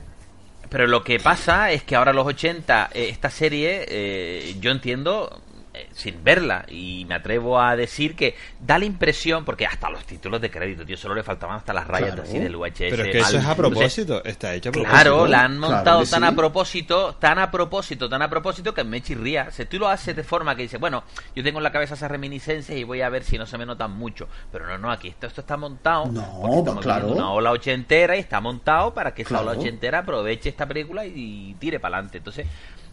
pero 0.69 0.87
lo 0.87 1.03
que 1.05 1.19
pasa 1.21 1.71
es 1.73 1.83
que 1.83 1.97
ahora 1.97 2.13
los 2.13 2.27
80 2.27 2.91
eh, 2.95 3.09
esta 3.11 3.29
serie 3.31 3.85
eh, 3.89 4.57
yo 4.61 4.71
entiendo 4.71 5.43
eh, 5.73 5.89
sin 5.93 6.25
verla 6.25 6.65
y 6.69 7.05
me 7.09 7.15
atrevo 7.15 7.61
a 7.61 7.77
decir 7.77 8.17
que 8.17 8.35
da 8.61 8.79
la 8.79 8.85
impresión 8.85 9.45
porque 9.45 9.67
hasta 9.67 9.89
los 9.89 10.05
títulos 10.05 10.41
de 10.41 10.51
crédito 10.51 10.85
tío 10.85 10.97
solo 10.97 11.15
le 11.15 11.23
faltaban 11.23 11.57
hasta 11.57 11.73
las 11.73 11.87
rayas 11.87 12.09
Claro. 12.15 12.23
así 12.25 12.39
del 12.41 12.57
VHS 12.57 12.73
Pero 12.91 13.05
es 13.05 13.11
que 13.11 13.19
eso 13.19 13.39
es 13.39 13.45
a 13.47 13.53
Entonces, 13.53 13.57
propósito, 13.57 14.25
está 14.25 14.55
hecho 14.55 14.71
a 14.71 14.73
propósito. 14.73 14.95
Claro, 14.95 15.27
la 15.29 15.45
han 15.45 15.59
montado 15.59 16.05
tan 16.05 16.21
sí. 16.23 16.27
a 16.27 16.33
propósito, 16.33 17.15
tan 17.21 17.39
a 17.39 17.51
propósito, 17.51 18.09
tan 18.09 18.21
a 18.23 18.29
propósito 18.29 18.75
que 18.75 18.83
me 18.85 19.01
chirría. 19.01 19.51
Si 19.53 19.65
tú 19.67 19.79
lo 19.79 19.89
haces 19.89 20.17
de 20.17 20.25
forma 20.25 20.57
que 20.57 20.63
dices, 20.63 20.81
bueno, 20.81 21.05
yo 21.37 21.43
tengo 21.45 21.59
en 21.61 21.63
la 21.65 21.71
cabeza 21.73 21.95
esas 21.95 22.11
reminiscencias 22.11 22.77
y 22.77 22.83
voy 22.85 23.03
a 23.03 23.09
ver 23.09 23.23
si 23.23 23.39
no 23.39 23.47
se 23.47 23.57
me 23.57 23.65
notan 23.65 23.93
mucho. 23.93 24.27
Pero 24.51 24.67
no, 24.67 24.77
no, 24.79 24.91
aquí 24.91 25.09
esto, 25.09 25.27
esto 25.29 25.41
está 25.43 25.57
montado. 25.57 26.07
No, 26.07 26.41
porque 26.43 26.71
pues 26.73 26.85
claro. 26.85 27.09
Una 27.09 27.31
ola 27.31 27.53
ochentera 27.53 28.17
y 28.17 28.21
está 28.21 28.41
montado 28.41 28.93
para 28.93 29.15
que 29.15 29.23
esa 29.23 29.29
Claro. 29.29 29.51
ola 29.51 29.59
ochentera 29.61 29.99
aproveche 30.01 30.49
esta 30.49 30.67
película 30.67 31.07
y, 31.07 31.55
tire 31.61 31.79
para 31.79 31.97
adelante. 31.99 32.19
Entonces, 32.19 32.47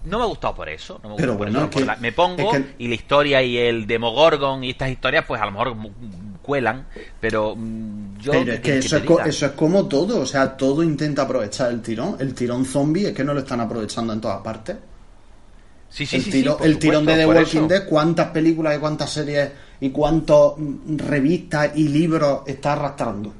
no 0.07 0.17
me 0.17 0.23
ha 0.23 0.27
gustado 0.27 0.55
por 0.55 0.69
eso. 0.69 0.99
No 1.03 1.09
me, 1.11 1.15
Pero 1.17 1.35
bueno, 1.37 1.59
eso. 1.59 1.69
que- 1.69 1.85
la- 1.85 1.95
me 1.97 2.11
pongo 2.11 2.53
es 2.53 2.61
que- 2.61 2.75
y 2.79 2.87
la 2.87 2.95
historia 2.95 3.41
y 3.43 3.57
el 3.57 3.85
Demogorgon 3.87 4.63
y 4.63 4.71
estas 4.71 4.89
historias, 4.89 5.25
pues 5.27 5.41
a 5.41 5.45
lo 5.45 5.51
mejor 5.51 5.75
cuelan. 6.41 6.87
Pero 7.19 7.55
mm, 7.55 8.17
yo. 8.19 8.31
Pero 8.31 8.53
es 8.53 8.59
que 8.59 8.71
¿qué 8.71 8.77
eso 8.79 8.97
es, 8.97 9.01
diga? 9.03 9.25
eso 9.25 9.45
es 9.47 9.51
como 9.53 9.85
todo, 9.87 10.21
o 10.21 10.25
sea, 10.25 10.55
todo 10.57 10.81
intenta 10.83 11.23
aprovechar 11.23 11.71
el 11.71 11.81
tirón. 11.81 12.15
El 12.19 12.33
tirón 12.33 12.65
zombie 12.65 13.07
es 13.07 13.13
que 13.13 13.23
no 13.23 13.33
lo 13.33 13.41
están 13.41 13.59
aprovechando 13.61 14.13
en 14.13 14.21
todas 14.21 14.41
partes. 14.41 14.75
Sí, 15.89 16.05
sí, 16.05 16.17
el, 16.17 16.21
sí, 16.23 16.31
tiro- 16.31 16.57
el 16.61 16.77
tirón 16.79 17.05
de 17.05 17.13
supuesto, 17.13 17.31
The 17.33 17.39
Walking 17.39 17.57
eso. 17.59 17.67
Dead, 17.67 17.87
cuántas 17.89 18.27
películas 18.31 18.75
y 18.75 18.79
cuántas 18.79 19.09
series 19.09 19.51
y 19.79 19.89
cuántas 19.89 20.37
mm, 20.57 20.97
revistas 20.97 21.71
y 21.75 21.87
libros 21.87 22.41
está 22.45 22.73
arrastrando. 22.73 23.33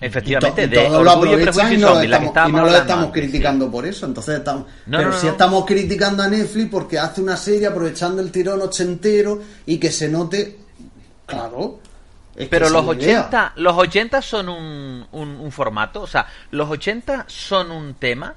Efectivamente, 0.00 0.62
y, 0.64 0.68
to- 0.68 0.74
y 0.74 0.76
de 0.76 0.86
todos 0.88 1.04
lo 1.04 1.10
aprovechan 1.10 1.72
y 1.72 1.74
y 1.74 1.78
no 1.78 1.88
lo 1.88 1.94
Zombie, 1.94 2.08
la 2.08 2.20
que 2.20 2.26
estamos, 2.26 2.50
y 2.50 2.52
no 2.54 2.62
lo 2.66 2.76
estamos 2.76 3.06
antes, 3.06 3.22
sí. 3.22 3.28
criticando 3.28 3.70
por 3.70 3.86
eso. 3.86 4.06
Entonces 4.06 4.38
estamos, 4.38 4.66
No, 4.86 4.98
pero 4.98 5.10
no, 5.10 5.18
si 5.18 5.26
no. 5.26 5.32
estamos 5.32 5.64
criticando 5.66 6.22
a 6.22 6.28
Netflix 6.28 6.68
porque 6.70 6.98
hace 6.98 7.20
una 7.20 7.36
serie 7.36 7.66
aprovechando 7.66 8.22
el 8.22 8.30
tirón 8.30 8.60
ochentero 8.62 9.42
y 9.66 9.78
que 9.78 9.90
se 9.90 10.08
note, 10.08 10.58
claro. 11.26 11.80
es 12.36 12.48
Pero 12.48 12.68
los 12.70 12.82
es 12.82 12.88
la 12.88 12.94
idea. 13.02 13.20
80, 13.22 13.52
los 13.56 13.76
80 13.76 14.22
son 14.22 14.48
un, 14.48 15.06
un, 15.10 15.28
un 15.30 15.52
formato, 15.52 16.02
o 16.02 16.06
sea, 16.06 16.26
los 16.52 16.70
80 16.70 17.24
son 17.26 17.72
un 17.72 17.94
tema, 17.94 18.34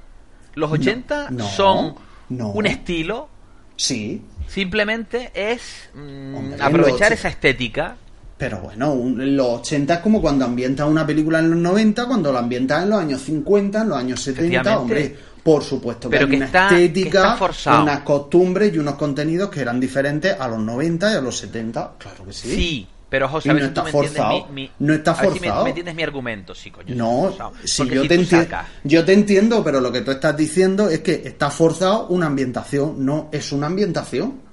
los 0.55 0.71
80 0.71 1.27
no, 1.29 1.47
son 1.47 1.95
un 2.29 2.65
estilo, 2.65 3.29
Sí, 3.75 4.21
simplemente 4.47 5.31
es 5.33 5.89
mm, 5.93 6.35
Hombre, 6.35 6.57
aprovechar 6.63 7.13
esa 7.13 7.29
estética. 7.29 7.95
Pero 8.41 8.57
bueno, 8.57 8.91
un- 8.93 9.37
los 9.37 9.59
80 9.59 9.93
es 9.93 9.99
como 9.99 10.19
cuando 10.19 10.45
ambientas 10.45 10.89
una 10.89 11.05
película 11.05 11.37
en 11.37 11.51
los 11.51 11.59
90, 11.59 12.07
cuando 12.07 12.33
la 12.33 12.39
ambientas 12.39 12.81
en 12.81 12.89
los 12.89 12.99
años 12.99 13.21
50, 13.21 13.81
en 13.83 13.89
los 13.89 13.97
años 13.99 14.19
70, 14.19 14.41
Efectivamente. 14.61 14.81
hombre, 14.81 15.15
por 15.43 15.63
supuesto 15.63 16.09
que 16.09 16.15
Pero 16.17 16.25
hay 16.25 16.31
que 16.31 16.37
una 16.37 16.45
está- 16.47 16.69
estética, 16.69 17.19
está 17.19 17.37
forzado. 17.37 17.83
unas 17.83 17.99
costumbres 17.99 18.73
y 18.73 18.79
unos 18.79 18.95
contenidos 18.95 19.51
que 19.51 19.59
eran 19.61 19.79
diferentes 19.79 20.35
a 20.39 20.47
los 20.47 20.57
90 20.57 21.13
y 21.13 21.17
a 21.17 21.21
los 21.21 21.37
70, 21.37 21.91
claro 21.99 22.25
que 22.25 22.33
sí. 22.33 22.49
Sí, 22.55 22.87
pero 23.11 23.29
José, 23.29 23.51
a 23.51 23.53
ver 23.53 23.61
no 23.61 23.67
si 23.69 23.73
tú 23.75 23.79
está 23.79 23.83
me 23.83 23.89
entiendes 24.05 24.23
forzado. 24.23 24.47
mi, 24.47 24.61
mi- 24.63 24.71
No 24.79 24.93
está 24.95 25.11
a 25.11 25.21
ver 25.21 25.33
si 25.33 25.39
me- 25.39 25.39
forzado. 25.47 25.63
me, 25.63 25.69
entiendes 25.69 25.95
mi 25.95 26.01
argumento, 26.03 26.55
sí, 26.55 26.71
coño. 26.71 26.87
está 26.93 27.03
No, 27.03 27.21
forzado. 27.21 27.51
si 27.63 27.87
yo, 27.89 28.01
si 28.01 28.07
te 28.07 28.15
tú 28.15 28.21
entiendo, 28.23 28.45
sacas- 28.49 28.65
yo 28.83 29.05
te 29.05 29.13
entiendo, 29.13 29.63
pero 29.63 29.79
lo 29.79 29.91
que 29.91 30.01
tú 30.01 30.09
estás 30.09 30.35
diciendo 30.35 30.89
es 30.89 31.01
que 31.01 31.21
está 31.25 31.51
forzado 31.51 32.07
una 32.07 32.25
ambientación, 32.25 33.05
no 33.05 33.29
es 33.31 33.51
una 33.51 33.67
ambientación. 33.67 34.49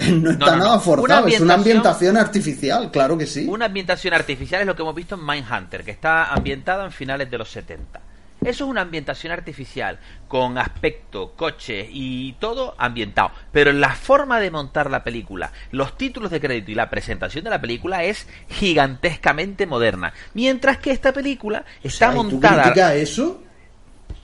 No 0.10 0.30
está 0.30 0.46
no, 0.46 0.56
no. 0.56 0.64
nada 0.64 0.78
forzado, 0.80 1.26
es 1.26 1.40
una 1.40 1.54
ambientación- 1.54 2.16
artificial, 2.16 2.90
claro 2.90 3.16
que 3.18 3.26
sí. 3.26 3.46
Una 3.48 3.66
ambientación 3.66 4.14
artificial 4.14 4.60
es 4.62 4.66
lo 4.66 4.74
que 4.76 4.82
hemos 4.82 4.94
visto 4.94 5.14
en 5.16 5.24
Mindhunter, 5.26 5.84
que 5.84 5.90
está 5.90 6.32
ambientada 6.32 6.84
en 6.84 6.92
finales 6.92 7.30
de 7.30 7.38
los 7.38 7.50
70. 7.50 8.00
Eso 8.42 8.64
es 8.64 8.70
una 8.70 8.80
ambientación 8.80 9.34
artificial, 9.34 9.98
con 10.26 10.56
aspecto, 10.56 11.32
coches 11.36 11.86
y 11.90 12.32
todo 12.38 12.74
ambientado. 12.78 13.32
Pero 13.52 13.70
la 13.70 13.90
forma 13.94 14.40
de 14.40 14.50
montar 14.50 14.90
la 14.90 15.04
película, 15.04 15.52
los 15.72 15.98
títulos 15.98 16.30
de 16.30 16.40
crédito 16.40 16.70
y 16.70 16.74
la 16.74 16.88
presentación 16.88 17.44
de 17.44 17.50
la 17.50 17.60
película 17.60 18.02
es 18.02 18.26
gigantescamente 18.48 19.66
moderna. 19.66 20.14
Mientras 20.32 20.78
que 20.78 20.90
esta 20.90 21.12
película 21.12 21.64
está 21.82 22.08
O 22.08 22.12
sea, 22.12 22.20
¿y 22.20 22.24
tú 22.24 22.30
montada... 22.32 22.62
criticas 22.62 22.94
eso? 22.94 23.42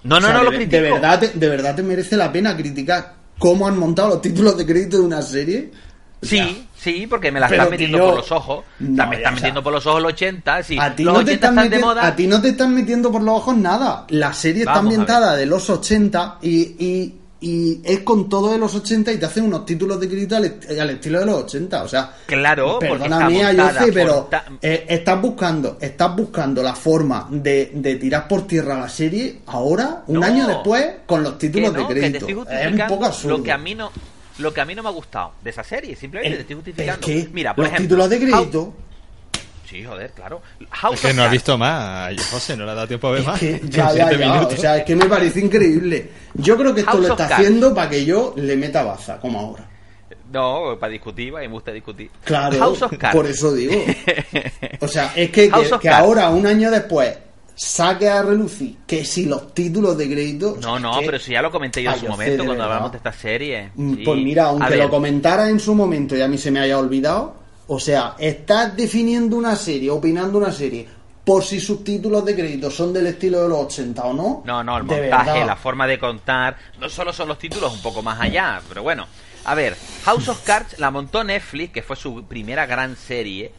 No, 0.03 0.19
no, 0.19 0.29
O 0.29 0.31
sea, 0.31 0.33
no 0.33 0.39
de, 0.39 0.45
lo 0.47 0.51
de 0.53 0.57
critico. 0.57 0.83
verdad, 0.83 1.21
te, 1.21 1.29
de 1.29 1.49
verdad 1.51 1.75
te 1.77 1.83
merece 1.83 2.17
la 2.17 2.33
pena 2.33 2.57
criticar 2.57 3.15
cómo 3.39 3.67
han 3.67 3.79
montado 3.79 4.09
los 4.09 4.21
títulos 4.23 4.57
de 4.57 4.67
crédito 4.67 4.99
de 4.99 5.03
una 5.05 5.23
serie. 5.23 5.71
O 6.23 6.27
sea, 6.27 6.47
Sí, 6.47 6.67
sí, 6.79 7.07
porque 7.07 7.31
me 7.31 7.39
la 7.41 7.47
están 7.47 7.71
metiendo 7.71 7.99
por 7.99 8.17
los 8.17 8.33
ojos. 8.33 8.65
no, 8.79 9.07
me 9.07 9.17
están 9.17 9.35
metiendo 9.35 9.59
sea, 9.61 9.65
por 9.65 9.73
los 9.75 9.87
ojos 9.87 10.03
los 10.03 10.13
80. 10.13 10.63
Sí, 10.63 10.79
a 10.81 10.95
ti, 10.97 11.05
los 11.05 11.15
no 11.15 11.19
te 11.25 11.33
80 11.33 11.35
están 11.35 11.51
están 11.51 11.57
de 11.57 11.63
metiendo, 11.71 11.87
moda. 11.87 12.07
a 12.07 12.17
ti 12.17 12.27
no 12.27 12.41
te 12.43 12.49
están 12.49 12.75
metiendo 12.75 13.13
por 13.13 13.23
los 13.23 13.35
ojos 13.37 13.57
nada. 13.57 14.07
La 14.09 14.33
serie 14.33 14.61
está 14.63 14.73
Vamos 14.75 14.85
ambientada 14.93 15.37
de 15.37 15.47
los 15.47 15.69
80 15.69 16.39
y, 16.43 16.51
y, 16.85 17.15
y 17.41 17.81
es 17.85 18.01
con 18.01 18.29
todo 18.29 18.51
de 18.53 18.59
los 18.59 18.75
80 18.75 19.13
y 19.13 19.19
te 19.19 19.27
hacen 19.27 19.45
unos 19.45 19.67
títulos 19.67 20.01
de 20.01 20.09
crédito 20.09 20.37
al, 20.37 20.47
est- 20.47 20.71
al 20.81 20.91
estilo 20.91 21.21
de 21.21 21.27
los 21.27 21.35
80. 21.45 21.83
O 21.83 21.89
sea, 21.89 22.15
Claro, 22.27 22.73
porque 22.81 22.89
perdona 22.89 23.17
está 23.17 23.29
mía, 23.29 23.53
yo 23.53 23.63
montada 23.65 23.85
sé, 23.85 23.93
pero 23.93 24.15
ta- 24.31 24.45
eh, 24.63 24.87
estás 24.89 25.21
buscando 25.21 25.79
estás 25.81 26.17
buscando 26.17 26.63
la 26.63 26.75
forma 26.75 27.29
de, 27.31 27.71
de 27.75 27.97
tirar 27.97 28.27
por 28.27 28.47
tierra 28.47 28.79
la 28.79 28.89
serie 28.89 29.41
ahora, 29.47 30.03
un 30.07 30.21
No. 30.21 30.27
año 30.27 30.47
después, 30.49 30.87
con 31.05 31.23
los 31.23 31.39
títulos 31.39 31.73
no, 31.73 31.81
de 31.81 31.87
crédito. 31.87 32.27
es 32.27 32.73
un 32.73 32.87
poco 32.89 33.05
absurdo. 33.05 33.37
Lo 33.39 33.43
que 33.45 33.53
a 33.53 33.59
mí 33.59 33.75
no. 33.75 33.91
lo 34.39 34.53
que 34.53 34.61
a 34.61 34.65
mí 34.65 34.75
no 34.75 34.83
me 34.83 34.89
ha 34.89 34.93
gustado 34.93 35.33
de 35.43 35.51
esa 35.51 35.65
serie. 35.65 35.95
Simplemente 35.97 36.37
te 36.37 36.41
estoy 36.43 36.57
justificando. 36.57 37.07
Es 37.07 37.25
que 37.25 37.29
Mira, 37.33 37.55
por 37.55 37.65
los 37.65 37.73
ejemplo, 37.73 37.97
títulos 38.07 38.11
de 38.11 38.17
How- 38.17 38.21
crédito. 38.41 38.75
Sí, 39.69 39.83
joder, 39.85 40.11
claro. 40.13 40.41
House 40.71 40.95
Es 40.95 41.01
que 41.01 41.07
no 41.15 41.23
ha 41.23 41.25
Cards. 41.25 41.33
visto 41.33 41.59
más. 41.59 42.31
José, 42.31 42.57
no 42.57 42.65
le 42.65 42.71
ha 42.71 42.75
dado 42.75 42.87
tiempo 42.89 43.09
a 43.09 43.11
ver 43.13 43.21
Es 43.21 43.27
más. 43.27 43.41
que 43.41 43.61
ya, 43.69 43.93
ya, 43.93 44.13
ya. 44.13 44.43
O 44.43 44.51
sea, 44.57 44.77
es 44.79 44.85
que 44.85 44.95
me 44.97 45.07
parece 45.07 45.41
increíble. 45.41 46.11
Yo 46.35 46.57
creo 46.57 46.73
que 46.75 46.81
esto 46.81 46.93
House 46.93 47.03
lo 47.07 47.13
está 47.15 47.37
haciendo 47.37 47.75
para 47.75 47.91
que 47.91 48.05
yo 48.05 48.33
le 48.37 48.57
meta 48.57 48.83
baza, 48.85 49.19
como 49.21 49.41
ahora. 49.41 49.69
No, 50.33 50.77
para 50.79 50.93
discutir, 50.93 51.29
y 51.29 51.33
me 51.33 51.49
gusta 51.49 51.73
discutir. 51.73 52.11
Claro, 52.25 52.59
House 52.59 52.83
of 52.83 52.93
Cards. 52.99 53.15
por 53.17 53.27
eso 53.27 53.53
digo. 53.55 53.73
O 54.81 54.89
sea, 54.89 55.13
es 55.17 55.31
que, 55.31 55.51
que, 55.81 55.89
ahora, 55.89 56.29
un 56.31 56.47
año 56.47 56.71
después, 56.71 57.17
saque 57.55 58.09
a 58.09 58.23
relucir 58.23 58.77
que 58.87 59.05
si 59.05 59.25
los 59.25 59.55
títulos 59.55 59.97
de 59.97 60.07
crédito. 60.11 60.57
No, 60.61 60.79
no, 60.79 61.01
que- 61.01 61.07
pero 61.07 61.19
si 61.19 61.33
ya 61.33 61.41
lo 61.43 61.51
comenté 61.51 61.83
yo 61.83 61.91
en 61.91 61.97
su 61.99 62.05
yo 62.05 62.11
momento 62.11 62.45
cuando 62.45 62.65
hablamos 62.65 62.93
de 62.93 62.99
esta 62.99 63.13
serie. 63.13 63.71
Mm, 63.75 63.95
Sí. 63.97 64.03
Pues 64.05 64.19
mira, 64.21 64.45
aunque 64.47 64.77
lo 64.77 64.91
comentara 64.91 65.49
en 65.49 65.59
su 65.59 65.75
momento 65.75 66.15
y 66.17 66.21
a 66.23 66.29
mí 66.29 66.37
se 66.39 66.51
me 66.51 66.61
haya 66.61 66.79
olvidado, 66.79 67.35
o 67.69 67.81
sea, 67.81 68.15
estás 68.19 68.77
definiendo 68.77 69.37
una 69.37 69.57
serie, 69.57 69.91
opinando 69.91 70.39
una 70.39 70.53
serie, 70.53 70.87
por 71.25 71.43
si 71.43 71.59
sus 71.59 71.83
títulos 71.83 72.25
de 72.25 72.35
crédito 72.37 72.71
son 72.71 72.93
del 72.93 73.09
estilo 73.09 73.43
de 73.43 73.49
los 73.49 73.59
80 73.59 74.05
o 74.05 74.13
no. 74.13 74.43
No, 74.45 74.63
no, 74.63 74.77
el 74.77 74.85
montaje, 74.85 75.45
la 75.45 75.57
forma 75.57 75.87
de 75.87 75.99
contar, 75.99 76.57
no 76.79 76.89
solo 76.89 77.13
son 77.13 77.27
los 77.29 77.39
títulos, 77.39 77.75
un 77.75 77.83
poco 77.83 78.03
más 78.03 78.21
allá, 78.21 78.61
pero 78.69 78.83
bueno. 78.83 79.07
A 79.45 79.55
ver, 79.55 79.77
House 80.05 80.29
of 80.29 80.43
Cards 80.45 80.79
la 80.79 80.91
montó 80.91 81.25
Netflix, 81.25 81.73
que 81.73 81.83
fue 81.83 81.97
su 81.97 82.25
primera 82.25 82.67
gran 82.67 82.97
serie. 82.97 83.53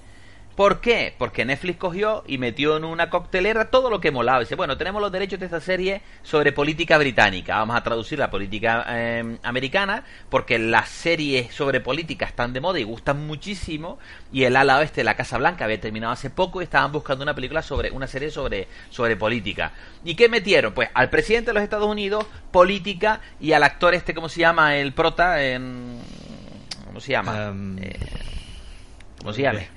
¿Por 0.58 0.82
qué? 0.82 1.14
Porque 1.16 1.46
Netflix 1.46 1.78
cogió 1.78 2.24
y 2.26 2.40
metió 2.40 2.78
en 2.78 2.84
una 2.84 3.12
coctelera 3.12 3.70
todo 3.70 3.92
lo 3.92 4.02
que 4.02 4.10
molaba. 4.10 4.40
Dice, 4.40 4.56
bueno, 4.56 4.76
tenemos 4.76 5.00
los 5.00 5.12
derechos 5.12 5.40
de 5.40 5.46
esta 5.46 5.62
serie 5.62 6.02
sobre 6.24 6.52
política 6.52 6.98
británica. 6.98 7.60
Vamos 7.60 7.78
a 7.78 7.84
traducir 7.84 8.18
la 8.18 8.32
política 8.32 8.84
eh, 8.90 9.38
americana, 9.44 10.04
porque 10.30 10.58
las 10.58 10.90
series 10.90 11.54
sobre 11.54 11.80
política 11.80 12.26
están 12.26 12.54
de 12.54 12.60
moda 12.60 12.80
y 12.80 12.84
gustan 12.84 13.28
muchísimo. 13.28 14.00
Y 14.34 14.46
el 14.46 14.56
ala 14.56 14.80
oeste 14.80 15.02
de 15.02 15.06
la 15.06 15.16
Casa 15.16 15.38
Blanca 15.38 15.66
había 15.66 15.80
terminado 15.80 16.12
hace 16.12 16.32
poco 16.32 16.60
y 16.60 16.64
estaban 16.64 16.92
buscando 16.92 17.22
una 17.22 17.36
película 17.36 17.62
sobre, 17.62 17.92
una 17.92 18.08
serie 18.08 18.32
sobre, 18.32 18.68
sobre 18.90 19.16
política. 19.16 19.74
¿Y 20.04 20.16
qué 20.16 20.28
metieron? 20.28 20.74
Pues 20.74 20.90
al 20.96 21.12
presidente 21.12 21.52
de 21.52 21.54
los 21.54 21.64
Estados 21.64 21.88
Unidos, 21.88 22.26
política, 22.50 23.22
y 23.40 23.52
al 23.52 23.62
actor 23.62 23.94
este, 23.94 24.16
¿cómo 24.16 24.28
se 24.28 24.40
llama? 24.40 24.76
El 24.76 24.92
prota, 24.94 25.40
en... 25.44 26.00
¿cómo 26.84 27.00
se 27.00 27.12
llama? 27.12 27.52
Um, 27.52 27.78
Eh, 27.78 28.00
¿Cómo 29.20 29.34
se 29.34 29.44
llama? 29.44 29.77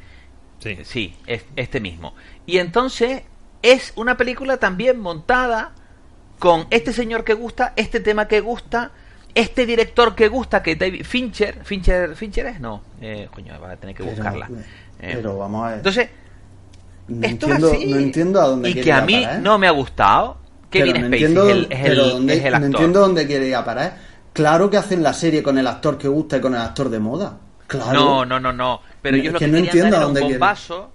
Sí. 0.61 0.79
Sí, 0.85 1.17
es- 1.27 1.45
este 1.57 1.81
mismo. 1.81 2.15
Y 2.47 2.59
entonces 2.59 3.23
es 3.63 3.93
una 3.97 4.17
película 4.17 4.57
también 4.59 5.01
montada 5.01 5.73
con 6.39 6.67
este 6.71 6.93
señor 6.93 7.25
que 7.25 7.35
gusta, 7.35 7.73
este 7.77 8.01
tema 8.01 8.29
que 8.29 8.41
gusta, 8.41 8.93
este 9.35 9.67
director 9.67 10.15
que 10.15 10.29
gusta, 10.29 10.63
que 10.63 10.77
David 10.77 11.05
Fincher, 11.05 11.65
Fincher, 11.65 12.15
Fincher 12.17 12.47
es 12.47 12.61
no, 12.61 12.83
eh, 13.01 13.29
coño, 13.35 13.59
va 13.61 13.73
a 13.73 13.77
tener 13.77 13.95
que 13.95 14.03
Pero- 14.05 14.17
buscarla. 14.17 14.49
Eh, 15.01 15.13
Pero 15.17 15.37
vamos 15.39 15.65
a 15.65 15.69
ver. 15.69 15.77
entonces, 15.79 16.09
no, 17.09 17.27
esto 17.27 17.47
entiendo, 17.47 17.69
es 17.69 17.75
así. 17.75 17.87
no 17.91 17.97
entiendo 17.99 18.41
a 18.41 18.47
dónde 18.47 18.71
y 18.71 18.75
que 18.75 18.93
a 18.93 19.01
mí 19.03 19.23
parar, 19.23 19.37
¿eh? 19.37 19.41
no 19.43 19.59
me 19.59 19.67
ha 19.67 19.71
gustado. 19.73 20.39
Kevin 20.71 20.93
Pero 20.93 21.01
no 21.01 21.07
Spacey 21.09 21.25
entiendo, 21.27 21.49
es 21.49 21.53
el, 21.57 21.65
es 21.73 21.79
el- 21.81 21.85
pero 21.87 22.09
dónde- 22.09 22.33
es 22.35 22.45
el 22.45 22.51
no 22.51 22.57
actor. 22.57 22.71
entiendo 22.71 23.01
dónde 23.01 23.27
quiere 23.27 23.49
ir 23.49 23.55
a 23.57 23.65
parar. 23.65 23.97
Claro 24.33 24.71
que 24.71 24.77
hacen 24.77 25.03
la 25.03 25.13
serie 25.13 25.43
con 25.43 25.59
el 25.59 25.67
actor 25.67 25.99
que 25.99 26.07
gusta 26.07 26.37
y 26.37 26.41
con 26.41 26.55
el 26.55 26.61
actor 26.61 26.89
de 26.91 26.99
moda. 27.01 27.39
Claro. 27.71 27.93
No, 27.93 28.25
no, 28.27 28.41
no, 28.41 28.53
no. 28.53 28.83
Pero 29.01 29.17
yo 29.17 29.31
lo 29.31 29.39
que 29.39 29.45
que, 29.45 29.51
no 29.53 29.59
entiendo 29.59 29.91
dar 29.93 30.01
era 30.01 30.07
un 30.09 30.15
quiere. 30.15 30.33
bombazo. 30.33 30.91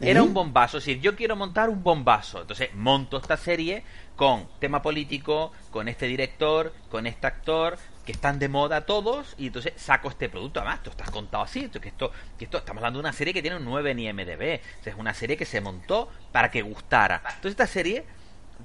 Era 0.00 0.20
¿Eh? 0.20 0.22
un 0.22 0.32
bombazo. 0.32 0.78
Es 0.78 0.84
decir, 0.86 1.02
yo 1.02 1.16
quiero 1.16 1.34
montar 1.34 1.68
un 1.68 1.82
bombazo. 1.82 2.42
Entonces 2.42 2.72
monto 2.74 3.16
esta 3.18 3.36
serie 3.36 3.82
con 4.14 4.46
tema 4.60 4.80
político, 4.80 5.50
con 5.72 5.88
este 5.88 6.06
director, 6.06 6.72
con 6.88 7.08
este 7.08 7.26
actor, 7.26 7.78
que 8.06 8.12
están 8.12 8.38
de 8.38 8.48
moda 8.48 8.82
todos, 8.82 9.34
y 9.38 9.48
entonces 9.48 9.72
saco 9.76 10.08
este 10.08 10.28
producto. 10.28 10.60
Además, 10.60 10.78
esto 10.78 10.90
está 10.90 11.06
contado 11.06 11.42
así. 11.42 11.68
Que 11.68 11.88
esto, 11.88 12.12
que 12.38 12.44
esto, 12.44 12.58
estamos 12.58 12.80
hablando 12.80 12.98
de 12.98 13.00
una 13.00 13.12
serie 13.12 13.34
que 13.34 13.42
tiene 13.42 13.56
un 13.56 13.64
9 13.64 13.90
en 13.90 13.98
IMDB. 13.98 14.60
O 14.78 14.82
sea, 14.84 14.92
es 14.92 14.98
una 14.98 15.14
serie 15.14 15.36
que 15.36 15.46
se 15.46 15.60
montó 15.60 16.08
para 16.30 16.50
que 16.52 16.62
gustara. 16.62 17.16
Entonces 17.16 17.50
esta 17.50 17.66
serie 17.66 18.04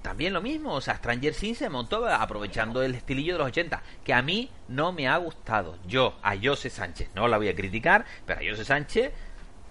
también 0.06 0.34
lo 0.34 0.42
mismo, 0.42 0.72
o 0.72 0.82
sea, 0.82 0.98
Stranger 0.98 1.34
Things 1.34 1.58
se 1.58 1.68
montó 1.68 2.08
aprovechando 2.08 2.84
el 2.84 2.94
estilillo 2.94 3.34
de 3.34 3.40
los 3.40 3.48
80, 3.48 3.82
que 4.04 4.14
a 4.14 4.22
mí 4.22 4.52
no 4.68 4.92
me 4.92 5.08
ha 5.08 5.18
gustado. 5.18 5.80
Yo, 5.88 6.14
a 6.22 6.36
Jose 6.38 6.70
Sánchez, 6.70 7.10
no 7.16 7.28
la 7.28 7.38
voy 7.38 7.50
a 7.50 7.56
criticar, 7.56 8.06
pero 8.24 8.40
a 8.40 8.44
Jose 8.48 8.66
Sánchez 8.66 9.12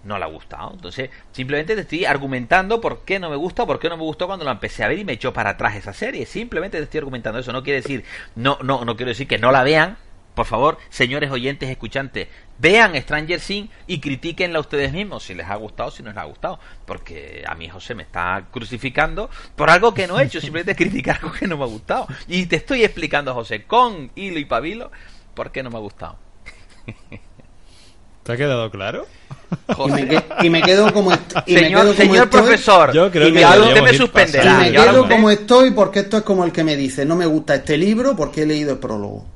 no 0.02 0.18
le 0.18 0.24
ha 0.24 0.26
gustado. 0.26 0.72
Entonces, 0.74 1.10
simplemente 1.30 1.76
te 1.76 1.82
estoy 1.82 2.04
argumentando 2.04 2.80
por 2.80 3.04
qué 3.04 3.20
no 3.20 3.30
me 3.30 3.36
gusta 3.36 3.64
por 3.64 3.78
qué 3.78 3.88
no 3.88 3.96
me 3.96 4.02
gustó 4.02 4.26
cuando 4.26 4.44
la 4.44 4.50
empecé 4.50 4.82
a 4.82 4.88
ver 4.88 4.98
y 4.98 5.04
me 5.04 5.12
echó 5.12 5.32
para 5.32 5.50
atrás 5.50 5.76
esa 5.76 5.92
serie. 5.92 6.26
Simplemente 6.26 6.78
te 6.78 6.82
estoy 6.82 6.98
argumentando 6.98 7.38
eso. 7.38 7.52
No 7.52 7.62
quiere 7.62 7.80
decir, 7.80 8.04
no, 8.34 8.58
no, 8.60 8.84
no 8.84 8.96
quiero 8.96 9.10
decir 9.10 9.28
que 9.28 9.38
no 9.38 9.52
la 9.52 9.62
vean. 9.62 9.98
Por 10.34 10.46
favor, 10.46 10.78
señores 10.88 11.30
oyentes, 11.30 11.70
escuchantes, 11.70 12.26
vean 12.58 12.94
Stranger 13.00 13.40
Things 13.40 13.70
y 13.86 13.98
critiquenla 14.00 14.60
ustedes 14.60 14.92
mismos 14.92 15.22
si 15.24 15.34
les 15.34 15.46
ha 15.48 15.56
gustado, 15.56 15.90
si 15.90 16.02
no 16.02 16.10
les 16.10 16.18
ha 16.18 16.24
gustado. 16.24 16.58
Porque 16.86 17.44
a 17.46 17.54
mí 17.54 17.68
José 17.68 17.94
me 17.94 18.02
está 18.02 18.44
crucificando 18.50 19.28
por 19.56 19.70
algo 19.70 19.92
que 19.94 20.06
no 20.06 20.18
he 20.18 20.24
hecho, 20.24 20.40
simplemente 20.40 20.74
criticar 20.82 21.16
algo 21.22 21.32
que 21.32 21.46
no 21.46 21.56
me 21.56 21.64
ha 21.64 21.68
gustado. 21.68 22.06
Y 22.28 22.46
te 22.46 22.56
estoy 22.56 22.84
explicando, 22.84 23.34
José, 23.34 23.64
con 23.64 24.10
hilo 24.14 24.38
y 24.38 24.44
pabilo, 24.44 24.90
por 25.34 25.50
qué 25.52 25.62
no 25.62 25.70
me 25.70 25.76
ha 25.76 25.80
gustado. 25.80 26.16
¿Te 28.22 28.32
ha 28.32 28.36
quedado 28.38 28.70
claro? 28.70 29.06
Y 29.86 29.90
me, 29.92 30.08
que- 30.08 30.24
y 30.42 30.50
me 30.50 30.62
quedo 30.62 30.92
como 30.94 31.12
est- 31.12 31.36
y 31.46 31.54
me 31.54 31.60
señor, 31.60 31.82
quedo 31.82 31.92
como 31.94 32.02
señor 32.08 32.24
estoy, 32.24 32.40
profesor, 32.40 32.92
Yo 32.94 33.10
creo 33.10 33.28
y 33.28 33.32
que 33.34 33.44
ahora 33.44 33.60
usted 33.64 33.82
me 33.82 33.92
Y 33.92 33.96
suspenderá. 33.98 34.58
me 34.58 34.70
y 34.70 34.76
ahora 34.76 34.90
quedo 34.92 35.08
como 35.08 35.30
estoy 35.30 35.70
porque 35.72 36.00
esto 36.00 36.16
es 36.16 36.22
como 36.22 36.44
el 36.44 36.50
que 36.52 36.64
me 36.64 36.74
dice, 36.76 37.04
no 37.04 37.16
me 37.16 37.26
gusta 37.26 37.56
este 37.56 37.76
libro 37.76 38.16
porque 38.16 38.42
he 38.42 38.46
leído 38.46 38.72
el 38.72 38.78
prólogo. 38.78 39.26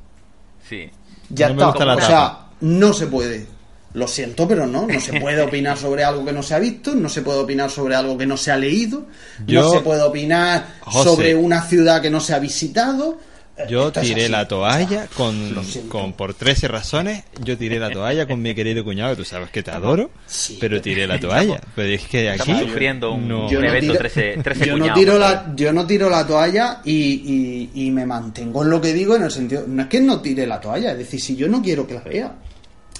Sí. 0.67 0.89
Ya 1.29 1.49
No 1.49 1.53
me 1.55 1.59
está. 1.61 1.65
gusta 1.67 1.85
la 1.85 1.93
o 1.93 1.97
tapa. 1.97 2.07
sea, 2.07 2.37
no 2.61 2.93
se 2.93 3.07
puede. 3.07 3.45
Lo 3.93 4.07
siento, 4.07 4.47
pero 4.47 4.67
no. 4.67 4.85
No 4.85 4.99
se 4.99 5.19
puede 5.19 5.41
opinar 5.41 5.75
sobre 5.75 6.03
algo 6.03 6.23
que 6.23 6.31
no 6.31 6.43
se 6.43 6.53
ha 6.53 6.59
visto, 6.59 6.93
no 6.93 7.09
se 7.09 7.23
puede 7.23 7.39
opinar 7.39 7.71
sobre 7.71 7.95
algo 7.95 8.17
que 8.17 8.27
no 8.27 8.37
se 8.37 8.51
ha 8.51 8.57
leído, 8.57 9.07
Yo- 9.47 9.63
no 9.63 9.71
se 9.71 9.79
puede 9.79 10.03
opinar 10.03 10.75
José. 10.81 11.09
sobre 11.09 11.35
una 11.35 11.63
ciudad 11.63 11.99
que 12.01 12.11
no 12.11 12.19
se 12.19 12.33
ha 12.35 12.39
visitado. 12.39 13.17
Eh, 13.57 13.63
Yo 13.67 13.91
tiré 13.91 14.21
así. 14.25 14.31
la 14.31 14.47
toalla 14.47 15.01
Lo 15.09 15.15
con, 15.15 15.55
con 15.89 16.13
por 16.13 16.35
13 16.35 16.67
razones. 16.69 17.23
Yo 17.43 17.57
tiré 17.57 17.79
la 17.79 17.89
toalla 17.89 18.27
con 18.27 18.39
mi 18.41 18.53
querido 18.53 18.83
cuñado, 18.85 19.09
que 19.15 19.23
tú 19.23 19.25
sabes 19.25 19.49
que 19.49 19.63
te 19.63 19.71
adoro, 19.71 20.11
Sí. 20.27 20.57
pero 20.61 20.79
tiré 20.79 21.07
la 21.07 21.19
toalla. 21.19 21.59
Pero 21.75 21.89
es 21.91 22.03
que 22.07 22.29
aquí 22.29 22.51
Estamos 22.51 22.61
sufriendo 22.69 23.11
un, 23.11 23.27
no. 23.27 23.45
un 23.45 23.49
Yo 23.49 23.59
no 23.59 23.67
evento 23.67 23.93
tiro- 23.93 23.97
13, 23.97 24.37
13 24.43 24.65
yo 24.67 24.77
no 24.77 24.93
tiro 24.93 25.17
la 25.17 25.51
yo 25.55 25.73
no 25.73 25.85
tiro 25.87 26.09
la 26.11 26.25
toalla 26.27 26.79
y, 26.85 26.93
y- 26.93 27.71
y 27.87 27.91
me 27.91 28.05
mantengo 28.05 28.63
en 28.63 28.69
lo 28.69 28.79
que 28.79 28.93
digo 28.93 29.15
en 29.15 29.23
el 29.23 29.31
sentido 29.31 29.65
no 29.67 29.81
es 29.81 29.87
que 29.89 29.99
no 29.99 30.21
tire 30.21 30.45
la 30.47 30.61
toalla 30.61 30.91
es 30.91 30.99
decir 30.99 31.19
si 31.19 31.35
yo 31.35 31.47
no 31.49 31.61
quiero 31.61 31.85
que 31.87 31.95
la 31.95 32.01
vea 32.01 32.33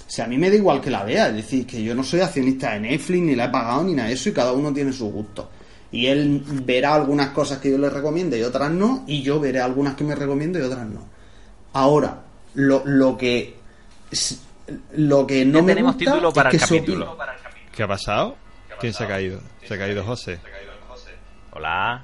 o 0.10 0.12
sea 0.12 0.26
a 0.26 0.28
mí 0.28 0.38
me 0.40 0.50
da 0.50 0.56
igual 0.56 0.82
que 0.82 0.90
la 0.90 1.04
vea 1.04 1.28
es 1.30 1.36
decir 1.36 1.68
que 1.68 1.84
yo 1.84 1.94
no 1.94 2.04
soy 2.04 2.22
accionista 2.22 2.72
de 2.74 2.80
Netflix 2.80 3.22
ni 3.22 3.36
la 3.36 3.46
he 3.46 3.50
pagado 3.50 3.84
ni 3.84 3.94
nada 3.94 4.08
de 4.10 4.16
eso 4.16 4.30
y 4.30 4.34
cada 4.34 4.52
uno 4.54 4.74
tiene 4.74 4.92
su 4.92 5.06
gusto 5.12 5.50
y 5.92 6.08
él 6.08 6.42
verá 6.66 6.96
algunas 6.96 7.30
cosas 7.30 7.60
que 7.60 7.70
yo 7.72 7.78
le 7.78 7.90
recomiende 7.90 8.38
y 8.40 8.44
otras 8.44 8.72
no 8.72 9.04
y 9.08 9.22
yo 9.22 9.40
veré 9.40 9.60
algunas 9.62 9.94
que 9.96 10.04
me 10.04 10.16
recomiendo 10.16 10.58
y 10.58 10.64
otras 10.64 10.88
no 10.88 11.06
ahora 11.74 12.24
lo, 12.56 12.82
lo 12.86 13.16
que 13.18 13.56
lo 14.94 15.28
que 15.28 15.46
no 15.46 15.60
Ya 15.60 15.64
me 15.64 15.72
tenemos 15.74 15.96
gusta 15.96 16.12
título 16.12 16.34
para 16.34 16.50
es 16.50 16.54
el 16.56 16.60
se 16.62 16.76
capítulo. 16.80 17.18
¿Qué 17.76 17.84
ha 17.84 17.88
pasado? 17.88 18.36
¿Quién 18.80 18.94
se 18.94 19.04
ha 19.04 19.08
caído? 19.08 19.40
Se 19.68 19.74
ha 19.74 19.78
caído 19.78 20.04
José. 20.04 20.40
Hola. 21.52 22.04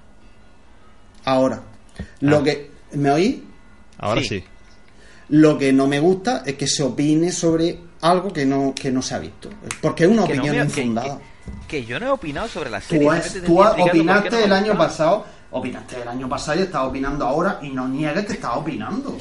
ahora 1.25 1.61
lo 2.21 2.37
Ah. 2.37 2.43
que 2.43 2.71
me 2.93 3.11
oí 3.11 3.43
Ahora 3.97 4.21
Sí. 4.21 4.27
sí. 4.27 4.43
Lo 5.29 5.57
que 5.57 5.71
no 5.73 5.87
me 5.87 5.99
gusta 5.99 6.43
es 6.45 6.55
que 6.55 6.67
se 6.67 6.83
opine 6.83 7.31
sobre 7.31 7.79
algo 8.09 8.31
que 8.33 8.45
no, 8.45 8.73
que 8.75 8.91
no 8.91 9.01
se 9.01 9.15
ha 9.15 9.19
visto. 9.19 9.49
Porque 9.81 10.03
es 10.05 10.09
una 10.09 10.25
Que 10.25 10.35
no 10.35 10.43
opinión 10.43 10.67
me- 10.67 10.73
que- 10.73 10.81
infundada. 10.81 11.17
Que, 11.67 11.81
que 11.81 11.85
yo 11.85 11.99
no 11.99 12.07
he 12.07 12.09
opinado 12.09 12.47
sobre 12.47 12.69
la 12.69 12.81
serie. 12.81 13.03
Tú, 13.07 13.11
has- 13.11 13.33
tú 13.45 13.61
opinaste 13.61 14.29
no 14.31 14.37
el 14.39 14.53
año 14.53 14.77
pasado, 14.77 15.25
opinaste 15.51 16.01
el 16.01 16.07
año 16.07 16.27
pasado 16.29 16.59
y 16.59 16.63
estás 16.63 16.83
opinando 16.83 17.25
ahora 17.25 17.59
y 17.61 17.69
no 17.69 17.87
niegues 17.87 18.25
que 18.25 18.33
estás 18.33 18.51
opinando. 18.55 19.17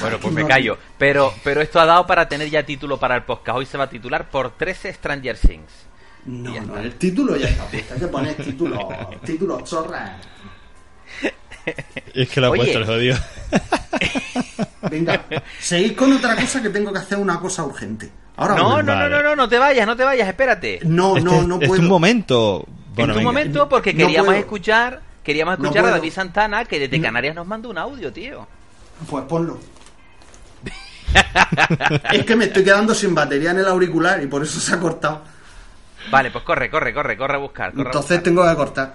Bueno, 0.00 0.16
es 0.16 0.22
pues 0.22 0.32
me 0.34 0.42
no- 0.42 0.48
callo. 0.48 0.78
Pero, 0.98 1.32
pero 1.44 1.60
esto 1.60 1.78
ha 1.80 1.84
dado 1.86 2.06
para 2.06 2.26
tener 2.28 2.48
ya 2.48 2.64
título 2.64 2.98
para 2.98 3.16
el 3.16 3.24
podcast. 3.24 3.58
Hoy 3.58 3.66
se 3.66 3.76
va 3.76 3.84
a 3.84 3.90
titular 3.90 4.30
por 4.30 4.52
13 4.56 4.92
Stranger 4.94 5.36
Things. 5.36 5.70
No, 6.24 6.58
no, 6.62 6.78
el 6.78 6.94
título 6.94 7.36
ya 7.36 7.48
está. 7.48 7.64
Hay 7.94 8.00
que 8.00 8.06
poner 8.06 8.34
título, 8.36 8.88
título 9.24 9.60
chorra. 9.62 10.16
Es 12.14 12.28
que 12.28 12.40
lo 12.40 12.48
ha 12.48 12.54
puesto 12.54 12.78
el 12.78 12.84
jodido. 12.86 13.16
Venga, 14.90 15.24
seguid 15.60 15.96
con 15.96 16.12
otra 16.12 16.34
cosa 16.36 16.60
que 16.62 16.68
tengo 16.70 16.92
que 16.92 16.98
hacer 16.98 17.18
una 17.18 17.38
cosa 17.40 17.64
urgente. 17.64 18.10
Ahora 18.36 18.54
No, 18.56 18.82
no, 18.82 18.82
no, 18.82 18.92
Vale. 18.94 19.10
no, 19.10 19.22
no, 19.22 19.36
no 19.36 19.48
te 19.48 19.58
vayas, 19.58 19.86
no 19.86 19.96
te 19.96 20.04
vayas, 20.04 20.28
espérate. 20.28 20.80
no, 20.84 21.16
Este 21.16 21.28
no, 21.30 21.40
es- 21.40 21.46
no 21.46 21.58
es 21.60 21.68
puedo. 21.68 21.82
un 21.82 21.88
momento. 21.88 22.64
en 22.66 22.94
Bueno, 22.94 23.12
tu 23.14 23.18
venga. 23.20 23.30
momento, 23.30 23.68
porque 23.68 23.94
queríamos 23.96 24.34
escuchar, 24.34 25.00
queríamos 25.22 25.58
No 25.58 25.64
escuchar 25.64 25.86
a. 25.86 25.90
David 25.92 26.12
Santana, 26.12 26.64
que 26.64 26.78
desde 26.78 26.98
No. 26.98 27.04
Canarias 27.04 27.34
nos 27.34 27.46
mandó 27.46 27.70
un 27.70 27.78
audio, 27.78 28.12
tío. 28.12 28.46
Pues 29.08 29.24
ponlo. 29.24 29.58
es 32.12 32.24
que 32.24 32.36
me 32.36 32.46
estoy 32.46 32.64
quedando 32.64 32.94
sin 32.94 33.14
batería 33.14 33.50
en 33.50 33.58
el 33.58 33.66
auricular 33.66 34.22
y 34.22 34.26
por 34.26 34.42
eso 34.42 34.58
se 34.60 34.74
ha 34.74 34.80
cortado. 34.80 35.22
Vale, 36.10 36.30
pues 36.30 36.42
corre, 36.44 36.70
corre, 36.70 36.92
corre, 36.92 37.16
corre 37.16 37.34
a 37.34 37.38
buscar. 37.38 37.70
Corre 37.72 37.82
a 37.82 37.86
Entonces 37.86 38.08
buscar. 38.18 38.22
tengo 38.24 38.48
que 38.48 38.54
cortar. 38.56 38.94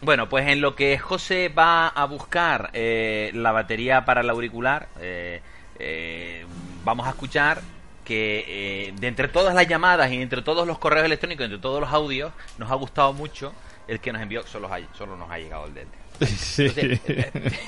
Bueno, 0.00 0.28
pues 0.28 0.46
en 0.48 0.60
lo 0.60 0.76
que 0.76 0.98
José 0.98 1.48
va 1.48 1.88
a 1.88 2.04
buscar 2.04 2.70
eh, 2.72 3.30
la 3.34 3.52
batería 3.52 4.04
para 4.04 4.20
el 4.20 4.30
auricular, 4.30 4.88
eh, 5.00 5.40
eh, 5.78 6.46
vamos 6.84 7.06
a 7.06 7.10
escuchar 7.10 7.60
que 8.08 8.44
eh, 8.88 8.94
de 8.98 9.06
entre 9.06 9.28
todas 9.28 9.54
las 9.54 9.68
llamadas 9.68 10.10
y 10.10 10.22
entre 10.22 10.40
todos 10.40 10.66
los 10.66 10.78
correos 10.78 11.04
electrónicos, 11.04 11.44
entre 11.44 11.58
todos 11.58 11.78
los 11.80 11.92
audios, 11.92 12.32
nos 12.56 12.70
ha 12.70 12.74
gustado 12.74 13.12
mucho 13.12 13.52
el 13.86 14.00
que 14.00 14.12
nos 14.12 14.22
envió, 14.22 14.46
solo, 14.46 14.72
hay, 14.72 14.88
solo 14.94 15.14
nos 15.14 15.30
ha 15.30 15.38
llegado 15.38 15.66
el 15.66 15.74
del. 15.74 15.88
Sí. 16.26 16.72
Entonces, 16.74 17.60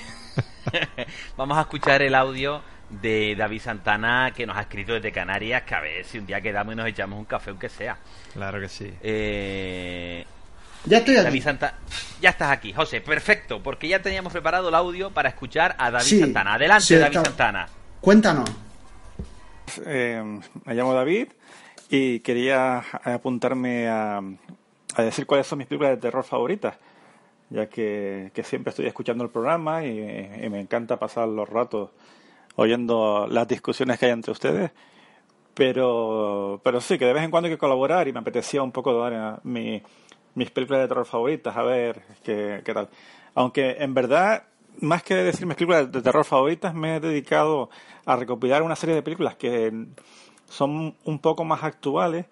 vamos 1.37 1.59
a 1.59 1.61
escuchar 1.61 2.01
el 2.01 2.15
audio 2.15 2.63
de 2.89 3.35
David 3.37 3.61
Santana 3.61 4.33
que 4.35 4.47
nos 4.47 4.57
ha 4.57 4.63
escrito 4.63 4.95
desde 4.95 5.13
Canarias, 5.13 5.63
que 5.63 5.75
a 5.75 5.81
ver 5.81 6.05
si 6.07 6.19
un 6.19 6.27
día 6.27 6.41
quedamos 6.41 6.73
y 6.73 6.77
nos 6.77 6.87
echamos 6.87 7.19
un 7.19 7.27
café, 7.27 7.51
aunque 7.51 7.69
sea. 7.69 7.99
Claro 8.33 8.61
que 8.61 8.69
sí. 8.69 8.93
Eh, 9.03 10.25
Ya 10.87 10.99
estoy 10.99 11.15
aquí. 11.17 11.25
David 11.25 11.43
Santana, 11.43 11.75
ya 12.21 12.31
estás 12.31 12.51
aquí, 12.51 12.73
José, 12.73 13.01
perfecto, 13.01 13.63
porque 13.63 13.87
ya 13.89 14.01
teníamos 14.03 14.33
preparado 14.33 14.69
el 14.71 14.75
audio 14.75 15.11
para 15.11 15.29
escuchar 15.29 15.75
a 15.79 15.91
David 15.91 16.05
Sí, 16.07 16.21
Santana. 16.21 16.55
Adelante, 16.55 16.85
sí, 16.85 16.95
David 16.97 17.17
está- 17.19 17.29
Santana. 17.29 17.69
Cuéntanos. 18.01 18.51
Eh, 19.87 20.41
me 20.65 20.75
llamo 20.75 20.95
David 20.95 21.29
y 21.91 22.21
quería 22.21 22.79
apuntarme 23.05 23.89
a, 23.89 24.21
a 24.97 25.03
decir 25.03 25.27
cuáles 25.27 25.47
son 25.47 25.59
mis 25.59 25.67
películas 25.69 25.93
de 25.93 25.99
terror 25.99 26.25
favoritas, 26.25 26.77
ya 27.51 27.69
que, 27.69 28.31
que 28.35 28.43
siempre 28.43 28.71
estoy 28.71 28.87
escuchando 28.87 29.23
el 29.23 29.31
programa 29.31 29.85
y, 29.85 29.91
y 30.43 30.49
me 30.49 30.61
encanta 30.61 30.99
pasar 30.99 31.29
los 31.29 31.49
ratos 31.49 31.91
oyendo 32.57 33.27
las 33.31 33.47
discusiones 33.47 33.99
que 33.99 34.07
hay 34.07 34.13
entre 34.13 34.33
ustedes. 34.33 34.71
Pero, 35.55 36.61
pero 36.65 36.81
sí, 36.81 36.97
que 36.99 37.05
de 37.05 37.13
vez 37.13 37.23
en 37.25 37.31
cuando 37.31 37.49
hay 37.49 37.55
que 37.55 37.59
colaborar 37.59 38.09
y 38.09 38.13
me 38.13 38.21
apetecía 38.21 38.63
un 38.63 38.73
poco 38.73 38.99
dar 38.99 39.13
eh, 39.13 39.41
mi- 39.45 39.83
mis 40.41 40.51
películas 40.51 40.81
de 40.81 40.89
terror 40.89 41.05
favoritas, 41.05 41.55
a 41.55 41.63
ver 41.63 42.01
qué, 42.25 42.63
tal. 42.73 42.89
Aunque 43.35 43.77
en 43.79 43.93
verdad, 43.93 44.45
más 44.81 45.03
que 45.03 45.15
decir 45.15 45.47
mis 45.47 45.55
películas 45.55 45.93
de 45.93 46.01
terror 46.01 46.25
favoritas, 46.25 46.75
me 46.75 46.97
he 46.97 47.01
dedicado 47.01 47.69
a 48.07 48.17
recopilar 48.17 48.63
una 48.63 48.75
serie 48.75 48.95
de 48.95 49.03
películas 49.03 49.35
que 49.37 49.71
son 50.49 50.97
un 51.05 51.19
poco 51.19 51.45
más 51.45 51.63
actuales 51.63 52.25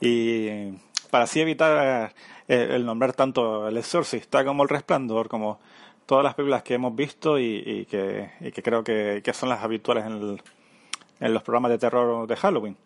y 0.00 0.70
para 1.10 1.24
así 1.24 1.40
evitar 1.40 2.12
eh, 2.46 2.68
el 2.76 2.86
nombrar 2.86 3.12
tanto 3.12 3.66
El 3.66 3.76
Exorcista 3.76 4.44
como 4.44 4.62
El 4.62 4.68
Resplandor, 4.68 5.28
como 5.28 5.58
todas 6.06 6.22
las 6.22 6.34
películas 6.34 6.62
que 6.62 6.74
hemos 6.74 6.94
visto 6.94 7.40
y, 7.40 7.60
y 7.66 7.86
que, 7.86 8.62
creo 8.62 8.84
que, 8.84 9.32
son 9.34 9.48
las 9.48 9.64
habituales 9.64 10.04
en 10.06 11.34
los 11.34 11.42
programas 11.42 11.72
de 11.72 11.78
terror 11.78 12.24
de 12.28 12.36
Halloween. 12.36 12.76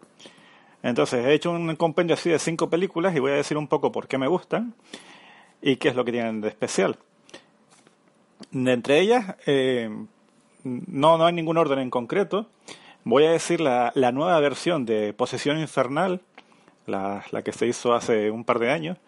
Entonces, 0.83 1.25
he 1.25 1.33
hecho 1.35 1.51
un 1.53 1.77
compendio 1.77 2.15
así 2.15 2.31
de 2.31 2.39
cinco 2.39 2.69
películas 2.69 3.15
y 3.15 3.21
voy 3.21 3.33
a 3.33 3.37
decir 3.37 3.57
un 3.57 3.69
poco 3.69 3.93
por 3.93 4.09
qué 4.09 4.19
me 4.19 4.27
gustan 4.27 4.75
y 5.61 5.77
qué 5.77 5.89
es 5.89 5.95
lo 5.97 6.05
que 6.05 6.13
tienen 6.13 6.41
de 6.41 6.49
especial. 6.49 6.99
De 8.51 8.73
entre 8.73 9.01
ellas, 9.01 9.37
eh, 9.47 9.89
no, 10.65 11.19
no 11.19 11.25
hay 11.27 11.33
ningún 11.33 11.57
orden 11.57 11.79
en 11.79 11.91
concreto. 11.91 12.49
Voy 13.05 13.25
a 13.25 13.31
decir 13.31 13.61
la, 13.61 13.93
la 13.95 14.13
nueva 14.13 14.39
versión 14.41 14.85
de 14.87 15.13
Posesión 15.13 15.59
Infernal, 15.59 16.21
la, 16.87 17.25
la 17.31 17.43
que 17.43 17.53
se 17.53 17.67
hizo 17.67 17.95
hace 17.95 18.31
un 18.31 18.45
par 18.45 18.59
de 18.59 18.71
años, 18.71 18.99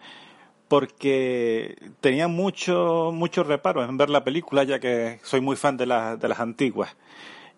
porque 0.69 1.77
tenía 2.01 2.29
mucho, 2.29 3.11
muchos 3.13 3.47
reparos 3.47 3.89
en 3.89 3.97
ver 3.97 4.11
la 4.11 4.25
película, 4.25 4.65
ya 4.65 4.79
que 4.81 5.21
soy 5.23 5.41
muy 5.41 5.57
fan 5.57 5.77
de, 5.77 5.87
la- 5.87 6.17
de 6.17 6.29
las 6.29 6.41
antiguas. 6.41 6.97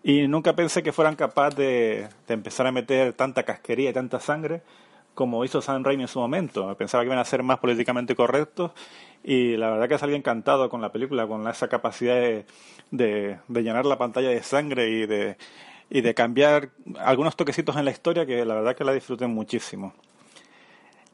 Y 0.07 0.27
nunca 0.29 0.55
pensé 0.55 0.83
que 0.83 0.93
fueran 0.93 1.15
capaces 1.17 1.57
de, 1.57 2.07
de 2.27 2.33
empezar 2.33 2.65
a 2.67 2.71
meter 2.71 3.11
tanta 3.13 3.43
casquería 3.43 3.89
y 3.89 3.93
tanta 3.93 4.19
sangre 4.19 4.61
como 5.13 5.43
hizo 5.43 5.61
Sam 5.61 5.83
Raimi 5.83 6.03
en 6.03 6.07
su 6.07 6.19
momento. 6.19 6.73
Pensaba 6.77 7.03
que 7.03 7.07
iban 7.07 7.19
a 7.19 7.25
ser 7.25 7.43
más 7.43 7.59
políticamente 7.59 8.15
correctos 8.15 8.71
y 9.23 9.57
la 9.57 9.71
verdad 9.71 9.89
que 9.89 9.97
salí 9.97 10.15
encantado 10.15 10.69
con 10.69 10.81
la 10.81 10.91
película, 10.91 11.27
con 11.27 11.45
esa 11.47 11.67
capacidad 11.67 12.15
de, 12.15 12.45
de- 12.91 13.37
de 13.47 13.63
llenar 13.63 13.85
la 13.85 13.97
pantalla 13.97 14.29
de 14.29 14.41
sangre 14.43 14.89
y 14.91 15.05
de, 15.07 15.37
y 15.89 16.01
de 16.01 16.13
cambiar 16.13 16.69
algunos 16.99 17.35
toquecitos 17.35 17.75
en 17.77 17.85
la 17.85 17.91
historia 17.91 18.25
que 18.25 18.45
la 18.45 18.55
verdad 18.55 18.75
que 18.77 18.83
la 18.85 18.93
disfruté 18.93 19.27
muchísimo. 19.27 19.93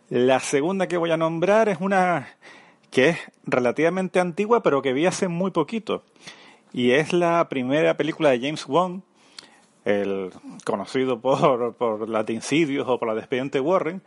La 0.09 0.39
segunda 0.39 0.87
que 0.87 0.97
voy 0.97 1.11
a 1.11 1.17
nombrar 1.17 1.69
es 1.69 1.77
una 1.81 2.27
que 2.91 3.09
es 3.09 3.17
relativamente 3.45 4.19
antigua, 4.19 4.63
pero 4.63 4.81
que 4.81 4.93
vi 4.93 5.05
hace 5.07 5.27
muy 5.27 5.51
poquito. 5.51 6.03
Y 6.73 6.91
es 6.91 7.13
la 7.13 7.47
primera 7.49 7.95
película 7.95 8.31
de 8.31 8.39
James 8.39 8.65
Wan, 8.67 9.03
el 9.85 10.31
conocido 10.65 11.19
por, 11.21 11.75
por 11.75 12.09
la 12.09 12.23
de 12.23 12.33
Insidious 12.33 12.87
o 12.87 12.97
por 12.97 13.07
la 13.07 13.13
de 13.13 13.19
Expediente 13.19 13.59
Warren, 13.59 14.01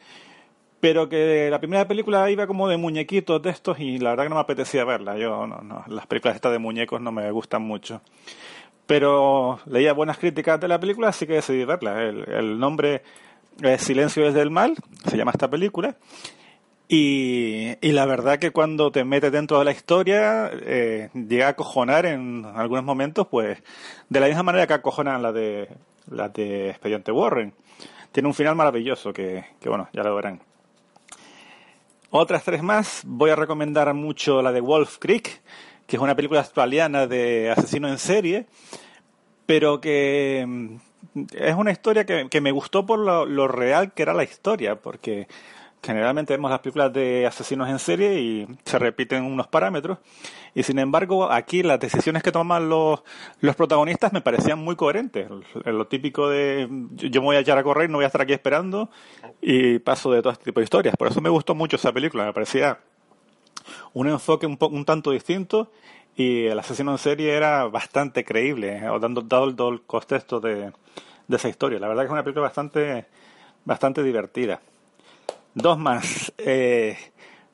pero 0.80 1.08
que 1.08 1.48
la 1.50 1.60
primera 1.60 1.86
película 1.86 2.28
iba 2.30 2.46
como 2.46 2.68
de 2.68 2.76
muñequitos 2.76 3.40
de 3.40 3.50
estos 3.50 3.78
y 3.78 3.98
la 3.98 4.10
verdad 4.10 4.24
que 4.24 4.30
no 4.30 4.34
me 4.34 4.40
apetecía 4.40 4.84
verla. 4.84 5.16
Yo 5.16 5.46
no, 5.46 5.58
no, 5.62 5.84
las 5.86 6.06
películas 6.06 6.34
estas 6.34 6.52
de 6.52 6.58
muñecos 6.58 7.00
no 7.00 7.12
me 7.12 7.30
gustan 7.30 7.62
mucho. 7.62 8.00
Pero 8.86 9.60
leía 9.66 9.92
buenas 9.92 10.18
críticas 10.18 10.60
de 10.60 10.68
la 10.68 10.78
película, 10.78 11.08
así 11.08 11.26
que 11.26 11.34
decidí 11.34 11.64
verla. 11.64 12.02
El, 12.02 12.28
el 12.28 12.58
nombre 12.58 13.02
es 13.62 13.82
Silencio 13.82 14.24
desde 14.24 14.42
el 14.42 14.50
mal, 14.50 14.74
se 15.08 15.16
llama 15.16 15.30
esta 15.30 15.48
película. 15.48 15.96
Y, 16.88 17.76
y 17.80 17.92
la 17.92 18.06
verdad 18.06 18.38
que 18.38 18.52
cuando 18.52 18.92
te 18.92 19.04
metes 19.04 19.32
dentro 19.32 19.58
de 19.58 19.64
la 19.64 19.72
historia, 19.72 20.50
eh, 20.52 21.10
llega 21.14 21.46
a 21.46 21.50
acojonar 21.50 22.06
en 22.06 22.44
algunos 22.44 22.84
momentos, 22.84 23.26
pues, 23.26 23.60
de 24.08 24.20
la 24.20 24.28
misma 24.28 24.44
manera 24.44 24.66
que 24.68 24.74
acojonan 24.74 25.20
la 25.20 25.32
de, 25.32 25.68
la 26.10 26.28
de 26.28 26.70
Expediente 26.70 27.10
Warren. 27.10 27.52
Tiene 28.12 28.28
un 28.28 28.34
final 28.34 28.54
maravilloso 28.54 29.12
que, 29.12 29.44
que, 29.60 29.68
bueno, 29.68 29.88
ya 29.92 30.04
lo 30.04 30.14
verán. 30.14 30.40
Otras 32.10 32.44
tres 32.44 32.62
más, 32.62 33.02
voy 33.04 33.30
a 33.30 33.36
recomendar 33.36 33.92
mucho 33.92 34.40
la 34.40 34.52
de 34.52 34.60
Wolf 34.60 34.98
Creek, 34.98 35.42
que 35.88 35.96
es 35.96 36.02
una 36.02 36.14
película 36.14 36.40
australiana 36.40 37.08
de 37.08 37.50
asesino 37.50 37.88
en 37.88 37.98
serie, 37.98 38.46
pero 39.44 39.80
que 39.80 40.44
mm, 40.46 40.76
es 41.32 41.54
una 41.56 41.72
historia 41.72 42.06
que, 42.06 42.28
que 42.30 42.40
me 42.40 42.52
gustó 42.52 42.86
por 42.86 43.00
lo, 43.00 43.26
lo 43.26 43.48
real 43.48 43.92
que 43.92 44.02
era 44.02 44.14
la 44.14 44.22
historia, 44.22 44.76
porque 44.76 45.26
generalmente 45.82 46.32
vemos 46.34 46.50
las 46.50 46.60
películas 46.60 46.92
de 46.92 47.26
asesinos 47.26 47.68
en 47.68 47.78
serie 47.78 48.20
y 48.20 48.46
se 48.64 48.78
repiten 48.78 49.22
unos 49.24 49.46
parámetros 49.46 49.98
y 50.54 50.62
sin 50.62 50.78
embargo 50.78 51.30
aquí 51.30 51.62
las 51.62 51.78
decisiones 51.78 52.22
que 52.22 52.32
toman 52.32 52.68
los, 52.68 53.02
los 53.40 53.54
protagonistas 53.54 54.12
me 54.12 54.20
parecían 54.20 54.58
muy 54.58 54.74
coherentes 54.74 55.28
lo 55.64 55.86
típico 55.86 56.28
de 56.28 56.68
yo 56.92 57.20
me 57.20 57.26
voy 57.26 57.36
a 57.36 57.40
echar 57.40 57.58
a 57.58 57.62
correr 57.62 57.88
no 57.88 57.98
voy 57.98 58.04
a 58.04 58.08
estar 58.08 58.20
aquí 58.22 58.32
esperando 58.32 58.90
y 59.40 59.78
paso 59.78 60.10
de 60.10 60.22
todo 60.22 60.32
este 60.32 60.46
tipo 60.46 60.60
de 60.60 60.64
historias 60.64 60.96
por 60.96 61.08
eso 61.08 61.20
me 61.20 61.28
gustó 61.30 61.54
mucho 61.54 61.76
esa 61.76 61.92
película 61.92 62.24
me 62.24 62.32
parecía 62.32 62.78
un 63.94 64.08
enfoque 64.08 64.46
un, 64.46 64.56
po- 64.56 64.68
un 64.68 64.84
tanto 64.84 65.10
distinto 65.10 65.70
y 66.16 66.46
el 66.46 66.58
asesino 66.58 66.92
en 66.92 66.98
serie 66.98 67.34
era 67.34 67.64
bastante 67.64 68.24
creíble, 68.24 68.78
eh, 68.78 68.98
dando, 69.00 69.20
dado 69.20 69.68
el 69.68 69.82
contexto 69.82 70.40
de, 70.40 70.72
de 71.28 71.36
esa 71.36 71.48
historia. 71.50 71.78
La 71.78 71.88
verdad 71.88 72.04
que 72.04 72.06
es 72.06 72.12
una 72.12 72.22
película 72.22 72.44
bastante, 72.44 73.04
bastante 73.66 74.02
divertida. 74.02 74.60
Dos 75.56 75.78
más. 75.78 76.34
Eh, 76.36 76.98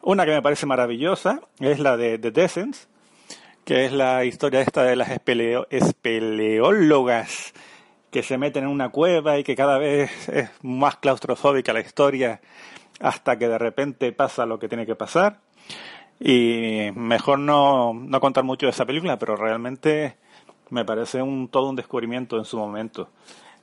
una 0.03 0.25
que 0.25 0.33
me 0.33 0.43
parece 0.43 0.67
maravillosa 0.67 1.41
es 1.61 1.79
la 1.79 1.97
de 1.97 2.19
The 2.19 2.33
que 3.65 3.85
es 3.85 3.93
la 3.93 4.25
historia 4.25 4.61
esta 4.61 4.83
de 4.83 4.97
las 4.97 5.09
espeleo- 5.09 5.69
espeleólogas 5.71 7.53
que 8.11 8.25
se 8.25 8.39
meten 8.39 8.65
en 8.65 8.71
una 8.71 8.89
cueva 8.89 9.39
y 9.39 9.45
que 9.45 9.55
cada 9.55 9.79
vez 9.79 10.29
es 10.29 10.51
más 10.63 10.97
claustrofóbica 10.97 11.73
la 11.73 11.79
historia 11.79 12.41
hasta 12.99 13.39
que 13.39 13.47
de 13.47 13.59
repente 13.59 14.11
pasa 14.11 14.47
lo 14.47 14.59
que 14.59 14.69
tiene 14.69 14.85
que 14.85 14.97
pasar. 14.97 15.39
Y 16.19 16.89
mejor 16.97 17.39
no, 17.39 17.95
no 17.95 18.21
contar 18.21 18.43
mucho 18.43 18.67
de 18.67 18.71
esa 18.71 18.85
película, 18.85 19.17
pero 19.17 19.37
realmente 19.37 20.17
me 20.71 20.85
parece 20.85 21.23
un, 21.23 21.47
todo 21.47 21.71
un 21.71 21.77
descubrimiento 21.77 22.37
en 22.37 22.47
su 22.47 22.59
momento. 22.59 23.11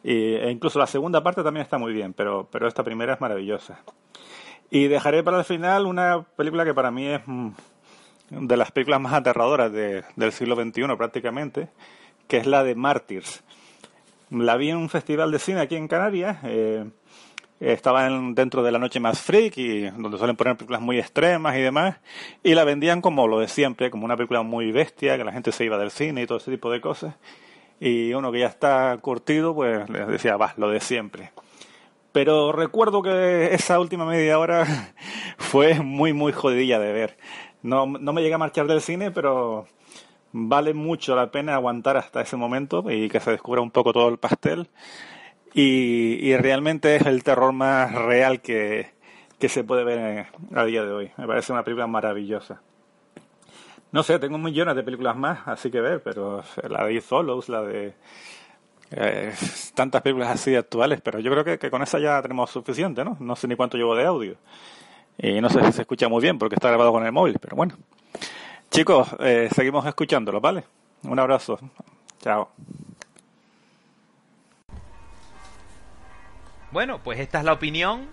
Y, 0.03 0.35
e 0.35 0.49
incluso 0.51 0.79
la 0.79 0.87
segunda 0.87 1.21
parte 1.23 1.43
también 1.43 1.63
está 1.63 1.77
muy 1.77 1.93
bien, 1.93 2.13
pero, 2.13 2.47
pero 2.51 2.67
esta 2.67 2.83
primera 2.83 3.13
es 3.13 3.21
maravillosa. 3.21 3.79
Y 4.71 4.87
dejaré 4.87 5.23
para 5.23 5.39
el 5.39 5.45
final 5.45 5.85
una 5.85 6.21
película 6.35 6.63
que 6.63 6.73
para 6.73 6.91
mí 6.91 7.05
es 7.07 7.21
mm, 7.25 7.49
de 8.29 8.57
las 8.57 8.71
películas 8.71 9.01
más 9.01 9.13
aterradoras 9.13 9.71
de- 9.71 10.03
del 10.15 10.31
siglo 10.31 10.55
XXI 10.55 10.95
prácticamente, 10.95 11.69
que 12.27 12.37
es 12.37 12.45
la 12.47 12.63
de 12.63 12.75
Mártires. 12.75 13.43
La 14.29 14.55
vi 14.57 14.69
en 14.69 14.77
un 14.77 14.89
festival 14.89 15.31
de 15.31 15.39
cine 15.39 15.59
aquí 15.61 15.75
en 15.75 15.87
Canarias. 15.87 16.37
eh, 16.43 16.85
estaba 17.59 18.07
en- 18.07 18.35
dentro 18.35 18.63
de 18.63 18.71
la 18.71 18.79
noche 18.79 19.01
más 19.01 19.19
freak 19.19 19.57
y 19.57 19.81
donde 19.89 20.17
suelen 20.17 20.37
poner 20.37 20.55
películas 20.55 20.79
muy 20.81 20.97
extremas 20.97 21.57
y 21.57 21.61
demás. 21.61 21.97
Y 22.41 22.53
la 22.53 22.63
vendían 22.63 23.01
como 23.01 23.27
lo 23.27 23.39
de 23.39 23.49
siempre, 23.49 23.89
como 23.91 24.05
una 24.05 24.15
película 24.15 24.43
muy 24.43 24.71
bestia, 24.71 25.17
que 25.17 25.25
la 25.25 25.33
gente 25.33 25.51
se 25.51 25.65
iba 25.65 25.77
del 25.77 25.91
cine 25.91 26.21
y 26.21 26.25
todo 26.25 26.37
ese 26.37 26.51
tipo 26.51 26.71
de 26.71 26.79
cosas. 26.79 27.15
Y 27.79 28.13
uno 28.13 28.31
que 28.31 28.39
ya 28.39 28.47
está 28.47 28.97
curtido, 29.01 29.55
pues 29.55 29.89
les 29.89 30.07
decía, 30.07 30.37
va, 30.37 30.53
lo 30.57 30.69
de 30.69 30.81
siempre. 30.81 31.31
Pero 32.11 32.51
recuerdo 32.51 33.01
que 33.01 33.53
esa 33.53 33.79
última 33.79 34.05
media 34.05 34.39
hora 34.39 34.65
fue 35.37 35.79
muy, 35.79 36.13
muy 36.13 36.33
jodidilla 36.33 36.79
de 36.79 36.91
ver. 36.91 37.17
No, 37.61 37.85
no 37.85 38.13
me 38.13 38.21
llegué 38.21 38.33
a 38.33 38.39
marchar 38.39 38.67
del 38.67 38.81
cine, 38.81 39.11
pero 39.11 39.67
vale 40.31 40.73
mucho 40.73 41.15
la 41.15 41.31
pena 41.31 41.55
aguantar 41.55 41.97
hasta 41.97 42.21
ese 42.21 42.35
momento 42.35 42.83
y 42.89 43.09
que 43.09 43.19
se 43.19 43.31
descubra 43.31 43.61
un 43.61 43.71
poco 43.71 43.93
todo 43.93 44.09
el 44.09 44.17
pastel. 44.17 44.69
Y, 45.53 46.19
y 46.21 46.37
realmente 46.37 46.95
es 46.95 47.05
el 47.05 47.23
terror 47.23 47.53
más 47.53 47.93
real 47.93 48.41
que, 48.41 48.91
que 49.39 49.49
se 49.49 49.63
puede 49.63 49.83
ver 49.83 50.27
a 50.53 50.63
día 50.65 50.83
de 50.83 50.91
hoy. 50.91 51.11
Me 51.17 51.27
parece 51.27 51.53
una 51.53 51.63
película 51.63 51.87
maravillosa. 51.87 52.61
No 53.91 54.03
sé, 54.03 54.19
tengo 54.19 54.37
millones 54.37 54.75
de 54.75 54.83
películas 54.83 55.15
más, 55.15 55.47
así 55.47 55.71
que 55.71 55.81
ver, 55.81 56.03
pero 56.03 56.43
la 56.67 56.85
de 56.85 57.01
Follows, 57.01 57.49
la 57.49 57.63
de 57.63 57.93
eh, 58.91 59.33
tantas 59.73 60.01
películas 60.01 60.29
así 60.29 60.55
actuales, 60.55 61.01
pero 61.01 61.19
yo 61.19 61.31
creo 61.31 61.43
que, 61.43 61.57
que 61.57 61.71
con 61.71 61.81
esa 61.81 61.99
ya 61.99 62.21
tenemos 62.21 62.51
suficiente, 62.51 63.03
¿no? 63.03 63.17
No 63.19 63.35
sé 63.35 63.47
ni 63.47 63.55
cuánto 63.55 63.77
llevo 63.77 63.95
de 63.95 64.05
audio. 64.05 64.35
Y 65.17 65.41
no 65.41 65.49
sé 65.49 65.63
si 65.65 65.71
se 65.73 65.81
escucha 65.81 66.07
muy 66.07 66.21
bien 66.21 66.37
porque 66.37 66.55
está 66.55 66.69
grabado 66.69 66.91
con 66.91 67.05
el 67.05 67.11
móvil, 67.11 67.37
pero 67.39 67.55
bueno. 67.55 67.75
Chicos, 68.69 69.09
eh, 69.19 69.49
seguimos 69.53 69.85
escuchándolo, 69.85 70.39
¿vale? 70.39 70.63
Un 71.03 71.19
abrazo. 71.19 71.59
Chao. 72.21 72.49
Bueno, 76.71 76.99
pues 77.03 77.19
esta 77.19 77.39
es 77.39 77.45
la 77.45 77.53
opinión 77.53 78.07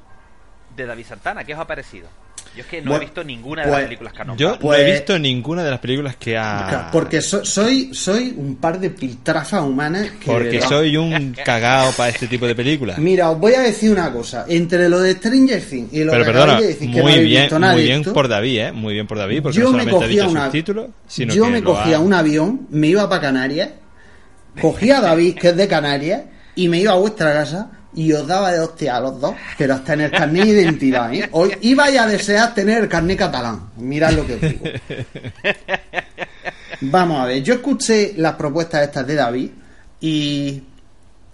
de 0.75 0.87
David 0.87 1.05
Santana. 1.05 1.45
¿Qué 1.45 1.53
os 1.55 1.61
ha 1.61 1.67
parecido? 1.67 2.09
Yo 2.57 2.63
es 2.63 2.67
que 2.69 2.81
no 2.81 2.91
Bueno, 2.93 3.03
he 3.03 3.05
visto 3.07 3.23
ninguna 3.25 3.63
de 3.63 3.69
pues, 3.69 3.79
las 3.81 3.85
películas 3.87 4.13
que 4.15 4.23
ha 4.23 4.37
Yo 4.37 4.49
no 4.49 4.55
he 4.55 4.59
Pues- 4.59 4.87
visto 4.93 5.19
ninguna 5.19 5.63
de 5.65 5.71
las 5.71 5.79
películas 5.79 6.17
que 6.17 6.37
ha... 6.39 6.89
Porque 6.91 7.21
so- 7.21 7.45
soy, 7.45 7.91
soy 7.93 8.35
un 8.37 8.57
par 8.57 8.81
de 8.81 8.89
piltrafas 8.91 9.63
humanas 9.63 10.11
que... 10.19 10.27
Porque 10.27 10.63
soy 10.63 10.97
un 10.97 11.35
cagao 11.45 11.93
para 11.93 12.09
este 12.09 12.27
tipo 12.27 12.47
de 12.47 12.55
películas. 12.55 12.97
Mira, 12.99 13.31
os 13.31 13.39
voy 13.39 13.53
a 13.55 13.61
decir 13.61 13.91
una 13.93 14.11
cosa. 14.13 14.47
Entre 14.49 14.89
lo 14.89 15.01
de 15.01 15.13
Stranger 15.13 15.61
Things 15.63 15.93
y 15.93 16.03
lo 16.05 16.13
Pero 16.13 16.25
que 16.25 16.31
perdona, 16.33 16.61
de 16.61 16.67
decir 16.69 16.91
que 16.91 16.97
no 16.99 17.03
muy 17.05 17.19
bien, 17.25 17.43
visto 17.43 17.59
nada 17.59 17.73
muy 17.75 17.83
bien 17.83 18.01
esto, 18.01 18.13
por 18.15 18.29
David, 18.29 18.59
¿eh? 18.59 18.73
Muy 18.73 18.95
bien 18.95 19.07
por 19.07 19.19
David, 19.19 19.43
porque 19.43 19.59
yo 19.59 19.65
no 19.65 19.73
me 19.73 19.85
solamente 19.85 19.97
ha 19.97 20.07
cogía 20.09 20.23
dicho 20.23 20.31
una, 20.33 20.45
subtítulos, 20.47 20.87
sino 21.07 21.35
yo 21.35 21.45
que 21.45 21.51
me 21.51 21.63
cogía 21.63 21.97
ha- 21.97 22.01
un 22.01 22.15
avión, 22.15 22.67
me 22.71 22.87
iba 22.87 23.07
para 23.09 23.21
Canarias, 23.21 23.69
cogía 24.61 24.99
a 24.99 25.01
David, 25.03 25.35
que 25.37 25.49
es 25.49 25.57
de 25.57 25.69
Canarias, 25.69 26.23
y 26.55 26.69
me 26.69 26.79
iba 26.81 26.93
a 26.93 26.97
vuestra 26.97 27.33
casa 27.33 27.71
y 27.97 28.13
os 28.13 28.27
daba 28.27 28.53
de 28.53 28.61
hostia 28.61 28.97
a 28.97 29.01
los 29.01 29.21
dos, 29.21 29.35
pero 29.59 29.75
hasta 29.75 29.95
en 29.95 30.03
el 30.03 30.11
carnet 30.11 30.45
de 30.45 30.63
identidad, 30.63 31.13
¿eh? 31.13 31.29
Hoy 31.33 31.57
ibais 31.63 31.99
a 31.99 32.07
desear 32.07 32.55
tener 32.55 32.85
el 32.85 32.89
carnet 32.89 33.19
catalán. 33.19 33.71
Mirad 33.79 34.13
lo 34.13 34.27
que 34.27 34.35
os 34.35 34.41
digo. 34.41 34.65
Vamos 36.83 37.21
a 37.21 37.25
ver, 37.25 37.43
yo 37.43 37.55
escuché 37.55 38.13
las 38.19 38.35
propuestas 38.35 38.83
estas 38.83 39.07
de 39.07 39.15
David 39.15 39.51
y 40.01 40.63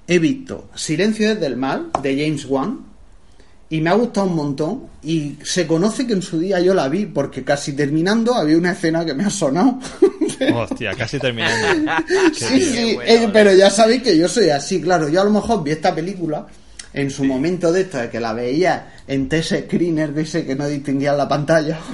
he 0.06 0.18
visto 0.20 0.70
Silencio 0.74 1.34
desde 1.34 1.47
el 1.47 1.56
mal 1.56 1.90
de 2.01 2.24
James 2.24 2.44
Wan 2.47 2.91
y 3.72 3.80
me 3.80 3.88
ha 3.88 3.94
gustado 3.94 4.26
un 4.26 4.36
montón 4.36 4.82
y 5.02 5.38
se 5.42 5.66
conoce 5.66 6.06
que 6.06 6.12
en 6.12 6.20
su 6.20 6.38
día 6.38 6.60
yo 6.60 6.74
la 6.74 6.90
vi 6.90 7.06
porque 7.06 7.42
casi 7.42 7.72
terminando 7.72 8.34
había 8.34 8.58
una 8.58 8.72
escena 8.72 9.02
que 9.02 9.14
me 9.14 9.24
ha 9.24 9.30
sonado. 9.30 9.78
Hostia, 10.54 10.92
casi 10.94 11.18
terminando. 11.18 11.90
Sí, 12.34 12.46
tío. 12.48 12.58
sí, 12.58 12.94
bueno, 12.96 13.10
eh, 13.10 13.30
pero 13.32 13.54
ya 13.54 13.70
sabéis 13.70 14.02
que 14.02 14.18
yo 14.18 14.28
soy 14.28 14.50
así, 14.50 14.82
claro, 14.82 15.08
yo 15.08 15.22
a 15.22 15.24
lo 15.24 15.30
mejor 15.30 15.64
vi 15.64 15.70
esta 15.70 15.94
película 15.94 16.46
en 16.92 17.10
su 17.10 17.24
momento 17.24 17.72
de 17.72 17.80
esto, 17.80 17.96
de 17.96 18.10
que 18.10 18.20
la 18.20 18.34
veía 18.34 18.92
en 19.08 19.30
TS 19.30 19.60
Screener 19.64 20.12
de 20.12 20.20
ese 20.20 20.44
que 20.44 20.54
no 20.54 20.68
distinguía 20.68 21.14
la 21.14 21.26
pantalla. 21.26 21.80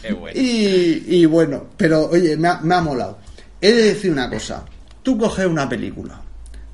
Qué 0.00 0.14
bueno. 0.14 0.40
Y, 0.40 1.04
y 1.06 1.26
bueno, 1.26 1.66
pero 1.76 2.08
oye, 2.08 2.38
me 2.38 2.48
ha, 2.48 2.58
me 2.62 2.74
ha 2.74 2.80
molado. 2.80 3.18
He 3.60 3.70
de 3.70 3.82
decir 3.82 4.10
una 4.10 4.30
cosa. 4.30 4.64
Tú 5.02 5.18
coges 5.18 5.44
una 5.44 5.68
película, 5.68 6.22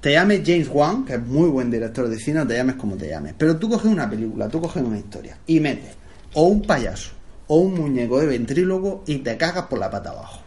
te 0.06 0.12
llames 0.12 0.42
James 0.46 0.68
Wan, 0.72 1.04
que 1.04 1.14
es 1.14 1.20
muy 1.26 1.48
buen 1.48 1.68
director 1.68 2.08
de 2.08 2.16
cine, 2.16 2.38
o 2.38 2.46
te 2.46 2.54
llames 2.54 2.76
como 2.76 2.94
te 2.94 3.08
llames, 3.08 3.34
pero 3.36 3.56
tú 3.56 3.68
coges 3.68 3.90
una 3.90 4.08
película, 4.08 4.48
tú 4.48 4.60
coges 4.60 4.80
una 4.80 4.96
historia 4.96 5.36
y 5.48 5.58
metes 5.58 5.96
o 6.34 6.44
un 6.44 6.62
payaso 6.62 7.10
o 7.48 7.56
un 7.56 7.74
muñeco 7.74 8.20
de 8.20 8.26
ventrílogo 8.28 9.02
y 9.08 9.16
te 9.16 9.36
cagas 9.36 9.64
por 9.66 9.80
la 9.80 9.90
pata 9.90 10.10
abajo. 10.10 10.42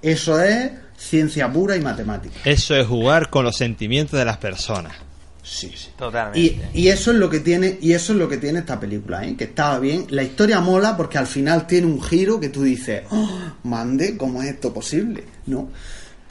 Eso 0.00 0.40
es 0.40 0.70
ciencia 0.96 1.52
pura 1.52 1.76
y 1.76 1.82
matemática. 1.82 2.34
Eso 2.46 2.74
es 2.76 2.86
jugar 2.86 3.28
con 3.28 3.44
los 3.44 3.58
sentimientos 3.58 4.18
de 4.18 4.24
las 4.24 4.38
personas. 4.38 4.94
Sí, 5.42 5.70
sí. 5.76 5.90
Totalmente. 5.98 6.40
Y, 6.72 6.84
y 6.84 6.88
eso 6.88 7.10
es 7.10 7.18
lo 7.18 7.28
que 7.28 7.40
tiene 7.40 7.76
y 7.82 7.92
eso 7.92 8.14
es 8.14 8.18
lo 8.18 8.26
que 8.26 8.38
tiene 8.38 8.60
esta 8.60 8.80
película 8.80 9.22
¿eh? 9.26 9.36
que 9.36 9.44
estaba 9.44 9.78
bien 9.80 10.06
la 10.08 10.22
historia 10.22 10.60
mola 10.60 10.96
porque 10.96 11.18
al 11.18 11.26
final 11.26 11.66
tiene 11.66 11.86
un 11.86 12.00
giro 12.00 12.40
que 12.40 12.48
tú 12.48 12.62
dices 12.62 13.02
"Oh, 13.10 13.28
mande 13.64 14.16
cómo 14.16 14.42
es 14.42 14.48
esto 14.48 14.72
posible 14.72 15.24
no 15.44 15.68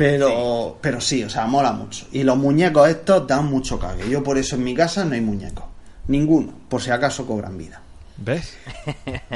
pero 0.04 0.78
pero 0.82 1.00
sí 1.00 1.24
o 1.24 1.30
sea 1.30 1.46
mola 1.46 1.72
mucho 1.72 2.08
y 2.12 2.24
los 2.24 2.38
muñecos 2.38 2.90
estos 2.90 3.26
dan 3.26 3.46
mucho 3.46 3.80
cague 3.80 4.10
yo 4.10 4.22
por 4.22 4.38
eso 4.38 4.56
en 4.56 4.64
mi 4.64 4.76
casa 4.76 5.06
no 5.06 5.14
hay 5.14 5.22
muñecos 5.22 5.66
ninguno 6.08 6.54
por 6.68 6.82
si 6.82 6.92
acaso 6.92 7.26
cobran 7.26 7.58
vida 7.58 7.82
¿Ves? 8.18 8.58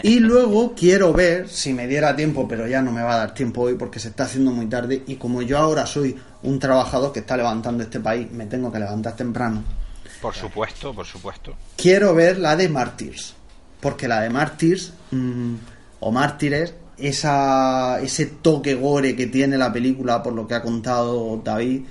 y 0.04 0.20
luego 0.20 0.76
quiero 0.76 1.12
ver 1.12 1.50
si 1.50 1.74
me 1.74 1.88
diera 1.88 2.16
tiempo, 2.16 2.48
pero 2.48 2.68
ya 2.68 2.80
no 2.82 2.92
me 2.92 3.02
va 3.02 3.16
a 3.16 3.18
dar 3.18 3.34
tiempo 3.34 3.62
hoy 3.62 3.74
porque 3.74 4.00
se 4.00 4.10
está 4.10 4.26
haciendo 4.26 4.52
muy 4.52 4.68
tarde. 4.68 5.04
Y 5.08 5.16
como 5.16 5.42
yo 5.42 5.58
ahora 5.58 5.88
soy 5.88 6.16
un 6.44 6.60
trabajador 6.60 7.12
que 7.12 7.22
está 7.22 7.36
levantando 7.36 7.82
este 7.82 8.00
país, 8.00 8.32
me 8.32 8.46
tengo 8.46 8.72
que 8.72 8.78
levantar 8.78 9.16
temprano. 9.16 9.64
Por 10.22 10.36
supuesto, 10.36 10.94
por 10.94 11.08
supuesto. 11.08 11.56
Quiero 11.76 12.14
ver 12.14 12.38
la 12.38 12.56
de 12.56 12.70
Martyrs. 12.70 13.34
Porque 13.80 14.08
la 14.08 14.22
de 14.22 14.30
Martyrs 14.30 14.94
mm, 15.10 15.56
o 16.00 16.12
Mártires, 16.12 16.76
esa, 16.98 18.00
ese 18.02 18.26
toque 18.26 18.76
gore 18.76 19.16
que 19.16 19.28
tiene 19.28 19.58
la 19.58 19.72
película, 19.72 20.24
por 20.24 20.34
lo 20.34 20.48
que 20.48 20.56
ha 20.56 20.62
contado 20.62 21.40
David, 21.44 21.82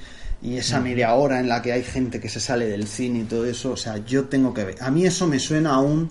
y 0.42 0.56
esa 0.56 0.80
media 0.80 1.14
hora 1.14 1.40
en 1.40 1.48
la 1.48 1.62
que 1.62 1.72
hay 1.72 1.82
gente 1.82 2.20
que 2.20 2.28
se 2.28 2.40
sale 2.40 2.66
del 2.66 2.86
cine 2.86 3.20
y 3.20 3.24
todo 3.24 3.46
eso, 3.46 3.72
o 3.72 3.76
sea, 3.76 3.98
yo 4.04 4.24
tengo 4.26 4.52
que 4.52 4.64
ver. 4.64 4.76
A 4.80 4.90
mí 4.90 5.04
eso 5.06 5.26
me 5.26 5.38
suena 5.38 5.74
a 5.74 5.78
un 5.78 6.10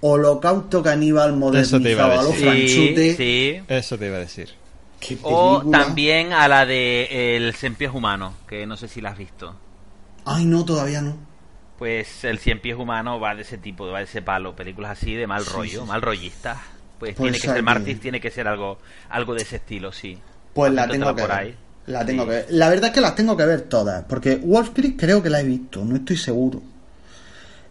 holocausto 0.00 0.82
caníbal 0.82 1.30
a 1.30 1.36
modernizado 1.36 2.18
a 2.18 2.22
los 2.22 2.32
decir. 2.32 2.46
franchute. 2.46 3.10
Sí, 3.10 3.16
sí. 3.16 3.62
Eso 3.68 3.98
te 3.98 4.06
iba 4.06 4.16
a 4.16 4.20
decir. 4.20 4.48
Qué 4.98 5.18
O 5.22 5.62
también 5.70 6.32
a 6.32 6.46
la 6.48 6.66
de 6.66 7.36
El 7.36 7.54
Cien 7.54 7.74
Pies 7.74 7.90
Humano, 7.92 8.34
que 8.46 8.66
no 8.66 8.76
sé 8.76 8.88
si 8.88 9.00
la 9.00 9.10
has 9.10 9.18
visto. 9.18 9.54
Ay, 10.24 10.44
no, 10.44 10.64
todavía 10.64 11.00
no. 11.00 11.16
Pues 11.78 12.24
El 12.24 12.38
Cien 12.38 12.60
Pies 12.60 12.76
Humano 12.76 13.18
va 13.20 13.34
de 13.34 13.42
ese 13.42 13.56
tipo, 13.56 13.86
va 13.86 13.98
de 13.98 14.04
ese 14.04 14.20
palo. 14.20 14.54
Películas 14.54 14.92
así 14.98 15.14
de 15.14 15.26
mal 15.26 15.44
Sí, 15.44 15.50
rollo, 15.52 15.82
sí, 15.82 15.86
mal 15.86 16.02
rollistas. 16.02 16.58
Pues, 17.00 17.14
Pues 17.16 17.32
tiene 17.32 17.38
que 17.40 17.48
ser 17.48 17.62
Martis, 17.64 17.98
tiene 17.98 18.20
que 18.20 18.30
ser 18.30 18.46
algo 18.46 18.78
algo 19.08 19.34
de 19.34 19.42
ese 19.42 19.56
estilo, 19.56 19.90
sí. 19.90 20.16
Pues 20.54 20.72
la 20.72 20.86
tengo 20.86 21.12
que 21.14 21.22
por 21.22 21.30
ver. 21.30 21.38
ahí. 21.38 21.56
La 21.86 22.04
tengo 22.06 22.22
Sí. 22.24 22.28
que 22.28 22.34
ver. 22.36 22.46
La 22.50 22.68
verdad 22.68 22.90
es 22.90 22.94
que 22.94 23.00
las 23.00 23.14
tengo 23.16 23.36
que 23.36 23.46
ver 23.46 23.62
todas, 23.62 24.04
porque 24.04 24.36
Wolf 24.36 24.70
Creek 24.74 24.96
creo 25.00 25.20
que 25.22 25.30
la 25.30 25.40
he 25.40 25.44
visto, 25.44 25.84
no 25.84 25.96
estoy 25.96 26.16
seguro. 26.16 26.62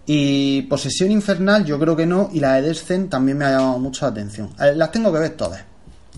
Y 0.05 0.63
Posesión 0.63 1.11
Infernal 1.11 1.65
yo 1.65 1.79
creo 1.79 1.95
que 1.95 2.05
no, 2.05 2.29
y 2.33 2.39
la 2.39 2.55
de 2.55 2.63
Descent 2.63 3.11
también 3.11 3.37
me 3.37 3.45
ha 3.45 3.51
llamado 3.51 3.77
mucho 3.79 4.05
la 4.05 4.11
atención. 4.11 4.49
Las 4.75 4.91
tengo 4.91 5.13
que 5.13 5.19
ver 5.19 5.37
todas. 5.37 5.63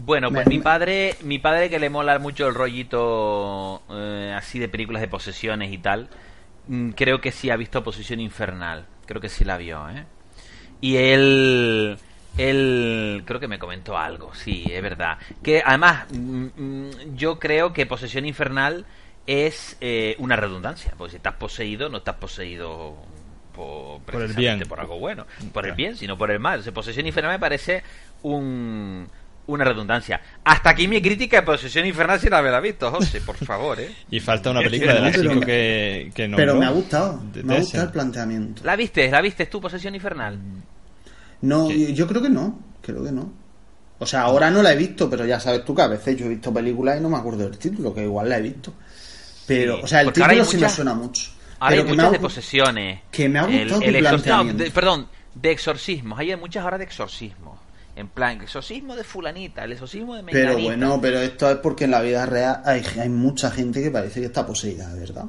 Bueno, 0.06 0.32
pues 0.32 0.48
Me- 0.48 0.56
mi 0.56 0.62
padre, 0.62 1.16
mi 1.24 1.40
padre 1.40 1.70
que 1.70 1.78
le 1.78 1.90
mola 1.90 2.18
mucho 2.18 2.48
el 2.48 2.56
rollito 2.56 3.82
eh, 3.92 4.34
así 4.36 4.58
de 4.60 4.70
películas 4.70 5.02
de 5.02 5.10
posesiones 5.10 5.72
y 5.74 5.78
tal, 5.78 6.08
mm, 6.68 6.92
creo 6.92 7.20
que 7.20 7.32
sí 7.34 7.50
ha 7.50 7.58
visto 7.58 7.84
Posesión 7.84 8.22
Infernal, 8.22 8.86
creo 9.06 9.20
que 9.20 9.28
sí 9.30 9.44
la 9.44 9.58
vio, 9.58 9.90
¿eh? 9.90 10.06
Y 10.80 10.96
él, 10.96 11.98
él 12.38 13.24
creo 13.26 13.40
que 13.40 13.48
me 13.48 13.60
comentó 13.60 13.98
algo, 13.98 14.34
sí, 14.34 14.66
es 14.72 14.82
verdad. 14.82 15.18
Que 15.44 15.62
además, 15.66 16.06
mm, 16.12 16.45
mm, 16.56 16.90
yo 17.16 17.40
creo 17.40 17.74
que 17.74 17.86
Posesión 17.86 18.26
Infernal 18.26 18.86
es 19.28 19.78
eh, 19.82 20.16
una 20.20 20.36
redundancia, 20.36 20.94
porque 20.98 21.12
si 21.12 21.18
estás 21.18 21.36
poseído, 21.36 21.90
no 21.90 21.98
estás 21.99 22.16
poseído 22.16 22.95
por, 23.53 24.02
Por 24.03 24.22
el 24.22 24.34
bien. 24.34 24.60
por 24.68 24.80
algo 24.80 24.98
bueno, 24.98 25.26
por 25.53 25.68
el 25.68 25.74
bien, 25.74 25.95
sino 25.98 26.18
por 26.18 26.32
el 26.32 26.40
mal. 26.40 26.60
O 26.60 26.64
sea, 26.64 26.74
Posesión 26.74 27.06
Infernal 27.06 27.34
me 27.34 27.40
parece 27.40 27.84
un, 28.24 29.08
una 29.48 29.64
redundancia. 29.66 30.22
Hasta 30.44 30.70
aquí 30.72 30.88
mi 30.88 31.02
crítica 31.02 31.38
de 31.41 31.44
Posesión 31.44 31.86
Infernal 31.86 32.20
si 32.20 32.30
la 32.30 32.38
habrá 32.40 32.60
visto, 32.62 32.90
José, 32.90 33.22
por 33.22 33.36
favor, 33.45 33.80
¿eh? 33.80 33.91
Y 34.10 34.20
falta 34.22 34.52
una 34.52 34.62
película 34.62 34.95
de 34.95 35.02
las 35.02 35.18
cinco 35.18 35.36
me- 35.36 35.45
que, 35.45 36.12
que 36.16 36.30
Pero 36.34 36.56
me 36.56 36.66
ha 36.66 36.70
gustado, 36.72 37.22
me 37.44 37.56
ha 37.56 37.60
gustado 37.60 37.84
el 37.84 37.91
planteamiento. 37.91 38.62
¿La 38.64 38.76
viste? 38.76 39.12
¿La 39.12 39.22
viste 39.22 39.45
tú, 39.48 39.60
Posesión 39.62 39.94
Infernal? 39.95 40.40
No, 41.41 41.69
yo 41.72 42.07
creo 42.07 42.22
que 42.22 42.30
no, 42.30 42.59
creo 42.81 43.03
que 43.03 43.11
no. 43.11 43.31
O 43.99 44.05
sea, 44.05 44.22
ahora 44.22 44.49
no 44.49 44.63
la 44.63 44.73
he 44.73 44.76
visto, 44.76 45.09
pero 45.09 45.26
ya 45.26 45.39
sabes 45.39 45.63
tú 45.63 45.76
que 45.76 45.84
a 45.84 45.88
veces 45.88 46.18
yo 46.18 46.26
he 46.26 46.30
visto 46.30 46.51
películas 46.53 46.97
y 46.99 47.01
no 47.01 47.09
me 47.09 47.18
acuerdo 47.18 47.43
del 47.43 47.57
título, 47.57 47.93
que 47.93 48.03
igual 48.03 48.30
la 48.30 48.38
he 48.38 48.41
visto. 48.41 48.73
Pero, 49.45 49.81
o 49.84 49.88
sea, 49.88 50.01
el 50.01 50.05
porque 50.07 50.22
título 50.22 50.45
sí 50.45 50.57
me 50.57 50.69
suena 50.69 50.93
mucho. 50.93 51.31
Ahora 51.59 51.69
pero 51.76 51.81
hay 51.81 51.85
que 51.85 51.91
me 51.91 51.95
muchas 51.97 52.07
ha 52.07 52.11
de 52.11 52.19
posesiones. 52.19 52.99
que 53.11 53.30
me 53.30 53.39
ha 53.39 53.43
gustado 53.43 53.81
el 53.81 54.03
no, 54.03 54.53
de- 54.53 54.72
perdón, 54.72 55.07
de 55.35 55.51
exorcismos. 55.51 56.18
Hay 56.18 56.35
muchas 56.35 56.63
ahora 56.63 56.77
de 56.80 56.85
exorcismos. 56.85 57.59
En 57.95 58.07
plan, 58.07 58.41
exorcismo 58.41 58.95
de 58.95 59.03
fulanita, 59.03 59.63
el 59.65 59.73
exorcismo 59.73 60.15
de 60.15 60.23
menganita. 60.23 60.53
Pero 60.53 60.63
bueno, 60.65 60.99
pero 61.01 61.19
esto 61.19 61.51
es 61.51 61.57
porque 61.57 61.84
en 61.84 61.91
la 61.91 62.01
vida 62.01 62.26
real 62.26 62.61
hay, 62.65 62.81
hay 62.99 63.09
mucha 63.09 63.51
gente 63.51 63.84
que 63.84 63.91
parece 63.91 64.22
que 64.22 64.27
está 64.27 64.45
poseída, 64.45 64.91
verdad. 64.95 65.26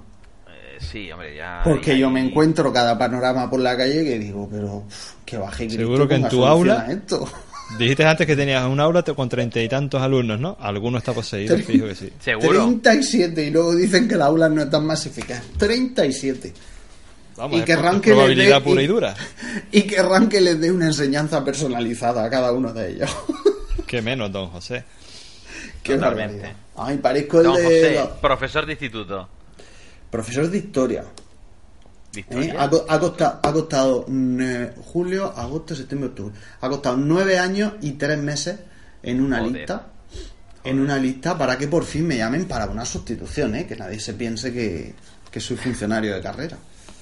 Sí, 0.90 1.10
hombre, 1.12 1.36
ya... 1.36 1.60
Porque 1.64 1.92
hay- 1.92 1.98
yo 2.00 2.10
me 2.10 2.20
encuentro 2.20 2.72
cada 2.72 2.98
panorama 2.98 3.48
por 3.48 3.60
la 3.60 3.76
calle 3.76 4.04
que 4.04 4.18
digo, 4.18 4.48
pero 4.50 4.84
que 5.24 5.36
baje 5.38 5.64
Cristo 5.66 5.82
Seguro 5.82 6.08
que 6.08 6.14
en 6.16 6.28
tu 6.28 6.44
aula- 6.44 6.80
a 6.88 6.92
esto. 6.92 7.28
Dijiste 7.78 8.04
antes 8.04 8.26
que 8.26 8.36
tenías 8.36 8.66
un 8.66 8.78
aula 8.80 9.02
con 9.02 9.28
treinta 9.30 9.58
y 9.60 9.68
tantos 9.68 10.02
alumnos, 10.02 10.38
¿no? 10.38 10.56
Alguno 10.60 10.98
está 10.98 11.12
poseído, 11.14 11.56
Tre- 11.56 11.64
fijo 11.64 11.86
que 11.86 11.94
sí. 11.94 12.12
Seguro. 12.20 12.64
37 12.82 13.44
y 13.46 13.50
luego 13.50 13.74
dicen 13.74 14.06
que 14.08 14.16
las 14.16 14.28
aulas 14.28 14.50
no 14.50 14.62
están 14.62 14.84
masificadas. 14.84 15.44
37. 15.58 16.52
Vamos, 17.36 17.56
Y 17.56 17.60
es 17.60 17.64
querrán 17.64 18.00
que 18.02 18.10
les 18.10 18.16
probabilidad 18.18 18.58
dé- 18.58 18.64
pura 18.64 18.82
y 18.82 18.84
y- 18.84 18.88
dura. 18.88 19.14
Y 19.72 19.82
querrán 19.82 20.28
que 20.28 20.40
les 20.42 20.60
dé 20.60 20.70
una 20.70 20.86
enseñanza 20.86 21.42
personalizada 21.42 22.24
a 22.24 22.28
cada 22.28 22.52
uno 22.52 22.72
de 22.74 22.90
ellos. 22.90 23.10
Qué 23.86 24.02
menos, 24.02 24.30
don 24.30 24.48
José. 24.48 24.84
Qué 25.82 25.94
Totalmente. 25.94 26.36
barbaridad. 26.42 26.56
Ay, 26.76 26.98
parezco 26.98 27.38
el 27.38 27.44
Don 27.44 27.56
de 27.56 27.62
José, 27.64 28.00
profesor 28.20 28.66
de 28.66 28.72
instituto. 28.72 29.28
Profesor 30.12 30.48
de 30.48 30.58
historia. 30.58 31.04
¿De 32.12 32.20
¿eh? 32.30 32.54
Ha, 32.58 32.68
co- 32.68 32.84
ha 32.88 33.00
costado, 33.00 33.40
ha 33.42 33.52
costado 33.52 34.06
eh, 34.08 34.72
julio, 34.92 35.32
agosto, 35.34 35.74
septiembre, 35.74 36.10
octubre. 36.10 36.34
Ha 36.60 36.68
costado 36.68 36.96
nueve 36.98 37.38
años 37.38 37.72
y 37.80 37.92
tres 37.92 38.18
meses 38.18 38.56
en 39.02 39.20
una 39.22 39.38
Joder. 39.38 39.52
lista. 39.52 39.86
en 40.64 40.78
una 40.78 40.96
lista 40.98 41.36
para 41.36 41.56
que 41.58 41.66
por 41.66 41.84
fin 41.84 42.06
me 42.06 42.18
llamen 42.18 42.44
para 42.46 42.66
una 42.66 42.84
sustitución, 42.84 43.54
¿eh? 43.56 43.66
Que 43.66 43.74
nadie 43.76 43.98
se 43.98 44.12
piense 44.14 44.52
que, 44.52 44.94
que 45.30 45.40
soy 45.40 45.56
funcionario 45.56 46.14
de 46.14 46.20
carrera. 46.20 46.56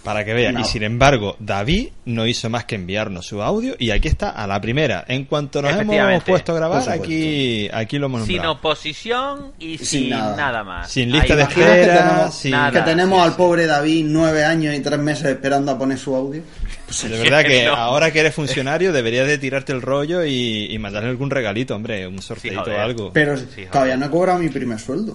Para 0.04 0.24
que 0.24 0.32
vea. 0.32 0.50
No. 0.50 0.60
Y 0.60 0.64
sin 0.64 0.82
embargo, 0.82 1.36
David 1.38 1.88
no 2.06 2.26
hizo 2.26 2.48
más 2.48 2.64
que 2.64 2.74
enviarnos 2.76 3.26
su 3.26 3.42
audio 3.42 3.74
y 3.78 3.90
aquí 3.90 4.08
está 4.08 4.30
a 4.30 4.46
la 4.46 4.58
primera. 4.58 5.04
En 5.06 5.26
cuanto 5.26 5.60
nos 5.60 5.72
hemos 5.78 6.24
puesto 6.24 6.52
a 6.52 6.54
grabar, 6.54 6.88
aquí, 6.88 7.68
aquí 7.70 7.98
lo 7.98 8.06
hemos 8.06 8.22
Sin 8.24 8.36
nombrado. 8.36 8.52
oposición 8.54 9.52
y 9.58 9.76
Sin 9.76 9.86
sin, 9.86 10.10
nada. 10.10 10.36
nada. 10.36 10.64
más. 10.64 10.90
Sin 10.90 11.12
lista 11.12 11.36
de 11.36 11.42
va. 11.44 11.50
¿Imaginas 11.50 11.68
que 11.74 11.80
espera, 11.82 12.08
tenemos, 12.08 12.34
sin- 12.34 12.50
Nada. 12.52 12.70
que 12.72 12.80
tenemos 12.90 13.18
Sí, 13.18 13.24
al 13.24 13.30
sí. 13.30 13.36
pobre 13.36 13.66
David 13.66 14.06
nueve 14.08 14.44
años 14.44 14.74
y 14.74 14.80
tres 14.80 14.98
meses 15.00 15.26
esperando 15.26 15.72
a 15.72 15.78
poner 15.78 15.98
su 15.98 16.16
audio? 16.16 16.42
Pues 16.86 17.02
De 17.10 17.18
verdad 17.18 17.44
que 17.44 17.64
No. 17.66 17.74
ahora 17.76 18.10
que 18.10 18.20
eres 18.20 18.34
funcionario 18.34 18.92
deberías 18.94 19.26
de 19.26 19.36
tirarte 19.36 19.72
el 19.72 19.82
rollo 19.82 20.24
y, 20.24 20.66
y 20.72 20.78
mandarle 20.78 21.10
algún 21.10 21.28
regalito, 21.30 21.76
hombre, 21.76 22.06
un 22.06 22.22
sorteito 22.22 22.62
o 22.70 22.78
algo. 22.78 23.12
Pero 23.12 23.34
todavía 23.70 23.98
no 23.98 24.06
he 24.06 24.10
cobrado 24.10 24.38
mi 24.38 24.48
primer 24.48 24.78
sueldo. 24.78 25.14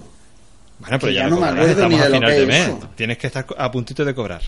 bueno, 0.78 0.98
pero 1.00 1.08
que 1.10 1.14
ya, 1.14 1.26
no 1.28 1.40
me 1.40 1.46
acuerdo 1.48 1.88
ni 1.88 1.96
de 1.98 2.08
lo 2.08 2.14
final 2.16 2.20
que 2.30 2.36
de 2.36 2.42
es 2.42 2.46
mes. 2.46 2.68
eso. 2.68 2.90
Tienes 2.94 3.18
que 3.18 3.26
estar 3.26 3.44
a 3.58 3.70
puntito 3.72 4.04
de 4.04 4.14
cobrar. 4.14 4.42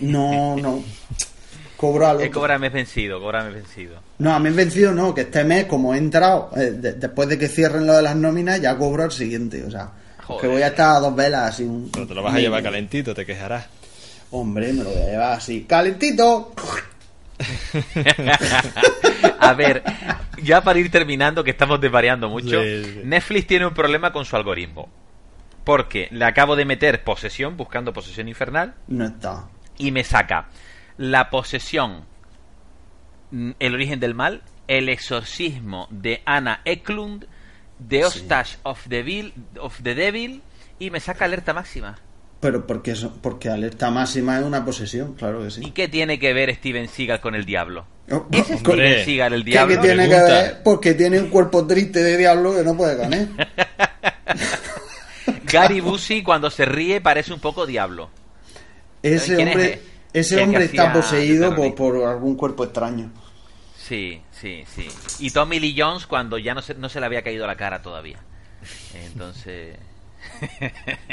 No, 0.00 0.56
no. 0.56 0.82
Cobro 1.76 2.06
al 2.06 2.20
Eh, 2.20 2.26
otro. 2.28 2.40
cóbrame 2.40 2.68
vencido, 2.68 3.20
cóbrame 3.20 3.50
vencido. 3.50 4.00
No, 4.18 4.32
a 4.34 4.38
mí 4.38 4.48
he 4.50 4.52
vencido 4.52 4.92
no, 4.92 5.12
que 5.14 5.22
este 5.22 5.42
mes, 5.44 5.64
como 5.66 5.94
he 5.94 5.98
entrado, 5.98 6.50
eh, 6.56 6.70
de- 6.70 6.92
después 6.92 7.28
de 7.28 7.38
que 7.38 7.48
cierren 7.48 7.86
lo 7.86 7.94
de 7.94 8.02
las 8.02 8.14
nóminas, 8.14 8.60
ya 8.60 8.76
cobro 8.78 9.04
el 9.04 9.10
siguiente. 9.10 9.64
O 9.64 9.70
sea, 9.70 9.90
Joder. 10.24 10.40
que 10.42 10.46
voy 10.48 10.62
a 10.62 10.68
estar 10.68 10.96
a 10.96 11.00
dos 11.00 11.14
velas 11.16 11.54
así. 11.54 11.64
Un, 11.64 11.90
Pero 11.92 12.06
te 12.06 12.14
lo 12.14 12.22
vas 12.22 12.34
a 12.34 12.38
llevar 12.38 12.62
calentito, 12.62 13.14
te 13.14 13.26
quejarás. 13.26 13.66
Hombre, 14.30 14.72
me 14.72 14.84
lo 14.84 14.90
voy 14.90 15.02
a 15.02 15.06
llevar 15.06 15.32
así. 15.34 15.64
¡Calentito! 15.64 16.52
A 19.40 19.54
ver, 19.54 19.82
ya 20.42 20.62
para 20.62 20.78
ir 20.78 20.90
terminando, 20.90 21.42
que 21.44 21.50
estamos 21.50 21.80
desvariando 21.80 22.28
mucho, 22.28 22.62
Sí, 22.62 22.84
sí. 22.84 23.00
Netflix 23.04 23.46
tiene 23.46 23.66
un 23.66 23.74
problema 23.74 24.12
con 24.12 24.24
su 24.24 24.36
algoritmo. 24.36 24.88
Porque 25.64 26.08
le 26.10 26.24
acabo 26.24 26.56
de 26.56 26.64
meter 26.64 27.04
posesión, 27.04 27.56
buscando 27.56 27.92
posesión 27.92 28.28
infernal, 28.28 28.74
No 28.88 29.06
está. 29.06 29.44
Y 29.82 29.90
me 29.90 30.04
saca 30.04 30.46
la 30.96 31.28
posesión, 31.28 32.04
mm, 33.32 33.50
el 33.58 33.74
origen 33.74 33.98
del 33.98 34.14
mal, 34.14 34.42
el 34.68 34.88
exorcismo 34.88 35.88
de 35.90 36.22
Anna 36.24 36.60
Eklund, 36.64 37.26
The 37.88 38.04
Hostage 38.04 38.58
of, 38.62 38.80
the 38.88 38.96
Devil, 38.96 39.34
of 39.58 39.82
the 39.82 39.96
Devil, 39.96 40.40
y 40.78 40.90
me 40.90 41.00
saca 41.00 41.24
alerta 41.24 41.52
máxima. 41.52 41.98
Pero 42.38 42.64
porque, 42.66 42.92
eso, 42.92 43.18
porque 43.20 43.48
alerta 43.48 43.90
máxima 43.90 44.38
es 44.38 44.44
una 44.44 44.64
posesión, 44.64 45.14
claro 45.14 45.40
que 45.40 45.48
¿Y 45.48 45.50
sí. 45.50 45.70
qué 45.72 45.88
tiene 45.88 46.20
que 46.20 46.32
ver 46.32 46.54
Steven 46.54 46.88
Seagal 46.88 47.20
con 47.20 47.34
el 47.34 47.44
diablo? 47.44 47.86
Oh, 48.10 48.26
¿Es 48.30 48.46
Steven. 48.46 49.04
Seagal 49.04 49.32
el 49.32 49.44
¿Qué, 49.44 49.50
diablo? 49.50 49.74
qué 49.74 49.80
tiene 49.80 50.08
que 50.08 50.14
ver? 50.14 50.62
Porque 50.62 50.94
tiene 50.94 51.18
un 51.20 51.28
cuerpo 51.28 51.66
triste 51.66 52.02
de 52.04 52.16
diablo 52.16 52.54
que 52.54 52.62
no 52.62 52.76
puede 52.76 53.04
él. 53.04 53.28
Gary 55.44 55.80
Busey 55.80 56.22
cuando 56.22 56.50
se 56.50 56.64
ríe 56.64 57.00
parece 57.00 57.32
un 57.32 57.40
poco 57.40 57.66
diablo. 57.66 58.10
Ese 59.02 59.36
¿Quién 59.36 59.48
es 59.48 59.54
hombre, 59.54 59.82
ese 60.12 60.34
el 60.36 60.42
hombre 60.42 60.64
está 60.64 60.92
poseído 60.92 61.54
por, 61.54 61.74
por 61.74 62.08
algún 62.08 62.36
cuerpo 62.36 62.64
extraño. 62.64 63.10
Sí, 63.76 64.22
sí, 64.30 64.64
sí. 64.72 64.88
Y 65.18 65.30
Tommy 65.30 65.58
Lee 65.58 65.74
Jones 65.76 66.06
cuando 66.06 66.38
ya 66.38 66.54
no 66.54 66.62
se, 66.62 66.74
no 66.74 66.88
se 66.88 67.00
le 67.00 67.06
había 67.06 67.22
caído 67.22 67.46
la 67.46 67.56
cara 67.56 67.82
todavía. 67.82 68.18
Entonces... 68.94 69.76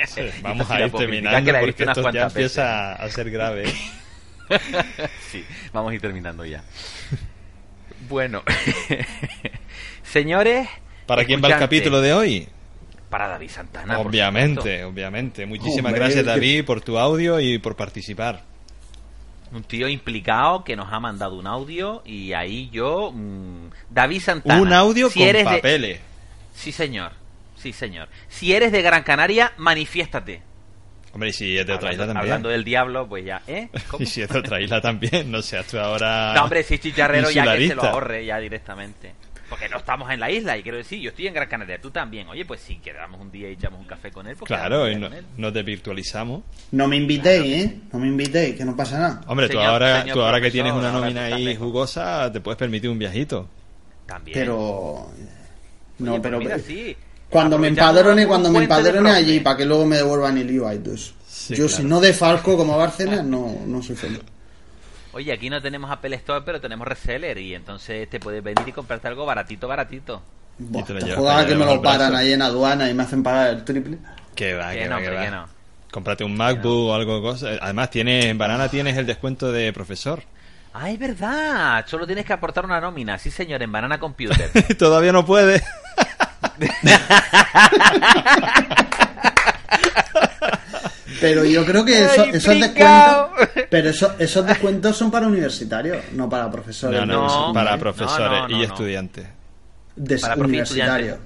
Vamos 0.42 0.70
a 0.70 0.82
ir 0.82 0.92
terminando 0.92 1.46
que 1.46 1.52
la 1.52 1.60
he 1.60 1.62
porque 1.62 1.84
visto 1.84 1.84
unas 1.84 1.98
esto 1.98 2.02
ya 2.02 2.04
cuantas 2.04 2.34
veces. 2.34 2.58
empieza 2.58 2.94
a 2.94 3.10
ser 3.10 3.32
grave. 3.32 3.74
sí, 5.32 5.46
vamos 5.74 5.92
a 5.92 5.96
ir 5.96 6.02
terminando 6.02 6.46
ya. 6.46 6.64
Bueno, 8.08 8.44
señores... 10.04 10.68
¿Para 11.06 11.26
quién 11.26 11.44
va 11.44 11.50
el 11.50 11.60
capítulo 11.60 12.02
de 12.02 12.14
hoy? 12.14 12.50
Para 13.10 13.28
David 13.28 13.50
Santana. 13.50 14.00
obviamente, 14.00 14.84
obviamente. 14.84 15.46
Muchísimas 15.46 15.86
Hombre, 15.92 16.00
gracias 16.00 16.24
que- 16.24 16.30
David 16.30 16.66
por 16.66 16.82
tu 16.82 16.98
audio 17.00 17.40
y 17.40 17.58
por 17.58 17.76
participar. 17.76 18.44
Un 19.52 19.64
tío 19.64 19.88
implicado 19.88 20.64
que 20.64 20.76
nos 20.76 20.94
ha 20.94 21.00
mandado 21.00 21.36
un 21.36 21.48
audio 21.48 22.04
y 22.06 22.34
ahí 22.34 22.70
yo... 22.72 23.12
mm, 23.12 23.70
David 23.90 24.22
Santana. 24.22 24.62
Un 24.62 24.74
audio 24.74 25.10
si 25.10 25.20
con 25.20 25.28
eres 25.28 25.44
de- 25.46 25.56
papeles. 25.56 26.00
Sí, 26.54 26.72
señor. 26.72 27.14
Sí, 27.58 27.74
señor. 27.74 28.10
Si 28.28 28.54
eres 28.54 28.72
de 28.72 28.82
Gran 28.84 29.02
Canaria, 29.04 29.54
manifiéstate. 29.58 30.44
Hombre, 31.12 31.30
y 31.30 31.34
si 31.34 31.58
es 31.58 31.66
de 31.66 31.74
otra 31.74 31.92
isla 31.92 32.04
Hablando, 32.04 32.14
también. 32.14 32.32
hablando 32.34 32.50
del 32.50 32.64
diablo, 32.64 33.08
pues 33.10 33.26
ya, 33.26 33.42
¿eh? 33.48 33.70
¿Cómo? 33.90 34.04
Y 34.04 34.06
si 34.06 34.22
es 34.22 34.30
de 34.30 34.38
otra 34.38 34.62
isla 34.62 34.80
también, 34.80 35.32
no 35.32 35.42
seas 35.42 35.66
tú 35.66 35.80
ahora. 35.80 36.34
No, 36.36 36.44
hombre, 36.44 36.62
si 36.62 36.76
es 36.76 36.82
chicharrero 36.82 37.32
ya 37.32 37.56
que 37.58 37.68
se 37.70 37.74
lo 37.76 37.82
ahorre 37.84 38.24
ya 38.26 38.38
directamente. 38.38 39.14
Porque 39.50 39.68
no 39.68 39.78
estamos 39.78 40.10
en 40.12 40.20
la 40.20 40.30
isla 40.30 40.58
y 40.58 40.64
quiero 40.64 40.78
decir, 40.78 41.00
yo 41.02 41.10
estoy 41.10 41.28
en 41.28 41.34
Gran 41.34 41.48
Canaria, 41.50 41.82
tú 41.82 41.90
también. 41.90 42.28
Oye, 42.28 42.46
pues 42.46 42.62
si 42.62 42.76
quedamos 42.78 43.20
un 43.20 43.32
día 43.32 43.50
y 43.50 43.54
echamos 43.54 43.80
un 43.80 43.88
café 43.88 44.12
con 44.12 44.28
él, 44.28 44.36
pues 44.38 44.48
Claro, 44.48 44.90
y 44.90 44.96
no, 45.38 45.52
te 45.52 45.64
virtualizamos. 45.64 46.44
No 46.72 46.88
me 46.88 46.98
invitéis, 46.98 47.66
¿eh? 47.66 47.80
No 47.92 48.00
me 48.00 48.08
invitéis, 48.08 48.56
que 48.56 48.64
no 48.66 48.76
pasa 48.76 49.00
nada. 49.00 49.22
Hombre, 49.28 49.48
tú 49.48 49.54
Señor- 49.58 49.66
ahora, 49.72 50.02
señor 50.02 50.14
tú 50.16 50.22
ahora 50.22 50.40
que 50.42 50.52
tienes 50.52 50.72
una 50.74 50.90
ahora 50.92 51.00
nómina 51.08 51.30
tú 51.30 51.36
ahí 51.36 51.56
jugosa, 51.56 52.32
te 52.32 52.40
puedes 52.42 52.58
permitir 52.58 52.90
un 52.90 53.00
viajito. 53.00 53.48
También. 54.06 54.38
Pero. 54.38 55.08
No, 56.00 56.12
Oye, 56.12 56.20
pues 56.20 56.22
pero. 56.22 56.40
mira, 56.40 56.60
sí. 56.60 56.96
Cuando 57.30 57.58
me 57.60 57.68
empadrone, 57.68 58.26
cuando 58.26 58.52
me 58.52 58.60
empadrone 58.60 59.12
allí, 59.12 59.40
para 59.40 59.58
que 59.58 59.66
luego 59.66 59.86
me 59.86 59.98
devuelvan 59.98 60.38
el 60.38 60.50
IVA 60.50 60.76
y 60.76 60.80
todo 60.80 60.96
eso. 60.96 61.14
Sí, 61.28 61.56
Yo, 61.56 61.66
claro. 61.68 61.78
si 61.78 61.84
no 61.84 62.00
defalco 62.00 62.58
como 62.58 62.76
Bárcenas, 62.78 63.24
no, 63.24 63.56
no 63.68 63.82
soy 63.84 63.96
feliz. 63.96 64.20
Oye, 65.14 65.34
aquí 65.34 65.50
no 65.50 65.62
tenemos 65.62 65.90
Apple 65.90 66.16
Store, 66.18 66.44
pero 66.46 66.62
tenemos 66.62 66.88
reseller 66.88 67.38
y 67.40 67.56
entonces 67.56 68.10
te 68.10 68.20
puedes 68.20 68.44
venir 68.44 68.68
y 68.68 68.72
comprarte 68.72 69.08
algo 69.08 69.26
baratito, 69.26 69.68
baratito. 69.68 70.22
Buah, 70.60 70.84
te 70.84 71.16
jodas 71.16 71.46
que 71.46 71.56
me 71.56 71.66
lo 71.66 71.82
paran 71.82 72.16
ahí 72.16 72.34
en 72.34 72.42
aduana 72.42 72.90
y 72.90 72.94
me 72.94 73.04
hacen 73.04 73.24
pagar 73.24 73.50
el 73.50 73.64
triple. 73.64 73.98
Que 74.36 74.54
va, 74.54 74.72
Que 74.72 74.86
no, 74.86 74.96
va, 74.96 75.02
que 75.02 75.08
hombre, 75.08 75.16
va. 75.16 75.26
que 75.26 75.32
no. 75.32 75.48
Cómprate 75.92 76.24
un 76.24 76.38
MacBook 76.38 76.90
o 76.90 76.94
algo 76.94 77.22
cosa. 77.22 77.50
Además, 77.62 77.90
tienes, 77.90 78.26
en 78.26 78.38
Banana 78.38 78.70
tienes 78.70 78.96
el 78.98 79.08
descuento 79.08 79.52
de 79.52 79.74
profesor. 79.74 80.22
Ah, 80.74 80.92
es 80.92 81.00
verdad. 81.00 81.84
Solo 81.88 82.06
tienes 82.06 82.26
que 82.26 82.34
aportar 82.34 82.66
una 82.66 82.80
nómina. 82.80 83.18
Sí, 83.18 83.32
señor, 83.32 83.64
en 83.64 83.72
Banana 83.72 84.00
Computer. 84.00 84.52
Todavía 84.78 85.12
no 85.12 85.26
puede. 85.26 85.64
Pero 91.20 91.44
yo 91.46 91.66
creo 91.66 91.84
que 91.86 92.06
eso- 92.06 92.26
esos 92.26 92.60
descuentos. 92.60 93.30
Pero 93.70 93.90
eso- 93.90 94.14
esos 94.20 94.46
descuentos 94.46 94.96
son 94.98 95.10
para 95.12 95.28
universitarios, 95.28 95.98
no 96.14 96.30
para 96.30 96.50
profesores. 96.52 97.06
No, 97.06 97.48
no, 97.48 97.54
para 97.54 97.78
profesores 97.78 98.30
No, 98.30 98.42
no, 98.42 98.48
no, 98.48 98.56
y 98.56 98.58
no. 98.60 98.64
estudiantes. 98.66 99.28
De 99.96 100.18
Para 100.18 100.36
universitarios. 100.36 101.18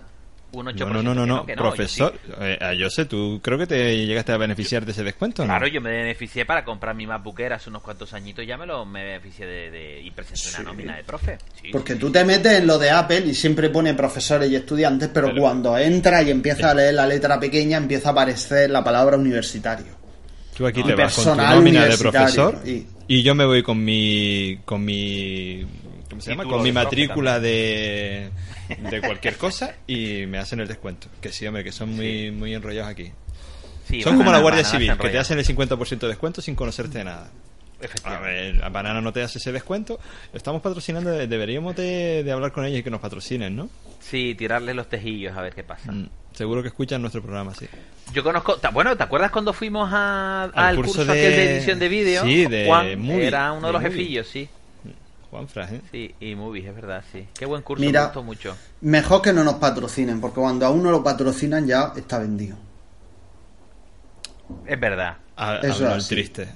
Un 0.54 0.68
8%. 0.68 0.76
No, 0.88 1.02
no, 1.02 1.02
no, 1.02 1.14
no, 1.16 1.24
que 1.26 1.28
no. 1.28 1.46
que 1.48 1.56
no, 1.56 1.62
profesor. 1.64 2.14
yo 2.14 2.34
sí. 2.36 2.42
Eh, 2.42 2.58
a 2.62 2.72
Jose, 2.80 3.06
¿tú 3.06 3.40
creo 3.44 3.58
que 3.58 3.66
te 3.68 4.06
llegaste 4.06 4.32
a 4.32 4.38
beneficiar 4.38 4.86
de 4.86 4.92
ese 4.92 5.04
descuento? 5.04 5.42
no? 5.44 5.48
Claro, 5.48 5.68
yo 5.68 5.82
me 5.82 5.90
beneficié 5.90 6.46
para 6.46 6.64
comprar 6.64 6.96
mi 6.96 7.08
MacBook 7.08 7.40
Air 7.40 7.54
hace 7.54 7.70
unos 7.70 7.82
cuantos 7.82 8.14
añitos 8.14 8.44
y 8.44 8.48
ya 8.48 8.56
me 8.58 8.66
lo 8.68 8.86
me 8.86 9.04
beneficié 9.04 9.46
de, 9.48 9.72
de 9.72 10.02
y 10.02 10.12
presenté 10.12 10.42
Sí. 10.42 10.56
una 10.62 10.70
nómina 10.72 10.96
de 10.98 11.04
profe. 11.04 11.38
Sí, 11.62 11.70
Porque 11.72 11.94
sí, 11.94 12.00
tú 12.00 12.08
sí. 12.08 12.14
te 12.14 12.24
metes 12.26 12.52
en 12.60 12.68
lo 12.68 12.78
de 12.78 12.92
Apple 12.92 13.24
y 13.26 13.34
siempre 13.34 13.70
pone 13.70 13.94
profesores 13.96 14.50
y 14.52 14.56
estudiantes, 14.56 15.10
pero, 15.14 15.30
Pero- 15.30 15.42
cuando 15.42 15.78
entra 15.78 16.22
y 16.22 16.30
empieza 16.30 16.70
a 16.70 16.74
leer 16.76 16.94
la 16.94 17.08
letra 17.08 17.40
pequeña, 17.40 17.78
empieza 17.78 18.10
a 18.10 18.12
aparecer 18.12 18.70
la 18.70 18.84
palabra 18.84 19.18
universitario. 19.18 19.88
Tú 20.56 20.68
aquí 20.68 20.82
No, 20.82 20.86
te 20.88 20.96
vas 20.96 21.16
con 21.16 21.36
tu 21.36 21.44
nómina 21.44 21.86
de 21.86 21.98
profesor 21.98 22.60
y- 22.64 22.86
y... 23.08 23.24
yo 23.24 23.34
me 23.34 23.44
voy 23.44 23.64
con 23.64 23.84
mi 23.84 24.60
con 24.66 24.86
mi 24.86 25.66
¿cómo 26.14 26.22
se 26.22 26.30
llama? 26.32 26.44
Título 26.44 26.58
Con 26.58 26.64
mi 26.64 26.72
matrícula 26.72 27.40
de 27.40 28.30
de 28.90 29.02
cualquier 29.02 29.38
cosa 29.38 29.76
y 29.88 30.26
me 30.28 30.38
hacen 30.40 30.60
el 30.60 30.68
descuento. 30.68 31.08
Que 31.22 31.30
sí, 31.32 31.46
hombre, 31.46 31.64
que 31.64 31.72
son 31.72 31.90
muy 31.96 32.32
muy 32.32 32.54
enrollados 32.54 32.90
aquí. 32.92 33.12
Sí, 33.90 34.02
son 34.02 34.18
como 34.18 34.32
la 34.32 34.40
Guardia 34.40 34.64
Civil, 34.64 34.98
que 34.98 35.10
te 35.10 35.18
hacen 35.20 35.38
el 35.38 35.46
50% 35.46 36.00
de 36.00 36.08
descuento 36.08 36.42
sin 36.42 36.56
conocerte 36.56 37.00
de 37.00 37.04
nada. 37.04 37.30
A 37.82 37.86
Efectivamente. 37.86 38.30
ver, 38.32 38.56
la 38.56 38.70
banana 38.70 39.02
no 39.02 39.12
te 39.12 39.22
hace 39.22 39.40
ese 39.40 39.52
descuento. 39.52 40.00
Estamos 40.34 40.62
patrocinando, 40.62 41.10
deberíamos 41.12 41.76
de, 41.76 42.24
de 42.24 42.32
hablar 42.32 42.54
con 42.54 42.64
ellos 42.64 42.80
y 42.80 42.84
que 42.84 42.90
nos 42.90 43.02
patrocinen, 43.02 43.58
¿no? 43.58 43.70
Sí, 44.00 44.36
tirarle 44.36 44.74
los 44.74 44.88
tejillos 44.88 45.36
a 45.36 45.42
ver 45.42 45.54
qué 45.54 45.64
pasa. 45.66 45.92
Mm, 45.92 46.08
Seguro 46.34 46.62
que 46.62 46.70
escuchan 46.70 47.02
nuestro 47.02 47.22
programa, 47.22 47.54
sí. 47.54 47.68
Yo 48.14 48.24
conozco, 48.24 48.58
bueno, 48.72 48.96
¿te 48.96 49.04
acuerdas 49.04 49.32
cuando 49.32 49.52
fuimos 49.54 49.90
a- 49.92 50.44
Al 50.46 50.52
al 50.56 50.76
curso 50.78 50.94
curso, 51.00 51.14
de- 51.14 51.20
aquel 51.20 51.36
de 51.36 51.56
edición 51.58 51.78
de 51.80 51.90
vídeo? 51.90 52.24
Sí, 52.24 52.46
de 52.46 52.66
Juan 52.68 53.00
movie, 53.02 53.28
era 53.28 53.52
uno 53.52 53.62
de, 53.62 53.68
de 53.68 53.74
los 53.74 53.82
movie. 53.82 53.98
jefillos, 53.98 54.28
sí. 54.30 54.48
Juan 55.34 55.48
Fras, 55.48 55.72
¿eh? 55.72 55.82
Sí, 55.92 56.14
y 56.20 56.36
movies, 56.36 56.68
es 56.68 56.76
verdad, 56.76 57.04
sí. 57.12 57.28
Qué 57.34 57.48
buen 57.48 57.64
curso, 57.64 57.84
Mira. 57.84 58.02
me 58.02 58.06
gustó 58.06 58.22
mucho. 58.24 58.56
Mejor 58.82 59.22
que 59.24 59.34
no 59.34 59.44
nos 59.44 59.56
patrocinen, 59.56 60.22
porque 60.22 60.40
cuando 60.40 60.64
a 60.66 60.70
uno 60.70 60.92
lo 60.92 61.04
patrocinan 61.04 61.66
ya 61.66 61.92
está 61.96 62.20
vendido. 62.20 62.56
Es 64.68 64.80
verdad. 64.80 65.18
Ha- 65.36 65.58
Eso 65.64 65.88
así. 65.90 66.10
triste. 66.14 66.48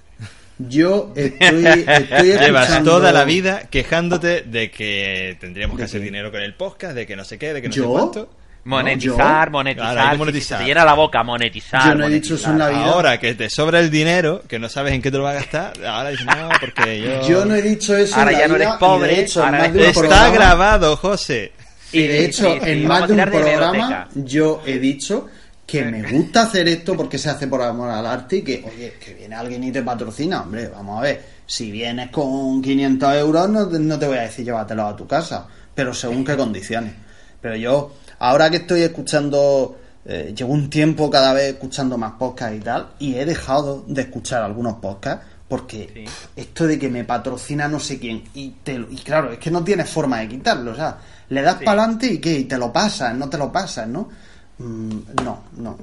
Yo 0.60 1.12
estoy, 1.16 1.66
estoy 1.66 2.28
Llevas 2.40 2.84
toda 2.84 3.12
la 3.12 3.24
vida 3.24 3.64
quejándote 3.70 4.42
de 4.42 4.70
que 4.72 5.38
tendríamos 5.40 5.76
que 5.76 5.82
¿De 5.82 5.86
hacer 5.86 6.00
qué? 6.02 6.06
dinero 6.06 6.32
con 6.32 6.42
el 6.42 6.54
podcast, 6.56 6.94
de 6.96 7.06
que 7.08 7.16
no 7.16 7.24
sé 7.24 7.38
qué, 7.40 7.54
de 7.54 7.62
que 7.62 7.70
no 7.70 7.74
¿Yo? 7.74 7.84
sé 7.84 7.90
cuánto. 7.90 8.30
Monetizar, 8.68 9.46
yo- 9.48 9.52
monetizar. 9.52 9.94
Claro, 9.94 10.12
que 10.12 10.18
monetizar. 10.18 10.60
te 10.60 10.66
llena 10.66 10.86
la 10.86 10.94
boca, 10.94 11.24
monetizar. 11.24 11.88
Yo 11.90 11.96
no 11.96 12.06
he 12.06 12.10
dicho 12.10 12.36
eso 12.36 12.52
en 12.52 12.58
la 12.60 12.70
vida. 12.70 12.86
Ahora 12.86 13.20
que 13.20 13.34
te 13.36 13.50
sobra 13.50 13.80
el 13.80 13.90
dinero, 13.90 14.42
que 14.48 14.60
no 14.60 14.70
sabes 14.70 14.94
en 14.94 15.02
qué 15.02 15.10
te 15.12 15.18
lo 15.18 15.24
vas 15.24 15.36
a 15.38 15.40
gastar, 15.40 15.86
ahora 15.86 16.10
dices, 16.10 16.26
no, 16.26 16.50
porque 16.60 17.02
yo... 17.02 17.28
Yo 17.28 17.46
no 17.46 17.56
he 17.56 17.62
dicho 17.62 17.96
eso 17.96 18.16
Ahora 18.18 18.32
en 18.32 18.38
la 18.38 18.42
ya 18.44 18.48
no 18.50 18.56
eres 18.56 18.70
pobre, 18.80 19.08
de 19.16 19.22
hecho, 19.22 19.44
ahora 19.44 19.58
más 19.60 19.68
eres- 19.70 19.74
de 19.74 19.80
un 19.80 19.86
Está 19.90 20.00
programa- 20.02 20.30
grabado, 20.32 20.98
José. 20.98 21.52
Y 21.94 22.02
de 22.02 22.26
hecho, 22.26 22.54
sí, 22.54 22.60
sí, 22.64 22.70
en 22.70 22.88
más 22.88 23.08
de 23.08 23.14
un 23.14 23.18
de 23.20 23.28
programa 23.28 24.10
yo 24.16 24.62
he 24.66 24.78
dicho 24.80 25.28
que 25.66 25.84
me 25.86 26.04
gusta 26.12 26.44
hacer 26.44 26.68
esto 26.68 26.96
porque 26.96 27.18
se 27.18 27.30
hace 27.30 27.48
por 27.48 27.62
amor 27.62 27.90
al 27.90 28.06
arte 28.06 28.38
y 28.38 28.42
que, 28.42 28.64
oye, 28.68 28.96
que 29.04 29.14
viene 29.14 29.36
alguien 29.36 29.64
y 29.64 29.72
te 29.72 29.82
patrocina, 29.82 30.42
hombre, 30.42 30.68
vamos 30.68 31.00
a 31.00 31.02
ver, 31.04 31.24
si 31.46 31.72
vienes 31.72 32.10
con 32.10 32.62
500 32.62 33.16
euros 33.16 33.50
no, 33.50 33.68
te- 33.70 33.80
no 33.80 33.98
te 33.98 34.06
voy 34.08 34.18
a 34.18 34.22
decir 34.24 34.44
llévatelos 34.44 34.94
a 34.94 34.96
tu 34.98 35.08
casa, 35.08 35.48
pero 35.74 35.94
según 35.94 36.26
qué 36.26 36.36
condiciones. 36.36 36.94
Pero 37.42 37.56
yo, 37.56 37.94
ahora 38.20 38.50
que 38.50 38.58
estoy 38.58 38.82
escuchando, 38.82 39.78
eh, 40.06 40.34
llevo 40.36 40.54
un 40.54 40.70
tiempo 40.70 41.10
cada 41.10 41.34
vez 41.34 41.54
escuchando 41.54 41.98
más 41.98 42.14
podcasts 42.14 42.58
y 42.58 42.60
tal, 42.62 42.88
y 43.00 43.16
he 43.16 43.26
dejado 43.26 43.84
de 43.88 44.02
escuchar 44.02 44.44
algunos 44.44 44.76
podcasts 44.76 45.26
porque 45.48 45.90
Sí. 45.94 46.06
esto 46.36 46.68
de 46.68 46.78
que 46.78 46.90
me 46.90 47.06
patrocina 47.06 47.68
no 47.70 47.80
sé 47.80 48.00
quién, 48.00 48.24
y, 48.34 48.50
te, 48.64 48.74
y 48.74 48.98
claro, 49.04 49.32
es 49.32 49.40
que 49.40 49.50
no 49.50 49.64
tienes 49.64 49.90
forma 49.90 50.20
de 50.20 50.28
quitarlo, 50.28 50.72
o 50.72 50.76
sea, 50.76 50.98
le 51.30 51.42
das 51.42 51.60
Sí. 51.60 51.64
para 51.66 51.84
adelante 51.84 52.08
y 52.08 52.18
qué, 52.20 52.40
y 52.40 52.44
te 52.46 52.58
lo 52.58 52.74
pasas, 52.74 53.16
no 53.16 53.30
te 53.30 53.38
lo 53.38 53.50
pasas, 53.52 53.88
¿no? 53.88 54.10
Mm, 54.58 55.00
no, 55.24 55.44
no, 55.58 55.78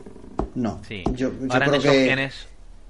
no. 0.57 0.81
Sí. 0.87 1.03
Yo, 1.13 1.31
yo 1.33 1.53
Ahora 1.53 1.67
creo 1.67 1.75
en, 1.77 1.81
esos, 1.81 1.93
que... 1.93 2.11
en, 2.13 2.19
es- 2.19 2.47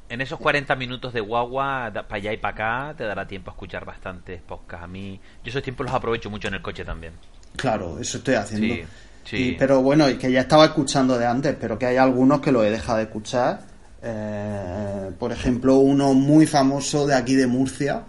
en 0.08 0.20
esos 0.20 0.38
40 0.40 0.74
minutos 0.76 1.12
de 1.12 1.20
guagua, 1.20 1.90
para 1.92 2.14
allá 2.16 2.32
y 2.32 2.36
para 2.38 2.54
acá, 2.88 2.94
te 2.96 3.04
dará 3.04 3.26
tiempo 3.26 3.50
a 3.50 3.54
escuchar 3.54 3.84
bastantes 3.84 4.40
podcasts. 4.42 4.84
A 4.84 4.86
mí, 4.88 5.20
yo 5.44 5.50
esos 5.50 5.62
tiempos 5.62 5.86
los 5.86 5.94
aprovecho 5.94 6.28
mucho 6.30 6.48
en 6.48 6.54
el 6.54 6.62
coche 6.62 6.84
también. 6.84 7.12
Claro, 7.56 7.98
eso 8.00 8.18
estoy 8.18 8.34
haciendo. 8.34 8.74
Sí, 8.74 8.82
sí. 9.24 9.36
Y- 9.36 9.52
pero 9.58 9.82
bueno, 9.82 10.08
y 10.08 10.16
que 10.18 10.30
ya 10.30 10.40
estaba 10.42 10.66
escuchando 10.66 11.18
de 11.18 11.26
antes, 11.26 11.56
pero 11.60 11.78
que 11.78 11.86
hay 11.86 11.96
algunos 11.96 12.40
que 12.40 12.52
lo 12.52 12.64
he 12.64 12.70
dejado 12.70 12.98
de 12.98 13.04
escuchar. 13.04 13.60
Eh, 14.02 15.10
por 15.18 15.32
ejemplo, 15.32 15.76
uno 15.78 16.12
muy 16.14 16.46
famoso 16.46 17.06
de 17.06 17.14
aquí 17.14 17.34
de 17.34 17.46
Murcia, 17.46 18.02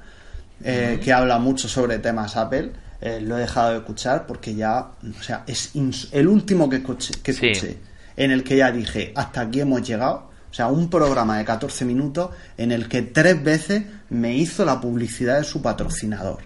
eh, 0.63 0.99
que 1.03 1.13
habla 1.13 1.39
mucho 1.39 1.67
sobre 1.67 1.99
temas 1.99 2.35
Apple. 2.37 2.71
eh, 3.01 3.19
lo 3.21 3.37
he 3.37 3.41
dejado 3.41 3.71
de 3.71 3.77
escuchar 3.79 4.25
porque 4.25 4.55
ya, 4.55 4.79
o 5.19 5.21
sea, 5.21 5.43
es 5.45 5.71
el 6.11 6.27
último 6.27 6.67
que 6.69 6.77
escuché, 6.77 7.13
que 7.21 7.33
Sí. 7.33 7.47
escuché 7.47 7.77
en 8.15 8.31
el 8.31 8.43
que 8.43 8.55
ya 8.57 8.71
dije, 8.71 9.11
hasta 9.15 9.41
aquí 9.41 9.59
hemos 9.59 9.87
llegado. 9.87 10.31
O 10.49 10.53
sea, 10.53 10.67
un 10.67 10.89
programa 10.89 11.37
de 11.37 11.43
14 11.45 11.83
minutos 11.85 12.29
en 12.57 12.71
el 12.71 12.87
que 12.87 13.01
tres 13.03 13.43
veces 13.43 13.83
me 14.09 14.33
hizo 14.35 14.63
la 14.65 14.79
publicidad 14.81 15.37
de 15.37 15.43
su 15.43 15.61
patrocinador. 15.61 16.39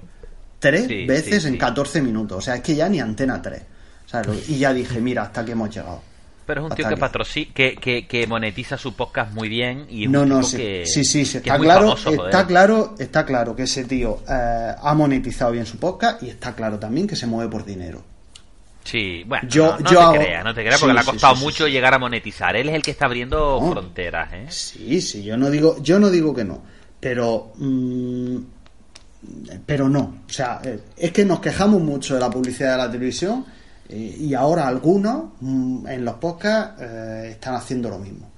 Tres 0.59 0.87
Sí, 0.87 1.05
veces 1.05 1.41
sí, 1.43 1.47
en 1.47 1.53
sí. 1.53 1.59
14 1.59 2.01
minutos. 2.01 2.37
O 2.37 2.41
sea, 2.41 2.55
es 2.55 2.61
que 2.61 2.75
ya 2.75 2.89
ni 2.89 2.99
antena 2.99 3.41
3. 3.41 3.61
O 4.05 4.09
sea, 4.09 4.21
lo- 4.23 4.33
y 4.33 4.57
ya 4.59 4.73
dije, 4.73 4.99
mira, 4.99 5.23
hasta 5.23 5.41
aquí 5.41 5.51
hemos 5.51 5.69
llegado. 5.73 6.01
Pero 6.45 6.61
es 6.65 6.71
un 6.71 6.75
tío 6.75 6.87
que, 6.87 6.93
aquí. 6.95 7.01
patroci- 7.01 7.53
que, 7.53 7.75
que, 7.75 8.07
que 8.07 8.25
monetiza 8.25 8.75
su 8.75 8.95
podcast 8.95 9.31
muy 9.33 9.47
bien 9.49 9.85
y 9.87 10.05
es 10.05 10.09
No, 10.09 10.23
un 10.23 10.29
no, 10.29 10.43
sí, 10.43 10.57
que, 10.57 10.83
sí, 10.87 11.05
sí, 11.05 11.23
sí, 11.23 11.33
que 11.33 11.37
está 11.49 11.55
es 11.57 11.61
claro, 11.61 11.95
famoso, 11.95 12.25
está 12.25 12.47
claro, 12.47 12.95
está 12.97 13.23
claro 13.25 13.55
que 13.55 13.63
ese 13.63 13.85
tío 13.85 14.23
eh, 14.27 14.73
ha 14.81 14.93
monetizado 14.95 15.51
bien 15.51 15.67
su 15.67 15.77
podcast 15.77 16.23
y 16.23 16.29
está 16.29 16.55
claro 16.55 16.79
también 16.79 17.05
que 17.05 17.15
se 17.15 17.27
mueve 17.27 17.51
por 17.51 17.63
dinero. 17.65 18.03
Sí, 18.83 19.23
bueno, 19.27 19.47
Yo- 19.47 19.73
no, 19.73 19.79
no 19.79 19.91
yo 19.91 19.97
te 19.99 20.03
hago- 20.03 20.13
creas, 20.15 20.43
no 20.43 20.53
te 20.55 20.61
creas, 20.61 20.75
Sí, 20.75 20.81
porque 20.81 20.93
le 20.95 20.99
ha 21.01 21.03
costado 21.03 21.33
sí, 21.35 21.39
sí, 21.39 21.45
mucho 21.45 21.67
llegar 21.67 21.93
a 21.93 21.99
monetizar. 21.99 22.55
Él 22.55 22.69
es 22.69 22.75
el 22.75 22.81
que 22.81 22.91
está 22.91 23.05
abriendo 23.05 23.59
No. 23.61 23.71
fronteras, 23.71 24.33
¿eh? 24.33 24.45
Sí, 24.49 25.01
sí, 25.01 25.23
yo 25.23 25.37
no 25.37 25.51
digo, 25.51 25.77
yo 25.83 25.99
no 25.99 26.09
digo 26.09 26.33
que 26.33 26.45
no, 26.45 26.63
pero 26.99 27.51
mm, 27.57 28.37
pero 29.65 29.89
no, 29.89 30.21
o 30.27 30.31
sea, 30.31 30.61
eh, 30.63 30.79
es 30.95 31.11
que 31.11 31.25
nos 31.25 31.39
quejamos 31.39 31.81
mucho 31.81 32.13
de 32.13 32.21
la 32.21 32.29
publicidad 32.29 32.71
de 32.71 32.77
la 32.77 32.91
televisión 32.91 33.45
eh, 33.89 34.17
y 34.19 34.33
ahora 34.33 34.67
algunos 34.67 35.33
mm, 35.41 35.87
en 35.87 36.05
los 36.05 36.15
podcasts 36.15 36.81
eh, 36.81 37.29
están 37.31 37.55
haciendo 37.55 37.89
lo 37.89 37.99
mismo. 37.99 38.28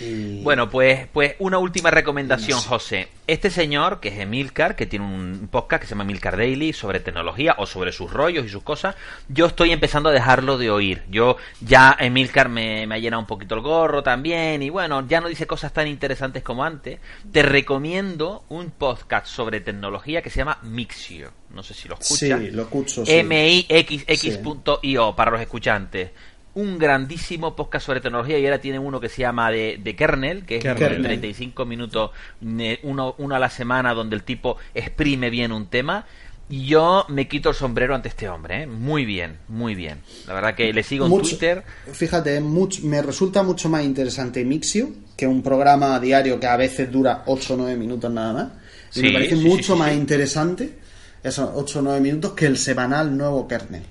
Y- 0.00 0.42
Bueno, 0.42 0.68
pues, 0.70 1.06
pues 1.12 1.34
una 1.38 1.58
última 1.58 1.90
recomendación, 1.90 2.56
No 2.58 2.62
sé. 2.62 2.68
José. 2.68 3.08
Este 3.26 3.50
señor, 3.50 4.00
que 4.00 4.08
es 4.08 4.18
Emilcar, 4.18 4.74
que 4.74 4.86
tiene 4.86 5.04
un 5.04 5.48
podcast 5.50 5.82
que 5.82 5.86
se 5.86 5.90
llama 5.90 6.04
Emilcar 6.04 6.36
Daily 6.38 6.72
sobre 6.72 7.00
tecnología 7.00 7.54
o 7.58 7.66
sobre 7.66 7.92
sus 7.92 8.10
rollos 8.10 8.46
y 8.46 8.48
sus 8.48 8.62
cosas, 8.62 8.96
yo 9.28 9.46
estoy 9.46 9.70
empezando 9.70 10.08
a 10.08 10.12
dejarlo 10.12 10.56
de 10.56 10.70
oír. 10.70 11.02
Yo 11.10 11.36
ya 11.60 11.94
Emilcar 12.00 12.48
me, 12.48 12.86
me 12.86 12.94
ha 12.94 12.98
llenado 12.98 13.20
un 13.20 13.26
poquito 13.26 13.54
el 13.54 13.60
gorro 13.60 14.02
también 14.02 14.62
y 14.62 14.70
bueno, 14.70 15.06
ya 15.06 15.20
no 15.20 15.28
dice 15.28 15.46
cosas 15.46 15.72
tan 15.74 15.86
interesantes 15.88 16.42
como 16.42 16.64
antes. 16.64 17.00
Te 17.30 17.42
recomiendo 17.42 18.44
un 18.48 18.70
podcast 18.70 19.26
sobre 19.26 19.60
tecnología 19.60 20.22
que 20.22 20.30
se 20.30 20.38
llama 20.38 20.58
Mixio. 20.62 21.30
No 21.50 21.62
sé 21.62 21.74
si 21.74 21.86
lo 21.88 21.94
escuchas. 21.98 22.40
Sí, 22.40 22.50
lo 22.50 22.62
escucho. 22.62 23.04
sí. 23.04 23.22
mixx.io 23.22 25.14
para 25.16 25.30
los 25.32 25.40
escuchantes. 25.40 26.10
Un 26.58 26.76
grandísimo 26.78 27.54
podcast 27.54 27.86
sobre 27.86 28.00
tecnología 28.00 28.38
y 28.38 28.44
ahora 28.44 28.60
tiene 28.60 28.78
uno 28.80 28.98
que 28.98 29.08
se 29.08 29.22
llama 29.22 29.50
de, 29.50 29.78
de 29.82 29.94
Kernel, 29.94 30.44
que 30.44 30.56
es 30.56 30.62
Kernel. 30.62 31.02
de 31.02 31.08
35 31.08 31.64
minutos, 31.64 32.10
eh, 32.58 32.80
uno, 32.82 33.14
uno 33.18 33.34
a 33.34 33.38
la 33.38 33.48
semana, 33.48 33.94
donde 33.94 34.16
el 34.16 34.24
tipo 34.24 34.56
exprime 34.74 35.30
bien 35.30 35.52
un 35.52 35.66
tema. 35.66 36.04
Y 36.50 36.66
yo 36.66 37.04
me 37.08 37.28
quito 37.28 37.50
el 37.50 37.54
sombrero 37.54 37.94
ante 37.94 38.08
este 38.08 38.28
hombre, 38.28 38.62
¿eh? 38.62 38.66
muy 38.66 39.04
bien, 39.04 39.36
muy 39.48 39.74
bien. 39.74 40.00
La 40.26 40.34
verdad 40.34 40.54
que 40.56 40.72
le 40.72 40.82
sigo 40.82 41.04
en 41.04 41.10
Mucho- 41.10 41.28
Twitter. 41.30 41.62
Fíjate, 41.92 42.40
mucho- 42.40 42.80
me 42.84 43.02
resulta 43.02 43.42
mucho 43.42 43.68
más 43.68 43.84
interesante 43.84 44.44
Mixio 44.44 44.88
que 45.16 45.26
un 45.26 45.42
programa 45.42 46.00
diario 46.00 46.40
que 46.40 46.46
a 46.46 46.56
veces 46.56 46.90
dura 46.90 47.22
8 47.26 47.54
o 47.54 47.56
9 47.58 47.76
minutos 47.76 48.10
nada 48.10 48.32
más. 48.32 48.48
Y 48.96 49.00
Sí, 49.00 49.02
me 49.02 49.12
parece 49.12 49.36
sí, 49.36 49.44
mucho 49.46 49.74
sí, 49.74 49.78
más 49.78 49.92
interesante 49.92 50.78
esos 51.22 51.50
8 51.54 51.78
o 51.80 51.82
9 51.82 52.00
minutos 52.00 52.32
que 52.32 52.46
el 52.46 52.56
semanal 52.56 53.16
nuevo 53.16 53.46
kernel. 53.46 53.82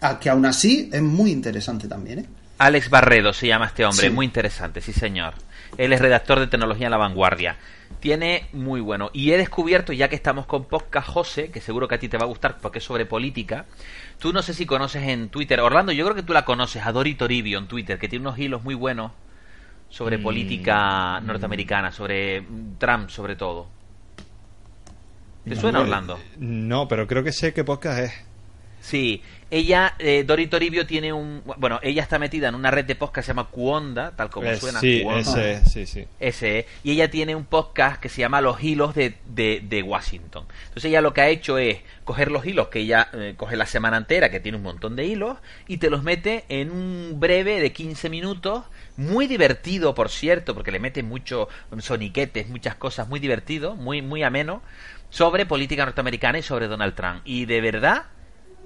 A 0.00 0.18
que 0.20 0.28
aún 0.30 0.44
así 0.46 0.90
es 0.92 1.02
muy 1.02 1.30
interesante 1.30 1.88
también, 1.88 2.18
¿eh? 2.20 2.26
Alex 2.58 2.88
Barredo 2.90 3.32
se 3.32 3.46
llama 3.46 3.66
este 3.66 3.84
hombre, 3.84 4.06
Sí. 4.08 4.12
muy 4.12 4.24
interesante, 4.26 4.80
sí 4.80 4.92
señor. 4.92 5.34
Él 5.76 5.92
es 5.92 6.00
redactor 6.00 6.40
de 6.40 6.46
tecnología 6.46 6.86
en 6.86 6.90
la 6.90 6.96
vanguardia. 6.96 7.56
Tiene 8.00 8.46
muy 8.52 8.80
bueno. 8.80 9.10
Y 9.12 9.32
he 9.32 9.36
descubierto, 9.36 9.92
ya 9.92 10.08
que 10.08 10.16
estamos 10.16 10.46
con 10.46 10.64
podcast 10.64 11.08
José, 11.08 11.50
que 11.50 11.60
seguro 11.60 11.86
que 11.86 11.96
a 11.96 11.98
ti 11.98 12.08
te 12.08 12.16
va 12.16 12.24
a 12.24 12.28
gustar 12.28 12.56
porque 12.62 12.78
es 12.78 12.84
sobre 12.84 13.04
política. 13.04 13.66
Tú 14.18 14.32
no 14.32 14.40
sé 14.42 14.54
si 14.54 14.64
conoces 14.64 15.02
en 15.02 15.28
Twitter, 15.28 15.60
Orlando, 15.60 15.92
yo 15.92 16.04
creo 16.04 16.16
que 16.16 16.22
tú 16.22 16.32
la 16.32 16.44
conoces, 16.46 16.84
a 16.86 16.92
Dori 16.92 17.14
Toribio 17.14 17.58
en 17.58 17.68
Twitter, 17.68 17.98
que 17.98 18.08
tiene 18.08 18.26
unos 18.26 18.38
hilos 18.38 18.62
muy 18.64 18.74
buenos 18.74 19.12
sobre 19.90 20.16
Mm, 20.18 20.22
política 20.22 21.20
norteamericana, 21.20 21.92
sobre 21.92 22.42
Trump 22.78 23.10
sobre 23.10 23.36
todo. 23.36 23.68
¿Te 25.44 25.54
No, 25.54 25.60
suena, 25.60 25.80
Orlando? 25.80 26.18
No, 26.38 26.88
pero 26.88 27.06
creo 27.06 27.22
que 27.22 27.32
sé 27.32 27.52
qué 27.52 27.64
podcast 27.64 27.98
es. 28.00 28.12
Sí, 28.80 29.22
ella, 29.50 29.94
eh, 29.98 30.24
Dori 30.26 30.48
Toribio 30.48 30.86
tiene 30.86 31.12
un... 31.12 31.42
Bueno, 31.56 31.78
ella 31.82 32.02
está 32.02 32.18
metida 32.18 32.48
en 32.48 32.54
una 32.56 32.70
red 32.70 32.84
de 32.84 32.96
podcast 32.96 33.14
que 33.14 33.22
se 33.22 33.28
llama 33.28 33.44
Cuonda, 33.48 34.10
tal 34.16 34.28
como 34.28 34.48
Eh, 34.48 34.56
suena. 34.56 34.80
sí, 34.80 35.02
Cuonda. 35.02 35.20
ese, 35.20 35.64
sí, 35.66 35.86
sí. 35.86 36.06
Ese 36.18 36.58
es. 36.60 36.66
Y 36.82 36.92
ella 36.92 37.10
tiene 37.10 37.36
un 37.36 37.44
podcast 37.44 38.00
que 38.00 38.08
se 38.08 38.20
llama 38.22 38.40
Los 38.40 38.62
Hilos 38.62 38.94
de, 38.94 39.14
de, 39.26 39.62
de 39.62 39.82
Washington. 39.82 40.46
Entonces 40.68 40.86
ella 40.86 41.00
lo 41.00 41.14
que 41.14 41.20
ha 41.20 41.28
hecho 41.28 41.58
es 41.58 41.78
coger 42.04 42.30
los 42.32 42.44
hilos 42.44 42.68
que 42.68 42.80
ella 42.80 43.08
eh, 43.12 43.34
coge 43.36 43.56
la 43.56 43.66
semana 43.66 43.96
entera, 43.96 44.30
que 44.30 44.40
tiene 44.40 44.56
un 44.58 44.64
montón 44.64 44.96
de 44.96 45.04
hilos, 45.06 45.38
y 45.68 45.76
te 45.78 45.90
los 45.90 46.02
mete 46.02 46.44
en 46.48 46.70
un 46.70 47.20
breve 47.20 47.60
de 47.60 47.72
15 47.72 48.10
minutos, 48.10 48.64
muy 48.96 49.26
divertido, 49.26 49.94
por 49.94 50.08
cierto, 50.10 50.54
porque 50.54 50.70
le 50.72 50.80
mete 50.80 51.02
muchos 51.02 51.48
soniquetes, 51.78 52.48
muchas 52.48 52.74
cosas, 52.74 53.08
muy 53.08 53.20
divertido, 53.20 53.76
muy, 53.76 54.02
muy 54.02 54.22
ameno, 54.22 54.62
sobre 55.10 55.46
política 55.46 55.84
norteamericana 55.84 56.38
y 56.38 56.42
sobre 56.42 56.66
Donald 56.66 56.94
Trump. 56.94 57.20
Y 57.24 57.44
de 57.46 57.60
verdad 57.60 58.06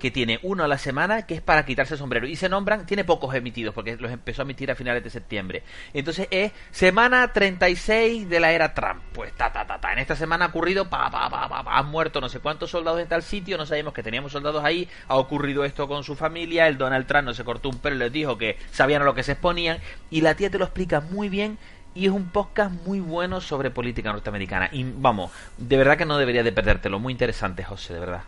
que 0.00 0.10
tiene 0.10 0.40
uno 0.42 0.64
a 0.64 0.68
la 0.68 0.78
semana 0.78 1.26
que 1.26 1.34
es 1.34 1.40
para 1.40 1.64
quitarse 1.64 1.94
el 1.94 1.98
sombrero 1.98 2.26
y 2.26 2.34
se 2.34 2.48
nombran, 2.48 2.86
tiene 2.86 3.04
pocos 3.04 3.32
emitidos 3.34 3.72
porque 3.74 3.96
los 3.96 4.10
empezó 4.10 4.42
a 4.42 4.44
emitir 4.44 4.70
a 4.70 4.74
finales 4.74 5.04
de 5.04 5.10
septiembre. 5.10 5.62
Entonces 5.94 6.26
es 6.32 6.52
semana 6.72 7.32
36 7.32 8.28
de 8.28 8.40
la 8.40 8.52
era 8.52 8.74
Trump. 8.74 9.02
Pues 9.12 9.32
ta 9.34 9.52
ta 9.52 9.66
ta 9.66 9.80
ta. 9.80 9.92
En 9.92 10.00
esta 10.00 10.16
semana 10.16 10.46
ha 10.46 10.48
ocurrido 10.48 10.90
pa 10.90 11.10
pa 11.10 11.30
pa 11.30 11.48
pa, 11.48 11.78
han 11.78 11.86
muerto 11.86 12.20
no 12.20 12.28
sé 12.28 12.40
cuántos 12.40 12.70
soldados 12.70 13.00
en 13.00 13.08
tal 13.08 13.22
sitio, 13.22 13.56
no 13.56 13.66
sabíamos 13.66 13.94
que 13.94 14.02
teníamos 14.02 14.32
soldados 14.32 14.64
ahí, 14.64 14.88
ha 15.06 15.16
ocurrido 15.16 15.64
esto 15.64 15.86
con 15.86 16.02
su 16.02 16.16
familia, 16.16 16.66
el 16.66 16.78
Donald 16.78 17.06
Trump 17.06 17.26
no 17.26 17.34
se 17.34 17.44
cortó 17.44 17.68
un 17.68 17.78
pelo 17.78 17.96
y 17.96 17.98
les 18.00 18.12
dijo 18.12 18.38
que 18.38 18.58
sabían 18.72 19.02
a 19.02 19.04
lo 19.04 19.14
que 19.14 19.22
se 19.22 19.32
exponían 19.32 19.78
y 20.10 20.22
la 20.22 20.34
tía 20.34 20.50
te 20.50 20.58
lo 20.58 20.64
explica 20.64 21.00
muy 21.00 21.28
bien 21.28 21.58
y 21.94 22.06
es 22.06 22.12
un 22.12 22.30
podcast 22.30 22.72
muy 22.86 23.00
bueno 23.00 23.40
sobre 23.40 23.70
política 23.70 24.12
norteamericana. 24.12 24.68
Y 24.72 24.84
vamos, 24.84 25.32
de 25.58 25.76
verdad 25.76 25.98
que 25.98 26.06
no 26.06 26.18
deberías 26.18 26.44
de 26.44 26.52
perdértelo, 26.52 26.98
muy 26.98 27.12
interesante, 27.12 27.64
José, 27.64 27.94
de 27.94 28.00
verdad. 28.00 28.22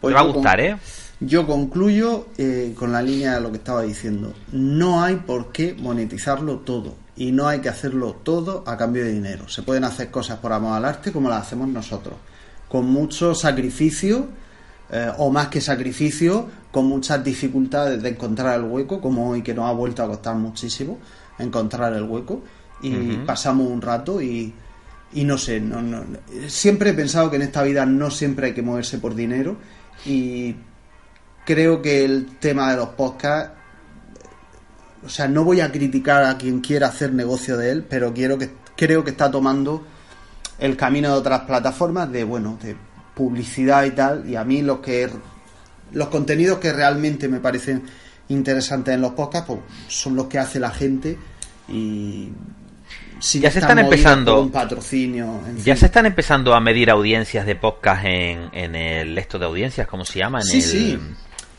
Pues 0.00 0.12
te 0.12 0.14
va 0.14 0.20
a 0.20 0.24
con- 0.24 0.34
gustar, 0.34 0.60
¿eh? 0.60 0.76
Yo 1.22 1.46
concluyo 1.46 2.28
eh, 2.38 2.72
con 2.78 2.92
la 2.92 3.02
línea 3.02 3.34
de 3.34 3.40
lo 3.42 3.50
que 3.50 3.58
estaba 3.58 3.82
diciendo. 3.82 4.32
No 4.52 5.02
hay 5.02 5.16
por 5.16 5.52
qué 5.52 5.74
monetizarlo 5.78 6.60
todo 6.60 6.94
y 7.16 7.30
no 7.32 7.46
hay 7.46 7.60
que 7.60 7.68
hacerlo 7.68 8.16
todo 8.22 8.64
a 8.66 8.76
cambio 8.78 9.04
de 9.04 9.12
dinero. 9.12 9.46
Se 9.48 9.62
pueden 9.62 9.84
hacer 9.84 10.10
cosas 10.10 10.38
por 10.38 10.52
amor 10.54 10.74
al 10.76 10.84
arte 10.86 11.12
como 11.12 11.28
las 11.28 11.42
hacemos 11.46 11.68
nosotros, 11.68 12.14
con 12.68 12.86
mucho 12.86 13.34
sacrificio 13.34 14.28
eh, 14.90 15.10
o 15.18 15.30
más 15.30 15.48
que 15.48 15.60
sacrificio, 15.60 16.48
con 16.72 16.86
muchas 16.86 17.22
dificultades 17.22 18.02
de 18.02 18.08
encontrar 18.08 18.58
el 18.58 18.64
hueco, 18.64 19.00
como 19.02 19.28
hoy 19.28 19.42
que 19.42 19.52
nos 19.52 19.68
ha 19.68 19.72
vuelto 19.72 20.02
a 20.02 20.06
costar 20.08 20.34
muchísimo 20.36 20.98
encontrar 21.38 21.92
el 21.94 22.04
hueco 22.04 22.42
y 22.82 22.90
pasamos 23.26 23.66
un 23.68 23.80
rato 23.82 24.22
y, 24.22 24.52
y 25.12 25.24
no 25.24 25.36
sé, 25.36 25.60
no, 25.60 25.82
no- 25.82 26.02
siempre 26.48 26.90
he 26.90 26.94
pensado 26.94 27.28
que 27.30 27.36
en 27.36 27.42
esta 27.42 27.62
vida 27.62 27.84
no 27.84 28.10
siempre 28.10 28.46
hay 28.48 28.54
que 28.54 28.62
moverse 28.62 28.98
por 28.98 29.14
dinero 29.14 29.56
y 30.04 30.56
creo 31.44 31.82
que 31.82 32.04
el 32.04 32.38
tema 32.38 32.70
de 32.70 32.76
los 32.76 32.90
podcasts, 32.90 33.52
o 35.04 35.08
sea, 35.08 35.28
no 35.28 35.44
voy 35.44 35.60
a 35.60 35.72
criticar 35.72 36.24
a 36.24 36.36
quien 36.36 36.60
quiera 36.60 36.88
hacer 36.88 37.12
negocio 37.12 37.56
de 37.56 37.70
él, 37.70 37.86
pero 37.88 38.12
quiero 38.12 38.38
que 38.38 38.50
creo 38.76 39.04
que 39.04 39.10
está 39.10 39.30
tomando 39.30 39.86
el 40.58 40.76
camino 40.76 41.08
de 41.08 41.14
otras 41.14 41.40
plataformas 41.40 42.10
de 42.12 42.24
bueno, 42.24 42.58
de 42.62 42.76
publicidad 43.14 43.84
y 43.84 43.90
tal, 43.90 44.28
y 44.28 44.36
a 44.36 44.44
mí 44.44 44.62
lo 44.62 44.80
que 44.80 45.10
los 45.92 46.08
contenidos 46.08 46.58
que 46.58 46.72
realmente 46.72 47.28
me 47.28 47.40
parecen 47.40 47.82
interesantes 48.28 48.94
en 48.94 49.00
los 49.00 49.12
podcasts 49.12 49.46
pues, 49.48 49.60
son 49.88 50.16
los 50.16 50.26
que 50.26 50.38
hace 50.38 50.60
la 50.60 50.70
gente. 50.70 51.18
Y 51.68 52.30
si 53.20 53.40
Ya 53.40 53.50
se 53.50 53.60
están 53.60 53.78
empezando- 53.78 54.40
un 54.42 54.50
patrocinio 54.50 55.40
en 55.46 55.56
Ya 55.58 55.74
fin. 55.74 55.76
se 55.76 55.86
están 55.86 56.06
empezando 56.06 56.54
a 56.54 56.60
medir 56.60 56.90
audiencias 56.90 57.46
de 57.46 57.54
podcast 57.56 58.04
en, 58.04 58.48
en 58.52 58.74
el 58.74 59.16
esto 59.18 59.38
de 59.38 59.46
audiencias, 59.46 59.86
¿cómo 59.86 60.04
se 60.04 60.18
llama? 60.18 60.40
En 60.40 60.46
Sí, 60.46 60.56
el- 60.56 60.62
sí. 60.62 60.98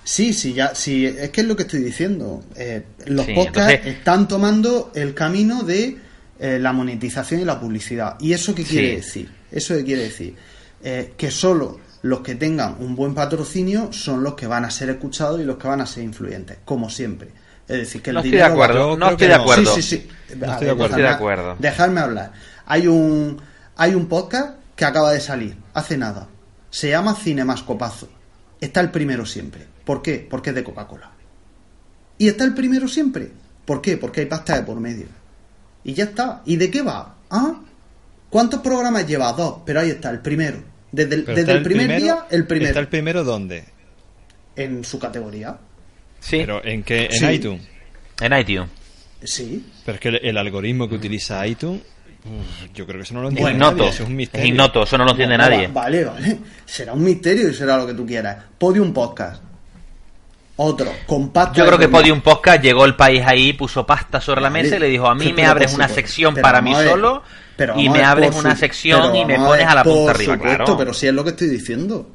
Sí, 0.04 0.34
sí, 0.34 0.54
ya, 0.54 0.74
sí, 0.74 1.06
es 1.06 1.30
que 1.30 1.42
es 1.42 1.48
lo 1.48 1.56
que 1.56 1.62
estoy 1.64 1.82
diciendo. 1.82 2.44
Eh, 2.56 2.84
los 3.06 3.26
Sí, 3.26 3.34
podcasts 3.36 3.72
entonces- 3.74 3.98
están 3.98 4.28
tomando 4.28 4.92
el 4.96 5.14
camino 5.14 5.64
de 5.64 5.98
eh, 6.44 6.58
la 6.60 6.74
monetización 6.74 7.42
y 7.42 7.46
la 7.46 7.60
publicidad. 7.60 8.16
¿Y 8.20 8.34
eso 8.34 8.56
qué 8.56 8.64
quiere 8.64 8.90
Sí. 8.90 8.96
decir? 8.96 9.32
¿Eso 9.52 9.76
qué 9.76 9.84
quiere 9.84 10.02
decir? 10.04 10.36
Eh, 10.84 11.14
que 11.16 11.30
solo 11.30 11.80
los 12.02 12.22
que 12.22 12.34
tengan 12.34 12.78
un 12.80 12.96
buen 12.96 13.14
patrocinio 13.14 13.94
son 13.94 14.24
los 14.24 14.34
que 14.34 14.48
van 14.48 14.66
a 14.66 14.72
ser 14.72 14.90
escuchados 14.90 15.40
y 15.40 15.44
los 15.44 15.58
que 15.58 15.68
van 15.68 15.82
a 15.82 15.86
ser 15.86 16.02
influyentes, 16.04 16.58
como 16.66 16.90
siempre. 16.90 17.28
Es 17.72 17.78
decir, 17.80 18.02
que 18.02 18.10
el 18.10 18.16
No 18.16 18.20
estoy 18.22 18.38
de 18.38 18.44
acuerdo, 18.44 18.98
no 18.98 19.10
estoy 19.10 19.28
de 19.28 19.36
no. 19.36 19.42
acuerdo. 19.42 19.76
Sí, 19.76 19.82
sí, 19.82 19.98
sí. 19.98 20.36
No 20.36 20.46
estoy 20.46 20.46
ver, 20.46 20.60
de 20.60 20.72
acuerdo. 20.72 20.76
dejadme- 20.76 20.86
Estoy 20.90 21.02
de 21.04 21.08
acuerdo. 21.10 21.56
Dejadme 21.60 22.00
hablar. 22.02 22.34
Hay 22.66 22.88
un, 22.88 23.42
hay 23.76 23.96
un 23.96 24.08
podcast 24.08 24.56
que 24.76 24.86
acaba 24.86 25.12
de 25.12 25.20
salir, 25.20 25.56
hace 25.74 25.98
nada. 25.98 26.28
Se 26.70 26.90
llama 26.90 27.16
Cinemascopazo. 27.16 28.10
Está 28.60 28.80
el 28.82 28.92
primero 28.92 29.26
siempre. 29.26 29.66
¿Por 29.86 30.02
qué? 30.02 30.26
Porque 30.30 30.50
es 30.52 30.56
de 30.56 30.64
Coca-Cola. 30.64 31.12
Y 32.18 32.28
está 32.28 32.44
el 32.44 32.54
primero 32.54 32.88
siempre. 32.88 33.32
¿Por 33.66 33.82
qué? 33.82 33.98
Porque 33.98 34.22
hay 34.22 34.26
pasta 34.28 34.56
de 34.56 34.64
por 34.64 34.80
medio. 34.80 35.08
Y 35.84 35.94
ya 35.94 36.04
está. 36.06 36.42
¿Y 36.46 36.58
de 36.58 36.70
qué 36.70 36.82
va? 36.82 37.16
¿Ah? 37.30 37.56
¿Cuántos 38.30 38.62
programas 38.62 39.08
lleva? 39.08 39.32
Dos. 39.34 39.62
Pero 39.66 39.80
ahí 39.80 39.90
está, 39.90 40.10
el 40.12 40.20
primero. 40.20 40.60
Desde 40.92 41.16
el, 41.16 41.26
desde 41.26 41.52
el 41.54 41.64
primer 41.64 41.88
primero- 41.88 42.02
día, 42.04 42.26
el 42.30 42.46
primero. 42.48 42.68
¿Está 42.70 42.80
el 42.80 42.88
primero 42.88 43.24
dónde? 43.24 43.66
En 44.56 44.84
su 44.84 45.00
categoría. 45.00 45.58
Sí, 46.22 46.38
Pero 46.40 46.64
en 46.64 46.84
qué 46.84 47.06
en 47.08 47.12
Sí. 47.12 47.26
iTunes. 47.26 47.62
en 48.22 48.38
iTunes. 48.40 48.70
Sí. 49.24 49.66
Pero 49.86 49.96
es 49.96 50.00
que 50.02 50.10
el, 50.10 50.16
el 50.24 50.38
algoritmo 50.38 50.88
que 50.88 50.96
utiliza 50.96 51.46
iTunes, 51.46 51.82
uf, 52.24 52.74
yo 52.74 52.86
creo 52.86 53.00
que 53.00 53.04
eso 53.04 53.14
no 53.16 53.22
lo 53.22 53.28
Es 53.28 53.32
entiende 53.32 53.52
ignoto. 53.54 53.76
nadie, 53.78 53.90
eso 53.90 54.04
es 54.04 54.10
un 54.10 54.16
misterio. 54.16 54.44
Es 54.46 54.50
ignoto, 54.50 54.84
eso 54.84 54.98
no 54.98 55.04
lo 55.04 55.12
entiende 55.12 55.38
nadie. 55.38 55.68
va- 55.68 55.74
Vale, 55.84 56.06
vale. 56.06 56.38
Será 56.66 56.94
un 56.94 57.04
misterio 57.04 57.50
y 57.50 57.54
será 57.54 57.76
lo 57.78 57.86
que 57.88 57.94
tú 57.94 58.06
quieras. 58.06 58.38
Podium 58.58 58.94
Podcast. 58.94 59.42
Otro, 60.58 60.92
compacto. 61.08 61.58
Yo 61.58 61.66
creo 61.66 61.80
que 61.80 61.88
Podium 61.88 62.22
Podcast 62.22 62.62
llegó 62.62 62.86
el 62.86 62.96
país 62.96 63.24
ahí, 63.26 63.54
puso 63.54 63.84
pasta 63.86 64.22
sobre 64.22 64.42
la 64.42 64.50
mesa 64.52 64.76
y 64.76 64.80
le 64.80 64.88
dijo, 64.90 65.08
a 65.08 65.16
mí 65.16 65.34
me 65.34 65.46
abres 65.46 65.74
una 65.74 65.88
sección 65.88 66.36
Pero 66.36 66.44
para 66.44 66.62
mí 66.62 66.72
ver. 66.76 66.88
solo 66.90 67.24
Pero 67.58 67.80
y 67.80 67.90
me 67.90 68.04
abres 68.04 68.36
una 68.36 68.54
su- 68.54 68.60
sección 68.60 69.16
y 69.16 69.26
me 69.26 69.38
pones 69.38 69.66
a 69.66 69.74
la 69.74 69.84
punta 69.84 70.00
por 70.02 70.16
arriba, 70.16 70.34
supuesto, 70.36 70.58
claro. 70.66 70.78
Pero 70.78 70.94
si 70.94 71.08
es 71.08 71.14
lo 71.14 71.24
que 71.24 71.32
estoy 71.32 71.48
diciendo. 71.48 72.12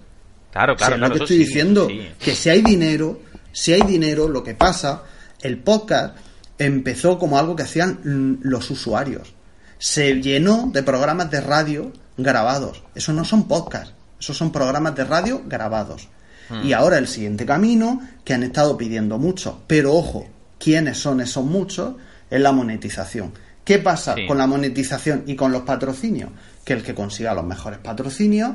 Claro, 0.53 0.74
Si 0.74 0.78
claro, 0.78 0.95
es 0.95 0.99
claro. 0.99 1.15
lo 1.15 1.19
que 1.19 1.24
estoy 1.24 1.37
sí, 1.39 1.45
diciendo. 1.45 1.87
sí. 1.89 2.09
Que 2.20 2.35
si 2.37 2.51
hay 2.51 2.62
dinero, 2.62 3.20
si 3.57 3.73
hay 3.73 3.81
dinero, 3.81 4.28
lo 4.28 4.45
que 4.45 4.55
pasa, 4.55 5.05
el 5.41 5.57
podcast 5.61 6.15
empezó 6.59 7.19
como 7.19 7.39
algo 7.39 7.57
que 7.57 7.62
hacían 7.62 8.39
los 8.43 8.70
usuarios. 8.70 9.33
Se 9.78 10.20
llenó 10.20 10.69
de 10.74 10.83
programas 10.83 11.31
de 11.31 11.41
radio 11.41 11.91
grabados. 12.19 12.83
Eso 12.95 13.15
no 13.15 13.24
son 13.24 13.49
podcasts, 13.49 13.95
esos 14.20 14.37
son 14.37 14.53
programas 14.53 14.95
de 14.95 15.05
radio 15.05 15.43
grabados. 15.47 16.07
Hmm. 16.51 16.66
Y 16.66 16.74
ahora 16.74 16.99
el 16.99 17.09
siguiente 17.09 17.47
camino, 17.47 18.03
que 18.24 18.35
han 18.35 18.43
estado 18.43 18.77
pidiendo 18.77 19.16
mucho, 19.16 19.62
pero 19.66 19.95
ojo, 19.95 20.28
¿quiénes 20.59 20.99
son 20.99 21.23
esos 21.23 21.43
muchos? 21.43 21.95
Es 22.28 22.41
la 22.43 22.53
monetización. 22.53 23.33
¿Qué 23.65 23.78
pasa 23.78 24.16
Sí. 24.16 24.27
con 24.27 24.37
la 24.37 24.47
monetización 24.47 25.24
y 25.27 25.35
con 25.35 25.51
los 25.51 25.62
patrocinios? 25.62 26.28
Que 26.62 26.74
el 26.74 26.83
que 26.83 26.95
consiga 26.95 27.33
los 27.33 27.47
mejores 27.47 27.78
patrocinios 27.78 28.51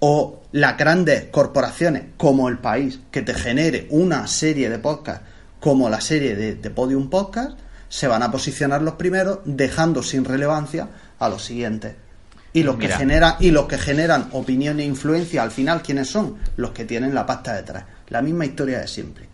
o 0.00 0.42
las 0.52 0.76
grandes 0.78 1.24
corporaciones 1.30 2.04
como 2.16 2.48
el 2.48 2.58
país 2.58 3.00
que 3.10 3.22
te 3.22 3.34
genere 3.34 3.86
una 3.90 4.26
serie 4.26 4.68
de 4.70 4.78
podcasts 4.78 5.24
como 5.60 5.88
la 5.90 6.00
serie 6.00 6.36
de, 6.36 6.54
de 6.54 6.70
Podium 6.70 7.10
Podcast 7.10 7.58
se 7.88 8.06
van 8.06 8.22
a 8.22 8.30
posicionar 8.30 8.82
los 8.82 8.94
primeros 8.94 9.40
dejando 9.44 10.02
sin 10.02 10.24
relevancia 10.24 10.88
a 11.18 11.28
los 11.28 11.42
siguientes. 11.44 11.94
Y 12.52 12.62
los 12.62 12.76
que 12.76 12.88
y 13.40 13.50
los 13.50 13.66
que 13.66 13.78
generan 13.78 14.28
opinión 14.32 14.80
e 14.80 14.84
influencia 14.84 15.42
al 15.42 15.50
final 15.50 15.82
quiénes 15.82 16.08
son 16.08 16.36
los 16.56 16.70
que 16.70 16.84
tienen 16.84 17.14
la 17.14 17.26
pasta 17.26 17.54
detrás. 17.54 17.84
La 18.08 18.22
misma 18.22 18.46
historia 18.46 18.80
de 18.80 18.86
siempre. 18.88 19.28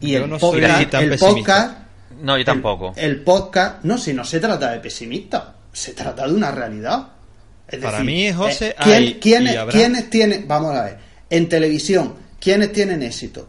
Y 0.00 0.12
Yo 0.12 0.24
el 0.24 0.30
no 0.30 0.38
soy 0.38 0.60
podcast, 0.62 0.94
el 0.94 1.10
pesimista. 1.10 1.26
podcast 1.28 1.78
No, 2.22 2.32
yo 2.32 2.40
el- 2.40 2.44
tampoco. 2.44 2.92
el, 2.96 3.22
podcast 3.22 3.84
no 3.84 3.98
si 3.98 4.12
no 4.12 4.24
se 4.24 4.40
trata 4.40 4.70
de 4.72 4.80
pesimista 4.80 5.54
se 5.72 5.92
trata 5.92 6.26
de 6.26 6.34
una 6.34 6.50
realidad 6.50 7.08
Es 7.68 7.78
Para 7.80 7.98
decir, 7.98 8.06
mí, 8.06 8.32
José, 8.32 8.68
eh, 8.70 8.74
¿quién- 8.82 8.94
hay- 8.96 9.14
quiénes, 9.20 9.56
habrá- 9.56 9.72
quiénes 9.72 10.10
tienen, 10.10 10.48
vamos 10.48 10.74
a 10.74 10.84
ver, 10.84 10.98
en 11.30 11.48
televisión, 11.48 12.14
¿quiénes 12.40 12.72
tienen 12.72 13.02
éxito? 13.02 13.48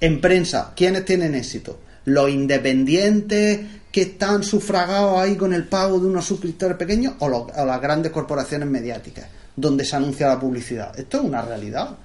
En 0.00 0.20
prensa, 0.20 0.72
¿quiénes 0.76 1.04
tienen 1.06 1.34
éxito? 1.34 1.80
Los 2.04 2.28
independientes 2.30 3.60
que 3.90 4.02
están 4.02 4.42
sufragados 4.44 5.18
ahí 5.18 5.36
con 5.36 5.54
el 5.54 5.64
pago 5.64 5.98
de 5.98 6.06
unos 6.06 6.26
suscriptores 6.26 6.76
pequeños 6.76 7.14
o, 7.20 7.28
los- 7.28 7.46
o 7.56 7.64
las 7.64 7.80
grandes 7.80 8.12
corporaciones 8.12 8.68
mediáticas, 8.68 9.26
donde 9.56 9.84
se 9.84 9.96
anuncia 9.96 10.28
la 10.28 10.38
publicidad. 10.38 10.98
Esto 10.98 11.18
es 11.18 11.24
una 11.24 11.40
realidad. 11.42 11.96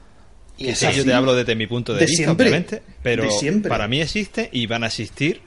Y 0.57 0.69
es 0.69 0.80
yo 0.80 1.03
te 1.03 1.14
hablo 1.14 1.36
desde 1.36 1.56
mi 1.56 1.68
punto 1.68 1.94
de, 1.94 1.99
De 2.02 2.06
vista, 2.06 2.23
siempre. 2.23 2.48
obviamente. 2.48 2.82
Pero 3.03 3.23
De 3.23 3.32
siempre. 3.32 3.68
para 3.69 3.88
mí 3.88 3.99
existe 3.99 4.48
y 4.53 4.68
van 4.68 4.84
a 4.84 4.88
existir 4.88 5.41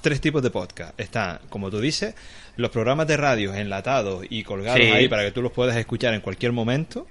tres 0.00 0.20
tipos 0.20 0.42
de 0.42 0.50
podcast. 0.50 0.98
Están, 1.00 1.40
como 1.48 1.70
tú 1.70 1.80
dices, 1.80 2.14
los 2.56 2.70
programas 2.70 3.06
de 3.06 3.16
radio 3.16 3.54
enlatados 3.54 4.24
y 4.28 4.42
colgados 4.44 4.80
Sí. 4.80 4.86
ahí 4.86 5.08
para 5.08 5.22
que 5.24 5.32
tú 5.32 5.42
los 5.42 5.52
puedas 5.52 5.76
escuchar 5.76 6.14
en 6.14 6.20
cualquier 6.20 6.52
momento. 6.52 7.06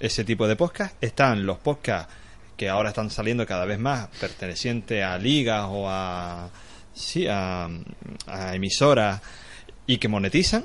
Ese 0.00 0.24
tipo 0.24 0.46
de 0.48 0.56
podcast. 0.56 0.96
Están 1.02 1.46
los 1.46 1.58
podcasts 1.58 2.12
que 2.56 2.68
ahora 2.68 2.90
están 2.90 3.10
saliendo 3.10 3.46
cada 3.46 3.64
vez 3.64 3.78
más 3.78 4.08
pertenecientes 4.20 5.02
a 5.02 5.18
ligas 5.18 5.66
o 5.68 5.88
a, 5.88 6.50
sí, 6.92 7.26
a, 7.28 7.68
a 8.26 8.54
emisoras 8.54 9.20
y 9.86 9.98
que 9.98 10.08
monetizan. 10.08 10.64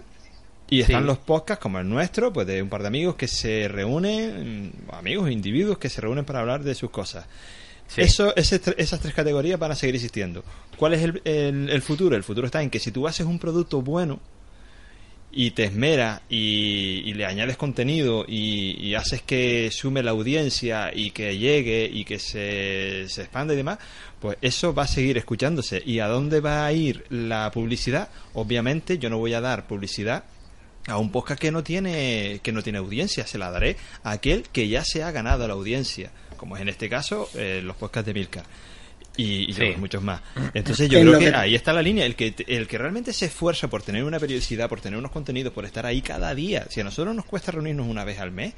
Y 0.72 0.82
están 0.82 1.02
Sí. 1.02 1.08
los 1.08 1.18
podcasts 1.18 1.62
como 1.62 1.80
el 1.80 1.90
nuestro, 1.90 2.32
pues 2.32 2.46
de 2.46 2.62
un 2.62 2.70
par 2.70 2.82
de 2.82 2.88
amigos 2.90 3.16
que 3.16 3.28
se 3.28 3.68
reúnen, 3.68 4.72
amigos, 4.92 5.32
individuos 5.32 5.80
que 5.80 5.90
se 5.90 6.00
reúnen 6.00 6.26
para 6.26 6.42
hablar 6.42 6.64
de 6.64 6.76
sus 6.76 6.92
cosas. 6.92 7.26
Eso, 7.98 8.36
ese 8.36 8.62
esas 8.78 9.00
tres 9.00 9.14
categorías 9.14 9.60
van 9.60 9.72
a 9.72 9.76
seguir 9.76 9.96
existiendo. 9.96 10.44
¿Cuál 10.78 10.94
es 10.94 11.02
el, 11.04 11.22
el- 11.26 11.82
futuro? 11.82 12.16
El 12.16 12.24
futuro 12.24 12.46
está 12.46 12.62
en 12.62 12.70
que 12.70 12.80
si 12.80 12.92
tú 12.92 13.08
haces 13.08 13.26
un 13.26 13.40
producto 13.40 13.82
bueno 13.82 14.20
y 15.32 15.52
te 15.52 15.66
esmeras 15.66 16.22
y, 16.30 17.14
le 17.14 17.26
añades 17.26 17.56
contenido 17.58 18.26
y, 18.28 18.78
y 18.84 18.96
haces 18.96 19.22
que 19.22 19.70
sume 19.72 20.02
la 20.04 20.12
audiencia 20.12 20.92
y 20.94 21.12
que 21.12 21.38
llegue 21.38 21.90
y 21.92 22.04
que 22.06 22.18
se, 22.20 23.06
se 23.10 23.22
expanda 23.22 23.54
y 23.54 23.58
demás, 23.58 23.78
pues 24.20 24.38
eso 24.42 24.74
va 24.74 24.84
a 24.84 24.88
seguir 24.88 25.18
escuchándose. 25.18 25.82
¿Y 25.86 26.00
a 26.00 26.08
dónde 26.08 26.40
va 26.40 26.66
a 26.66 26.74
ir 26.74 27.06
la 27.10 27.52
publicidad? 27.52 28.10
Obviamente 28.34 28.98
yo 28.98 29.10
no 29.10 29.18
voy 29.20 29.34
a 29.34 29.42
dar 29.42 29.68
publicidad 29.68 30.24
a 30.88 30.98
un 30.98 31.12
podcast 31.12 31.40
que 31.40 31.52
no 31.52 31.62
tiene 31.64 32.40
que 32.42 32.52
no 32.52 32.64
tiene 32.64 32.80
audiencia 32.80 33.28
se 33.28 33.38
la 33.38 33.52
daré 33.52 33.76
a 34.04 34.12
aquel 34.12 34.44
que 34.52 34.68
ya 34.70 34.84
se 34.84 35.04
ha 35.04 35.12
ganado 35.12 35.46
la 35.48 35.54
audiencia 35.54 36.10
como 36.40 36.56
es 36.56 36.62
en 36.64 36.70
este 36.70 36.90
caso 36.90 37.30
eh, 37.36 37.62
los 37.64 37.76
podcasts 37.76 38.08
de 38.08 38.14
Milka 38.16 38.44
y, 39.18 39.50
y 39.52 39.54
Sí. 39.54 39.74
muchos 39.78 40.02
más 40.02 40.22
entonces 40.54 40.90
yo 40.90 40.98
En 41.00 41.08
creo 41.08 41.20
que, 41.20 41.30
que- 41.32 41.36
ahí 41.36 41.54
está 41.54 41.74
la 41.74 41.82
línea 41.82 42.06
el 42.06 42.16
que 42.16 42.34
el 42.48 42.68
que 42.68 42.78
realmente 42.78 43.12
se 43.14 43.26
esfuerza 43.26 43.68
por 43.68 43.84
tener 43.84 44.04
una 44.04 44.20
periodicidad 44.20 44.70
por 44.70 44.80
tener 44.82 44.98
unos 44.98 45.12
contenidos 45.12 45.54
por 45.54 45.66
estar 45.66 45.86
ahí 45.86 46.02
cada 46.02 46.34
día 46.34 46.66
si 46.70 46.80
a 46.80 46.84
nosotros 46.84 47.14
nos 47.16 47.26
cuesta 47.26 47.52
reunirnos 47.52 47.88
una 47.88 48.04
vez 48.06 48.20
al 48.20 48.32
mes 48.32 48.54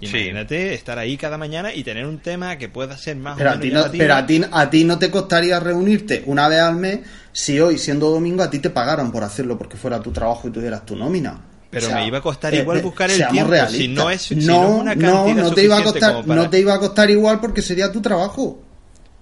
Sí. 0.00 0.08
imagínate 0.08 0.74
estar 0.74 0.98
ahí 0.98 1.16
cada 1.16 1.38
mañana 1.38 1.72
y 1.72 1.82
tener 1.84 2.04
un 2.04 2.18
tema 2.18 2.58
que 2.58 2.68
pueda 2.68 2.98
ser 2.98 3.16
más 3.16 3.38
Pero, 3.38 3.50
o 3.50 3.52
a 3.52 3.56
menos 3.56 3.62
ti, 3.62 3.70
no, 3.70 3.80
llamativo. 3.80 4.02
pero 4.02 4.14
a, 4.16 4.26
ti, 4.26 4.42
a 4.50 4.70
ti 4.70 4.84
no 4.84 4.98
te 4.98 5.10
costaría 5.10 5.60
reunirte 5.60 6.22
una 6.26 6.48
vez 6.48 6.60
al 6.60 6.76
mes 6.76 7.00
si 7.32 7.58
hoy, 7.60 7.78
siendo 7.78 8.10
domingo, 8.10 8.42
a 8.42 8.50
ti 8.50 8.58
te 8.58 8.70
pagaran 8.70 9.10
por 9.12 9.22
hacerlo 9.22 9.56
porque 9.56 9.76
fuera 9.76 10.02
tu 10.02 10.10
trabajo 10.12 10.48
y 10.48 10.50
tuvieras 10.50 10.84
tu 10.84 10.94
nómina. 10.96 11.40
Pero 11.74 11.86
O 11.86 11.90
sea, 11.90 11.98
me 11.98 12.06
iba 12.06 12.18
a 12.18 12.20
costar 12.22 12.54
eh, 12.54 12.58
igual 12.60 12.78
eh, 12.78 12.82
buscar 12.82 13.10
el 13.10 13.26
tiempo, 13.28 13.50
realistas. 13.50 13.76
si 13.78 13.88
no 13.88 14.10
es- 14.10 14.22
si 14.22 14.34
no, 14.36 14.42
no 14.62 14.62
es 14.76 14.80
una 14.80 14.94
no, 14.94 15.00
cantidad 15.24 15.42
no 15.44 15.52
te 15.54 15.64
iba 15.64 15.76
a 15.78 15.82
costar, 15.82 16.24
para- 16.24 16.42
no 16.42 16.48
te 16.50 16.60
iba 16.60 16.74
a 16.74 16.78
costar 16.78 17.10
igual 17.10 17.40
porque 17.40 17.60
sería 17.62 17.90
tu 17.92 18.00
trabajo. 18.00 18.62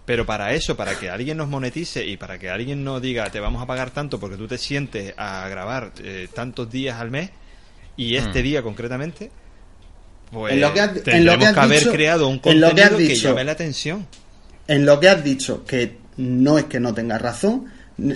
Pero 0.05 0.27
para 0.27 0.53
eso, 0.53 0.77
para 0.77 0.95
que 0.99 1.09
alguien 1.11 1.37
nos 1.39 1.49
monetice 1.49 2.05
y 2.07 2.16
para 2.16 2.39
que 2.39 2.51
alguien 2.51 2.85
nos 2.85 3.01
diga 3.01 3.31
te 3.31 3.41
vamos 3.41 3.62
a 3.62 3.66
pagar 3.66 3.91
tanto 3.91 4.19
porque 4.20 4.37
tú 4.37 4.47
te 4.49 4.59
sientes 4.59 5.15
a 5.16 5.49
grabar 5.49 5.93
eh, 6.03 6.29
tantos 6.35 6.70
días 6.70 7.01
al 7.01 7.11
mes 7.11 7.31
y 7.97 8.16
este 8.16 8.41
Hmm. 8.41 8.45
día 8.45 8.62
concretamente, 8.62 9.31
pues 10.31 10.55
En 10.55 10.61
lo 10.61 10.73
que 10.74 10.81
has- 10.81 10.89
en 10.91 10.95
lo 10.97 11.03
tendremos 11.03 11.39
que 11.39 11.47
has 11.47 11.55
que 11.55 11.61
haber 11.61 11.79
dicho- 11.79 11.93
creado 11.93 12.29
un 12.29 12.41
en 12.45 12.61
lo 12.61 12.74
que 12.74 12.83
has 12.83 12.89
contenido 12.91 12.99
que, 12.99 13.15
dicho. 13.15 13.29
llame 13.29 13.45
la 13.45 13.53
atención. 13.53 14.07
En 14.66 14.87
lo 14.87 14.99
que 15.01 15.09
has 15.09 15.23
dicho, 15.24 15.65
que 15.65 15.99
no 16.16 16.59
es 16.59 16.65
que 16.65 16.81
no 16.81 16.93
tengas 16.95 17.20
razón, 17.23 17.66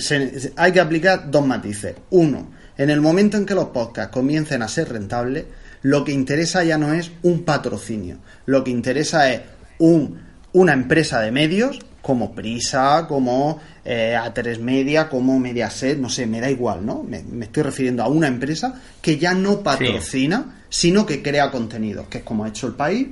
se- 0.00 0.40
se- 0.40 0.52
hay 0.56 0.72
que 0.72 0.80
aplicar 0.80 1.30
dos 1.30 1.46
matices. 1.46 1.94
Uno, 2.10 2.50
en 2.78 2.90
el 2.90 3.00
momento 3.00 3.36
en 3.36 3.46
que 3.46 3.54
los 3.54 3.66
podcasts 3.66 4.12
comiencen 4.12 4.62
a 4.62 4.68
ser 4.68 4.90
rentables, 4.90 5.44
lo 5.82 6.04
que 6.04 6.12
interesa 6.12 6.64
ya 6.64 6.78
no 6.78 6.92
es 6.92 7.12
un 7.22 7.44
patrocinio, 7.44 8.18
lo 8.46 8.64
que 8.64 8.70
interesa 8.70 9.32
es 9.32 9.42
un, 9.78 10.20
una 10.52 10.72
empresa 10.72 11.20
de 11.20 11.30
medios 11.30 11.78
como 12.02 12.34
Prisa, 12.34 13.06
como 13.08 13.60
eh, 13.84 14.16
A3 14.16 14.60
Media, 14.60 15.08
como 15.08 15.40
Mediaset, 15.40 15.98
no 15.98 16.08
sé, 16.08 16.26
me 16.26 16.40
da 16.40 16.48
igual, 16.48 16.86
¿no? 16.86 17.02
Me, 17.02 17.22
me 17.24 17.46
estoy 17.46 17.64
refiriendo 17.64 18.04
a 18.04 18.08
una 18.08 18.28
empresa 18.28 18.80
que 19.02 19.18
ya 19.18 19.34
no 19.34 19.60
patrocina, 19.60 20.62
sino 20.68 21.04
que 21.04 21.20
crea 21.20 21.50
contenidos, 21.50 22.06
que 22.06 22.18
es 22.18 22.24
como 22.24 22.44
ha 22.44 22.48
hecho 22.48 22.68
el 22.68 22.74
país, 22.74 23.08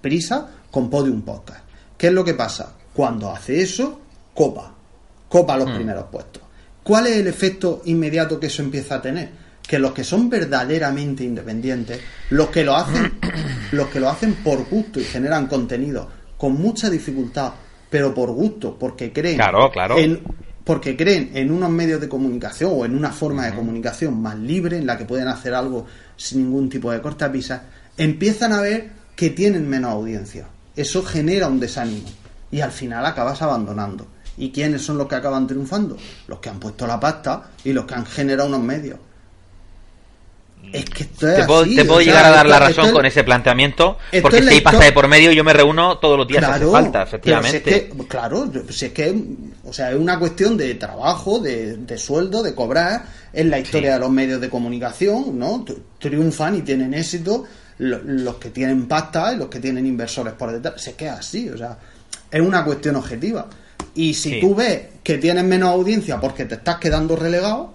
prisa 0.00 0.48
con 0.70 0.90
Podium 0.90 1.22
Podcast. 1.22 1.60
¿Qué 1.96 2.08
es 2.08 2.12
lo 2.12 2.24
que 2.24 2.34
pasa? 2.34 2.74
Cuando 2.92 3.30
hace 3.30 3.60
eso, 3.60 4.00
copa. 4.34 4.74
Copa 5.28 5.56
los 5.56 5.70
primeros 5.70 6.06
puestos. 6.10 6.43
¿Cuál 6.84 7.06
es 7.06 7.16
el 7.16 7.26
efecto 7.26 7.82
inmediato 7.86 8.38
que 8.38 8.46
eso 8.46 8.62
empieza 8.62 8.96
a 8.96 9.02
tener? 9.02 9.30
Que 9.66 9.78
los 9.78 9.92
que 9.92 10.04
son 10.04 10.28
verdaderamente 10.28 11.24
independientes, 11.24 11.98
los 12.30 12.50
que 12.50 12.62
lo 12.62 12.76
hacen, 12.76 13.14
los 13.72 13.88
que 13.88 13.98
lo 13.98 14.10
hacen 14.10 14.34
por 14.34 14.68
gusto 14.68 15.00
y 15.00 15.04
generan 15.04 15.46
contenido 15.46 16.08
con 16.36 16.52
mucha 16.52 16.90
dificultad, 16.90 17.54
pero 17.88 18.12
por 18.12 18.30
gusto, 18.32 18.76
porque 18.78 19.12
creen 19.12 19.36
Claro, 19.36 19.70
claro. 19.70 19.98
en 19.98 20.20
porque 20.62 20.96
creen 20.96 21.30
en 21.34 21.50
unos 21.50 21.70
medios 21.70 22.00
de 22.00 22.08
comunicación 22.08 22.70
o 22.74 22.84
en 22.84 22.94
una 22.94 23.10
forma 23.10 23.46
de 23.46 23.54
comunicación 23.54 24.20
más 24.20 24.38
libre 24.38 24.78
en 24.78 24.86
la 24.86 24.96
que 24.96 25.04
pueden 25.04 25.28
hacer 25.28 25.54
algo 25.54 25.86
sin 26.16 26.44
ningún 26.44 26.68
tipo 26.68 26.90
de 26.90 27.02
cortapisas, 27.02 27.62
empiezan 27.96 28.52
a 28.52 28.60
ver 28.60 28.90
que 29.14 29.30
tienen 29.30 29.68
menos 29.68 29.92
audiencia. 29.92 30.46
Eso 30.74 31.02
genera 31.02 31.48
un 31.48 31.60
desánimo 31.60 32.08
y 32.50 32.60
al 32.60 32.72
final 32.72 33.04
acabas 33.04 33.42
abandonando. 33.42 34.06
¿Y 34.36 34.50
quiénes 34.50 34.82
son 34.82 34.98
los 34.98 35.06
que 35.08 35.14
acaban 35.14 35.46
triunfando? 35.46 35.96
Los 36.26 36.38
que 36.40 36.48
han 36.48 36.58
puesto 36.58 36.86
la 36.86 36.98
pasta 36.98 37.50
y 37.64 37.72
los 37.72 37.84
que 37.84 37.94
han 37.94 38.04
generado 38.06 38.48
unos 38.48 38.60
medios. 38.62 38.98
Es 40.72 40.86
que 40.86 41.02
esto 41.02 41.28
es 41.28 41.36
Te 41.36 41.44
puedo, 41.44 41.60
así, 41.62 41.76
te 41.76 41.84
puedo 41.84 42.00
o 42.00 42.02
sea, 42.02 42.06
llegar 42.12 42.24
a 42.24 42.30
dar 42.36 42.46
la 42.48 42.58
razón 42.58 42.86
es- 42.86 42.92
con 42.92 43.04
ese 43.04 43.22
planteamiento, 43.22 43.98
porque 44.22 44.42
si 44.42 44.48
hay 44.48 44.60
pasta 44.62 44.82
de 44.84 44.92
por 44.92 45.06
medio, 45.08 45.30
yo 45.30 45.44
me 45.44 45.52
reúno 45.52 45.98
todos 45.98 46.16
los 46.16 46.26
días 46.26 46.42
si 46.44 46.50
hace 46.50 46.66
falta, 46.66 47.02
efectivamente. 47.02 47.62
si 47.62 47.70
es 47.70 47.82
que, 47.92 48.06
claro, 48.08 48.50
si 48.70 48.86
es 48.86 48.92
que 48.92 49.24
o 49.66 49.72
sea, 49.74 49.90
es 49.92 49.96
una 49.98 50.18
cuestión 50.18 50.56
de 50.56 50.74
trabajo, 50.76 51.38
de, 51.38 51.76
de 51.76 51.98
sueldo, 51.98 52.42
de 52.42 52.54
cobrar. 52.54 53.04
Es 53.32 53.44
la 53.46 53.58
historia 53.58 53.90
Sí. 53.90 53.94
de 53.94 54.00
los 54.00 54.10
medios 54.10 54.40
de 54.40 54.48
comunicación, 54.48 55.38
¿no? 55.38 55.64
Tri- 55.66 55.76
Triunfan 55.98 56.54
y 56.56 56.62
tienen 56.62 56.94
éxito 56.94 57.44
lo- 57.78 58.00
los 58.02 58.36
que 58.36 58.48
tienen 58.50 58.86
pasta 58.88 59.34
y 59.34 59.36
los 59.36 59.48
que 59.48 59.60
tienen 59.60 59.84
inversores 59.86 60.32
por 60.34 60.50
detrás. 60.50 60.80
Si 60.80 60.90
es 60.90 60.96
que 60.96 61.06
es 61.06 61.12
así, 61.12 61.50
o 61.50 61.58
sea, 61.58 61.76
es 62.30 62.40
una 62.40 62.64
cuestión 62.64 62.96
objetiva. 62.96 63.46
Y 63.94 64.14
si 64.14 64.30
Sí. 64.30 64.40
tú 64.40 64.54
ves 64.54 64.82
que 65.02 65.18
tienes 65.18 65.44
menos 65.44 65.70
audiencia 65.70 66.20
porque 66.20 66.44
te 66.44 66.56
estás 66.56 66.76
quedando 66.76 67.16
relegado, 67.16 67.72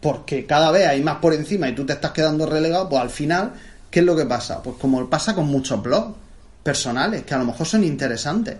porque 0.00 0.46
cada 0.46 0.70
vez 0.70 0.86
hay 0.88 1.02
más 1.02 1.16
por 1.18 1.32
encima 1.32 1.68
y 1.68 1.74
tú 1.74 1.86
te 1.86 1.92
estás 1.92 2.10
quedando 2.12 2.46
relegado, 2.46 2.88
pues 2.88 3.00
al 3.02 3.10
final, 3.10 3.52
¿qué 3.90 4.00
es 4.00 4.04
lo 4.06 4.16
que 4.16 4.26
pasa? 4.26 4.62
Pues 4.62 4.76
como 4.78 5.08
pasa 5.08 5.34
con 5.34 5.46
muchos 5.46 5.82
blogs 5.82 6.14
personales, 6.62 7.22
que 7.22 7.34
a 7.34 7.38
lo 7.38 7.44
mejor 7.44 7.66
son 7.66 7.84
interesantes, 7.84 8.56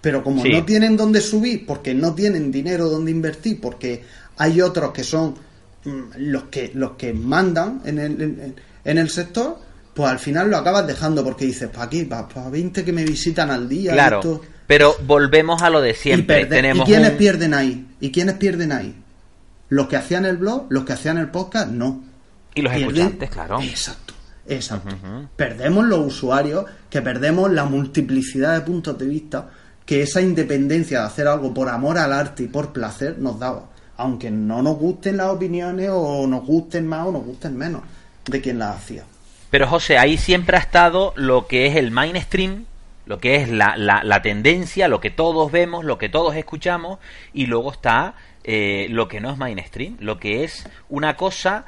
pero 0.00 0.22
como 0.22 0.42
Sí. 0.42 0.50
no 0.50 0.64
tienen 0.64 0.96
dónde 0.96 1.20
subir, 1.20 1.66
porque 1.66 1.92
no 1.94 2.14
tienen 2.14 2.50
dinero 2.50 2.88
donde 2.88 3.10
invertir, 3.10 3.60
porque 3.60 4.04
hay 4.36 4.60
otros 4.60 4.92
que 4.92 5.04
son 5.04 5.34
mm, 5.84 6.00
los 6.18 6.44
que 6.44 6.72
los 6.74 6.92
que 6.92 7.12
mandan 7.12 7.82
en 7.84 7.98
el, 7.98 8.20
en, 8.22 8.54
en 8.84 8.98
el 8.98 9.10
sector, 9.10 9.58
pues 9.94 10.10
al 10.10 10.18
final 10.18 10.50
lo 10.50 10.56
acabas 10.56 10.86
dejando 10.86 11.22
porque 11.24 11.44
dices, 11.46 11.68
¿para 11.70 11.84
aquí? 11.84 12.04
¿Para 12.04 12.48
20 12.50 12.84
que 12.84 12.92
me 12.92 13.04
visitan 13.04 13.50
al 13.50 13.68
día? 13.68 13.92
Claro, 13.92 14.18
esto?". 14.18 14.42
Pero 14.68 14.94
volvemos 15.04 15.62
a 15.62 15.70
lo 15.70 15.80
de 15.80 15.94
siempre. 15.94 16.42
Y, 16.42 16.46
Tenemos 16.46 16.86
¿Y 16.88 16.92
quiénes 16.92 17.10
un- 17.12 17.16
pierden 17.18 17.54
ahí? 17.54 17.86
¿Y 18.00 18.12
quiénes 18.12 18.36
pierden 18.36 18.70
ahí? 18.70 18.94
Los 19.70 19.88
que 19.88 19.96
hacían 19.96 20.24
el 20.26 20.36
blog, 20.36 20.66
los 20.68 20.84
que 20.84 20.92
hacían 20.92 21.18
el 21.18 21.28
podcast, 21.30 21.68
no. 21.72 22.04
Y 22.54 22.62
los 22.62 22.72
Pierden- 22.72 22.86
escuchantes, 22.86 23.30
claro. 23.30 23.60
Exacto, 23.60 24.14
exacto. 24.46 24.94
Perdemos 25.36 25.84
los 25.86 26.06
usuarios, 26.06 26.64
que 26.88 27.02
perdemos 27.02 27.50
la 27.50 27.64
multiplicidad 27.64 28.54
de 28.54 28.60
puntos 28.60 28.96
de 28.98 29.06
vista 29.06 29.50
que 29.84 30.02
esa 30.02 30.20
independencia 30.20 31.00
de 31.00 31.06
hacer 31.06 31.26
algo 31.26 31.52
por 31.54 31.68
amor 31.68 31.98
al 31.98 32.12
arte 32.12 32.44
y 32.44 32.48
por 32.48 32.72
placer 32.72 33.18
nos 33.18 33.38
daba. 33.38 33.70
Aunque 33.96 34.30
no 34.30 34.62
nos 34.62 34.76
gusten 34.78 35.16
las 35.16 35.28
opiniones 35.28 35.90
o 35.92 36.26
nos 36.26 36.44
gusten 36.46 36.86
más 36.86 37.06
o 37.06 37.12
nos 37.12 37.24
gusten 37.24 37.56
menos 37.56 37.82
de 38.26 38.40
quien 38.40 38.58
las 38.58 38.76
hacía. 38.76 39.02
Pero 39.50 39.66
José, 39.66 39.96
ahí 39.98 40.18
siempre 40.18 40.56
ha 40.56 40.60
estado 40.60 41.12
lo 41.16 41.46
que 41.46 41.66
es 41.66 41.76
el 41.76 41.90
mainstream, 41.90 42.66
lo 43.08 43.18
que 43.18 43.36
es 43.36 43.48
la, 43.48 43.74
la, 43.78 44.04
la 44.04 44.20
tendencia, 44.20 44.86
lo 44.86 45.00
que 45.00 45.08
todos 45.08 45.50
vemos, 45.50 45.82
lo 45.82 45.96
que 45.96 46.10
todos 46.10 46.36
escuchamos, 46.36 46.98
y 47.32 47.46
luego 47.46 47.72
está 47.72 48.14
eh, 48.44 48.86
lo 48.90 49.08
que 49.08 49.18
no 49.18 49.30
es 49.30 49.38
mainstream, 49.38 49.96
lo 49.98 50.18
que 50.18 50.44
es 50.44 50.68
una 50.90 51.16
cosa 51.16 51.64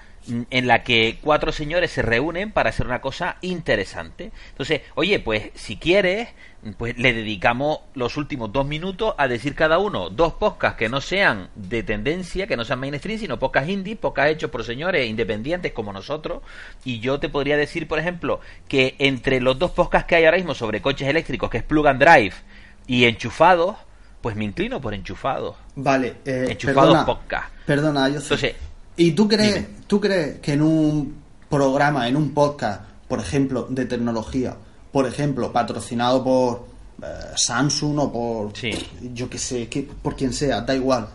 en 0.51 0.67
la 0.67 0.83
que 0.83 1.19
cuatro 1.23 1.51
señores 1.51 1.93
se 1.93 2.03
reúnen 2.03 2.53
para 2.53 2.69
hacer 2.69 2.87
una 2.87 3.01
cosa 3.01 3.39
interesante. 3.41 4.33
Entonces, 4.51 4.83
oye, 4.95 5.19
pues 5.19 5.51
si 5.55 5.79
quieres, 5.79 6.29
pues 6.77 6.99
le 6.99 7.15
dedicamos 7.15 7.79
los 7.95 8.17
últimos 8.17 8.53
dos 8.53 8.67
minutos 8.67 9.15
a 9.17 9.29
decir 9.29 9.55
cada 9.55 9.79
uno 9.79 10.11
dos 10.11 10.35
podcasts 10.35 10.79
que 10.79 10.89
no 10.89 11.01
sean 11.01 11.49
de 11.55 11.83
tendencia, 11.83 12.47
que 12.47 12.57
no 12.57 12.65
sean 12.65 12.81
mainstream, 12.81 13.19
sino 13.19 13.39
podcasts 13.39 13.71
indie, 13.71 13.97
podcasts 13.97 14.33
hechos 14.33 14.51
por 14.51 14.65
señores 14.65 15.09
independientes 15.09 15.73
como 15.73 15.93
nosotros. 15.93 16.43
Y 16.85 17.01
yo 17.01 17.19
te 17.19 17.29
podría 17.29 17.57
decir, 17.57 17.89
por 17.89 17.99
ejemplo, 17.99 18.41
que 18.69 18.95
entre 18.99 19.41
los 19.41 19.59
dos 19.59 19.71
podcasts 19.71 20.07
que 20.07 20.17
hay 20.17 20.25
ahora 20.27 20.37
mismo 20.37 20.55
sobre 20.55 20.83
coches 20.83 21.09
eléctricos, 21.09 21.49
que 21.49 21.59
es 21.59 21.65
Plug 21.65 21.89
and 21.89 22.03
Drive 22.03 22.35
y 22.87 23.05
Enchufados, 23.05 23.77
pues 24.21 24.37
me 24.37 24.45
inclino 24.45 24.81
por 24.81 24.93
Enchufados. 24.93 25.57
Vale, 25.77 26.17
eh, 26.27 26.49
Enchufados 26.51 26.83
perdona, 26.91 27.07
podcast. 27.07 27.53
Perdona, 27.65 28.09
yo 28.11 28.19
Entonces, 28.19 28.55
¿Y 28.97 29.13
tú 29.13 29.27
crees, 29.27 29.55
dime. 29.55 29.67
tú 29.87 29.99
crees 29.99 30.41
que 30.41 30.53
en 30.53 30.61
un 30.63 31.23
programa, 31.49 32.07
en 32.07 32.17
un 32.17 32.35
podcast, 32.35 32.83
por 33.09 33.19
ejemplo, 33.19 33.67
de 33.71 33.87
tecnología, 33.87 34.57
por 34.93 35.07
ejemplo, 35.07 35.53
patrocinado 35.53 36.23
por 36.25 36.67
eh, 37.03 37.07
Samsung 37.37 37.99
o 37.99 38.13
por, 38.13 38.57
Sí. 38.57 38.71
yo 39.15 39.29
que 39.31 39.39
sé, 39.39 39.69
que, 39.69 39.83
por 39.85 40.17
quien 40.17 40.33
sea, 40.33 40.61
da 40.63 40.75
igual, 40.75 41.09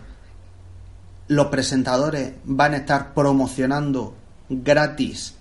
los 1.28 1.48
presentadores 1.48 2.34
van 2.46 2.74
a 2.74 2.78
estar 2.78 3.14
promocionando 3.14 4.16
gratis 4.50 5.36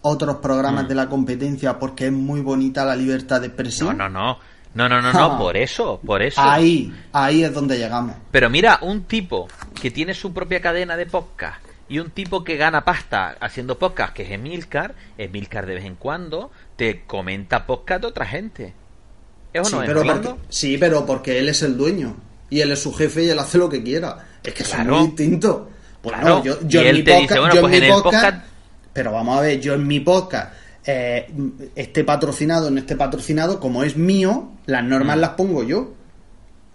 otros 0.00 0.36
programas 0.36 0.84
Mm. 0.84 0.88
de 0.88 0.94
la 0.94 1.08
competencia 1.08 1.78
porque 1.78 2.06
es 2.06 2.12
muy 2.12 2.40
bonita 2.40 2.84
la 2.84 2.96
libertad 2.96 3.40
de 3.40 3.48
expresión? 3.48 3.96
no, 3.98 4.08
no, 4.08 4.34
no. 4.34 4.38
No, 4.74 4.86
no, 4.88 5.00
no, 5.00 5.12
no, 5.12 5.38
por 5.38 5.56
eso, 5.56 5.98
por 6.04 6.22
eso. 6.22 6.40
Ahí, 6.40 6.92
ahí 7.12 7.42
es 7.42 7.52
donde 7.54 7.78
llegamos. 7.78 8.14
Pero 8.30 8.50
mira, 8.50 8.78
un 8.82 9.04
tipo 9.04 9.48
que 9.80 9.90
tiene 9.90 10.12
su 10.14 10.32
propia 10.32 10.60
cadena 10.60 10.94
de 10.96 11.06
podcast 11.06 11.56
y 11.88 11.98
un 11.98 12.10
tipo 12.10 12.44
que 12.44 12.56
gana 12.56 12.84
pasta 12.84 13.36
haciendo 13.40 13.78
podcast, 13.78 14.12
que 14.14 14.22
es 14.24 14.30
Emilcar, 14.30 14.94
Emilcar 15.16 15.66
de 15.66 15.74
vez 15.74 15.84
en 15.84 15.94
cuando 15.96 16.50
te 16.76 17.02
comenta 17.06 17.66
podcast 17.66 18.02
de 18.02 18.06
otra 18.08 18.26
gente. 18.26 18.74
¿Es 19.52 19.68
Sí 19.68 19.74
no 19.74 19.82
es, 19.82 19.88
pero, 19.88 20.02
porque, 20.04 20.34
sí, 20.50 20.76
pero 20.78 21.06
porque 21.06 21.38
él 21.38 21.48
es 21.48 21.62
el 21.62 21.76
dueño. 21.76 22.16
Y 22.50 22.60
él 22.60 22.70
es 22.72 22.82
su 22.82 22.92
jefe 22.94 23.24
y 23.24 23.28
él 23.30 23.38
hace 23.38 23.58
lo 23.58 23.68
que 23.68 23.82
quiera. 23.82 24.26
Es 24.42 24.54
que 24.54 24.64
Claro. 24.64 24.82
es 24.94 24.98
muy 25.00 25.06
distinto. 25.08 25.70
Bueno, 26.02 26.20
Claro. 26.20 26.44
yo, 26.44 26.58
yo 26.66 26.80
Y 26.80 26.84
en 26.84 26.88
él 26.90 26.96
mi 26.98 27.04
te 27.04 27.10
dice, 27.12 27.20
podcast, 27.22 27.40
bueno, 27.40 27.54
yo 27.54 27.60
pues 27.62 27.72
en 27.74 27.80
mi 27.80 27.86
en 27.86 27.92
el 27.92 28.02
podcast- 28.02 28.42
Pero 28.92 29.12
vamos 29.12 29.38
a 29.38 29.40
ver, 29.42 29.60
yo 29.60 29.74
en 29.74 29.86
mi 29.86 30.00
podcast 30.00 30.52
eh, 30.84 31.30
esté 31.76 32.04
patrocinado, 32.04 32.70
no 32.70 32.78
esté 32.78 32.96
patrocinado, 32.96 33.60
como 33.60 33.82
es 33.84 33.96
mío, 33.96 34.52
las 34.66 34.82
normas 34.84 35.16
Mm. 35.16 35.20
las 35.20 35.30
pongo 35.30 35.62
yo. 35.62 35.94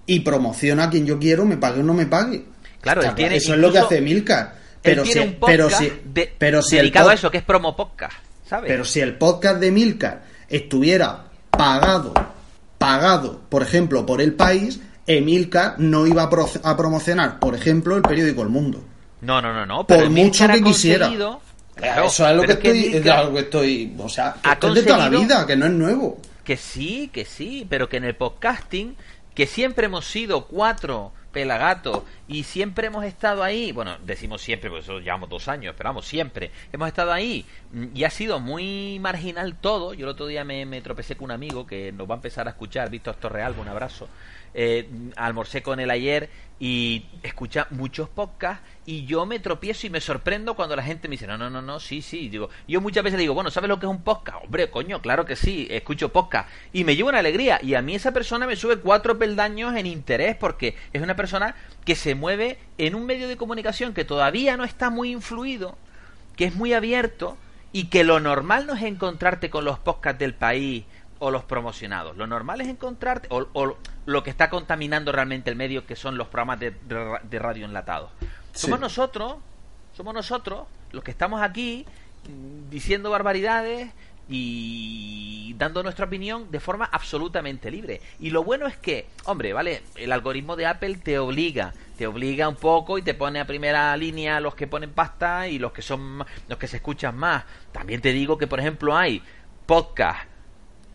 Y 0.06 0.20
promociono 0.20 0.84
a 0.84 0.90
quien 0.90 1.06
yo 1.06 1.18
quiero, 1.18 1.46
me 1.46 1.58
pague 1.58 1.80
o 1.80 1.84
no 1.84 1.94
me 1.94 2.06
pague. 2.06 2.46
Claro, 2.82 3.02
él 3.02 3.16
tiene 3.16 3.38
Eso 3.38 3.54
es 3.54 3.60
lo 3.60 3.72
que 3.72 3.78
incluso- 3.78 3.86
hace 3.96 4.02
Milcar. 4.02 4.56
Él 4.84 4.96
Pero 4.96 5.04
tiene 5.04 5.22
si, 5.22 5.28
un 5.28 5.34
podcast 5.36 5.52
pero 5.52 5.70
si, 5.70 5.92
de- 6.06 6.34
pero 6.38 6.62
si 6.62 6.76
dedicado 6.78 7.10
a 7.10 7.14
eso, 7.14 7.32
que 7.32 7.38
es 7.38 7.44
promo 7.44 7.76
podcast, 7.76 8.14
¿sabes? 8.46 8.70
pero 8.70 8.84
si 8.84 9.00
el 9.00 9.16
podcast 9.18 9.60
de 9.60 9.72
Milcar 9.72 10.24
estuviera 10.50 11.26
pagado, 11.50 12.14
pagado, 12.78 13.42
por 13.50 13.62
ejemplo, 13.64 14.06
por 14.06 14.22
el 14.22 14.34
país, 14.34 14.80
Emilcar 15.08 15.76
no 15.80 16.06
iba 16.08 16.24
a, 16.24 16.30
pro- 16.30 16.50
a 16.64 16.78
promocionar, 16.78 17.40
por 17.40 17.56
ejemplo, 17.56 17.96
el 17.96 18.02
periódico 18.02 18.42
El 18.42 18.50
Mundo. 18.50 18.84
No, 19.22 19.42
no, 19.42 19.54
no, 19.54 19.66
no. 19.66 19.86
Por 19.88 20.10
mucho 20.10 20.48
que 20.48 20.62
quisiera. 20.62 21.10
Claro, 21.76 22.06
Eso 22.06 22.28
es 22.30 22.36
lo 22.36 22.44
que 22.44 22.52
estoy, 22.54 22.86
es 22.96 23.08
algo 23.08 23.34
que 23.34 23.40
estoy, 23.42 23.96
o 23.98 24.08
sea, 24.10 24.36
que 24.42 24.50
esto 24.52 24.68
es 24.70 24.74
de 24.76 24.84
toda 24.84 25.10
la 25.10 25.10
vida, 25.10 25.46
que 25.48 25.56
no 25.56 25.66
es 25.66 25.72
nuevo. 25.72 26.20
Que 26.44 26.56
sí, 26.58 27.10
que 27.12 27.26
sí, 27.26 27.66
pero 27.70 27.90
que 27.90 27.98
en 27.98 28.04
el 28.04 28.16
podcasting, 28.16 28.96
que 29.34 29.48
siempre 29.48 29.86
hemos 29.88 30.06
sido 30.06 30.46
cuatro 30.46 31.14
pelagatos 31.34 32.04
y 32.28 32.44
siempre 32.44 32.88
hemos 32.88 33.04
estado 33.04 33.44
ahí, 33.44 33.74
bueno, 33.74 33.98
decimos 34.06 34.42
siempre, 34.42 34.70
porque 34.70 34.84
eso 34.84 35.00
llevamos 35.00 35.30
dos 35.30 35.50
años, 35.50 35.74
pero 35.76 35.90
vamos, 35.90 36.06
siempre, 36.06 36.52
hemos 36.72 36.88
estado 36.88 37.12
ahí. 37.12 37.46
Mm, 37.74 37.88
y 37.94 38.04
ha 38.06 38.10
sido 38.10 38.40
muy 38.40 39.00
marginal 39.02 39.56
todo. 39.56 39.94
Yo 39.94 40.06
el 40.06 40.12
otro 40.12 40.28
día 40.28 40.46
me, 40.46 40.66
me 40.66 40.82
tropecé 40.82 41.18
con 41.18 41.26
un 41.26 41.32
amigo 41.32 41.68
que 41.68 41.92
nos 41.92 42.10
va 42.10 42.14
a 42.14 42.18
empezar 42.18 42.48
a 42.48 42.52
escuchar, 42.52 42.90
Víctor 42.90 43.16
Torrealba, 43.16 43.62
un 43.62 43.68
abrazo. 43.68 44.08
Eh, 44.54 44.88
almorcé 45.16 45.64
con 45.64 45.80
él 45.80 45.90
ayer 45.90 46.30
y 46.60 47.06
escucha 47.24 47.68
muchos 47.72 48.08
podcasts 48.08 48.64
y 48.86 49.06
yo 49.06 49.26
me 49.26 49.40
tropiezo 49.40 49.88
y 49.88 49.90
me 49.90 50.00
sorprendo 50.00 50.56
cuando 50.56 50.76
la 50.76 50.84
gente 50.84 51.08
me 51.08 51.14
dice, 51.14 51.28
no, 51.28 51.38
no, 51.38 51.50
no, 51.50 51.62
no, 51.62 51.80
sí, 51.80 52.02
sí. 52.02 52.30
Digo, 52.30 52.50
yo 52.68 52.80
muchas 52.80 53.04
veces 53.04 53.18
le 53.18 53.24
digo, 53.24 53.34
bueno, 53.34 53.52
¿sabes 53.52 53.68
lo 53.68 53.80
que 53.80 53.86
es 53.86 53.90
un 53.90 54.04
podcast? 54.04 54.44
Hombre, 54.44 54.70
coño, 54.70 55.02
claro 55.02 55.26
que 55.26 55.36
sí, 55.36 55.68
escucho 55.70 56.14
podcast. 56.14 56.50
Y 56.72 56.84
me 56.84 56.96
lleva 56.96 57.10
una 57.10 57.20
alegría. 57.20 57.60
Y 57.62 57.76
a 57.76 57.82
mí 57.82 57.96
esa 57.96 58.12
persona 58.12 58.48
me 58.48 58.56
sube 58.56 58.78
cuatro 58.78 59.18
peldaños 59.18 59.76
en 59.76 59.88
interés 59.88 60.36
porque 60.36 60.76
es 60.94 61.02
una 61.02 61.16
persona 61.16 61.56
que 61.84 61.96
se 61.96 62.16
mueve 62.16 62.60
en 62.78 62.96
un 62.96 63.06
medio 63.06 63.28
de 63.28 63.38
comunicación 63.38 63.94
que 63.94 64.06
todavía 64.06 64.56
no 64.56 64.64
está 64.64 64.90
muy 64.90 65.12
influido, 65.12 65.78
que 66.38 66.46
es 66.46 66.56
muy 66.56 66.74
abierto 66.74 67.38
y 67.72 67.86
que 67.86 68.04
lo 68.04 68.20
normal 68.20 68.68
no 68.68 68.76
es 68.76 68.84
encontrarte 68.84 69.50
con 69.50 69.66
los 69.66 69.80
podcasts 69.80 70.20
del 70.20 70.34
país 70.34 70.86
o 71.20 71.32
los 71.32 71.44
promocionados. 71.44 72.16
Lo 72.16 72.28
normal 72.28 72.62
es 72.62 72.68
encontrarte, 72.68 73.28
o, 73.32 73.48
o 73.54 73.78
lo 74.06 74.24
que 74.24 74.30
está 74.30 74.50
contaminando 74.50 75.12
realmente 75.12 75.50
el 75.50 75.56
medio, 75.56 75.86
que 75.86 75.96
son 75.96 76.18
los 76.18 76.28
programas 76.28 76.60
de, 76.60 76.72
de- 76.72 77.20
de 77.24 77.40
radio 77.40 77.66
enlatados. 77.66 78.12
Somos 78.54 78.80
nosotros, 78.80 79.36
somos 79.96 80.14
nosotros 80.14 80.68
los 80.92 81.04
que 81.04 81.12
estamos 81.12 81.42
aquí 81.42 81.86
diciendo 82.70 83.10
barbaridades, 83.10 83.92
y 84.30 85.54
dando 85.58 85.84
nuestra 85.84 86.06
opinión 86.06 86.50
de 86.50 86.60
forma 86.60 86.86
absolutamente 86.92 87.70
libre. 87.70 88.02
Y 88.20 88.30
lo 88.30 88.44
bueno 88.44 88.68
es 88.68 88.78
que, 88.78 89.08
hombre, 89.26 89.54
vale, 89.54 89.84
el 89.96 90.12
algoritmo 90.12 90.56
de 90.56 90.66
Apple 90.66 90.96
te 90.96 91.20
obliga, 91.20 91.74
te 91.98 92.08
obliga 92.08 92.48
un 92.48 92.56
poco 92.56 92.98
y 92.98 93.02
te 93.02 93.14
pone 93.14 93.40
a 93.40 93.46
primera 93.46 93.96
línea 93.98 94.40
los 94.40 94.56
que 94.56 94.66
ponen 94.68 94.92
pasta 94.92 95.48
y 95.48 95.60
los 95.60 95.72
que 95.74 95.82
son 95.82 96.24
los 96.48 96.58
que 96.58 96.68
se 96.68 96.78
escuchan 96.78 97.18
más. 97.18 97.44
También 97.72 98.02
te 98.02 98.14
digo 98.14 98.38
que 98.38 98.48
por 98.48 98.60
ejemplo 98.60 98.96
hay 98.96 99.22
podcasts 99.66 100.26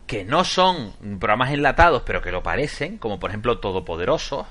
que 0.09 0.25
no 0.25 0.43
son 0.43 0.93
programas 1.19 1.53
enlatados, 1.53 2.01
pero 2.03 2.19
que 2.19 2.31
lo 2.31 2.41
parecen, 2.41 2.97
como 2.97 3.19
por 3.19 3.29
ejemplo 3.29 3.59
Todopoderosos, 3.59 4.47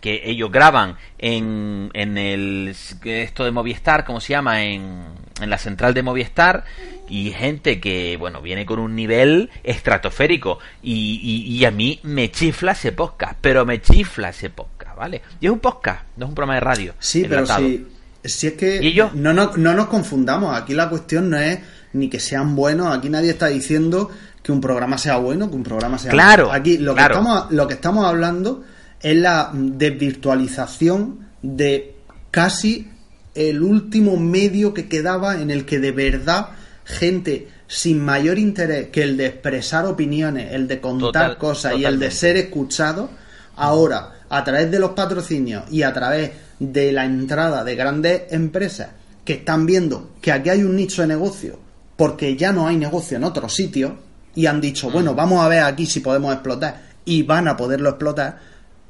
que 0.00 0.22
ellos 0.24 0.50
graban 0.50 0.96
en, 1.18 1.90
en 1.92 2.16
el 2.16 2.74
esto 3.04 3.44
de 3.44 3.50
Movistar, 3.50 4.06
como 4.06 4.20
se 4.22 4.30
llama, 4.30 4.64
en, 4.64 5.04
en 5.38 5.50
la 5.50 5.58
central 5.58 5.92
de 5.92 6.02
Movistar, 6.02 6.64
y 7.10 7.30
gente 7.32 7.78
que, 7.78 8.16
bueno, 8.16 8.40
viene 8.40 8.64
con 8.64 8.78
un 8.78 8.96
nivel 8.96 9.50
estratosférico, 9.62 10.60
y, 10.82 11.20
y, 11.22 11.58
y 11.58 11.64
a 11.66 11.70
mí 11.70 12.00
me 12.04 12.30
chifla 12.30 12.72
ese 12.72 12.92
podcast, 12.92 13.36
pero 13.38 13.66
me 13.66 13.82
chifla 13.82 14.30
ese 14.30 14.48
podcast, 14.48 14.96
¿vale? 14.96 15.20
Y 15.42 15.44
es 15.44 15.52
un 15.52 15.60
podcast, 15.60 16.06
no 16.16 16.24
es 16.24 16.28
un 16.30 16.34
programa 16.34 16.54
de 16.54 16.60
radio. 16.60 16.94
Sí, 16.98 17.26
pero 17.28 17.44
si, 17.44 17.86
si 18.24 18.46
es 18.46 18.52
que 18.54 18.82
¿Y 18.82 18.86
ellos? 18.86 19.12
no, 19.12 19.34
no, 19.34 19.52
no 19.58 19.74
nos 19.74 19.88
confundamos. 19.88 20.56
Aquí 20.56 20.72
la 20.72 20.88
cuestión 20.88 21.28
no 21.28 21.36
es 21.36 21.58
ni 21.92 22.08
que 22.08 22.18
sean 22.18 22.56
buenos. 22.56 22.96
Aquí 22.96 23.10
nadie 23.10 23.30
está 23.30 23.48
diciendo 23.48 24.10
que 24.42 24.52
un 24.52 24.60
programa 24.60 24.98
sea 24.98 25.16
bueno, 25.18 25.48
que 25.48 25.56
un 25.56 25.62
programa 25.62 25.98
sea 25.98 26.10
Claro, 26.10 26.48
malo. 26.48 26.58
Aquí 26.60 26.78
lo, 26.78 26.94
claro. 26.94 27.14
que 27.14 27.20
estamos, 27.20 27.50
lo 27.52 27.68
que 27.68 27.74
estamos 27.74 28.04
hablando 28.06 28.64
es 29.00 29.16
la 29.16 29.50
desvirtualización 29.52 31.28
de 31.42 31.94
casi 32.30 32.88
el 33.34 33.62
último 33.62 34.16
medio 34.16 34.74
que 34.74 34.88
quedaba 34.88 35.40
en 35.40 35.50
el 35.50 35.64
que 35.64 35.78
de 35.78 35.92
verdad 35.92 36.48
gente 36.84 37.48
sin 37.66 38.04
mayor 38.04 38.38
interés 38.38 38.88
que 38.88 39.02
el 39.02 39.16
de 39.16 39.26
expresar 39.26 39.86
opiniones, 39.86 40.52
el 40.52 40.68
de 40.68 40.80
contar 40.80 41.08
Total- 41.30 41.38
cosas 41.38 41.74
y 41.78 41.84
el 41.84 41.98
de 41.98 42.10
ser 42.10 42.36
escuchado, 42.36 43.08
ahora 43.56 44.12
a 44.28 44.44
través 44.44 44.70
de 44.70 44.78
los 44.78 44.90
patrocinios 44.90 45.64
y 45.70 45.82
a 45.82 45.92
través 45.92 46.30
de 46.58 46.92
la 46.92 47.04
entrada 47.04 47.64
de 47.64 47.74
grandes 47.74 48.22
empresas 48.30 48.88
que 49.24 49.34
están 49.34 49.66
viendo 49.66 50.10
que 50.20 50.32
aquí 50.32 50.50
hay 50.50 50.62
un 50.62 50.74
nicho 50.76 51.02
de 51.02 51.08
negocio 51.08 51.58
porque 51.96 52.36
ya 52.36 52.52
no 52.52 52.66
hay 52.66 52.76
negocio 52.76 53.16
en 53.16 53.24
otros 53.24 53.54
sitios 53.54 53.92
y 54.34 54.46
han 54.46 54.60
dicho, 54.60 54.88
Mm. 54.88 54.92
bueno, 54.92 55.14
vamos 55.14 55.44
a 55.44 55.48
ver 55.48 55.62
aquí 55.62 55.86
si 55.86 56.00
podemos 56.00 56.32
explotar 56.32 56.80
y 57.04 57.22
van 57.22 57.48
a 57.48 57.56
poderlo 57.56 57.90
explotar, 57.90 58.38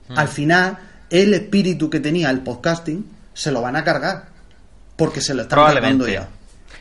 Mm. 0.09 0.19
al 0.19 0.29
final 0.29 0.79
el 1.11 1.35
espíritu 1.35 1.89
que 1.91 2.01
tenía 2.01 2.31
el 2.31 2.41
podcasting 2.41 3.05
se 3.35 3.51
lo 3.53 3.61
van 3.63 3.77
a 3.77 3.85
cargar 3.85 4.27
porque 4.97 5.21
se 5.21 5.35
lo 5.35 5.43
están 5.43 5.59
cargando 5.65 6.07
ya. 6.09 6.29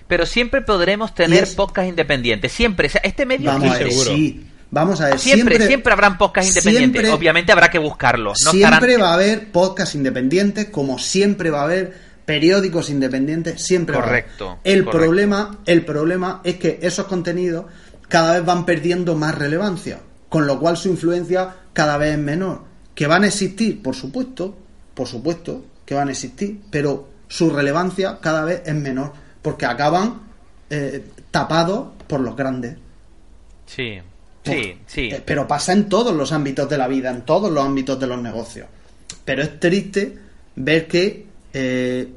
Pero 0.07 0.25
siempre 0.25 0.61
podremos 0.61 1.13
tener 1.15 1.43
es- 1.43 1.55
podcast 1.55 1.87
independientes. 1.87 2.51
Siempre. 2.51 2.87
O 2.87 2.89
sea, 2.89 3.01
este 3.03 3.25
medio 3.25 3.49
Vamos 3.49 3.69
a 3.69 3.73
ver, 3.73 3.81
existe. 3.87 4.03
seguro. 4.05 4.17
sí. 4.17 4.47
Vamos 4.73 5.01
a 5.01 5.05
ver, 5.07 5.19
Siempre, 5.19 5.55
siempre, 5.55 5.67
siempre, 5.67 5.93
habrán 5.93 6.17
podcast 6.17 6.47
independientes. 6.47 7.01
siempre- 7.01 7.11
Obviamente 7.17 7.51
habrá 7.51 7.69
que 7.69 7.77
buscarlos. 7.79 8.37
No 8.45 8.51
siempre 8.51 8.93
estarán- 8.93 9.01
va 9.01 9.09
a 9.11 9.13
haber 9.15 9.51
podcasts 9.51 9.95
independientes, 9.95 10.67
como 10.69 10.97
siempre 10.97 11.49
va 11.49 11.61
a 11.61 11.63
haber 11.63 11.93
periódicos 12.25 12.89
independientes, 12.89 13.61
siempre 13.61 13.97
va 13.97 14.03
a 14.03 14.07
haber. 14.07 14.23
Correcto, 14.23 14.59
El 14.63 14.85
correcto. 14.85 14.91
problema, 14.97 15.57
el 15.65 15.83
problema 15.85 16.39
es 16.45 16.55
que 16.55 16.79
esos 16.81 17.05
contenidos 17.07 17.65
cada 18.11 18.33
vez 18.33 18.45
van 18.45 18.65
perdiendo 18.65 19.15
más 19.15 19.33
relevancia, 19.35 20.01
con 20.27 20.45
lo 20.45 20.59
cual 20.59 20.75
su 20.75 20.89
influencia 20.89 21.55
cada 21.71 21.95
vez 21.97 22.11
es 22.15 22.19
menor. 22.19 22.63
Que 22.93 23.07
van 23.07 23.23
a 23.23 23.27
existir, 23.27 23.81
por 23.81 23.95
supuesto, 23.95 24.53
por 24.93 25.07
supuesto 25.07 25.63
que 25.85 25.95
van 25.95 26.09
a 26.09 26.11
existir, 26.11 26.59
pero 26.69 27.07
su 27.29 27.49
relevancia 27.49 28.19
cada 28.21 28.43
vez 28.43 28.63
es 28.65 28.75
menor, 28.75 29.13
porque 29.41 29.65
acaban 29.65 30.23
eh, 30.69 31.05
tapados 31.31 31.87
por 32.05 32.19
los 32.19 32.35
grandes. 32.35 32.75
Sí, 33.65 33.99
sí, 34.43 34.77
sí. 34.85 35.09
eh, 35.09 35.23
Pero 35.25 35.47
pasa 35.47 35.71
en 35.71 35.87
todos 35.87 36.13
los 36.13 36.33
ámbitos 36.33 36.67
de 36.69 36.77
la 36.77 36.89
vida, 36.89 37.11
en 37.11 37.21
todos 37.21 37.49
los 37.49 37.65
ámbitos 37.65 37.97
de 37.97 38.07
los 38.07 38.21
negocios. 38.21 38.67
Pero 39.23 39.41
es 39.41 39.57
triste 39.57 40.17
ver 40.57 40.85
que 40.85 41.27
eh, 41.53 42.11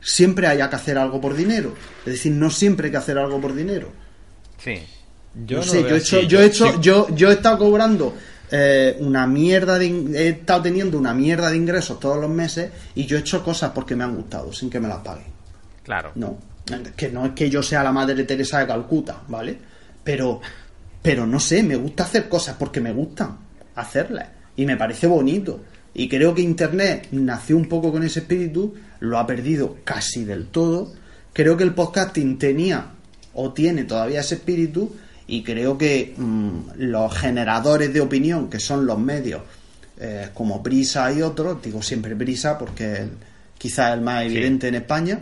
siempre 0.00 0.46
haya 0.46 0.70
que 0.70 0.76
hacer 0.76 0.96
algo 0.96 1.20
por 1.20 1.36
dinero. 1.36 1.74
Es 2.06 2.12
decir, 2.14 2.32
no 2.32 2.48
siempre 2.48 2.86
hay 2.86 2.92
que 2.92 2.96
hacer 2.96 3.18
algo 3.18 3.38
por 3.42 3.54
dinero. 3.54 3.90
sí. 4.56 4.80
Yo 5.46 5.58
no 5.58 5.64
no 5.64 5.70
sé, 5.72 5.80
lo 5.82 5.88
yo 5.88 5.94
he 5.94 5.98
hecho, 5.98 6.20
yo 6.22 6.40
he 6.40 6.46
hecho, 6.46 6.66
sí- 6.72 6.78
yo, 6.80 7.08
yo 7.14 7.30
he 7.30 7.34
estado 7.34 7.58
cobrando 7.58 8.14
eh, 8.50 8.96
una 9.00 9.26
mierda 9.26 9.78
de, 9.78 9.86
he 10.14 10.28
estado 10.28 10.62
teniendo 10.62 10.96
una 10.98 11.12
mierda 11.14 11.50
de 11.50 11.56
ingresos 11.56 11.98
todos 11.98 12.18
los 12.20 12.30
meses 12.30 12.70
y 12.94 13.04
yo 13.06 13.16
he 13.16 13.20
hecho 13.20 13.42
cosas 13.42 13.72
porque 13.74 13.96
me 13.96 14.04
han 14.04 14.14
gustado, 14.14 14.52
sin 14.52 14.70
que 14.70 14.78
me 14.80 14.88
las 14.88 14.98
paguen. 14.98 15.26
Claro. 15.82 16.12
No, 16.14 16.38
que 16.96 17.10
no 17.10 17.26
es 17.26 17.32
que 17.32 17.50
yo 17.50 17.62
sea 17.62 17.82
la 17.82 17.92
madre 17.92 18.22
Teresa 18.24 18.60
de 18.60 18.66
Calcuta, 18.66 19.22
¿vale? 19.28 19.58
Pero, 20.04 20.40
pero 21.02 21.26
no 21.26 21.40
sé, 21.40 21.62
me 21.62 21.76
gusta 21.76 22.04
hacer 22.04 22.28
cosas 22.28 22.56
porque 22.58 22.80
me 22.80 22.92
gustan 22.92 23.36
hacerlas 23.74 24.28
y 24.56 24.64
me 24.66 24.76
parece 24.76 25.06
bonito. 25.06 25.60
Y 25.92 26.08
creo 26.08 26.34
que 26.34 26.42
Internet 26.42 27.08
nació 27.12 27.56
un 27.56 27.68
poco 27.68 27.92
con 27.92 28.02
ese 28.02 28.20
espíritu, 28.20 28.74
lo 29.00 29.18
ha 29.18 29.26
perdido 29.26 29.76
casi 29.84 30.24
del 30.24 30.46
todo. 30.46 30.92
Creo 31.32 31.56
que 31.56 31.64
el 31.64 31.74
podcasting 31.74 32.38
tenía 32.38 32.86
o 33.34 33.52
tiene 33.52 33.84
todavía 33.84 34.20
ese 34.20 34.36
espíritu 34.36 34.94
y 35.26 35.42
creo 35.42 35.76
que 35.78 36.14
mm, 36.16 36.58
los 36.78 37.14
generadores 37.16 37.92
de 37.92 38.00
opinión, 38.00 38.48
que 38.50 38.60
son 38.60 38.84
los 38.86 38.98
medios 38.98 39.42
eh, 39.98 40.30
como 40.34 40.58
Brisa 40.60 41.12
y 41.12 41.22
otros, 41.22 41.62
digo 41.62 41.80
siempre 41.82 42.14
Brisa 42.14 42.58
porque 42.58 42.92
es 42.92 42.98
el- 43.00 43.10
quizás 43.56 44.00
más 44.00 44.24
evidente 44.24 44.68
en 44.68 44.74
España, 44.74 45.20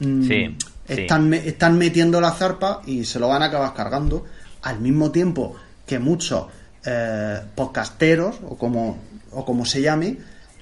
mm, 0.00 0.22
Sí, 0.26 0.56
sí. 0.88 0.92
están, 1.02 1.32
están 1.34 1.78
metiendo 1.78 2.20
la 2.20 2.32
zarpa 2.32 2.82
y 2.84 3.04
se 3.04 3.18
lo 3.20 3.28
van 3.28 3.42
a 3.42 3.46
acabar 3.46 3.72
cargando 3.74 4.26
al 4.62 4.80
mismo 4.80 5.10
tiempo 5.10 5.54
que 5.86 5.98
muchos 5.98 6.46
eh, 6.84 7.40
podcasteros 7.54 8.36
o 8.48 8.56
como, 8.58 8.98
o 9.32 9.44
como 9.44 9.64
se 9.64 9.80
llame 9.82 10.16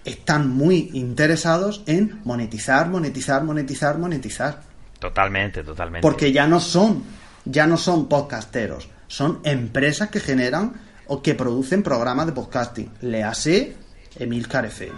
están 0.05 0.49
muy 0.51 0.91
interesados 0.95 1.83
en 1.87 2.21
monetizar, 2.25 2.89
monetizar, 2.89 3.43
monetizar, 3.43 3.99
monetizar 3.99 4.61
Totalmente, 5.01 5.63
totalmente. 5.65 6.03
porque 6.03 6.31
ya 6.33 6.47
no 6.47 6.61
son 6.61 7.03
ya 7.47 7.67
no 7.67 7.77
son 7.79 8.09
podcasteros 8.09 8.89
son 9.09 9.41
empresas 9.45 10.11
que 10.11 10.21
generan 10.21 10.75
o 11.07 11.23
que 11.23 11.35
producen 11.35 11.83
programas 11.83 12.27
de 12.27 12.33
podcasting 12.33 12.91
le 13.01 13.23
hace 13.25 13.75
Emilcar 14.19 14.67
FM 14.67 14.93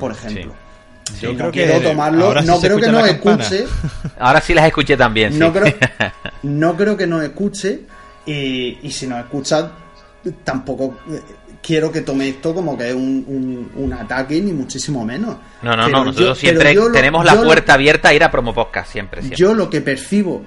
por 0.00 0.10
ejemplo 0.12 0.52
sí. 0.52 1.16
Yo 1.20 1.34
creo 1.34 1.46
no 1.46 1.52
que 1.52 1.64
quiero 1.66 1.80
tomarlo 1.82 2.24
ahora 2.26 2.40
sí 2.42 2.48
no 2.48 2.58
creo 2.60 2.76
que 2.78 2.82
campana. 2.84 3.08
escuche 3.08 3.66
Ahora 4.18 4.40
sí 4.40 4.54
las 4.54 4.66
escuché 4.66 4.96
también, 4.96 5.32
sí. 5.34 5.38
no 5.38 5.52
creo, 5.52 5.74
no 6.44 6.76
creo 6.76 6.96
que 6.96 7.06
nos 7.06 7.22
escuche 7.22 7.82
y, 8.24 8.78
y 8.82 8.90
si 8.90 9.06
nos 9.06 9.18
escucha 9.20 9.70
tampoco 10.42 10.96
eh, 11.10 11.20
quiero 11.62 11.92
que 11.92 12.00
tome 12.00 12.28
esto 12.30 12.54
como 12.54 12.78
que 12.78 12.88
es 12.88 12.94
un, 12.94 13.22
un- 13.28 13.70
un 13.84 13.92
ataque 13.92 14.40
ni 14.40 14.52
muchísimo 14.52 15.04
menos. 15.04 15.36
No, 15.62 15.76
no, 15.76 15.84
Pero 15.84 15.98
no. 15.98 16.04
Nosotros 16.06 16.28
yo- 16.28 16.34
siempre 16.34 16.72
lo- 16.74 16.90
tenemos 16.90 17.22
la 17.24 17.34
lo- 17.34 17.44
puerta 17.44 17.74
abierta 17.74 18.08
a 18.08 18.14
ir 18.14 18.24
a 18.24 18.30
Promo 18.30 18.54
Podcast. 18.54 18.90
Siempre, 18.92 19.20
siempre. 19.20 19.36
Yo 19.36 19.52
lo 19.52 19.68
que 19.68 19.82
percibo 19.82 20.42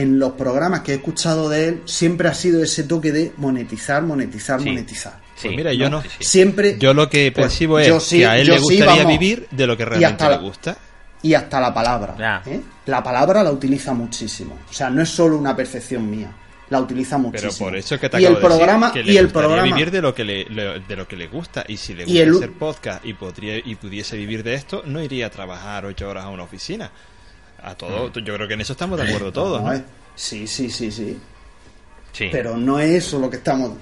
en 0.00 0.18
los 0.18 0.32
programas 0.32 0.80
que 0.80 0.92
he 0.92 0.94
escuchado 0.96 1.48
de 1.48 1.68
él 1.68 1.82
siempre 1.86 2.28
ha 2.28 2.34
sido 2.34 2.62
ese 2.62 2.84
toque 2.84 3.10
de 3.12 3.32
monetizar, 3.36 4.02
monetizar, 4.02 4.60
Sí. 4.60 4.68
monetizar. 4.68 5.20
Sí, 5.34 5.48
Pues 5.48 5.56
mira, 5.56 5.72
yo 5.72 5.88
no. 5.90 6.02
sí, 6.02 6.08
sí. 6.18 6.24
Siempre. 6.24 6.76
Yo 6.78 6.94
lo 6.94 7.08
que 7.08 7.30
pues, 7.32 7.46
percibo 7.46 7.80
yo 7.80 7.96
es 7.98 8.02
sí- 8.02 8.18
que 8.18 8.26
a 8.26 8.38
él 8.38 8.46
le 8.48 8.58
gustaría 8.58 8.86
vamos. 9.04 9.06
vivir 9.18 9.46
de 9.50 9.66
lo 9.66 9.76
que 9.76 9.82
Y 9.84 9.86
realmente 9.86 10.24
hasta 10.24 10.36
le 10.36 10.42
gusta. 10.42 10.76
y 11.22 11.34
hasta 11.34 11.60
la 11.60 11.72
palabra. 11.74 12.42
¿eh? 12.46 12.60
La 12.86 13.02
palabra 13.02 13.42
la 13.42 13.50
utiliza 13.52 13.92
muchísimo. 13.94 14.56
O 14.68 14.72
sea, 14.72 14.90
no 14.90 15.02
es 15.02 15.08
solo 15.08 15.36
una 15.38 15.54
percepción 15.54 16.08
mía. 16.10 16.30
La 16.70 16.80
utiliza 16.80 17.16
Pero 17.16 17.28
muchísimo. 17.30 17.66
por 17.68 17.76
eso 17.76 17.98
que 17.98 18.08
te 18.10 18.20
y 18.20 18.26
acabo 18.26 18.36
el 18.36 18.42
de 18.42 18.48
decir 18.48 18.58
programa 18.58 18.92
que 18.92 19.02
le 19.02 19.12
y 19.12 19.16
el 19.16 19.24
gustaría 19.26 19.48
programa 19.48 19.74
vivir 19.74 19.90
de 19.90 20.02
lo 20.02 20.14
que 20.14 20.24
le, 20.24 20.44
le- 20.44 20.80
de 20.80 20.96
lo 20.96 21.08
que 21.08 21.16
le 21.16 21.26
gusta 21.28 21.64
y 21.66 21.76
si 21.78 21.94
le 21.94 22.02
Y 22.02 22.06
gusta 22.06 22.22
el- 22.24 22.34
hacer 22.34 22.52
podcast 22.52 23.04
y 23.06 23.14
podría 23.14 23.56
y 23.56 23.74
pudiese 23.76 24.16
vivir 24.18 24.42
de 24.42 24.54
esto 24.54 24.82
no 24.84 25.02
iría 25.02 25.26
a 25.26 25.30
trabajar 25.30 25.86
ocho 25.86 26.06
horas 26.08 26.24
a 26.24 26.28
una 26.28 26.42
oficina 26.42 26.90
a 27.62 27.74
todo 27.74 28.12
yo 28.12 28.34
creo 28.34 28.48
que 28.48 28.54
en 28.54 28.60
eso 28.60 28.72
estamos 28.72 28.98
de 28.98 29.06
acuerdo 29.08 29.32
todos. 29.32 29.62
Sí, 30.14 30.46
sí, 30.46 30.70
sí, 30.70 30.90
sí. 30.90 31.18
Sí. 32.12 32.28
Pero 32.32 32.56
no 32.56 32.78
es 32.80 32.90
eso 33.06 33.18
lo 33.18 33.28
que 33.30 33.36
estamos. 33.36 33.72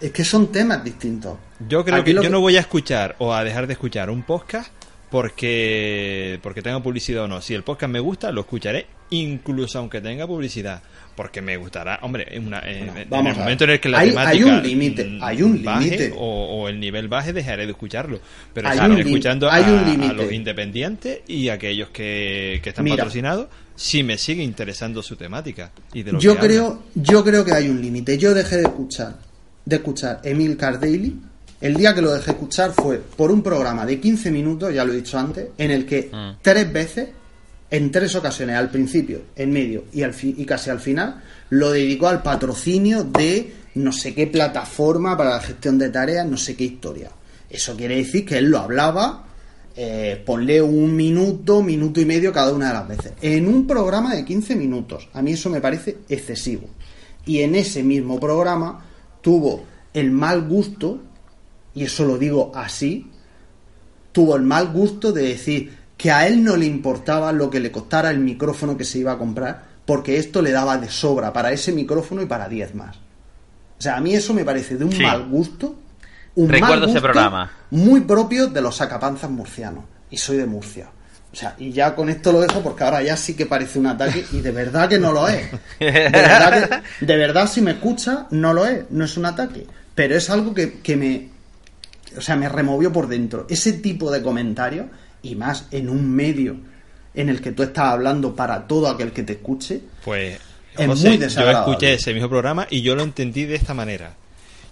Es 0.00 0.10
que 0.10 0.24
son 0.24 0.50
temas 0.50 0.82
distintos. 0.82 1.36
yo 1.68 1.84
creo 1.84 1.96
Aquí 2.00 2.06
que 2.10 2.14
yo 2.14 2.22
que- 2.22 2.30
no 2.30 2.40
voy 2.40 2.56
a 2.56 2.60
escuchar 2.60 3.14
o 3.18 3.32
a 3.32 3.44
dejar 3.44 3.66
de 3.68 3.74
escuchar 3.74 4.10
un 4.10 4.22
podcast 4.22 4.72
porque 5.10 6.40
porque 6.42 6.62
tenga 6.62 6.82
publicidad 6.82 7.24
o 7.24 7.28
no 7.28 7.40
si 7.40 7.54
el 7.54 7.62
podcast 7.62 7.92
me 7.92 8.00
gusta 8.00 8.32
lo 8.32 8.40
escucharé 8.40 8.86
incluso 9.10 9.78
aunque 9.78 10.00
tenga 10.00 10.26
publicidad 10.26 10.82
porque 11.14 11.42
me 11.42 11.56
gustará 11.56 11.98
hombre 12.02 12.26
en, 12.30 12.46
una- 12.46 12.60
en- 12.60 12.86
Bueno, 12.86 13.00
en 13.02 13.10
vamos 13.10 13.32
el 13.32 13.38
momento 13.38 13.64
en 13.64 13.70
el 13.70 13.80
que 13.80 13.88
la 13.88 13.98
Hay- 13.98 14.08
temática 14.10 14.30
hay 14.30 14.42
un 14.44 14.62
límite, 14.62 15.04
mm, 15.04 15.18
hay 15.22 15.42
un 15.42 15.62
límite. 15.62 16.12
o, 16.16 16.24
o 16.62 16.68
el 16.68 16.80
nivel 16.80 17.08
baje 17.08 17.32
dejaré 17.32 17.66
de 17.66 17.72
escucharlo 17.72 18.20
pero 18.54 18.68
Hay 18.68 18.78
lim- 18.78 18.98
escuchando 19.00 19.50
hay 19.50 19.64
un 19.64 20.02
a- 20.02 20.12
los 20.12 20.32
independientes 20.32 21.20
y 21.28 21.48
a 21.48 21.54
aquellos 21.54 21.90
que, 21.90 22.60
que 22.62 22.68
están 22.70 22.84
Mira. 22.84 22.96
patrocinados 22.96 23.48
si 23.76 24.02
me 24.02 24.16
sigue 24.18 24.42
interesando 24.42 25.02
su 25.02 25.16
temática 25.16 25.70
y 25.92 26.02
de 26.02 26.12
lo 26.12 26.18
Yo 26.20 26.32
que 26.34 26.38
hablan. 26.40 26.50
creo, 26.50 26.82
yo 26.94 27.24
creo 27.24 27.44
que 27.44 27.52
hay 27.52 27.68
un 27.68 27.80
límite. 27.80 28.16
Yo 28.18 28.32
dejé 28.34 28.56
de 28.58 28.62
escuchar, 28.64 29.16
de 29.64 29.76
escuchar 29.76 30.20
Emil 30.24 30.56
Daily. 30.56 31.16
El 31.60 31.74
día 31.76 31.94
que 31.94 32.02
lo 32.02 32.12
dejé 32.12 32.32
escuchar 32.32 32.72
fue 32.72 32.98
por 32.98 33.30
un 33.32 33.42
programa 33.42 33.86
de 33.86 33.98
15 34.00 34.30
minutos, 34.30 34.74
ya 34.74 34.84
lo 34.84 34.92
he 34.92 34.96
dicho 34.96 35.18
antes, 35.18 35.48
en 35.58 35.70
el 35.70 35.86
que 35.86 36.10
Mm. 36.12 36.38
tres 36.42 36.72
veces 36.72 37.08
en 37.72 37.90
tres 37.90 38.14
ocasiones, 38.14 38.56
al 38.56 38.68
principio, 38.68 39.22
en 39.34 39.50
medio 39.50 39.84
y, 39.94 40.02
al 40.02 40.14
y 40.20 40.44
casi 40.44 40.68
al 40.68 40.78
final, 40.78 41.22
lo 41.48 41.70
dedicó 41.70 42.06
al 42.06 42.22
patrocinio 42.22 43.02
de 43.02 43.50
no 43.76 43.92
sé 43.92 44.14
qué 44.14 44.26
plataforma 44.26 45.16
para 45.16 45.30
la 45.30 45.40
gestión 45.40 45.78
de 45.78 45.88
tareas, 45.88 46.26
no 46.26 46.36
sé 46.36 46.54
qué 46.54 46.64
historia. 46.64 47.10
Eso 47.48 47.74
quiere 47.74 47.96
decir 47.96 48.26
que 48.26 48.36
él 48.36 48.50
lo 48.50 48.58
hablaba, 48.58 49.24
eh, 49.74 50.22
ponle 50.26 50.60
un 50.60 50.94
minuto, 50.94 51.62
minuto 51.62 51.98
y 51.98 52.04
medio 52.04 52.30
cada 52.30 52.52
una 52.52 52.68
de 52.68 52.74
las 52.74 52.88
veces. 52.88 53.12
En 53.22 53.48
un 53.48 53.66
programa 53.66 54.14
de 54.14 54.26
15 54.26 54.54
minutos. 54.54 55.08
A 55.14 55.22
mí 55.22 55.32
eso 55.32 55.48
me 55.48 55.62
parece 55.62 55.96
excesivo. 56.10 56.68
Y 57.24 57.40
en 57.40 57.54
ese 57.54 57.82
mismo 57.82 58.20
programa 58.20 58.84
tuvo 59.22 59.64
el 59.94 60.10
mal 60.10 60.46
gusto, 60.46 61.00
y 61.74 61.84
eso 61.84 62.04
lo 62.04 62.18
digo 62.18 62.52
así, 62.54 63.06
tuvo 64.12 64.36
el 64.36 64.42
mal 64.42 64.72
gusto 64.74 65.10
de 65.10 65.22
decir 65.22 65.81
que 66.02 66.10
a 66.10 66.26
él 66.26 66.42
no 66.42 66.56
le 66.56 66.66
importaba 66.66 67.30
lo 67.30 67.48
que 67.48 67.60
le 67.60 67.70
costara 67.70 68.10
el 68.10 68.18
micrófono 68.18 68.76
que 68.76 68.82
se 68.84 68.98
iba 68.98 69.12
a 69.12 69.18
comprar, 69.18 69.62
porque 69.86 70.18
esto 70.18 70.42
le 70.42 70.50
daba 70.50 70.76
de 70.76 70.90
sobra 70.90 71.32
para 71.32 71.52
ese 71.52 71.70
micrófono 71.70 72.20
y 72.22 72.26
para 72.26 72.48
10 72.48 72.74
más. 72.74 72.96
O 72.96 73.80
sea, 73.82 73.98
a 73.98 74.00
mí 74.00 74.12
eso 74.12 74.34
me 74.34 74.44
parece 74.44 74.76
de 74.76 74.84
un 74.84 74.90
Sí. 74.90 75.00
mal 75.00 75.28
gusto. 75.28 75.76
Un 76.34 76.48
Recuerdo 76.48 76.74
mal 76.74 76.78
ese 76.82 76.92
gusto 76.94 77.02
programa. 77.02 77.52
Muy 77.70 78.00
propio 78.00 78.48
de 78.48 78.60
los 78.60 78.74
sacapanzas 78.76 79.30
murcianos. 79.30 79.84
Y 80.10 80.16
soy 80.16 80.38
de 80.38 80.46
Murcia. 80.46 80.88
O 81.32 81.36
sea, 81.36 81.54
y 81.58 81.70
ya 81.70 81.94
con 81.94 82.08
esto 82.08 82.32
lo 82.32 82.40
dejo 82.40 82.60
porque 82.62 82.82
ahora 82.82 83.00
ya 83.02 83.16
sí 83.16 83.34
que 83.34 83.46
parece 83.46 83.78
un 83.78 83.86
ataque 83.86 84.24
y 84.32 84.40
de 84.40 84.50
verdad 84.50 84.88
que 84.88 84.98
no 84.98 85.12
lo 85.12 85.28
es. 85.28 85.50
De 85.78 85.90
verdad, 85.92 86.82
que- 86.98 87.06
de 87.06 87.16
verdad 87.16 87.46
si 87.48 87.60
me 87.60 87.70
escucha, 87.70 88.26
no 88.30 88.52
lo 88.52 88.66
es. 88.66 88.90
No 88.90 89.04
es 89.04 89.16
un 89.16 89.26
ataque. 89.26 89.66
Pero 89.94 90.16
es 90.16 90.28
algo 90.30 90.52
que, 90.52 90.80
que 90.80 90.96
me, 90.96 91.28
o 92.16 92.20
sea, 92.20 92.34
me 92.34 92.48
removió 92.48 92.92
por 92.92 93.06
dentro. 93.06 93.46
Ese 93.48 93.72
tipo 93.74 94.10
de 94.10 94.20
comentarios, 94.20 94.86
y 95.22 95.34
más 95.36 95.66
en 95.70 95.88
un 95.88 96.10
medio 96.10 96.56
en 97.14 97.28
el 97.28 97.40
que 97.40 97.52
tú 97.52 97.62
estás 97.62 97.88
hablando 97.88 98.34
para 98.34 98.66
todo 98.66 98.88
aquel 98.88 99.12
que 99.12 99.22
te 99.22 99.34
escuche, 99.34 99.80
Pues, 100.04 100.38
Es 100.76 100.86
José, 100.86 101.08
muy 101.08 101.18
yo 101.18 101.24
desagradable. 101.24 101.70
escuché 101.72 101.94
ese 101.94 102.14
mismo 102.14 102.28
programa 102.30 102.66
y 102.70 102.80
yo 102.82 102.94
lo 102.96 103.02
entendí 103.02 103.44
de 103.44 103.54
esta 103.56 103.74
manera. 103.74 104.14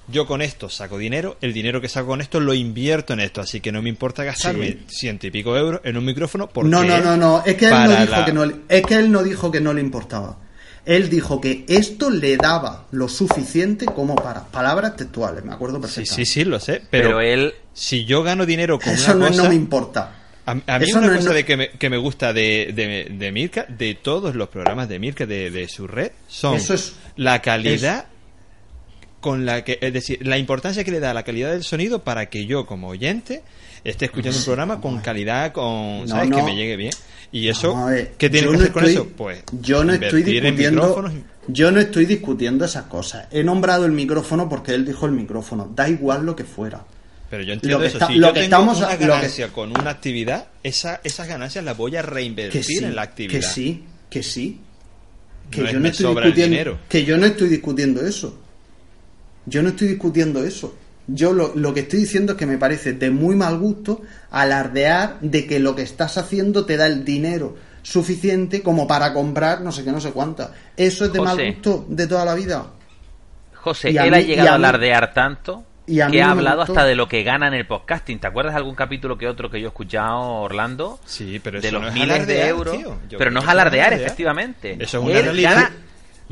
Yo 0.09 0.27
con 0.27 0.41
esto 0.43 0.69
saco 0.71 0.97
dinero, 0.99 1.37
el 1.41 1.53
dinero 1.53 1.81
que 1.81 1.89
saco 1.89 2.09
con 2.09 2.21
esto 2.21 2.41
lo 2.41 2.55
invierto 2.55 3.13
en 3.13 3.21
esto, 3.21 3.41
así 3.43 3.61
que 3.61 3.71
no 3.71 3.81
me 3.83 3.91
importa 3.91 4.25
gastarme 4.25 4.67
Sí. 4.73 4.79
ciento 4.89 5.27
y 5.27 5.31
pico 5.31 5.57
euros 5.57 5.83
en 5.85 5.97
un 5.99 6.05
micrófono 6.05 6.49
porque 6.49 6.69
no, 6.71 6.83
no, 6.83 6.99
no, 7.01 7.17
no, 7.17 7.43
es 7.45 7.55
que 7.57 7.67
él 7.67 7.71
no 7.73 7.91
dijo 7.91 8.11
la- 8.11 8.25
que 8.25 8.33
no, 8.33 8.47
le- 8.47 8.57
es 8.69 8.83
que 8.87 8.95
él 8.95 9.13
no 9.13 9.23
dijo 9.23 9.51
que 9.51 9.61
no 9.61 9.73
le 9.75 9.81
importaba. 9.83 10.39
Él 10.87 11.11
dijo 11.11 11.41
que 11.41 11.67
esto 11.69 12.09
le 12.09 12.39
daba 12.39 12.87
lo 12.91 13.07
suficiente 13.07 13.85
como 13.85 14.17
para 14.17 14.47
palabras 14.47 14.97
textuales, 14.97 15.45
me 15.45 15.53
acuerdo 15.53 15.77
Sí, 15.77 15.83
perfectamente. 15.83 16.25
sí, 16.27 16.33
sí, 16.41 16.45
lo 16.45 16.59
sé, 16.59 16.83
pero, 16.91 17.09
Pero 17.11 17.21
él 17.21 17.55
si 17.75 18.07
yo 18.07 18.23
gano 18.23 18.47
dinero 18.47 18.81
con 18.81 18.93
Eso 18.95 19.13
una 19.15 19.21
no, 19.21 19.29
cosa, 19.29 19.43
no 19.43 19.49
me 19.51 19.55
importa. 19.55 20.17
A, 20.67 20.75
a 20.75 20.79
mí 20.79 20.85
Eso 20.87 20.99
una 20.99 21.07
no 21.09 21.13
es- 21.13 21.19
cosa 21.19 21.29
no- 21.31 21.35
de 21.35 21.45
que, 21.45 21.57
me, 21.57 21.71
que 21.71 21.91
me 21.91 21.97
gusta 21.97 22.33
de, 22.33 22.73
de, 22.75 23.09
de 23.17 23.33
Mirka, 23.33 23.67
de 23.69 23.95
todos 23.95 24.35
los 24.35 24.49
programas 24.49 24.89
de 24.89 24.99
Mirka, 24.99 25.27
de, 25.27 25.51
de 25.51 25.69
su 25.69 25.87
red, 25.87 26.11
son 26.29 26.55
Eso 26.57 26.75
es- 26.75 26.95
la 27.17 27.41
calidad 27.43 28.07
con 29.21 29.45
la 29.45 29.65
que, 29.65 29.79
es 29.83 29.93
decir, 29.93 30.27
la 30.27 30.39
importancia 30.39 30.83
que 30.83 30.91
le 30.91 31.01
da 31.01 31.11
a 31.11 31.15
la 31.15 31.23
calidad 31.25 31.51
del 31.53 31.63
sonido 31.63 32.03
para 32.03 32.27
que 32.31 32.47
yo 32.47 32.65
como 32.65 32.89
oyente 32.89 33.43
esté 33.85 34.07
escuchando 34.07 34.39
un 34.39 34.45
programa 34.45 34.81
con 34.81 34.99
calidad, 35.01 35.53
con, 35.53 36.09
¿sabes? 36.09 36.31
no. 36.31 36.37
Que 36.37 36.43
me 36.43 36.57
llegue 36.57 36.77
bien. 36.77 36.93
Y 37.33 37.49
eso, 37.49 37.87
ver, 37.87 38.13
¿qué 38.19 38.29
tiene 38.31 38.47
que 38.49 38.53
no 38.55 38.59
hacer 38.59 38.73
con 38.73 38.85
estoy- 38.85 38.95
eso? 38.95 39.09
Pues 39.17 39.45
yo 39.61 39.85
no 39.85 39.93
estoy 39.93 40.23
discutiendo 40.23 41.11
yo 41.49 41.71
no 41.71 41.81
estoy 41.81 42.05
discutiendo 42.07 42.65
esas 42.65 42.85
cosas. 42.85 43.27
He 43.31 43.43
nombrado 43.43 43.85
el 43.85 43.93
micrófono 43.93 44.49
porque 44.49 44.73
él 44.75 44.85
dijo 44.85 45.07
el 45.07 45.13
micrófono. 45.13 45.71
Da 45.75 45.89
igual 45.89 46.25
lo 46.25 46.35
que 46.37 46.45
fuera. 46.45 46.85
Pero 47.31 47.45
yo 47.45 47.53
entiendo 47.53 47.79
Lo 47.79 47.83
que 47.83 47.87
eso. 47.89 47.97
está- 47.99 48.07
si 48.09 48.15
lo 48.17 48.27
yo 48.29 48.33
que 48.35 48.41
tengo 48.41 48.45
estamos- 48.57 48.79
una 48.79 48.93
lo 48.93 48.99
que- 48.99 49.07
ganancia 49.07 49.49
con 49.53 49.71
una 49.71 49.91
actividad, 49.91 50.49
esa, 50.65 51.01
esas 51.05 51.29
ganancias 51.29 51.65
las 51.65 51.77
voy 51.77 51.97
a 51.97 52.03
reinvertir 52.03 52.61
Que 52.61 52.65
sí, 52.67 52.79
en 52.79 52.95
la 52.97 53.03
actividad. 53.03 53.39
que 53.41 53.43
sí, 53.47 53.85
que 54.11 54.23
sí. 54.23 54.61
Que 55.51 55.61
No 55.63 55.67
es 55.69 55.73
yo 55.73 55.81
no 55.81 55.89
estoy 55.89 56.07
discutiendo 56.15 56.79
que 56.89 57.05
yo 57.05 57.17
no 57.17 57.27
estoy 57.27 57.49
discutiendo 57.49 58.01
eso. 58.07 58.39
Yo 59.47 59.63
no 59.63 59.71
estoy 59.71 59.89
discutiendo 59.89 60.45
eso. 60.45 60.77
Yo 61.09 61.33
lo, 61.33 61.53
lo 61.57 61.75
que 61.75 61.81
estoy 61.81 62.01
diciendo 62.01 62.33
es 62.33 62.39
que 62.39 62.47
me 62.47 62.57
parece 62.59 62.93
de 62.93 63.11
muy 63.11 63.35
mal 63.35 63.59
gusto 63.59 64.03
alardear 64.31 65.19
de 65.21 65.47
que 65.47 65.59
lo 65.59 65.75
que 65.75 65.83
estás 65.83 66.19
haciendo 66.19 66.67
te 66.67 66.77
da 66.77 66.87
el 66.87 67.05
dinero 67.05 67.57
suficiente 67.83 68.63
como 68.63 68.87
para 68.87 69.13
comprar 69.13 69.61
no 69.63 69.73
sé 69.73 69.83
qué, 69.85 69.91
no 69.91 70.01
sé 70.01 70.11
cuántas. 70.13 70.51
Eso 70.77 71.05
es 71.07 71.13
de 71.13 71.21
mal 71.21 71.37
gusto 71.53 71.85
de 71.89 72.07
toda 72.07 72.25
la 72.25 72.35
vida. 72.35 72.67
José, 73.55 73.89
él 73.89 73.95
mí- 73.95 74.17
ha 74.17 74.21
llegado 74.21 74.51
a 74.51 74.55
alardear 74.55 75.13
tanto 75.13 75.65
y 75.91 76.01
a 76.01 76.07
mí 76.07 76.13
que 76.13 76.23
ha 76.23 76.31
hablado 76.31 76.59
gustó. 76.59 76.73
hasta 76.73 76.85
de 76.87 76.95
lo 76.95 77.09
que 77.09 77.23
gana 77.23 77.49
en 77.49 77.55
el 77.55 77.67
podcasting. 77.67 78.19
¿Te 78.21 78.27
acuerdas 78.27 78.55
de 78.55 78.59
algún 78.59 78.75
capítulo 78.75 79.19
que 79.19 79.27
otro 79.29 79.51
que 79.51 79.61
yo 79.61 79.67
he 79.67 79.69
escuchado, 79.69 80.21
Orlando? 80.21 81.01
Sí, 81.05 81.41
pero 81.43 81.61
de 81.61 81.69
eso 81.69 81.75
los 81.75 81.83
no 81.83 81.89
es 81.89 81.95
miles 81.95 82.27
de 82.27 82.43
alardear, 82.43 82.49
euros. 82.49 82.77
Pero 83.19 83.31
no 83.31 83.41
es 83.41 83.49
alardear, 83.49 83.87
alardear. 83.89 84.07
efectivamente. 84.07 84.77
Eso 84.79 84.99
es 84.99 85.05
una 85.05 85.19
Él 85.19 85.25
realidad. 85.25 85.55
gana 85.55 85.73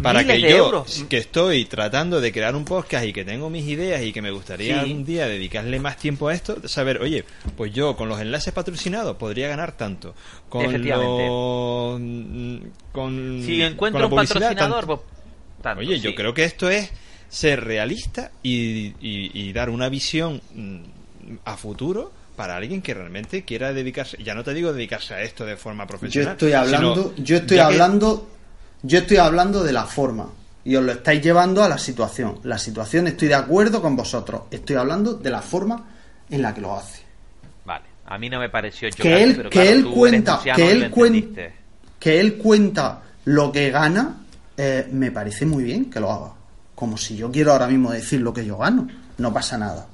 Para 0.02 0.20
miles 0.20 0.36
que 0.36 0.42
de 0.46 0.50
yo, 0.52 0.56
euros. 0.66 1.06
que 1.08 1.16
estoy 1.18 1.64
tratando 1.64 2.20
de 2.20 2.30
crear 2.32 2.54
un 2.54 2.64
podcast 2.64 3.04
y 3.04 3.12
que 3.12 3.24
tengo 3.24 3.50
mis 3.50 3.64
ideas 3.66 4.00
y 4.02 4.12
que 4.12 4.22
me 4.22 4.30
gustaría 4.30 4.84
Sí. 4.84 4.92
un 4.92 5.04
día 5.04 5.26
dedicarle 5.26 5.80
más 5.80 5.96
tiempo 5.96 6.28
a 6.28 6.34
esto, 6.34 6.68
saber, 6.68 6.98
oye, 7.02 7.24
pues 7.56 7.72
yo 7.72 7.96
con 7.96 8.08
los 8.08 8.20
enlaces 8.20 8.52
patrocinados 8.54 9.16
podría 9.16 9.48
ganar 9.48 9.72
tanto. 9.72 10.14
Con 10.48 10.64
Efectivamente. 10.66 11.26
los... 11.26 12.00
mm, 12.00 12.58
Con, 12.92 13.42
Si 13.44 13.58
con 13.58 13.66
encuentro 13.72 14.00
la 14.02 14.06
un 14.06 14.14
patrocinador, 14.14 14.56
tanto. 14.86 14.86
pues, 14.86 15.00
tanto, 15.62 15.80
Oye, 15.80 15.98
yo 15.98 16.14
creo 16.14 16.32
que 16.32 16.44
esto 16.44 16.70
es 16.70 16.92
ser 17.28 17.64
realista 17.64 18.30
y, 18.42 18.94
y- 19.00 19.30
y 19.34 19.52
dar 19.52 19.70
una 19.70 19.88
visión 19.88 20.40
mm, 20.54 20.78
a 21.44 21.56
futuro 21.56 22.12
para 22.36 22.56
alguien 22.56 22.80
que 22.82 22.94
realmente 22.94 23.44
quiera 23.44 23.72
dedicarse, 23.72 24.16
ya 24.22 24.34
no 24.34 24.44
te 24.44 24.54
digo 24.54 24.72
dedicarse 24.72 25.14
a 25.14 25.22
esto 25.22 25.44
de 25.44 25.56
forma 25.56 25.84
Yo 25.84 25.88
profesional. 25.88 26.32
estoy 26.32 26.52
hablando, 26.52 27.12
sino 27.14 27.24
yo 27.26 27.36
estoy 27.36 27.56
que- 27.56 27.62
hablando, 27.62 28.30
yo 28.82 28.98
estoy 29.00 29.16
hablando 29.16 29.64
de 29.64 29.72
la 29.72 29.84
forma 29.86 30.30
y 30.64 30.76
os 30.76 30.84
lo 30.84 30.92
estáis 30.92 31.20
llevando 31.22 31.62
a 31.64 31.68
la 31.68 31.78
situación. 31.78 32.38
La 32.44 32.56
situación 32.58 33.08
estoy 33.08 33.28
de 33.28 33.34
acuerdo 33.34 33.82
con 33.82 33.96
vosotros. 33.96 34.42
Estoy 34.50 34.76
hablando 34.76 35.14
de 35.14 35.30
la 35.30 35.42
forma 35.42 35.84
en 36.30 36.42
la 36.42 36.54
que 36.54 36.60
lo 36.60 36.76
hace. 36.76 37.02
Vale, 37.64 37.84
a 38.06 38.18
mí 38.18 38.28
no 38.30 38.38
me 38.38 38.48
pareció 38.50 38.88
Que 38.90 38.96
chocante, 38.96 39.22
él, 39.24 39.34
pero 39.36 39.50
que 39.50 39.60
claro, 39.60 39.70
él 39.70 39.84
cuenta, 39.86 40.40
que 40.54 40.70
él 40.72 40.80
lo 40.82 40.90
cuenta, 40.90 41.42
que 41.98 42.20
él 42.20 42.36
cuenta 42.36 43.02
lo 43.24 43.50
que 43.50 43.70
gana, 43.70 44.18
eh, 44.56 44.86
me 44.92 45.10
parece 45.10 45.44
muy 45.46 45.64
bien 45.64 45.90
que 45.90 45.98
lo 46.00 46.10
haga. 46.12 46.32
Como 46.78 46.96
si 46.96 47.16
yo 47.16 47.32
quiero 47.32 47.50
ahora 47.50 47.66
mismo 47.66 47.90
decir 47.90 48.20
lo 48.20 48.32
que 48.32 48.46
yo 48.46 48.56
gano. 48.56 48.86
No 49.16 49.32
pasa 49.32 49.58
nada. 49.58 49.88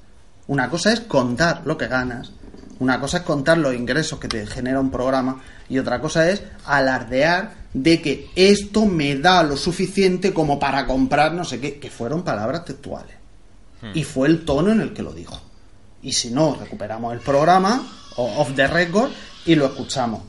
Una 0.48 0.68
cosa 0.68 0.92
es 0.92 1.00
contar 1.00 1.62
lo 1.64 1.78
que 1.78 1.86
ganas, 1.88 2.30
una 2.78 3.00
cosa 3.00 3.18
es 3.18 3.22
contar 3.22 3.56
los 3.56 3.74
ingresos 3.74 4.18
que 4.18 4.28
te 4.28 4.46
genera 4.46 4.80
un 4.80 4.90
programa 4.90 5.40
y 5.66 5.78
otra 5.78 5.98
cosa 5.98 6.28
es 6.28 6.42
alardear 6.66 7.54
de 7.72 8.02
que 8.02 8.30
esto 8.36 8.84
me 8.84 9.16
da 9.16 9.42
lo 9.42 9.56
suficiente 9.56 10.34
como 10.34 10.58
para 10.58 10.86
comprar 10.86 11.32
no 11.32 11.46
sé 11.46 11.58
qué, 11.58 11.78
que 11.78 11.88
fueron 11.88 12.22
palabras 12.22 12.66
textuales. 12.66 13.16
Y 13.94 14.04
fue 14.04 14.28
el 14.28 14.44
tono 14.44 14.70
en 14.70 14.82
el 14.82 14.92
que 14.92 15.02
lo 15.02 15.14
dijo. 15.14 15.40
Y 16.02 16.12
si 16.12 16.30
no, 16.30 16.54
recuperamos 16.54 17.14
el 17.14 17.20
programa, 17.20 17.82
o 18.16 18.42
off 18.42 18.54
the 18.54 18.66
record, 18.66 19.10
y 19.46 19.54
lo 19.54 19.64
escuchamos. 19.64 20.20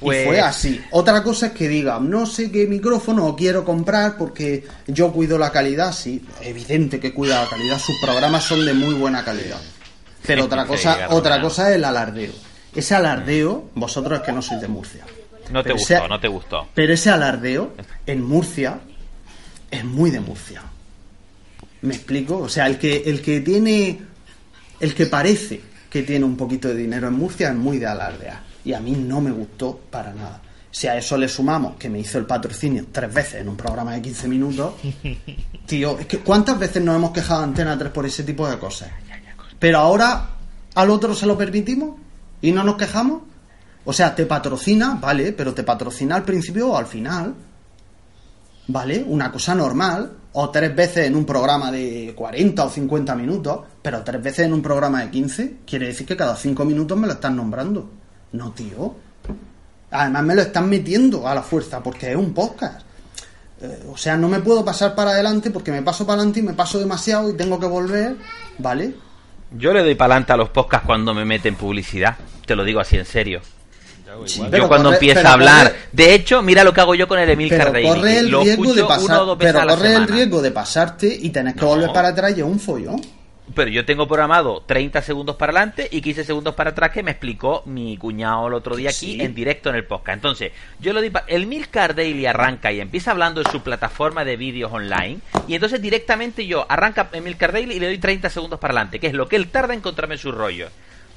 Pues- 0.00 0.22
Y 0.22 0.26
fue 0.26 0.40
así. 0.40 0.80
Otra 0.92 1.22
cosa 1.22 1.46
es 1.48 1.52
que 1.52 1.68
diga, 1.68 1.98
no 2.00 2.24
sé 2.26 2.50
qué 2.50 2.66
micrófono 2.66 3.36
quiero 3.36 3.64
comprar 3.64 4.16
porque 4.16 4.66
yo 4.86 5.12
cuido 5.12 5.36
la 5.38 5.52
calidad. 5.52 5.92
Sí, 5.92 6.24
evidente 6.40 6.98
que 6.98 7.12
cuida 7.12 7.42
la 7.44 7.48
calidad. 7.50 7.78
Sus 7.78 7.96
programas 8.02 8.44
son 8.44 8.64
de 8.64 8.72
muy 8.72 8.94
buena 8.94 9.24
calidad. 9.24 9.60
Pero 10.26 10.44
otra 10.44 10.66
cosa, 10.66 11.06
otra 11.10 11.40
cosa 11.40 11.68
es 11.70 11.76
el 11.76 11.84
alardeo. 11.84 12.32
Ese 12.74 12.94
alardeo, 12.94 13.70
vosotros 13.74 14.20
es 14.20 14.24
que 14.24 14.32
no 14.32 14.40
sois 14.42 14.60
de 14.60 14.68
Murcia. 14.68 15.04
No 15.50 15.60
te 15.62 15.64
Pero 15.70 15.76
gustó, 15.76 15.94
ese- 15.94 16.08
no 16.08 16.20
te 16.20 16.28
gustó. 16.28 16.68
Pero 16.74 16.92
ese 16.94 17.10
alardeo 17.10 17.74
en 18.06 18.22
Murcia 18.22 18.78
es 19.70 19.84
muy 19.84 20.10
de 20.10 20.20
Murcia. 20.20 20.62
¿Me 21.82 21.94
explico? 21.94 22.38
O 22.38 22.48
sea, 22.48 22.66
el 22.66 22.78
que, 22.78 23.02
el 23.06 23.20
que 23.22 23.40
tiene. 23.40 24.00
El 24.78 24.94
que 24.94 25.06
parece 25.06 25.60
que 25.90 26.02
tiene 26.02 26.24
un 26.24 26.36
poquito 26.36 26.68
de 26.68 26.74
dinero 26.74 27.08
en 27.08 27.14
Murcia 27.14 27.48
es 27.48 27.54
muy 27.54 27.78
de 27.78 27.86
alardear. 27.86 28.40
Y 28.64 28.72
a 28.72 28.80
mí 28.80 28.92
no 28.92 29.20
me 29.20 29.30
gustó 29.30 29.80
para 29.90 30.12
nada. 30.12 30.42
Si 30.70 30.86
a 30.86 30.96
eso 30.96 31.16
le 31.16 31.28
sumamos 31.28 31.74
que 31.76 31.88
me 31.88 31.98
hizo 31.98 32.18
el 32.18 32.26
patrocinio 32.26 32.86
tres 32.92 33.12
veces 33.12 33.40
en 33.40 33.48
un 33.48 33.56
programa 33.56 33.92
de 33.92 34.02
15 34.02 34.28
minutos, 34.28 34.74
tío, 35.66 35.98
es 35.98 36.06
que 36.06 36.18
¿cuántas 36.18 36.58
veces 36.58 36.82
nos 36.82 36.94
hemos 36.94 37.10
quejado 37.10 37.40
a 37.40 37.44
Antena 37.44 37.76
3 37.76 37.90
por 37.90 38.06
ese 38.06 38.22
tipo 38.22 38.48
de 38.48 38.58
cosas? 38.58 38.90
Pero 39.58 39.78
ahora 39.78 40.30
al 40.74 40.90
otro 40.90 41.14
se 41.14 41.26
lo 41.26 41.36
permitimos 41.36 41.96
y 42.40 42.52
no 42.52 42.62
nos 42.62 42.76
quejamos. 42.76 43.22
O 43.84 43.92
sea, 43.92 44.14
te 44.14 44.26
patrocina, 44.26 44.98
vale, 45.00 45.32
pero 45.32 45.52
te 45.54 45.64
patrocina 45.64 46.16
al 46.16 46.22
principio 46.22 46.70
o 46.70 46.76
al 46.76 46.86
final. 46.86 47.34
¿Vale? 48.68 49.04
Una 49.06 49.32
cosa 49.32 49.54
normal. 49.54 50.12
O 50.32 50.48
tres 50.50 50.74
veces 50.76 51.08
en 51.08 51.16
un 51.16 51.24
programa 51.24 51.72
de 51.72 52.14
40 52.16 52.64
o 52.64 52.70
50 52.70 53.16
minutos, 53.16 53.60
pero 53.82 54.04
tres 54.04 54.22
veces 54.22 54.46
en 54.46 54.52
un 54.52 54.62
programa 54.62 55.02
de 55.02 55.10
15, 55.10 55.56
quiere 55.66 55.88
decir 55.88 56.06
que 56.06 56.16
cada 56.16 56.36
cinco 56.36 56.64
minutos 56.64 56.96
me 56.96 57.08
lo 57.08 57.14
están 57.14 57.34
nombrando. 57.34 57.90
No, 58.32 58.50
tío. 58.52 58.94
Además 59.90 60.22
me 60.22 60.34
lo 60.36 60.42
están 60.42 60.68
metiendo 60.68 61.26
a 61.26 61.34
la 61.34 61.42
fuerza 61.42 61.82
porque 61.82 62.10
es 62.10 62.16
un 62.16 62.32
podcast. 62.32 62.82
Eh, 63.60 63.84
o 63.92 63.96
sea, 63.96 64.16
no 64.16 64.28
me 64.28 64.40
puedo 64.40 64.64
pasar 64.64 64.94
para 64.94 65.10
adelante 65.10 65.50
porque 65.50 65.70
me 65.72 65.82
paso 65.82 66.06
para 66.06 66.16
adelante 66.18 66.40
y 66.40 66.42
me 66.42 66.54
paso 66.54 66.78
demasiado 66.78 67.28
y 67.28 67.34
tengo 67.34 67.58
que 67.58 67.66
volver, 67.66 68.16
¿vale? 68.58 68.94
Yo 69.52 69.72
le 69.72 69.82
doy 69.82 69.96
para 69.96 70.14
adelante 70.14 70.32
a 70.32 70.36
los 70.36 70.48
podcasts 70.50 70.86
cuando 70.86 71.12
me 71.12 71.24
meten 71.24 71.56
publicidad. 71.56 72.16
Te 72.46 72.54
lo 72.54 72.64
digo 72.64 72.80
así 72.80 72.96
en 72.96 73.04
serio. 73.04 73.40
Pero 74.50 74.58
yo 74.58 74.68
cuando 74.68 74.88
corre- 74.90 74.96
empieza 74.96 75.28
a 75.28 75.32
hablar. 75.34 75.66
corre- 75.68 75.78
De 75.92 76.14
hecho, 76.14 76.42
mira 76.42 76.64
lo 76.64 76.72
que 76.72 76.80
hago 76.80 76.94
yo 76.94 77.06
con 77.06 77.18
el 77.18 77.30
Emil 77.30 77.48
Pero 77.48 77.64
Cardelli. 77.64 77.88
corre 77.88 78.18
el 78.18 78.30
riesgo 78.32 78.74
de 78.74 78.84
pasar, 78.84 79.20
pero 79.38 79.60
corre 79.68 79.94
el 79.94 80.08
riesgo 80.08 80.42
de 80.42 80.50
pasarte 80.50 81.18
y 81.20 81.30
tenés 81.30 81.54
que 81.54 81.60
No. 81.60 81.66
volver 81.68 81.92
para 81.92 82.08
atrás 82.08 82.32
y 82.36 82.40
es 82.40 82.46
un 82.46 82.58
follón. 82.58 83.00
Pero 83.54 83.70
yo 83.70 83.84
tengo 83.84 84.06
programado 84.06 84.62
30 84.66 85.02
segundos 85.02 85.36
para 85.36 85.50
adelante 85.52 85.88
y 85.90 86.00
15 86.00 86.24
segundos 86.24 86.54
para 86.54 86.70
atrás 86.70 86.90
que 86.90 87.02
me 87.02 87.10
explicó 87.10 87.62
mi 87.66 87.96
cuñado 87.96 88.46
el 88.48 88.54
otro 88.54 88.76
día 88.76 88.90
aquí 88.90 89.14
Sí. 89.14 89.20
en 89.22 89.34
directo 89.34 89.70
en 89.70 89.76
el 89.76 89.84
podcast. 89.84 90.14
Entonces, 90.16 90.52
yo 90.78 90.92
lo 90.92 91.00
di 91.00 91.10
el 91.26 91.46
Milcar 91.46 91.94
Daily 91.94 92.26
arranca 92.26 92.70
y 92.70 92.80
empieza 92.80 93.10
hablando 93.10 93.42
de 93.42 93.50
su 93.50 93.62
plataforma 93.62 94.24
de 94.24 94.36
vídeos 94.36 94.72
online 94.72 95.18
y 95.48 95.54
entonces 95.54 95.82
directamente 95.82 96.46
yo 96.46 96.64
arranca 96.68 97.08
en 97.12 97.24
Milcar 97.24 97.52
Daily 97.52 97.74
y 97.76 97.80
le 97.80 97.86
doy 97.86 97.98
30 97.98 98.30
segundos 98.30 98.60
para 98.60 98.72
adelante, 98.72 99.00
que 99.00 99.08
es 99.08 99.14
lo 99.14 99.28
que 99.28 99.36
él 99.36 99.48
tarda 99.48 99.74
en 99.74 99.80
encontrarme 99.80 100.16
su 100.16 100.30
rollo. 100.32 100.68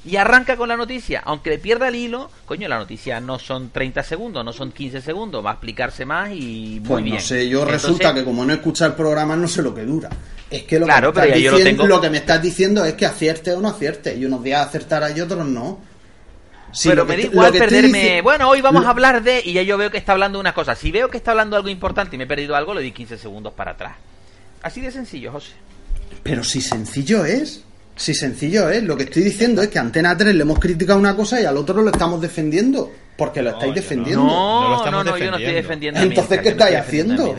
Y 0.06 0.16
arranca 0.16 0.56
con 0.58 0.68
la 0.68 0.76
noticia, 0.76 1.22
aunque 1.24 1.48
le 1.50 1.58
pierda 1.58 1.88
el 1.88 1.94
hilo, 1.94 2.30
coño, 2.44 2.68
la 2.68 2.76
noticia 2.78 3.20
no 3.20 3.38
son 3.38 3.70
30 3.70 4.02
segundos, 4.02 4.44
no 4.44 4.52
son 4.52 4.70
15 4.70 5.00
segundos, 5.00 5.42
va 5.44 5.50
a 5.50 5.52
explicarse 5.54 6.04
más 6.04 6.30
y 6.32 6.78
muy 6.80 6.88
Pues 6.88 7.04
bien. 7.04 7.16
no 7.16 7.22
sé, 7.22 7.48
yo 7.48 7.60
Entonces, 7.62 7.82
resulta 7.82 8.12
que 8.14 8.22
como 8.22 8.44
no 8.44 8.52
escucha 8.52 8.84
el 8.84 8.92
programa 8.92 9.34
no 9.34 9.48
sé 9.48 9.62
lo 9.62 9.74
que 9.74 9.82
dura. 9.84 10.10
Es 10.50 10.64
que 10.64 10.78
lo, 10.78 10.84
Claro, 10.84 11.10
que, 11.12 11.20
me 11.20 11.26
estás 11.28 11.42
lo 11.42 11.56
diciendo, 11.56 11.82
tengo- 11.82 11.86
lo 11.96 12.00
que 12.02 12.10
me 12.10 12.18
estás 12.18 12.42
diciendo 12.42 12.84
es 12.84 12.92
que 12.94 13.06
acierte 13.06 13.52
o 13.52 13.60
no 13.62 13.68
acierte. 13.68 14.14
Y 14.14 14.26
unos 14.26 14.42
días 14.44 14.66
acertará 14.66 15.10
y 15.10 15.20
otros 15.22 15.46
no. 15.46 15.78
Sí, 16.70 16.88
pero 16.90 17.06
me 17.06 17.16
da 17.16 17.22
igual 17.22 17.52
perderme. 17.52 18.20
Bueno, 18.20 18.48
hoy 18.50 18.60
vamos 18.60 18.84
a 18.84 18.90
hablar 18.90 19.22
de. 19.22 19.40
Y 19.44 19.52
ya 19.54 19.62
yo 19.62 19.78
veo 19.78 19.90
que 19.90 19.96
está 19.98 20.12
hablando 20.12 20.38
de 20.38 20.40
una 20.40 20.52
cosa. 20.54 20.74
Si 20.74 20.90
veo 20.90 21.08
que 21.08 21.16
está 21.16 21.30
hablando 21.30 21.56
algo 21.56 21.68
importante 21.70 22.16
y 22.16 22.18
me 22.18 22.24
he 22.24 22.26
perdido 22.26 22.54
algo, 22.56 22.74
le 22.74 22.82
di 22.82 22.92
15 22.92 23.16
segundos 23.16 23.52
para 23.54 23.70
atrás. 23.72 23.94
Así 24.60 24.80
de 24.80 24.90
sencillo, 24.90 25.32
José. 25.32 25.52
Pero 26.22 26.44
si 26.44 26.60
sencillo 26.60 27.24
es. 27.24 27.64
Si 27.96 28.14
sencillo 28.14 28.68
es. 28.70 28.82
Lo 28.82 28.96
que 28.96 29.04
estoy 29.04 29.22
diciendo 29.22 29.62
es 29.62 29.68
que 29.68 29.78
a 29.78 29.82
Antena 29.82 30.16
3 30.16 30.34
le 30.34 30.42
hemos 30.42 30.58
criticado 30.58 30.98
una 30.98 31.14
cosa 31.14 31.40
y 31.40 31.44
al 31.44 31.56
otro 31.56 31.82
lo 31.82 31.90
estamos 31.90 32.20
defendiendo. 32.20 32.90
Porque 33.16 33.42
lo 33.42 33.50
estáis 33.50 33.70
no. 33.70 33.74
defendiendo. 33.76 34.24
No 34.24 34.28
No, 34.28 34.62
lo 34.62 34.68
no, 34.70 34.76
estamos 34.78 35.04
no, 35.04 35.18
yo 35.18 35.30
no 35.30 35.36
estoy 35.36 35.54
defendiendo. 35.54 36.00
Entonces, 36.00 36.40
¿qué 36.40 36.48
estáis 36.48 36.76
haciendo? 36.76 37.36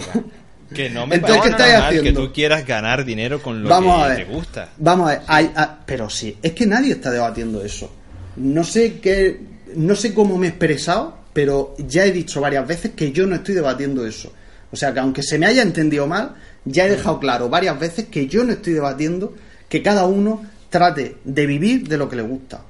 Que 0.74 0.90
no 0.90 1.06
me 1.06 1.16
Entonces, 1.16 1.42
¿qué 1.44 1.50
estáis 1.50 1.74
normal 1.74 1.92
que 1.92 1.98
haciendo? 2.00 2.22
tú 2.28 2.34
quieras 2.34 2.66
ganar 2.66 3.06
dinero 3.06 3.42
con 3.42 3.62
lo 3.62 3.70
Vamos 3.70 3.98
que 3.98 4.04
a 4.04 4.08
ver. 4.08 4.18
te 4.28 4.34
gusta. 4.34 4.70
Vamos 4.78 5.08
a 5.08 5.12
ver. 5.12 5.22
hay- 5.28 5.52
ah, 5.56 5.80
pero 5.86 6.10
sí, 6.10 6.38
es 6.42 6.54
que 6.54 6.66
nadie 6.66 6.94
está 6.94 7.12
debatiendo 7.12 7.64
eso. 7.64 7.92
No 8.38 8.64
sé 8.64 9.00
qué, 9.00 9.40
no 9.76 9.96
sé 9.96 10.14
cómo 10.14 10.38
me 10.38 10.48
he 10.48 10.50
expresado, 10.50 11.18
pero 11.34 11.76
ya 11.78 12.06
he 12.06 12.12
dicho 12.12 12.42
varias 12.42 12.66
veces 12.68 12.92
que 12.96 13.12
yo 13.12 13.28
no 13.28 13.36
estoy 13.36 13.54
debatiendo 13.56 14.08
eso. 14.08 14.32
O 14.72 14.76
sea 14.76 14.92
que 14.94 15.00
aunque 15.02 15.22
se 15.22 15.38
me 15.38 15.46
haya 15.46 15.62
entendido 15.62 16.08
mal, 16.08 16.34
ya 16.66 16.86
he 16.86 16.90
dejado 16.90 17.20
claro 17.20 17.48
varias 17.50 17.80
veces 17.80 18.06
que 18.06 18.28
yo 18.28 18.44
no 18.44 18.54
estoy 18.54 18.74
debatiendo 18.74 19.36
que 19.70 19.82
cada 19.82 20.06
uno 20.06 20.44
trate 20.70 21.18
de 21.24 21.46
vivir 21.46 21.88
de 21.88 21.98
lo 21.98 22.10
que 22.10 22.16
le 22.16 22.22
gusta. 22.22 22.64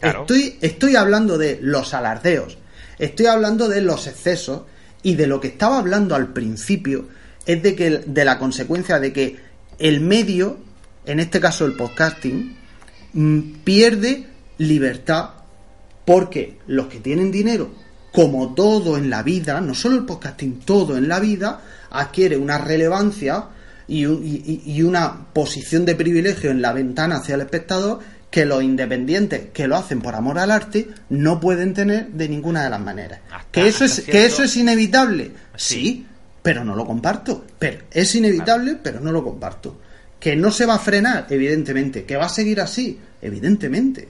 Claro. 0.00 0.22
Estoy, 0.22 0.56
estoy 0.60 0.96
hablando 0.96 1.38
de 1.38 1.58
los 1.62 1.94
alardeos, 1.94 2.58
estoy 2.98 3.26
hablando 3.26 3.68
de 3.68 3.80
los 3.80 4.06
excesos 4.06 4.62
y 5.02 5.14
de 5.14 5.26
lo 5.26 5.40
que 5.40 5.48
estaba 5.48 5.78
hablando 5.78 6.14
al 6.14 6.32
principio 6.32 7.06
es 7.46 7.62
de 7.62 7.74
que 7.74 7.90
de 7.98 8.24
la 8.24 8.38
consecuencia 8.38 8.98
de 8.98 9.12
que 9.12 9.36
el 9.78 10.00
medio, 10.00 10.58
en 11.06 11.20
este 11.20 11.40
caso 11.40 11.64
el 11.64 11.74
podcasting, 11.74 12.56
mm, 13.12 13.40
pierde 13.64 14.26
libertad 14.58 15.30
porque 16.04 16.58
los 16.66 16.86
que 16.86 17.00
tienen 17.00 17.30
dinero, 17.30 17.70
como 18.12 18.54
todo 18.54 18.96
en 18.96 19.10
la 19.10 19.22
vida, 19.22 19.60
no 19.60 19.74
solo 19.74 19.96
el 19.96 20.04
podcasting, 20.04 20.60
todo 20.60 20.96
en 20.96 21.08
la 21.08 21.20
vida, 21.20 21.60
adquiere 21.90 22.36
una 22.36 22.58
relevancia 22.58 23.44
y, 23.88 24.06
un- 24.06 24.24
y- 24.24 24.42
y- 24.66 24.72
y 24.76 24.82
una 24.82 25.26
posición 25.32 25.84
de 25.84 25.94
privilegio 25.94 26.50
en 26.50 26.60
la 26.62 26.72
ventana 26.72 27.16
hacia 27.16 27.34
el 27.36 27.40
espectador 27.42 28.00
que 28.30 28.44
los 28.44 28.62
independientes 28.62 29.48
que 29.52 29.68
lo 29.68 29.76
hacen 29.76 30.00
por 30.00 30.14
amor 30.14 30.38
al 30.38 30.50
arte 30.50 30.88
no 31.10 31.38
pueden 31.40 31.72
tener 31.74 32.08
de 32.08 32.28
ninguna 32.28 32.64
de 32.64 32.70
las 32.70 32.80
maneras. 32.80 33.20
Hasta- 33.30 33.50
que 33.52 33.66
eso 33.68 33.84
es 33.84 34.00
que 34.00 34.26
eso 34.26 34.42
es 34.42 34.56
inevitable. 34.56 35.30
Sí. 35.56 35.74
Sí, 35.74 36.06
pero 36.42 36.64
no 36.64 36.74
lo 36.74 36.84
comparto. 36.84 37.44
Pero 37.58 37.78
es 37.90 38.14
inevitable, 38.14 38.76
pero 38.82 39.00
no 39.00 39.12
lo 39.12 39.22
comparto. 39.24 39.80
Que 40.20 40.34
no 40.36 40.50
se 40.50 40.66
va 40.66 40.74
a 40.74 40.78
frenar, 40.78 41.26
evidentemente. 41.30 42.04
Que 42.04 42.16
va 42.16 42.26
a 42.26 42.28
seguir 42.28 42.60
así, 42.60 42.98
evidentemente. 43.22 44.08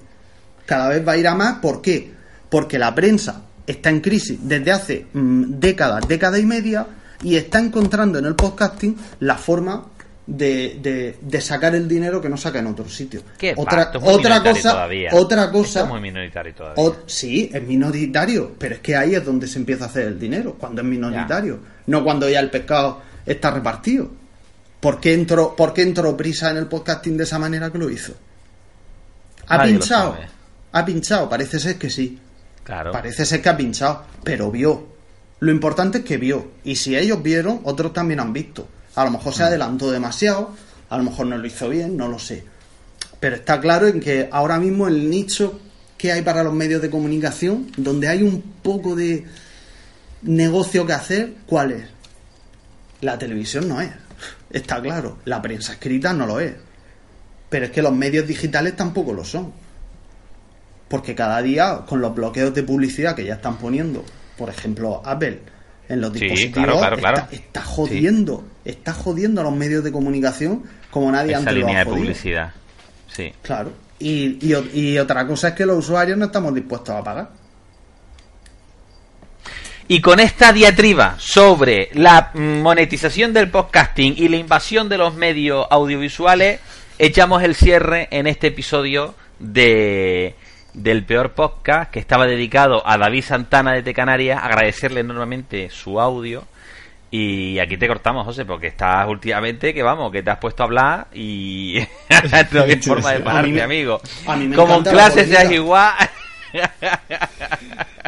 Cada 0.65 0.89
vez 0.89 1.07
va 1.07 1.12
a 1.12 1.16
ir 1.16 1.28
a 1.28 1.35
más, 1.35 1.59
¿por 1.59 1.81
qué? 1.82 2.11
Porque 2.48 2.78
la 2.78 2.94
prensa 2.94 3.43
está 3.66 3.90
en 3.90 4.01
crisis 4.01 4.39
desde 4.43 4.70
hace 4.73 5.07
mm, 5.12 5.59
décadas, 5.59 6.07
década 6.09 6.39
y 6.39 6.47
media, 6.47 6.86
y 7.23 7.37
está 7.37 7.59
encontrando 7.59 8.19
en 8.19 8.27
el 8.27 8.35
podcasting 8.35 8.97
la 9.21 9.37
forma 9.37 9.87
de, 10.27 10.79
de- 10.83 11.17
de 11.21 11.41
sacar 11.41 11.75
el 11.77 11.87
dinero 11.87 12.21
que 12.21 12.29
no 12.29 12.37
saca 12.37 12.59
en 12.59 12.67
otro 12.67 12.89
sitio. 12.89 13.23
¿Qué 13.39 13.55
otra 13.57 13.93
otra 14.03 14.43
cosa, 14.43 14.71
todavía. 14.73 15.11
otra 15.13 15.51
cosa, 15.53 15.69
Esto 15.81 15.85
es 15.85 15.89
muy 15.89 16.01
minoritario 16.01 16.55
todavía. 16.55 16.83
o- 16.85 16.97
sí, 17.07 17.49
es 17.53 17.63
minoritario, 17.63 18.53
pero 18.59 18.75
es 18.75 18.81
que 18.81 18.97
ahí 18.97 19.15
es 19.15 19.25
donde 19.25 19.47
se 19.47 19.59
empieza 19.59 19.85
a 19.85 19.87
hacer 19.89 20.07
el 20.09 20.19
dinero, 20.19 20.55
cuando 20.59 20.81
es 20.83 20.87
minoritario, 20.89 21.61
no 21.87 22.03
cuando 22.03 22.29
ya 22.29 22.41
el 22.41 22.51
pescado 22.51 23.01
está 23.25 23.51
repartido. 23.53 24.11
¿Por 24.81 25.01
qué 25.01 25.15
entró, 25.15 25.55
por 25.57 25.73
qué 25.73 25.83
entró 25.83 26.17
prisa 26.17 26.51
en 26.51 26.57
el 26.59 26.67
podcasting 26.67 27.17
de 27.17 27.23
esa 27.25 27.39
manera 27.39 27.71
que 27.71 27.79
lo 27.79 27.89
hizo? 27.89 28.13
¿Ha 29.49 29.59
Nadie 29.59 29.73
pinchado? 29.73 30.17
¿Ha 30.73 30.85
pinchado? 30.85 31.29
Parece 31.29 31.59
ser 31.61 31.79
que 31.79 31.89
sí. 31.89 32.19
Claro. 32.65 32.91
Parece 32.93 33.25
ser 33.25 33.41
que 33.41 33.49
ha 33.49 33.57
pinchado, 33.57 34.03
pero 34.25 34.51
vio. 34.51 34.95
Lo 35.41 35.53
importante 35.53 35.99
es 35.99 36.05
que 36.05 36.17
vio. 36.17 36.51
Y 36.65 36.77
si 36.77 36.97
ellos 36.97 37.23
vieron, 37.23 37.61
otros 37.65 37.93
también 37.93 38.21
han 38.21 38.33
visto. 38.33 38.69
A 38.95 39.05
lo 39.05 39.11
mejor 39.11 39.35
se 39.35 39.43
Mm. 39.43 39.47
adelantó 39.47 39.91
demasiado, 39.91 40.55
a 40.89 40.97
lo 40.97 41.05
mejor 41.05 41.27
no 41.27 41.37
lo 41.37 41.47
hizo 41.47 41.69
bien, 41.69 41.97
no 41.97 42.09
lo 42.09 42.19
sé. 42.19 42.45
Pero 43.21 43.37
está 43.37 43.61
claro 43.61 43.87
en 43.87 44.01
que 44.01 44.29
ahora 44.33 44.59
mismo 44.59 44.89
el 44.89 45.11
nicho 45.11 45.61
que 45.99 46.13
hay 46.13 46.23
para 46.23 46.43
los 46.43 46.53
medios 46.55 46.81
de 46.83 46.91
comunicación, 46.91 47.71
donde 47.77 48.09
hay 48.09 48.23
un 48.23 48.41
poco 48.63 48.95
de 48.95 49.25
negocio 50.23 50.87
que 50.87 50.93
hacer, 50.93 51.35
¿cuál 51.47 51.73
es? 51.73 51.85
La 53.01 53.19
televisión 53.19 53.69
no 53.69 53.81
es. 53.81 53.91
Está 54.51 54.81
claro. 54.81 55.19
La 55.25 55.43
prensa 55.43 55.73
escrita 55.73 56.13
no 56.13 56.27
lo 56.27 56.41
es. 56.41 56.55
Pero 57.49 57.67
es 57.67 57.71
que 57.71 57.83
los 57.83 57.93
medios 57.93 58.27
digitales 58.27 58.75
tampoco 58.77 59.13
lo 59.13 59.25
son. 59.25 59.53
Porque 60.89 61.15
cada 61.15 61.43
día, 61.43 61.83
con 61.87 62.01
los 62.01 62.15
bloqueos 62.15 62.55
de 62.55 62.63
publicidad 62.63 63.15
que 63.15 63.25
ya 63.25 63.35
están 63.35 63.59
poniendo, 63.59 64.05
por 64.37 64.49
ejemplo, 64.51 65.03
Apple, 65.05 65.41
en 65.89 66.01
los 66.01 66.13
Sí, 66.13 66.21
dispositivos, 66.21 66.65
claro, 66.65 66.79
claro, 66.79 66.97
claro. 66.99 67.17
Está, 67.19 67.35
está 67.35 67.63
jodiendo, 67.63 68.45
está 68.65 68.93
jodiendo 68.93 69.41
a 69.41 69.45
los 69.45 69.53
medios 69.55 69.85
de 69.85 69.93
comunicación 69.93 70.65
como 70.91 71.11
nadie 71.13 71.31
Esa 71.33 71.39
antes 71.41 71.55
lo 71.55 71.61
línea 71.61 71.77
ha 71.77 71.79
de 71.81 71.85
jodido. 71.85 72.03
publicidad. 72.05 72.53
Sí. 73.09 73.33
Claro. 73.43 73.73
Y, 73.99 74.39
y, 74.47 74.55
y 74.75 74.99
otra 74.99 75.27
cosa 75.27 75.49
es 75.49 75.55
que 75.55 75.65
los 75.65 75.79
usuarios 75.79 76.19
no 76.19 76.27
estamos 76.27 76.55
dispuestos 76.55 76.95
a 76.95 77.03
pagar. 77.03 77.31
Y 79.89 80.01
con 80.01 80.19
esta 80.19 80.53
diatriba 80.53 81.15
sobre 81.19 81.91
la 81.95 82.31
monetización 82.35 83.33
del 83.33 83.51
podcasting 83.51 84.15
y 84.17 84.29
la 84.29 84.37
invasión 84.37 84.89
de 84.89 84.99
los 84.99 85.15
medios 85.15 85.65
audiovisuales, 85.71 86.61
echamos 86.99 87.43
el 87.45 87.55
cierre 87.55 88.09
en 88.11 88.27
este 88.27 88.49
episodio 88.49 89.15
de 89.39 90.35
del 90.77 91.05
peor 91.05 91.32
podcast 91.32 91.90
que 91.90 91.98
estaba 91.98 92.27
dedicado 92.27 92.86
a 92.86 92.97
David 92.98 93.24
Santana 93.24 93.73
de 93.73 93.94
Canarias, 93.94 94.40
agradecerle 94.43 95.01
enormemente 95.01 95.70
su 95.70 96.01
audio. 96.01 96.44
Y 97.11 97.59
aquí 97.61 97.77
te 97.77 97.86
cortamos, 97.89 98.27
José, 98.27 98.44
porque 98.44 98.66
estás 98.66 99.07
últimamente 99.09 99.73
que 99.73 99.82
vamos, 99.82 100.12
que 100.12 100.23
te 100.23 100.31
has 100.31 100.39
puesto 100.39 100.62
a 100.62 100.66
hablar 100.66 101.07
y 101.15 101.78
no 102.53 102.62
hay 102.62 102.77
forma 102.82 103.12
de 103.12 103.19
A 103.19 103.24
pararte, 103.24 103.53
me- 103.53 103.62
amigo. 103.62 104.01
a 104.27 104.36
mí 104.36 104.48
me 104.48 104.57
Como 104.57 104.74
en 104.77 104.82
clase 104.85 105.24
seas 105.27 105.51
igual. 105.51 105.94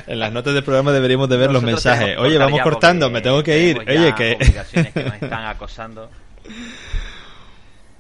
En 0.07 0.19
las 0.19 0.33
notas 0.33 0.53
del 0.55 0.65
programa 0.65 0.93
deberíamos 0.93 1.29
de 1.29 1.37
ver 1.37 1.51
los 1.53 1.63
mensajes. 1.63 2.17
Oye, 2.19 2.39
vamos 2.39 2.61
cortando, 2.61 3.09
me 3.11 3.21
tengo 3.21 3.43
que 3.43 3.59
ir. 3.59 3.79
Oye, 3.79 4.15
que... 4.15 4.37
nos 4.39 5.15
están 5.23 5.45
acosando. 5.47 6.11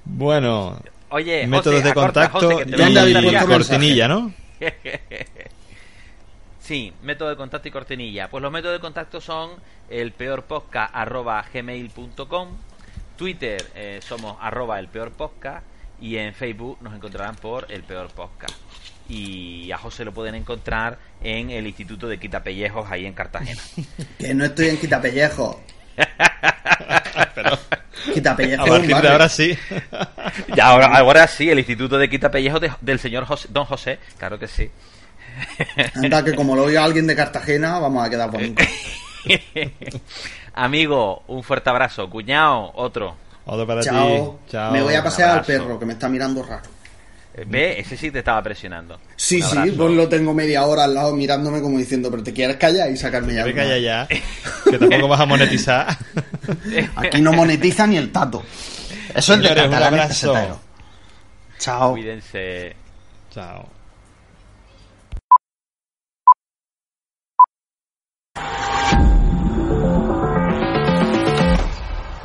bueno, 0.04 0.78
Oye, 1.10 1.46
métodos 1.46 1.76
José, 1.76 1.84
de 1.84 1.90
acorta, 1.90 2.28
contacto 2.30 2.50
José, 2.50 2.64
que 2.64 2.70
te 2.72 2.76
¿Dónde 2.76 3.00
voy 3.00 3.14
a 3.14 3.18
habéis 3.18 3.24
cortar 3.24 3.32
puesto 3.32 3.48
ya. 3.52 3.58
los 3.58 3.68
cortinilla, 3.68 4.08
¿no? 4.08 4.32
Sí, 6.68 6.92
método 7.00 7.30
de 7.30 7.36
contacto 7.36 7.68
y 7.68 7.70
cortinilla. 7.70 8.28
Pues 8.28 8.42
los 8.42 8.52
métodos 8.52 8.76
de 8.76 8.80
contacto 8.80 9.22
son 9.22 9.52
el 9.88 10.12
peor 10.12 10.44
gmail.com, 11.50 12.48
Twitter 13.16 13.70
eh, 13.74 14.00
somos 14.02 14.36
arroba 14.38 14.78
el 14.78 14.88
peor 14.88 15.12
y 15.98 16.16
en 16.16 16.34
Facebook 16.34 16.76
nos 16.82 16.94
encontrarán 16.94 17.36
por 17.36 17.72
el 17.72 17.84
peor 17.84 18.08
podcast. 18.08 18.54
Y 19.08 19.72
a 19.72 19.78
José 19.78 20.04
lo 20.04 20.12
pueden 20.12 20.34
encontrar 20.34 20.98
en 21.22 21.48
el 21.48 21.66
Instituto 21.66 22.06
de 22.06 22.18
Quitapellejos 22.18 22.90
ahí 22.90 23.06
en 23.06 23.14
Cartagena. 23.14 23.62
Que 24.18 24.34
no 24.34 24.44
estoy 24.44 24.68
en 24.68 24.78
Quitapellejo. 24.78 25.58
Pero 27.34 27.58
Quitapellejo 28.14 28.62
a 28.62 28.66
partir 28.66 28.96
de 28.96 29.08
ahora 29.08 29.28
sí. 29.28 29.58
Y 30.54 30.60
ahora, 30.60 30.86
ahora 30.96 31.26
sí, 31.26 31.50
el 31.50 31.58
Instituto 31.58 31.98
de 31.98 32.08
Quitapellejos 32.08 32.60
de- 32.60 32.72
del 32.80 32.98
señor 32.98 33.24
José- 33.26 33.48
Don 33.50 33.64
José, 33.64 33.98
claro 34.18 34.38
que 34.38 34.48
sí. 34.48 34.70
Anda, 35.94 36.24
que 36.24 36.34
como 36.34 36.56
lo 36.56 36.64
oiga 36.64 36.82
alguien 36.84 37.06
de 37.06 37.14
Cartagena, 37.14 37.78
vamos 37.78 38.04
a 38.06 38.10
quedar 38.10 38.30
bonitos. 38.30 38.66
Amigo, 40.54 41.22
un 41.28 41.42
fuerte 41.42 41.70
abrazo. 41.70 42.08
Cuñado, 42.10 42.72
otro. 42.74 43.16
Otro 43.46 43.66
para 43.66 43.82
Chao. 43.82 44.40
ti. 44.46 44.52
Chao. 44.52 44.72
Me 44.72 44.82
voy 44.82 44.94
a 44.94 45.02
pasear 45.02 45.38
al 45.38 45.44
perro, 45.44 45.78
que 45.78 45.86
me 45.86 45.92
está 45.94 46.08
mirando 46.08 46.42
raro. 46.42 46.62
Ve, 47.46 47.78
ese 47.80 47.96
sí 47.96 48.10
te 48.10 48.20
estaba 48.20 48.42
presionando. 48.42 48.98
Sí, 49.16 49.42
Un 49.42 49.48
sí, 49.48 49.70
pues 49.76 49.90
lo 49.92 50.08
tengo 50.08 50.34
media 50.34 50.64
hora 50.64 50.84
al 50.84 50.94
lado 50.94 51.14
mirándome 51.14 51.60
como 51.60 51.78
diciendo, 51.78 52.10
pero 52.10 52.22
te 52.22 52.32
quieres 52.32 52.56
callar 52.56 52.90
y 52.90 52.96
sacarme 52.96 53.34
ya. 53.34 53.44
Me 53.44 53.50
el 53.50 53.56
calla 53.56 53.70
mal. 53.70 53.82
ya. 53.82 54.08
Que 54.70 54.78
tampoco 54.78 55.08
vas 55.08 55.20
a 55.20 55.26
monetizar. 55.26 55.98
Aquí 56.96 57.20
no 57.20 57.32
monetiza 57.32 57.86
ni 57.86 57.96
el 57.96 58.10
tato. 58.12 58.42
Eso 59.14 59.34
es 59.34 59.40
de 59.40 59.48
Señores, 59.48 59.68
un 59.68 59.74
abrazo. 59.74 60.60
Chao. 61.58 61.92
Cuídense. 61.92 62.76
Chao. 63.32 63.77